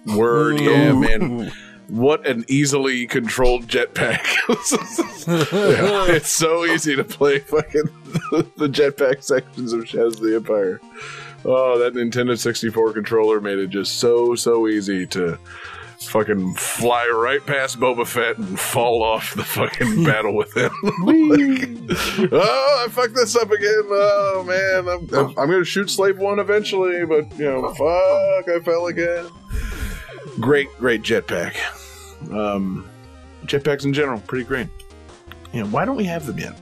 Word, 0.05 0.61
Ooh. 0.61 0.65
yeah, 0.65 0.93
man. 0.93 1.53
What 1.87 2.27
an 2.27 2.45
easily 2.49 3.07
controlled 3.07 3.69
jetpack. 3.69 4.25
Yeah, 5.29 6.15
it's 6.17 6.31
so 6.31 6.65
easy 6.65 6.97
to 6.97 7.05
play 7.05 7.39
fucking 7.39 7.85
the 8.57 8.69
jetpack 8.69 9.23
sections 9.23 9.73
of 9.73 9.89
Shadows 9.89 10.17
of 10.17 10.23
the 10.23 10.35
Empire. 10.35 10.81
Oh, 11.45 11.79
that 11.79 11.95
Nintendo 11.95 12.37
64 12.37 12.93
controller 12.93 13.41
made 13.41 13.59
it 13.59 13.71
just 13.71 13.99
so, 14.01 14.35
so 14.35 14.67
easy 14.67 15.07
to 15.09 15.39
fucking 16.11 16.55
fly 16.55 17.07
right 17.09 17.45
past 17.45 17.79
Boba 17.81 18.07
Fett 18.07 18.39
and 18.39 18.59
fall 18.59 19.03
off 19.03 19.35
the 19.35 19.45
fucking 19.45 20.05
battle 20.05 20.35
with 20.35 20.57
him. 20.57 20.71
Like, 20.83 22.31
oh, 22.33 22.85
I 22.87 22.91
fucked 22.91 23.15
this 23.15 23.37
up 23.37 23.51
again. 23.51 23.83
Oh, 23.87 24.45
man. 24.47 24.89
I'm, 24.89 25.15
I'm, 25.15 25.29
I'm 25.39 25.49
going 25.49 25.61
to 25.61 25.65
shoot 25.65 25.91
Slave 25.91 26.19
1 26.19 26.39
eventually, 26.39 27.05
but, 27.07 27.37
you 27.39 27.45
know, 27.47 27.69
fuck, 27.75 28.49
I 28.49 28.61
fell 28.65 28.87
again. 28.87 29.27
Great, 30.41 30.69
great 30.79 31.03
jetpack. 31.03 31.57
Um, 32.33 32.89
jetpacks 33.45 33.85
in 33.85 33.93
general, 33.93 34.21
pretty 34.21 34.45
great. 34.45 34.69
You 35.53 35.61
know, 35.61 35.67
why 35.69 35.85
don't 35.85 35.97
we 35.97 36.05
have 36.05 36.27
them 36.27 36.39
yet? 36.39 36.59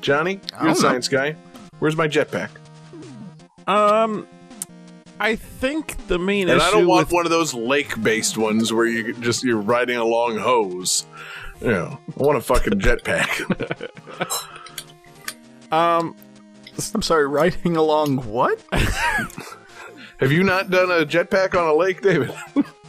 Johnny, 0.00 0.40
I 0.54 0.62
you're 0.64 0.72
a 0.72 0.74
don't 0.74 0.82
know. 0.82 0.88
science 0.88 1.08
guy. 1.08 1.36
Where's 1.78 1.96
my 1.96 2.08
jetpack? 2.08 2.48
um, 3.68 4.26
I 5.22 5.36
think 5.36 6.08
the 6.08 6.18
main 6.18 6.48
And 6.48 6.58
issue 6.58 6.66
I 6.66 6.70
don't 6.72 6.88
want 6.88 7.06
with 7.06 7.12
one 7.12 7.26
of 7.26 7.30
those 7.30 7.54
lake-based 7.54 8.36
ones 8.36 8.72
where 8.72 8.86
you 8.86 9.14
just 9.20 9.44
you're 9.44 9.60
riding 9.60 9.96
a 9.96 10.04
long 10.04 10.36
hose. 10.36 11.06
You 11.60 11.68
know, 11.68 12.00
I 12.18 12.22
want 12.22 12.38
a 12.38 12.40
fucking 12.40 12.80
jetpack. 12.80 13.28
um 15.72 16.16
I'm 16.92 17.02
sorry, 17.02 17.28
riding 17.28 17.76
along 17.76 18.16
what? 18.26 18.60
Have 20.18 20.32
you 20.32 20.42
not 20.42 20.70
done 20.70 20.90
a 20.90 21.06
jetpack 21.06 21.54
on 21.54 21.68
a 21.68 21.74
lake, 21.74 22.02
David? 22.02 22.34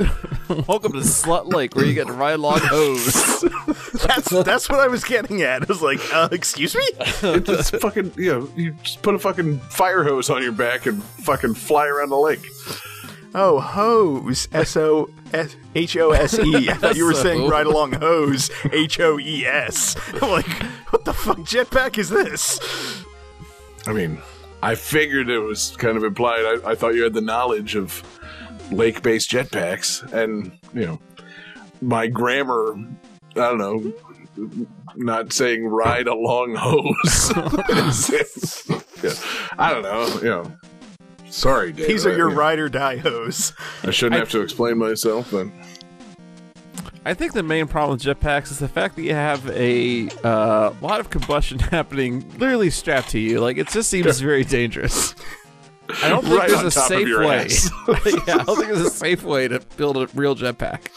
welcome 0.66 0.92
to 0.92 1.00
Slut 1.00 1.52
Lake 1.52 1.76
where 1.76 1.84
you 1.84 1.92
get 1.92 2.06
to 2.06 2.12
ride 2.14 2.34
along 2.34 2.60
hose. 2.60 3.12
That's 4.06 4.30
that's 4.30 4.68
what 4.70 4.80
I 4.80 4.88
was 4.88 5.04
getting 5.04 5.42
at. 5.42 5.62
I 5.62 5.64
was 5.66 5.82
like, 5.82 6.00
uh, 6.14 6.28
excuse 6.32 6.74
me? 6.74 6.82
It's 6.98 7.46
just 7.46 7.76
fucking, 7.76 8.12
you 8.16 8.32
know, 8.32 8.48
you 8.56 8.72
just 8.82 9.02
put 9.02 9.14
a 9.14 9.18
fucking 9.18 9.58
fire 9.58 10.02
hose 10.02 10.30
on 10.30 10.42
your 10.42 10.52
back 10.52 10.86
and 10.86 11.02
fucking 11.02 11.54
fly 11.54 11.86
around 11.86 12.08
the 12.08 12.16
lake. 12.16 12.46
Oh, 13.34 13.60
hose. 13.60 14.48
S 14.52 14.74
O 14.76 15.10
S 15.34 15.54
H 15.74 15.96
O 15.98 16.12
S 16.12 16.38
E. 16.38 16.70
I 16.70 16.74
thought 16.74 16.96
you 16.96 17.04
were 17.04 17.14
saying 17.14 17.46
ride 17.48 17.66
along 17.66 17.92
hose. 17.92 18.50
H 18.72 19.00
O 19.00 19.18
E 19.18 19.44
S. 19.44 19.96
I'm 20.22 20.30
like, 20.30 20.62
what 20.90 21.04
the 21.04 21.12
fuck 21.12 21.38
jetpack 21.38 21.98
is 21.98 22.08
this? 22.08 22.58
I 23.86 23.92
mean, 23.92 24.18
I 24.62 24.76
figured 24.76 25.28
it 25.28 25.40
was 25.40 25.76
kind 25.76 25.96
of 25.96 26.04
implied. 26.04 26.44
I, 26.44 26.70
I 26.70 26.74
thought 26.74 26.94
you 26.94 27.02
had 27.02 27.14
the 27.14 27.20
knowledge 27.20 27.76
of 27.76 28.02
lake-based 28.70 29.30
jetpacks, 29.30 30.10
and 30.12 30.52
you 30.74 30.86
know, 30.86 31.00
my 31.80 32.06
grammar. 32.06 32.74
I 33.36 33.54
don't 33.54 33.58
know. 33.58 33.92
Not 34.96 35.32
saying 35.32 35.66
ride 35.66 36.08
along 36.08 36.56
hose. 36.56 37.32
Yeah. 39.02 39.14
I 39.58 39.72
don't 39.72 39.82
know. 39.82 40.06
You 40.18 40.28
know. 40.28 40.52
Sorry, 41.30 41.72
Dave. 41.72 41.88
These 41.88 42.04
are 42.04 42.14
your 42.14 42.28
you 42.28 42.34
know, 42.34 42.40
ride 42.40 42.58
or 42.58 42.68
die 42.68 42.98
hose. 42.98 43.54
I 43.82 43.92
shouldn't 43.92 44.18
have 44.18 44.28
to 44.30 44.42
explain 44.42 44.76
myself, 44.76 45.30
but 45.30 45.46
I 47.06 47.14
think 47.14 47.32
the 47.32 47.42
main 47.42 47.66
problem 47.66 47.96
with 47.96 48.02
jetpacks 48.02 48.50
is 48.50 48.58
the 48.58 48.68
fact 48.68 48.96
that 48.96 49.02
you 49.02 49.14
have 49.14 49.48
a 49.50 50.10
uh, 50.22 50.74
lot 50.82 51.00
of 51.00 51.08
combustion 51.08 51.58
happening 51.58 52.28
literally 52.38 52.68
strapped 52.70 53.10
to 53.10 53.18
you. 53.18 53.40
Like 53.40 53.56
it 53.56 53.68
just 53.68 53.88
seems 53.88 54.20
very 54.20 54.44
dangerous. 54.44 55.14
I 56.02 56.08
don't 56.08 56.24
think 56.24 56.38
Right 56.38 56.50
there's 56.50 56.62
a 56.62 56.70
safe 56.70 57.08
way. 57.18 57.48
yeah, 58.26 58.36
I 58.36 58.44
don't 58.44 58.56
think 58.56 58.68
there's 58.68 58.80
a 58.86 58.90
safe 58.90 59.22
way 59.22 59.48
to 59.48 59.60
build 59.76 59.96
a 59.96 60.06
real 60.14 60.34
jetpack. 60.34 60.88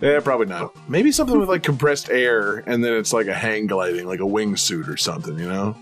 yeah, 0.00 0.20
probably 0.20 0.46
not. 0.46 0.76
Maybe 0.88 1.12
something 1.12 1.38
with 1.38 1.48
like 1.48 1.62
compressed 1.62 2.10
air, 2.10 2.58
and 2.66 2.84
then 2.84 2.94
it's 2.94 3.12
like 3.12 3.26
a 3.26 3.34
hang 3.34 3.66
gliding, 3.66 4.06
like 4.06 4.20
a 4.20 4.24
wingsuit 4.24 4.88
or 4.88 4.96
something. 4.96 5.38
You 5.38 5.48
know? 5.48 5.76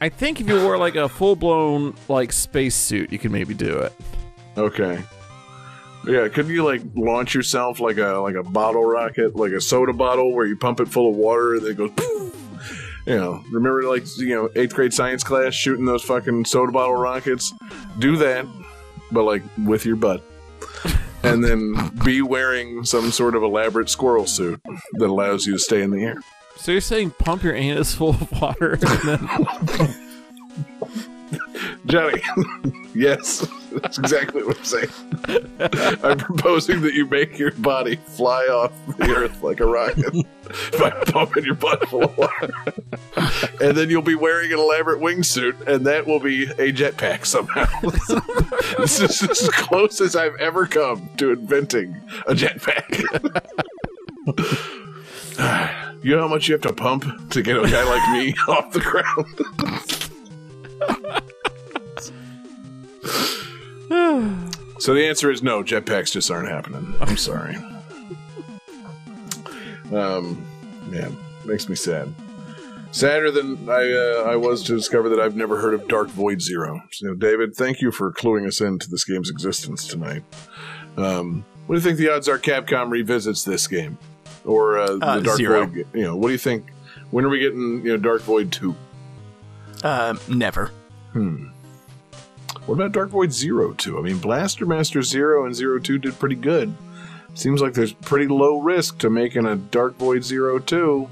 I 0.00 0.08
think 0.08 0.40
if 0.40 0.48
you 0.48 0.62
wore 0.62 0.78
like 0.78 0.94
a 0.94 1.08
full 1.08 1.36
blown 1.36 1.94
like 2.08 2.32
space 2.32 2.74
suit, 2.74 3.12
you 3.12 3.18
could 3.18 3.32
maybe 3.32 3.54
do 3.54 3.78
it. 3.78 3.92
Okay. 4.56 5.02
Yeah, 6.06 6.28
could 6.28 6.46
you 6.48 6.64
like 6.64 6.80
launch 6.94 7.34
yourself 7.34 7.80
like 7.80 7.98
a 7.98 8.18
like 8.18 8.36
a 8.36 8.42
bottle 8.42 8.84
rocket, 8.84 9.36
like 9.36 9.52
a 9.52 9.60
soda 9.60 9.92
bottle 9.92 10.32
where 10.32 10.46
you 10.46 10.56
pump 10.56 10.80
it 10.80 10.88
full 10.88 11.10
of 11.10 11.16
water 11.16 11.54
and 11.54 11.64
then 11.64 11.72
it 11.72 11.76
goes 11.76 11.90
poof? 11.96 12.34
You 13.08 13.16
know, 13.16 13.42
remember 13.50 13.84
like 13.84 14.04
you 14.18 14.34
know, 14.34 14.50
eighth 14.54 14.74
grade 14.74 14.92
science 14.92 15.24
class 15.24 15.54
shooting 15.54 15.86
those 15.86 16.02
fucking 16.02 16.44
soda 16.44 16.70
bottle 16.70 16.94
rockets? 16.94 17.54
Do 17.98 18.18
that, 18.18 18.46
but 19.10 19.22
like 19.22 19.42
with 19.64 19.86
your 19.86 19.96
butt. 19.96 20.22
And 21.22 21.42
then 21.42 21.74
be 22.04 22.20
wearing 22.20 22.84
some 22.84 23.10
sort 23.10 23.34
of 23.34 23.42
elaborate 23.42 23.88
squirrel 23.88 24.26
suit 24.26 24.60
that 24.92 25.06
allows 25.06 25.46
you 25.46 25.54
to 25.54 25.58
stay 25.58 25.80
in 25.80 25.90
the 25.90 26.02
air. 26.02 26.20
So 26.56 26.72
you're 26.72 26.82
saying 26.82 27.12
pump 27.12 27.42
your 27.42 27.54
anus 27.54 27.94
full 27.94 28.10
of 28.10 28.30
water 28.30 28.74
and 28.74 28.82
then 29.08 29.94
Johnny, 31.86 32.20
yes, 32.94 33.48
that's 33.80 33.98
exactly 33.98 34.42
what 34.42 34.58
I'm 34.58 34.64
saying. 34.64 34.88
I'm 36.02 36.18
proposing 36.18 36.82
that 36.82 36.92
you 36.92 37.06
make 37.06 37.38
your 37.38 37.52
body 37.52 37.96
fly 37.96 38.44
off 38.44 38.72
the 38.98 39.14
earth 39.16 39.42
like 39.42 39.60
a 39.60 39.66
rocket 39.66 40.14
by 40.78 40.90
pumping 41.06 41.44
your 41.44 41.54
butt 41.54 41.88
full 41.88 42.04
of 42.04 42.16
water. 42.16 42.52
and 43.60 43.76
then 43.76 43.90
you'll 43.90 44.02
be 44.02 44.14
wearing 44.14 44.52
an 44.52 44.58
elaborate 44.58 45.00
wingsuit, 45.00 45.66
and 45.66 45.86
that 45.86 46.06
will 46.06 46.20
be 46.20 46.44
a 46.44 46.72
jetpack 46.72 47.26
somehow. 47.26 47.66
this 48.78 49.00
is 49.00 49.22
as 49.22 49.48
close 49.50 50.00
as 50.00 50.16
I've 50.16 50.36
ever 50.36 50.66
come 50.66 51.08
to 51.18 51.32
inventing 51.32 52.00
a 52.26 52.34
jetpack. 52.34 52.98
you 56.02 56.14
know 56.14 56.22
how 56.22 56.28
much 56.28 56.48
you 56.48 56.54
have 56.54 56.62
to 56.62 56.72
pump 56.72 57.30
to 57.30 57.42
get 57.42 57.56
a 57.56 57.68
guy 57.68 57.84
like 57.84 58.10
me 58.12 58.34
off 58.48 58.72
the 58.72 58.80
ground? 58.80 59.26
So 64.80 64.94
the 64.94 65.04
answer 65.08 65.28
is 65.30 65.42
no. 65.42 65.64
Jetpacks 65.64 66.12
just 66.12 66.30
aren't 66.30 66.48
happening. 66.48 66.94
I'm 67.00 67.16
sorry. 67.16 67.56
Um, 69.92 70.44
man, 70.86 71.16
makes 71.44 71.68
me 71.68 71.76
sad. 71.76 72.12
Sadder 72.90 73.30
than 73.30 73.68
I 73.68 73.92
uh, 73.92 74.30
I 74.30 74.36
was 74.36 74.62
to 74.64 74.74
discover 74.76 75.08
that 75.10 75.20
I've 75.20 75.36
never 75.36 75.58
heard 75.60 75.74
of 75.74 75.86
Dark 75.88 76.08
Void 76.08 76.40
Zero. 76.40 76.80
So, 76.92 77.14
David, 77.14 77.54
thank 77.54 77.80
you 77.82 77.90
for 77.92 78.10
cluing 78.12 78.46
us 78.46 78.60
into 78.62 78.88
this 78.88 79.04
game's 79.04 79.28
existence 79.30 79.86
tonight. 79.86 80.22
Um, 80.96 81.44
what 81.66 81.74
do 81.74 81.80
you 81.80 81.84
think 81.86 81.98
the 81.98 82.10
odds 82.10 82.28
are 82.28 82.38
Capcom 82.38 82.90
revisits 82.90 83.44
this 83.44 83.66
game 83.66 83.98
or 84.46 84.78
uh, 84.78 84.96
Uh, 85.02 85.16
the 85.18 85.22
Dark 85.22 85.36
zero. 85.36 85.66
Void? 85.66 85.86
You 85.92 86.02
know, 86.04 86.16
what 86.16 86.28
do 86.28 86.32
you 86.32 86.38
think? 86.38 86.64
When 87.10 87.24
are 87.26 87.28
we 87.28 87.40
getting 87.40 87.84
you 87.84 87.90
know 87.92 87.96
Dark 87.98 88.22
Void 88.22 88.50
two? 88.52 88.74
Uh, 89.84 90.16
never. 90.28 90.70
Hmm. 91.12 91.48
What 92.66 92.74
about 92.74 92.92
Dark 92.92 93.10
Void 93.10 93.32
Zero 93.32 93.72
2? 93.72 93.98
I 93.98 94.02
mean, 94.02 94.18
Blaster 94.18 94.66
Master 94.66 95.02
Zero 95.02 95.46
and 95.46 95.54
Zero 95.54 95.78
2 95.78 95.98
did 95.98 96.18
pretty 96.18 96.34
good. 96.34 96.74
Seems 97.38 97.62
like 97.62 97.72
there's 97.72 97.92
pretty 97.92 98.26
low 98.26 98.58
risk 98.58 98.98
to 98.98 99.08
making 99.08 99.46
a 99.46 99.54
Dark 99.54 99.94
Void 99.94 100.24
Zero 100.24 100.58
2. 100.58 101.08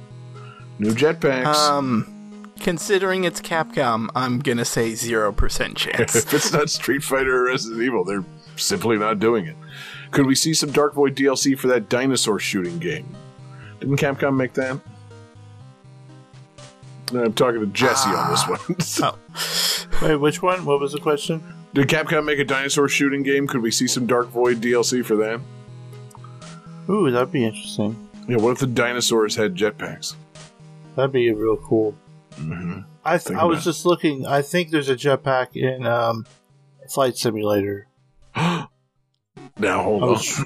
New 0.81 0.91
jetpacks. 0.91 1.55
Um, 1.55 2.51
considering 2.59 3.23
it's 3.23 3.41
Capcom, 3.41 4.09
I'm 4.13 4.41
gonna 4.41 4.65
say 4.65 4.97
zero 4.97 5.31
percent 5.31 5.77
chance. 5.77 6.17
if 6.17 6.35
it's 6.35 6.53
not 6.53 6.69
Street 6.69 7.05
Fighter 7.05 7.45
or 7.45 7.45
Resident 7.45 7.81
Evil, 7.81 8.03
they're 8.03 8.25
simply 8.57 8.99
not 8.99 9.21
doing 9.21 9.47
it. 9.47 9.55
Could 10.11 10.27
we 10.27 10.35
see 10.35 10.53
some 10.53 10.73
Dark 10.73 10.95
Void 10.95 11.15
DLC 11.15 11.57
for 11.57 11.69
that 11.69 11.89
dinosaur 11.89 12.41
shooting 12.41 12.81
game? 12.81 13.07
Didn't 13.79 13.99
Capcom 13.99 14.37
make 14.37 14.55
that? 14.55 14.81
I'm 17.13 17.35
talking 17.35 17.61
to 17.61 17.67
Jesse 17.67 18.11
on 18.11 18.31
this 18.33 18.49
one. 18.49 19.13
oh, 20.03 20.07
Wait, 20.09 20.17
which 20.17 20.43
one? 20.43 20.65
What 20.65 20.81
was 20.81 20.91
the 20.91 20.99
question? 20.99 21.41
Did 21.73 21.87
Capcom 21.87 22.25
make 22.25 22.41
a 22.41 22.45
dinosaur 22.45 22.89
shooting 22.89 23.23
game? 23.23 23.47
Could 23.47 23.63
we 23.63 23.71
see 23.71 23.87
some 23.87 24.07
Dark 24.07 24.27
Void 24.31 24.57
DLC 24.61 25.05
for 25.05 25.15
that? 25.15 25.41
Ooh, 26.89 27.11
that'd 27.11 27.33
be 27.33 27.45
interesting. 27.45 28.09
Yeah, 28.29 28.37
what 28.37 28.53
if 28.53 28.59
the 28.59 28.67
dinosaurs 28.67 29.37
had 29.37 29.55
jetpacks? 29.55 30.15
That'd 30.95 31.13
be 31.13 31.31
real 31.33 31.57
cool. 31.57 31.97
Mm-hmm. 32.37 32.81
I 33.05 33.19
th- 33.19 33.39
I 33.39 33.45
was 33.45 33.63
just 33.65 33.87
looking. 33.87 34.27
I 34.27 34.43
think 34.43 34.71
there's 34.71 34.89
a 34.89 34.97
jetpack 34.97 35.55
in 35.57 35.87
um, 35.87 36.27
Flight 36.89 37.17
Simulator. 37.17 37.87
Now 39.59 39.83
hold 39.83 40.03
I 40.03 40.07
on. 40.07 40.13
was, 40.13 40.39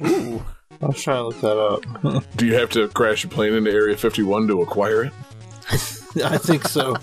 I 0.81 0.87
was 0.87 1.03
trying 1.03 1.17
to 1.17 1.27
look 1.27 1.41
that 1.41 1.59
up. 1.59 2.25
Do 2.37 2.47
you 2.47 2.55
have 2.55 2.71
to 2.71 2.87
crash 2.89 3.25
a 3.25 3.29
plane 3.29 3.55
into 3.55 3.73
Area 3.73 3.97
51 3.97 4.47
to 4.47 4.63
acquire 4.63 5.03
it? 5.05 5.13
I 6.25 6.39
think 6.39 6.69
so. 6.69 6.95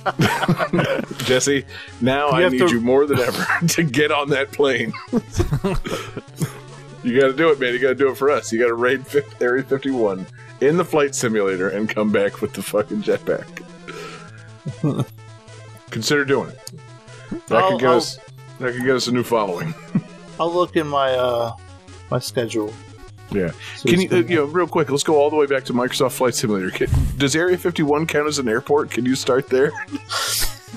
Jesse, 1.26 1.66
now 2.00 2.28
You 2.40 2.46
I 2.46 2.50
need 2.50 2.60
to- 2.60 2.70
you 2.70 2.80
more 2.80 3.06
than 3.06 3.20
ever 3.20 3.46
to 3.68 3.84
get 3.84 4.12
on 4.14 4.30
that 4.30 4.54
plane. 4.54 4.94
You 7.08 7.20
got 7.20 7.28
to 7.28 7.34
do 7.34 7.50
it, 7.52 7.60
man. 7.60 7.74
You 7.74 7.80
got 7.80 7.90
to 7.90 7.96
do 7.96 8.10
it 8.10 8.18
for 8.18 8.30
us. 8.30 8.52
You 8.52 8.60
got 8.60 8.68
to 8.68 8.74
raid 8.76 9.04
Area 9.42 9.64
51 9.64 10.26
in 10.62 10.78
the 10.78 10.86
flight 10.86 11.14
simulator 11.16 11.70
and 11.70 11.88
come 11.90 12.12
back 12.12 12.42
with 12.42 12.54
the 12.54 12.62
fucking 12.64 13.02
jetpack. 13.04 13.64
Consider 15.90 16.26
doing 16.26 16.50
it. 16.50 16.72
That 17.48 17.64
I'll- 17.64 17.72
could 17.72 17.80
get 17.82 17.90
I'll- 17.90 17.98
us. 17.98 18.20
That 18.60 18.74
could 18.74 18.84
get 18.86 18.96
us 18.96 19.08
a 19.08 19.12
new 19.12 19.24
following. 19.24 19.74
I'll 20.40 20.52
look 20.54 20.76
in 20.76 20.88
my 20.88 21.12
uh 21.14 21.52
my 22.10 22.20
schedule. 22.20 22.74
Yeah. 23.32 23.52
So 23.76 23.90
Can 23.90 24.02
you, 24.02 24.10
uh, 24.12 24.16
you 24.18 24.36
know, 24.38 24.46
real 24.46 24.68
quick? 24.68 24.90
Let's 24.90 25.04
go 25.04 25.16
all 25.16 25.30
the 25.30 25.36
way 25.36 25.46
back 25.46 25.66
to 25.66 25.74
Microsoft 25.74 26.14
Flight 26.14 26.34
Simulator. 26.34 26.72
Can, 26.72 26.90
does 27.18 27.36
Area 27.36 27.58
51 27.58 28.08
count 28.08 28.28
as 28.28 28.40
an 28.40 28.48
airport? 28.48 28.90
Can 28.90 29.06
you 29.06 29.16
start 29.16 29.48
there? 29.50 29.72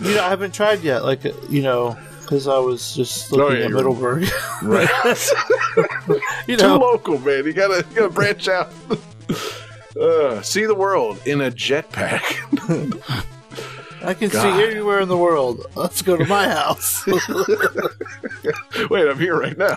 You 0.01 0.15
know, 0.15 0.25
I 0.25 0.29
haven't 0.31 0.55
tried 0.55 0.83
yet. 0.83 1.05
Like 1.05 1.25
you 1.51 1.63
know, 1.63 1.99
because 2.31 2.47
I 2.47 2.59
was 2.59 2.95
just 2.95 3.33
Oh, 3.33 3.37
looking 3.39 3.59
yeah, 3.59 3.65
at 3.65 3.71
Middleburg. 3.73 4.29
Right. 4.63 4.89
you 6.47 6.57
Too 6.57 6.67
local, 6.69 7.19
man. 7.19 7.45
You 7.45 7.53
gotta, 7.53 7.85
you 7.91 7.97
gotta 7.97 8.09
branch 8.11 8.49
out. 8.49 8.73
Uh, 10.01 10.41
see 10.41 10.65
the 10.65 10.75
world 10.75 11.21
in 11.27 11.41
a 11.41 11.51
jetpack. 11.51 12.23
I 14.05 14.15
can 14.15 14.29
God. 14.29 14.43
see 14.57 14.63
everywhere 14.65 15.01
in 15.01 15.09
the 15.09 15.17
world. 15.17 15.67
Let's 15.75 16.01
go 16.01 16.17
to 16.17 16.25
my 16.27 16.49
house. 16.49 17.05
Wait, 17.07 17.21
I'm 19.09 19.19
here 19.19 19.37
right 19.37 19.59
now. 19.59 19.77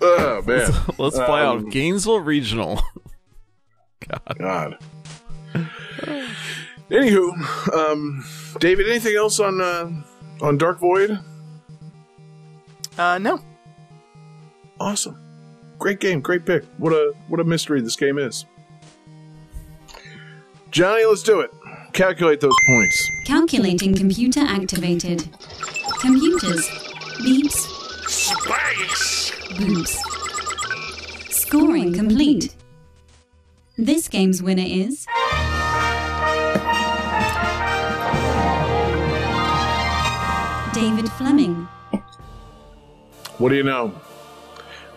oh 0.00 0.42
man, 0.46 0.70
let's 0.96 1.16
fly 1.16 1.42
out 1.42 1.58
Um, 1.58 1.66
of 1.66 1.70
Gainesville 1.72 2.20
Regional. 2.20 2.80
God. 4.38 4.78
Anywho, 6.88 7.74
um, 7.74 8.24
David, 8.60 8.88
anything 8.88 9.16
else 9.16 9.40
on 9.40 9.60
uh, 9.60 9.90
on 10.40 10.58
Dark 10.58 10.78
Void? 10.78 11.18
Uh, 12.98 13.18
no. 13.18 13.40
Awesome. 14.80 15.18
Great 15.78 16.00
game, 16.00 16.20
great 16.20 16.44
pick. 16.46 16.64
What 16.78 16.92
a 16.92 17.12
what 17.28 17.40
a 17.40 17.44
mystery 17.44 17.80
this 17.80 17.96
game 17.96 18.18
is. 18.18 18.46
Johnny, 20.70 21.04
let's 21.04 21.22
do 21.22 21.40
it. 21.40 21.50
Calculate 21.92 22.40
those 22.40 22.56
points. 22.66 23.10
Calculating 23.24 23.94
computer 23.94 24.40
activated. 24.40 25.28
Computers. 26.00 26.68
Beeps. 27.20 27.72
Space! 28.08 29.30
Boops. 29.56 29.96
Scoring 31.30 31.94
complete. 31.94 32.54
This 33.78 34.08
game's 34.08 34.42
winner 34.42 34.64
is. 34.66 35.06
David 41.06 41.18
Fleming. 41.18 41.68
What 43.38 43.50
do 43.50 43.54
you 43.54 43.62
know? 43.62 43.92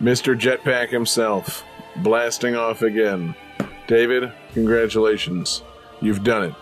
Mr. 0.02 0.38
Jetpack 0.38 0.90
himself, 0.90 1.64
blasting 1.98 2.56
off 2.56 2.82
again. 2.82 3.36
David, 3.88 4.32
congratulations. 4.54 5.62
You've 6.02 6.24
done 6.24 6.46
it. 6.46 6.56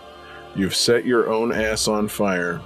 You've 0.54 0.74
set 0.74 1.06
your 1.06 1.30
own 1.30 1.52
ass 1.52 1.88
on 1.88 2.08
fire 2.08 2.60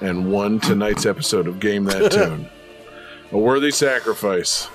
and 0.00 0.32
won 0.32 0.58
tonight's 0.60 1.06
episode 1.06 1.46
of 1.46 1.60
Game 1.60 1.84
That 1.84 2.10
Tune. 2.12 2.48
A 3.30 3.38
worthy 3.38 3.70
sacrifice. 3.70 4.68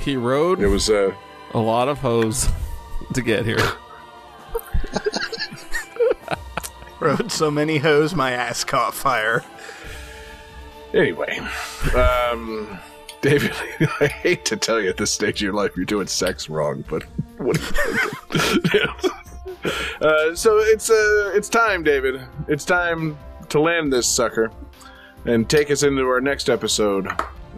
He 0.00 0.16
rode 0.16 0.60
It 0.60 0.66
was 0.66 0.90
uh 0.90 1.14
a 1.54 1.58
lot 1.58 1.88
of 1.88 1.98
hose 1.98 2.48
to 3.14 3.22
get 3.22 3.44
here. 3.44 3.58
Rode 7.02 7.32
so 7.32 7.50
many 7.50 7.78
hoes, 7.78 8.14
my 8.14 8.30
ass 8.30 8.62
caught 8.62 8.94
fire. 8.94 9.42
Anyway, 10.94 11.36
um, 11.96 12.78
David, 13.22 13.50
I 14.00 14.06
hate 14.06 14.44
to 14.44 14.56
tell 14.56 14.80
you 14.80 14.88
at 14.88 14.98
this 14.98 15.12
stage 15.12 15.40
of 15.40 15.46
your 15.46 15.52
life 15.52 15.72
you're 15.74 15.84
doing 15.84 16.06
sex 16.06 16.48
wrong, 16.48 16.84
but 16.88 17.02
what 17.38 17.58
are 17.58 17.60
you 17.60 18.36
thinking? 18.38 19.10
uh, 20.00 20.34
so 20.36 20.58
it's 20.58 20.90
uh, 20.90 21.32
it's 21.34 21.48
time, 21.48 21.82
David. 21.82 22.22
It's 22.46 22.64
time 22.64 23.18
to 23.48 23.58
land 23.58 23.92
this 23.92 24.06
sucker 24.06 24.52
and 25.24 25.50
take 25.50 25.72
us 25.72 25.82
into 25.82 26.06
our 26.06 26.20
next 26.20 26.48
episode. 26.48 27.08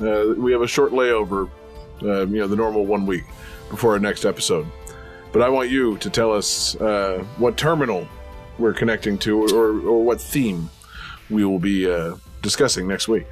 Uh, 0.00 0.32
we 0.38 0.52
have 0.52 0.62
a 0.62 0.66
short 0.66 0.92
layover, 0.92 1.50
uh, 2.02 2.24
you 2.26 2.38
know, 2.38 2.46
the 2.46 2.56
normal 2.56 2.86
one 2.86 3.04
week 3.04 3.24
before 3.68 3.92
our 3.92 3.98
next 3.98 4.24
episode. 4.24 4.66
But 5.32 5.42
I 5.42 5.50
want 5.50 5.68
you 5.68 5.98
to 5.98 6.08
tell 6.08 6.32
us 6.32 6.76
uh, 6.76 7.22
what 7.36 7.58
terminal 7.58 8.08
we're 8.58 8.72
connecting 8.72 9.18
to, 9.18 9.42
or, 9.54 9.70
or 9.86 10.04
what 10.04 10.20
theme 10.20 10.70
we 11.30 11.44
will 11.44 11.58
be 11.58 11.90
uh, 11.90 12.16
discussing 12.42 12.86
next 12.86 13.08
week. 13.08 13.26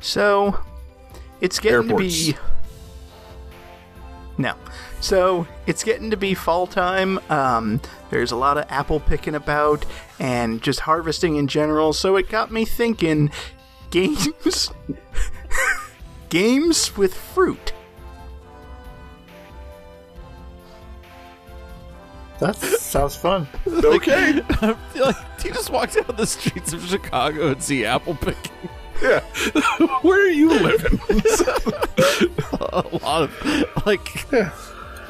So, 0.00 0.58
it's 1.40 1.58
getting 1.58 1.90
Airports. 1.90 2.26
to 2.26 2.32
be. 2.32 2.38
No. 4.38 4.54
So, 5.00 5.46
it's 5.66 5.82
getting 5.84 6.10
to 6.10 6.16
be 6.16 6.34
fall 6.34 6.66
time. 6.66 7.18
Um, 7.30 7.80
there's 8.10 8.32
a 8.32 8.36
lot 8.36 8.58
of 8.58 8.66
apple 8.68 9.00
picking 9.00 9.34
about 9.34 9.84
and 10.18 10.62
just 10.62 10.80
harvesting 10.80 11.36
in 11.36 11.46
general. 11.48 11.92
So, 11.92 12.16
it 12.16 12.28
got 12.28 12.50
me 12.50 12.64
thinking 12.64 13.30
games. 13.90 14.70
games 16.28 16.96
with 16.96 17.14
fruit. 17.14 17.72
That 22.40 22.54
sounds 22.56 23.16
fun. 23.16 23.46
Okay. 23.66 24.40
I 24.50 24.74
feel 24.92 25.06
like 25.06 25.38
do 25.40 25.48
you 25.48 25.54
just 25.54 25.70
walk 25.70 25.92
down 25.92 26.16
the 26.16 26.26
streets 26.26 26.72
of 26.72 26.84
Chicago 26.86 27.48
and 27.52 27.62
see 27.62 27.84
apple 27.84 28.14
picking? 28.14 28.52
Yeah. 29.02 29.20
Where 30.02 30.20
are 30.26 30.28
you 30.28 30.48
living? 30.50 31.00
A 32.60 32.84
lot 33.02 33.22
of 33.22 33.86
like 33.86 34.26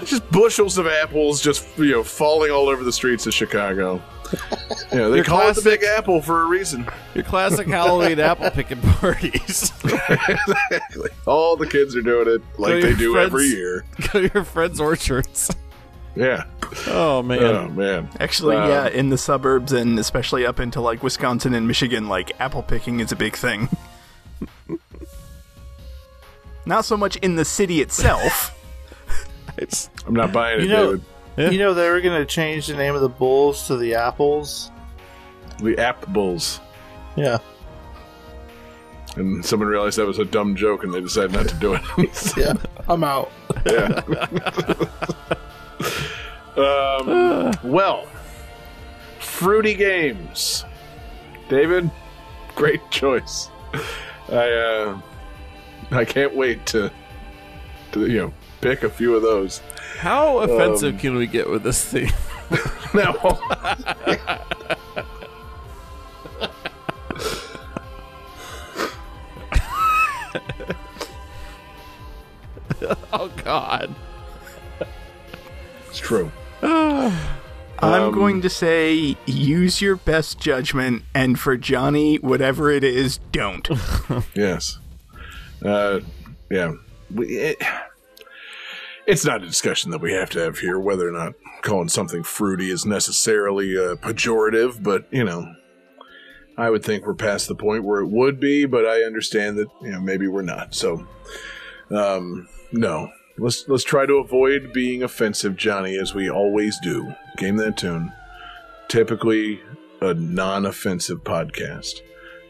just 0.05 0.30
bushels 0.30 0.78
of 0.78 0.86
apples 0.86 1.40
just 1.42 1.66
you 1.78 1.90
know 1.92 2.02
falling 2.05 2.50
all 2.50 2.68
over 2.68 2.84
the 2.84 2.92
streets 2.92 3.26
of 3.26 3.34
Chicago. 3.34 4.02
Yeah, 4.92 5.09
they 5.09 5.16
Your 5.16 5.24
call 5.24 5.48
it 5.48 5.55
the 5.56 5.62
Big 5.62 5.82
Apple 5.82 6.20
for 6.20 6.42
a 6.42 6.46
reason. 6.46 6.86
your 7.14 7.24
classic 7.24 7.66
Halloween 7.66 8.20
apple 8.20 8.50
picking 8.50 8.78
parties. 8.82 9.72
exactly. 9.84 11.09
All 11.26 11.56
the 11.56 11.66
kids 11.66 11.96
are 11.96 12.02
doing 12.02 12.28
it 12.28 12.42
like 12.59 12.82
they 12.82 12.94
do 12.94 13.12
friends- 13.14 13.26
every 13.26 13.46
year. 13.46 13.84
Go 14.12 14.26
to 14.28 14.30
your 14.34 14.44
friends' 14.44 14.80
orchards. 14.80 15.50
Yeah. 16.18 16.44
Oh 16.88 17.22
man. 17.22 17.38
Oh 17.42 17.68
man. 17.68 18.08
Actually, 18.18 18.56
Um, 18.56 18.68
yeah, 18.68 18.88
in 18.88 19.08
the 19.10 19.16
suburbs 19.18 19.72
and 19.72 19.98
especially 19.98 20.44
up 20.44 20.58
into 20.58 20.80
like 20.80 21.02
Wisconsin 21.02 21.54
and 21.54 21.66
Michigan, 21.68 22.08
like 22.08 22.32
apple 22.40 22.62
picking 22.62 22.98
is 23.00 23.12
a 23.12 23.16
big 23.16 23.36
thing. 23.36 23.68
Not 26.66 26.84
so 26.84 26.96
much 26.96 27.16
in 27.16 27.36
the 27.36 27.44
city 27.44 27.80
itself. 27.80 28.54
It's 29.56 29.90
I'm 30.06 30.14
not 30.14 30.32
buying 30.32 30.60
it, 30.60 30.64
You 30.64 30.68
know- 30.68 30.84
David. 30.96 31.04
Yeah. 31.36 31.50
You 31.50 31.58
know 31.58 31.74
they 31.74 31.88
were 31.90 32.00
gonna 32.00 32.24
change 32.26 32.66
the 32.66 32.74
name 32.76 32.94
of 32.96 33.00
the 33.00 33.08
bulls 33.08 33.66
to 33.68 33.76
the 33.76 33.94
apples. 33.94 34.70
The 35.62 35.78
App 35.78 36.06
Bulls. 36.08 36.60
Yeah. 37.16 37.38
And 39.16 39.44
someone 39.44 39.68
realized 39.68 39.98
that 39.98 40.06
was 40.06 40.18
a 40.20 40.24
dumb 40.24 40.54
joke 40.56 40.82
and 40.84 40.92
they 40.94 41.00
decided 41.00 41.32
not 41.32 41.48
to 41.48 41.54
do 41.56 41.74
it. 41.74 41.82
Yeah. 42.36 42.54
I'm 42.88 43.02
out. 43.04 43.30
yeah. 43.66 44.00
um, 46.56 47.52
well, 47.62 48.06
fruity 49.18 49.74
games. 49.74 50.64
David, 51.48 51.90
great 52.55 52.80
choice. 52.90 53.48
I 54.30 54.50
uh, 54.50 55.00
I 55.90 56.05
can't 56.05 56.34
wait 56.34 56.66
to 56.66 56.90
to 57.92 58.06
you 58.06 58.18
know 58.18 58.32
pick 58.60 58.82
a 58.82 58.90
few 58.90 59.14
of 59.16 59.22
those. 59.22 59.60
how 59.98 60.38
offensive 60.38 60.94
Um, 60.94 61.00
can 61.00 61.14
we 61.16 61.26
get 61.26 61.48
with 61.48 61.62
this 61.62 61.84
thing? 61.84 62.10
Now, 62.94 63.12
Oh 73.12 73.30
God. 73.44 73.94
It's 75.98 76.06
true. 76.06 76.30
I'm 76.62 77.12
Um, 77.80 78.12
going 78.14 78.42
to 78.42 78.50
say 78.50 79.16
use 79.26 79.80
your 79.80 79.96
best 79.96 80.40
judgment, 80.40 81.02
and 81.14 81.38
for 81.38 81.56
Johnny, 81.56 82.16
whatever 82.16 82.70
it 82.70 82.84
is, 82.84 83.18
don't. 83.32 83.68
Yes. 84.34 84.78
Uh, 85.64 86.00
yeah. 86.50 86.72
We, 87.12 87.26
it, 87.36 87.62
it's 89.06 89.24
not 89.24 89.42
a 89.42 89.46
discussion 89.46 89.90
that 89.92 90.00
we 90.00 90.12
have 90.12 90.30
to 90.30 90.40
have 90.40 90.58
here 90.58 90.78
whether 90.78 91.08
or 91.08 91.12
not 91.12 91.34
calling 91.62 91.88
something 91.88 92.22
fruity 92.22 92.70
is 92.70 92.84
necessarily 92.84 93.76
uh, 93.76 93.96
pejorative, 93.96 94.82
but, 94.82 95.06
you 95.12 95.24
know, 95.24 95.52
I 96.56 96.70
would 96.70 96.84
think 96.84 97.06
we're 97.06 97.14
past 97.14 97.48
the 97.48 97.54
point 97.54 97.84
where 97.84 98.00
it 98.00 98.08
would 98.08 98.38
be, 98.40 98.66
but 98.66 98.86
I 98.86 99.02
understand 99.02 99.56
that, 99.58 99.68
you 99.82 99.90
know, 99.90 100.00
maybe 100.00 100.26
we're 100.28 100.42
not. 100.42 100.74
So, 100.74 101.06
um, 101.90 102.48
no. 102.72 103.10
Let's 103.39 103.69
let's 103.69 103.85
try 103.85 104.05
to 104.05 104.15
avoid 104.15 104.73
being 104.73 105.02
offensive, 105.02 105.56
Johnny, 105.56 105.97
as 105.97 106.15
we 106.15 106.28
always 106.28 106.78
do. 106.81 107.15
Game 107.36 107.56
that 107.56 107.77
tune. 107.77 108.12
Typically 108.89 109.60
a 110.01 110.15
non-offensive 110.15 111.23
podcast, 111.24 112.01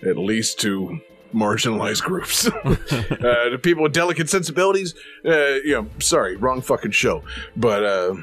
at 0.02 0.16
least 0.16 0.60
to 0.60 1.00
marginalized 1.34 2.02
groups, 2.02 2.46
uh, 2.64 3.50
to 3.50 3.58
people 3.62 3.82
with 3.82 3.92
delicate 3.92 4.30
sensibilities. 4.30 4.94
Uh, 5.24 5.56
you 5.64 5.74
know, 5.74 5.86
sorry, 5.98 6.36
wrong 6.36 6.62
fucking 6.62 6.92
show. 6.92 7.22
But 7.54 7.84
uh, 7.84 8.14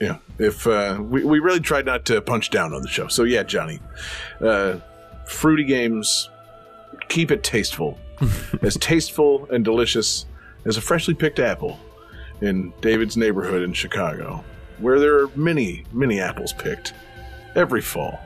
yeah, 0.00 0.18
if 0.38 0.68
uh, 0.68 0.98
we 1.00 1.24
we 1.24 1.40
really 1.40 1.60
tried 1.60 1.86
not 1.86 2.04
to 2.06 2.20
punch 2.20 2.50
down 2.50 2.72
on 2.72 2.82
the 2.82 2.88
show, 2.88 3.08
so 3.08 3.24
yeah, 3.24 3.42
Johnny, 3.42 3.80
uh, 4.40 4.76
fruity 5.26 5.64
games, 5.64 6.30
keep 7.08 7.32
it 7.32 7.42
tasteful, 7.42 7.98
as 8.62 8.76
tasteful 8.76 9.48
and 9.50 9.64
delicious 9.64 10.26
as 10.64 10.76
a 10.76 10.80
freshly 10.80 11.14
picked 11.14 11.40
apple 11.40 11.78
in 12.40 12.72
David's 12.80 13.16
neighborhood 13.16 13.62
in 13.62 13.72
Chicago, 13.72 14.44
where 14.78 14.98
there 14.98 15.18
are 15.18 15.28
many 15.34 15.84
many 15.92 16.20
apples 16.20 16.52
picked 16.52 16.92
every 17.54 17.80
fall. 17.80 18.20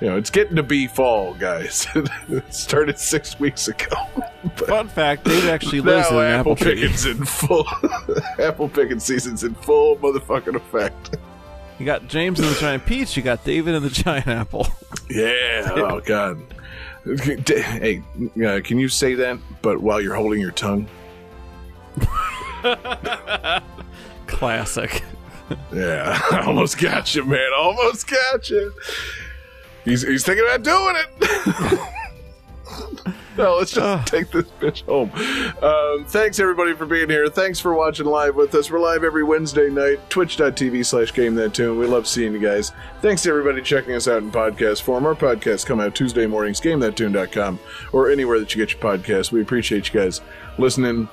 You 0.00 0.08
know, 0.10 0.16
it's 0.16 0.30
getting 0.30 0.56
to 0.56 0.62
be 0.62 0.86
fall, 0.86 1.34
guys. 1.34 1.86
it 2.28 2.52
started 2.52 2.98
six 2.98 3.38
weeks 3.38 3.68
ago. 3.68 3.96
But 4.58 4.68
Fun 4.68 4.88
fact: 4.88 5.24
David 5.24 5.48
actually 5.48 5.80
lives 5.80 6.10
in 6.10 6.16
apple 6.16 6.52
apple 6.52 6.56
picking's 6.56 7.06
in 7.06 7.24
full. 7.24 7.66
apple 8.38 8.68
picking 8.68 9.00
season's 9.00 9.42
in 9.42 9.54
full 9.54 9.96
motherfucking 9.96 10.54
effect. 10.54 11.16
You 11.78 11.86
got 11.86 12.08
James 12.08 12.38
and 12.40 12.48
the 12.48 12.60
giant 12.60 12.84
peach. 12.84 13.16
You 13.16 13.22
got 13.22 13.42
David 13.42 13.74
and 13.74 13.82
the 13.82 13.88
giant 13.88 14.26
apple. 14.26 14.68
Yeah. 15.08 15.70
Oh 15.74 16.00
God. 16.00 16.42
Hey, 17.06 18.02
uh, 18.44 18.60
can 18.62 18.78
you 18.78 18.88
say 18.88 19.14
that? 19.14 19.38
But 19.62 19.80
while 19.80 20.00
you're 20.00 20.14
holding 20.14 20.40
your 20.40 20.52
tongue. 20.52 20.88
Classic. 24.26 25.02
Yeah, 25.72 26.18
I 26.32 26.42
almost 26.46 26.78
got 26.78 27.14
you, 27.14 27.24
man. 27.24 27.50
Almost 27.56 28.08
got 28.08 28.48
you. 28.48 28.72
He's 29.84 30.02
he's 30.02 30.24
thinking 30.24 30.44
about 30.44 30.62
doing 30.62 30.96
it. 30.96 31.80
no, 33.36 33.56
let's 33.56 33.72
just 33.72 34.06
take 34.06 34.30
this 34.30 34.46
bitch 34.60 34.82
home. 34.86 35.10
Um, 35.62 36.06
thanks 36.06 36.40
everybody 36.40 36.72
for 36.74 36.86
being 36.86 37.10
here. 37.10 37.28
Thanks 37.28 37.60
for 37.60 37.74
watching 37.74 38.06
live 38.06 38.34
with 38.34 38.54
us. 38.54 38.70
We're 38.70 38.80
live 38.80 39.04
every 39.04 39.24
Wednesday 39.24 39.68
night, 39.68 39.98
twitch.tv 40.08 40.86
slash 40.86 41.12
game 41.12 41.34
that 41.34 41.52
tune. 41.52 41.78
We 41.78 41.86
love 41.86 42.06
seeing 42.06 42.32
you 42.32 42.38
guys. 42.38 42.72
Thanks 43.02 43.22
to 43.22 43.30
everybody 43.30 43.60
checking 43.60 43.94
us 43.94 44.08
out 44.08 44.22
in 44.22 44.30
podcast 44.32 44.82
form. 44.82 45.04
Our 45.04 45.14
podcasts 45.14 45.66
come 45.66 45.80
out 45.80 45.94
Tuesday 45.94 46.26
mornings, 46.26 46.60
gamethattune.com, 46.60 47.60
or 47.92 48.10
anywhere 48.10 48.38
that 48.38 48.54
you 48.54 48.64
get 48.64 48.72
your 48.72 48.82
podcasts. 48.82 49.30
We 49.30 49.42
appreciate 49.42 49.92
you 49.92 50.00
guys 50.00 50.22
listening, 50.56 51.08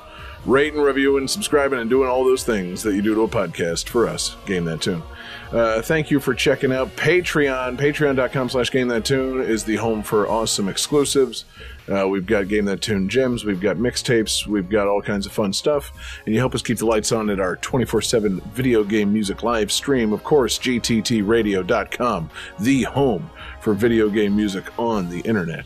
rating, 0.46 0.82
reviewing, 0.82 1.28
subscribing, 1.28 1.80
and 1.80 1.90
doing 1.90 2.10
all 2.10 2.24
those 2.24 2.44
things 2.44 2.84
that 2.84 2.96
you 2.96 3.02
do 3.02 3.16
to 3.16 3.22
a 3.22 3.28
podcast 3.28 3.88
for 3.88 4.08
us, 4.08 4.36
Game 4.46 4.66
That 4.66 4.82
Tune. 4.82 5.04
Uh, 5.52 5.82
thank 5.82 6.10
you 6.10 6.20
for 6.20 6.34
checking 6.34 6.72
out 6.72 6.96
Patreon. 6.96 7.78
Patreon.com 7.78 8.50
slash 8.50 8.72
Game 8.72 8.88
That 8.88 9.04
Tune 9.06 9.42
is 9.42 9.64
the 9.64 9.76
home 9.76 10.02
for 10.02 10.28
awesome 10.28 10.70
exclusives. 10.70 11.46
Uh, 11.90 12.08
we've 12.08 12.26
got 12.26 12.48
Game 12.48 12.66
That 12.66 12.82
Tune 12.82 13.10
gems, 13.10 13.44
we've 13.44 13.60
got 13.60 13.76
mixtapes, 13.76 14.48
we've 14.48 14.70
got 14.70 14.88
all 14.88 15.02
kinds 15.02 15.26
of 15.26 15.32
fun 15.34 15.52
stuff, 15.52 15.92
and 16.26 16.34
you 16.34 16.40
help 16.40 16.56
us 16.56 16.62
keep 16.62 16.78
the 16.78 16.86
lights 16.86 17.12
on 17.12 17.30
at 17.30 17.40
our 17.40 17.58
24 17.58 18.02
7 18.02 18.40
video 18.54 18.84
game 18.84 19.12
music 19.12 19.44
live 19.44 19.72
stream. 19.72 20.14
Of 20.14 20.24
course, 20.24 20.58
GTTRadio.com, 20.60 22.30
the 22.60 22.84
home 22.84 23.30
for 23.62 23.74
video 23.74 24.10
game 24.10 24.36
music 24.36 24.66
on 24.80 25.10
the 25.10 25.20
internet. 25.22 25.66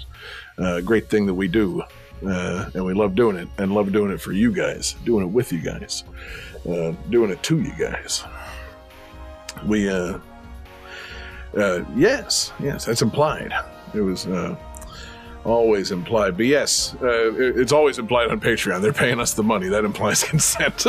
Uh, 0.57 0.81
great 0.81 1.10
thing 1.10 1.26
that 1.26 1.34
we 1.34 1.47
do, 1.47 1.84
uh, 2.25 2.69
and 2.73 2.85
we 2.85 2.93
love 2.93 3.15
doing 3.15 3.35
it, 3.37 3.47
and 3.57 3.73
love 3.73 3.91
doing 3.91 4.11
it 4.11 4.21
for 4.21 4.31
you 4.31 4.51
guys, 4.51 4.95
doing 5.05 5.25
it 5.25 5.31
with 5.31 5.51
you 5.51 5.59
guys, 5.59 6.03
uh, 6.69 6.91
doing 7.09 7.31
it 7.31 7.41
to 7.43 7.61
you 7.61 7.73
guys. 7.77 8.23
We 9.65 9.89
uh 9.89 10.19
uh 11.57 11.85
yes 11.95 12.51
yes 12.59 12.85
that's 12.85 13.01
implied. 13.01 13.53
It 13.93 14.01
was 14.01 14.27
uh 14.27 14.55
always 15.45 15.91
implied 15.91 16.35
but 16.35 16.47
yes 16.47 16.95
uh, 17.03 17.31
it- 17.35 17.57
it's 17.57 17.71
always 17.71 17.97
implied 17.99 18.29
on 18.31 18.39
patreon. 18.41 18.81
They're 18.81 18.91
paying 18.91 19.19
us 19.19 19.33
the 19.33 19.43
money. 19.43 19.67
That 19.69 19.85
implies 19.85 20.23
consent. 20.31 20.85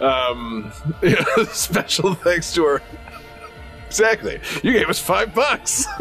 Um 0.00 0.72
yeah, 1.02 1.24
special 1.52 2.14
thanks 2.14 2.52
to 2.54 2.64
our 2.64 2.82
exactly. 3.86 4.40
You 4.62 4.72
gave 4.72 4.88
us 4.88 4.98
five 5.00 5.34
bucks 5.34 5.84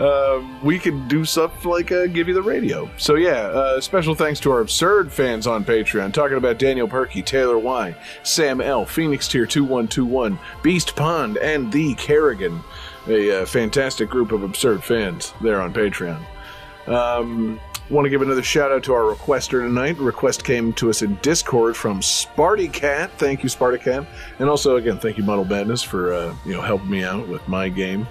um, 0.00 0.64
we 0.64 0.78
can 0.78 1.06
do 1.08 1.24
stuff 1.24 1.64
like 1.64 1.92
uh, 1.92 2.06
give 2.06 2.26
you 2.26 2.34
the 2.34 2.42
radio. 2.42 2.90
So 2.96 3.16
yeah, 3.16 3.42
uh, 3.48 3.80
special 3.80 4.14
thanks 4.14 4.40
to 4.40 4.50
our 4.50 4.60
absurd 4.60 5.12
fans 5.12 5.46
on 5.46 5.64
Patreon, 5.64 6.12
talking 6.12 6.38
about 6.38 6.58
Daniel 6.58 6.88
Perkey, 6.88 7.24
Taylor 7.24 7.58
Y, 7.58 7.94
Sam 8.22 8.60
L, 8.60 8.84
Phoenix 8.86 9.28
Tear 9.28 9.46
two 9.46 9.64
one 9.64 9.86
two 9.86 10.06
one, 10.06 10.38
Beast 10.62 10.96
Pond, 10.96 11.36
and 11.36 11.70
the 11.70 11.94
Kerrigan, 11.94 12.60
a 13.08 13.42
uh, 13.42 13.46
fantastic 13.46 14.08
group 14.08 14.32
of 14.32 14.42
absurd 14.42 14.82
fans 14.82 15.34
there 15.42 15.60
on 15.60 15.72
Patreon. 15.72 16.20
Um, 16.86 17.60
Want 17.90 18.04
to 18.04 18.08
give 18.08 18.22
another 18.22 18.44
shout 18.44 18.70
out 18.70 18.84
to 18.84 18.94
our 18.94 19.12
requester 19.12 19.66
tonight. 19.66 19.98
Request 19.98 20.44
came 20.44 20.72
to 20.74 20.90
us 20.90 21.02
in 21.02 21.16
Discord 21.22 21.76
from 21.76 21.98
Sparty 21.98 22.72
Cat. 22.72 23.10
Thank 23.18 23.42
you, 23.42 23.48
Sparty 23.48 23.82
Cat, 23.82 24.06
and 24.38 24.48
also 24.48 24.76
again 24.76 25.00
thank 25.00 25.18
you, 25.18 25.24
Muddle 25.24 25.44
Madness, 25.44 25.82
for 25.82 26.12
uh, 26.12 26.32
you 26.46 26.52
know 26.52 26.62
helping 26.62 26.88
me 26.88 27.02
out 27.02 27.26
with 27.26 27.46
my 27.48 27.68
game. 27.68 28.06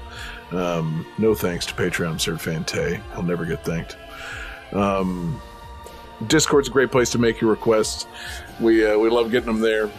Um, 0.51 1.05
no 1.17 1.35
thanks 1.35 1.65
to 1.67 1.73
Patreon 1.73 2.19
Sir 2.19 2.33
Fante. 2.33 3.01
He'll 3.13 3.23
never 3.23 3.45
get 3.45 3.63
thanked. 3.63 3.97
Um, 4.73 5.41
Discord's 6.27 6.67
a 6.67 6.71
great 6.71 6.91
place 6.91 7.09
to 7.11 7.17
make 7.17 7.39
your 7.39 7.49
requests. 7.49 8.07
We 8.59 8.85
uh, 8.85 8.97
we 8.97 9.09
love 9.09 9.31
getting 9.31 9.47
them 9.47 9.61
there. 9.61 9.89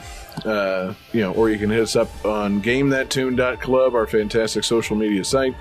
Uh, 0.45 0.95
you 1.13 1.21
know, 1.21 1.33
or 1.33 1.51
you 1.51 1.59
can 1.59 1.71
hit 1.71 1.81
us 1.81 1.97
up 1.97 2.09
on 2.25 2.63
GameThatTune.club, 2.63 3.95
our 3.95 4.07
fantastic 4.07 4.65
social 4.65 4.97
media 4.97 5.25
site. 5.25 5.55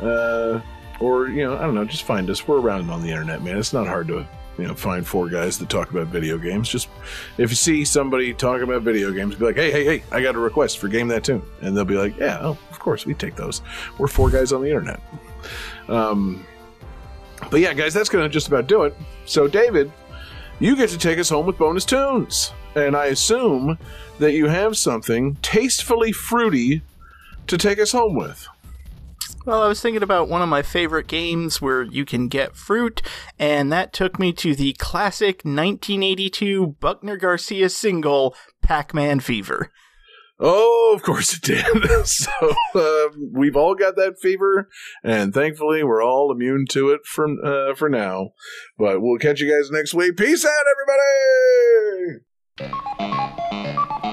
Uh, 0.00 0.60
or 1.00 1.28
you 1.28 1.44
know, 1.44 1.56
I 1.56 1.62
don't 1.62 1.74
know, 1.74 1.84
just 1.84 2.04
find 2.04 2.28
us. 2.30 2.46
We're 2.46 2.60
around 2.60 2.90
on 2.90 3.02
the 3.02 3.10
internet, 3.10 3.42
man. 3.42 3.58
It's 3.58 3.72
not 3.72 3.86
hard 3.86 4.08
to 4.08 4.26
you 4.60 4.66
know 4.66 4.74
find 4.74 5.06
four 5.06 5.28
guys 5.28 5.58
that 5.58 5.68
talk 5.68 5.90
about 5.90 6.08
video 6.08 6.38
games. 6.38 6.68
Just 6.68 6.88
if 7.38 7.50
you 7.50 7.56
see 7.56 7.84
somebody 7.84 8.34
talking 8.34 8.64
about 8.64 8.82
video 8.82 9.10
games, 9.10 9.34
be 9.34 9.44
like, 9.44 9.56
hey, 9.56 9.70
hey, 9.70 9.84
hey, 9.84 10.02
I 10.12 10.22
got 10.22 10.34
a 10.34 10.38
request 10.38 10.78
for 10.78 10.88
Game 10.88 11.08
That 11.08 11.24
Tune, 11.24 11.42
and 11.62 11.76
they'll 11.76 11.84
be 11.84 11.96
like, 11.96 12.16
yeah, 12.18 12.38
oh, 12.40 12.58
of 12.70 12.78
course, 12.78 13.06
we 13.06 13.14
take 13.14 13.36
those. 13.36 13.62
We're 13.98 14.08
four 14.08 14.30
guys 14.30 14.52
on 14.52 14.62
the 14.62 14.68
internet. 14.68 15.00
Um, 15.88 16.44
but 17.50 17.60
yeah, 17.60 17.72
guys, 17.72 17.94
that's 17.94 18.08
to 18.08 18.28
just 18.28 18.48
about 18.48 18.66
do 18.66 18.82
it. 18.84 18.94
So, 19.24 19.48
David, 19.48 19.90
you 20.58 20.76
get 20.76 20.90
to 20.90 20.98
take 20.98 21.18
us 21.18 21.30
home 21.30 21.46
with 21.46 21.56
bonus 21.56 21.84
tunes, 21.84 22.52
and 22.74 22.96
I 22.96 23.06
assume 23.06 23.78
that 24.18 24.32
you 24.32 24.46
have 24.46 24.76
something 24.76 25.36
tastefully 25.36 26.12
fruity 26.12 26.82
to 27.46 27.56
take 27.56 27.78
us 27.78 27.92
home 27.92 28.14
with. 28.14 28.46
Well, 29.46 29.62
I 29.62 29.68
was 29.68 29.80
thinking 29.80 30.02
about 30.02 30.28
one 30.28 30.42
of 30.42 30.50
my 30.50 30.62
favorite 30.62 31.06
games 31.06 31.62
where 31.62 31.82
you 31.82 32.04
can 32.04 32.28
get 32.28 32.56
fruit, 32.56 33.00
and 33.38 33.72
that 33.72 33.94
took 33.94 34.18
me 34.18 34.34
to 34.34 34.54
the 34.54 34.74
classic 34.74 35.36
1982 35.36 36.76
Buckner 36.78 37.16
Garcia 37.16 37.70
single, 37.70 38.34
Pac 38.60 38.92
Man 38.92 39.18
Fever. 39.20 39.70
Oh, 40.38 40.92
of 40.94 41.02
course 41.02 41.34
it 41.34 41.42
did. 41.42 41.64
so 42.06 42.30
um, 42.74 43.30
we've 43.32 43.56
all 43.56 43.74
got 43.74 43.96
that 43.96 44.18
fever, 44.20 44.68
and 45.02 45.32
thankfully 45.32 45.82
we're 45.84 46.02
all 46.02 46.30
immune 46.32 46.66
to 46.70 46.90
it 46.90 47.04
from 47.04 47.38
uh, 47.44 47.74
for 47.74 47.88
now. 47.88 48.30
But 48.78 49.00
we'll 49.00 49.18
catch 49.18 49.40
you 49.40 49.50
guys 49.50 49.70
next 49.70 49.94
week. 49.94 50.16
Peace 50.16 50.44
out, 50.46 50.64
everybody. 52.60 54.09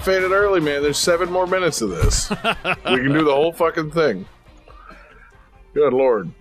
Don't 0.00 0.14
fade 0.14 0.22
it 0.22 0.34
early, 0.34 0.60
man. 0.60 0.82
There's 0.82 0.98
seven 0.98 1.30
more 1.30 1.46
minutes 1.46 1.82
of 1.82 1.90
this. 1.90 2.30
we 2.30 2.36
can 2.96 3.12
do 3.12 3.24
the 3.24 3.34
whole 3.34 3.52
fucking 3.52 3.90
thing. 3.90 4.26
Good 5.74 5.92
lord. 5.92 6.32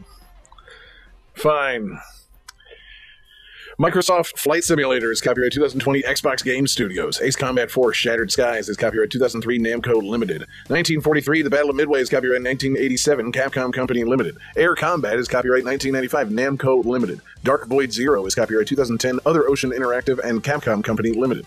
Fine. 1.36 2.00
Microsoft 3.80 4.38
Flight 4.38 4.64
Simulator 4.64 5.10
is 5.10 5.22
copyright 5.22 5.54
2020 5.54 6.02
Xbox 6.04 6.44
Game 6.44 6.68
Studios. 6.68 7.22
Ace 7.22 7.38
Combat 7.38 7.72
4 7.72 7.94
Shattered 7.94 8.30
Skies 8.30 8.68
is 8.68 8.76
copyright 8.76 9.10
2003 9.10 9.58
Namco 9.60 10.02
Limited. 10.04 10.42
1943 10.68 11.42
The 11.44 11.50
Battle 11.50 11.70
of 11.70 11.76
Midway 11.78 12.02
is 12.02 12.10
copyright 12.10 12.44
1987 12.44 13.32
Capcom 13.32 13.74
Company 13.74 14.04
Limited. 14.04 14.38
Air 14.58 14.76
Combat 14.76 15.18
is 15.18 15.30
copyright 15.30 15.64
1995 15.64 16.30
Namco 16.30 16.84
Limited. 16.84 17.22
Dark 17.44 17.68
Void 17.68 17.94
Zero 17.94 18.26
is 18.26 18.36
copyright 18.36 18.68
2010 18.68 19.20
Other 19.26 19.50
Ocean 19.50 19.72
Interactive 19.72 20.20
and 20.20 20.44
Capcom 20.44 20.84
Company 20.84 21.12
Limited. 21.12 21.46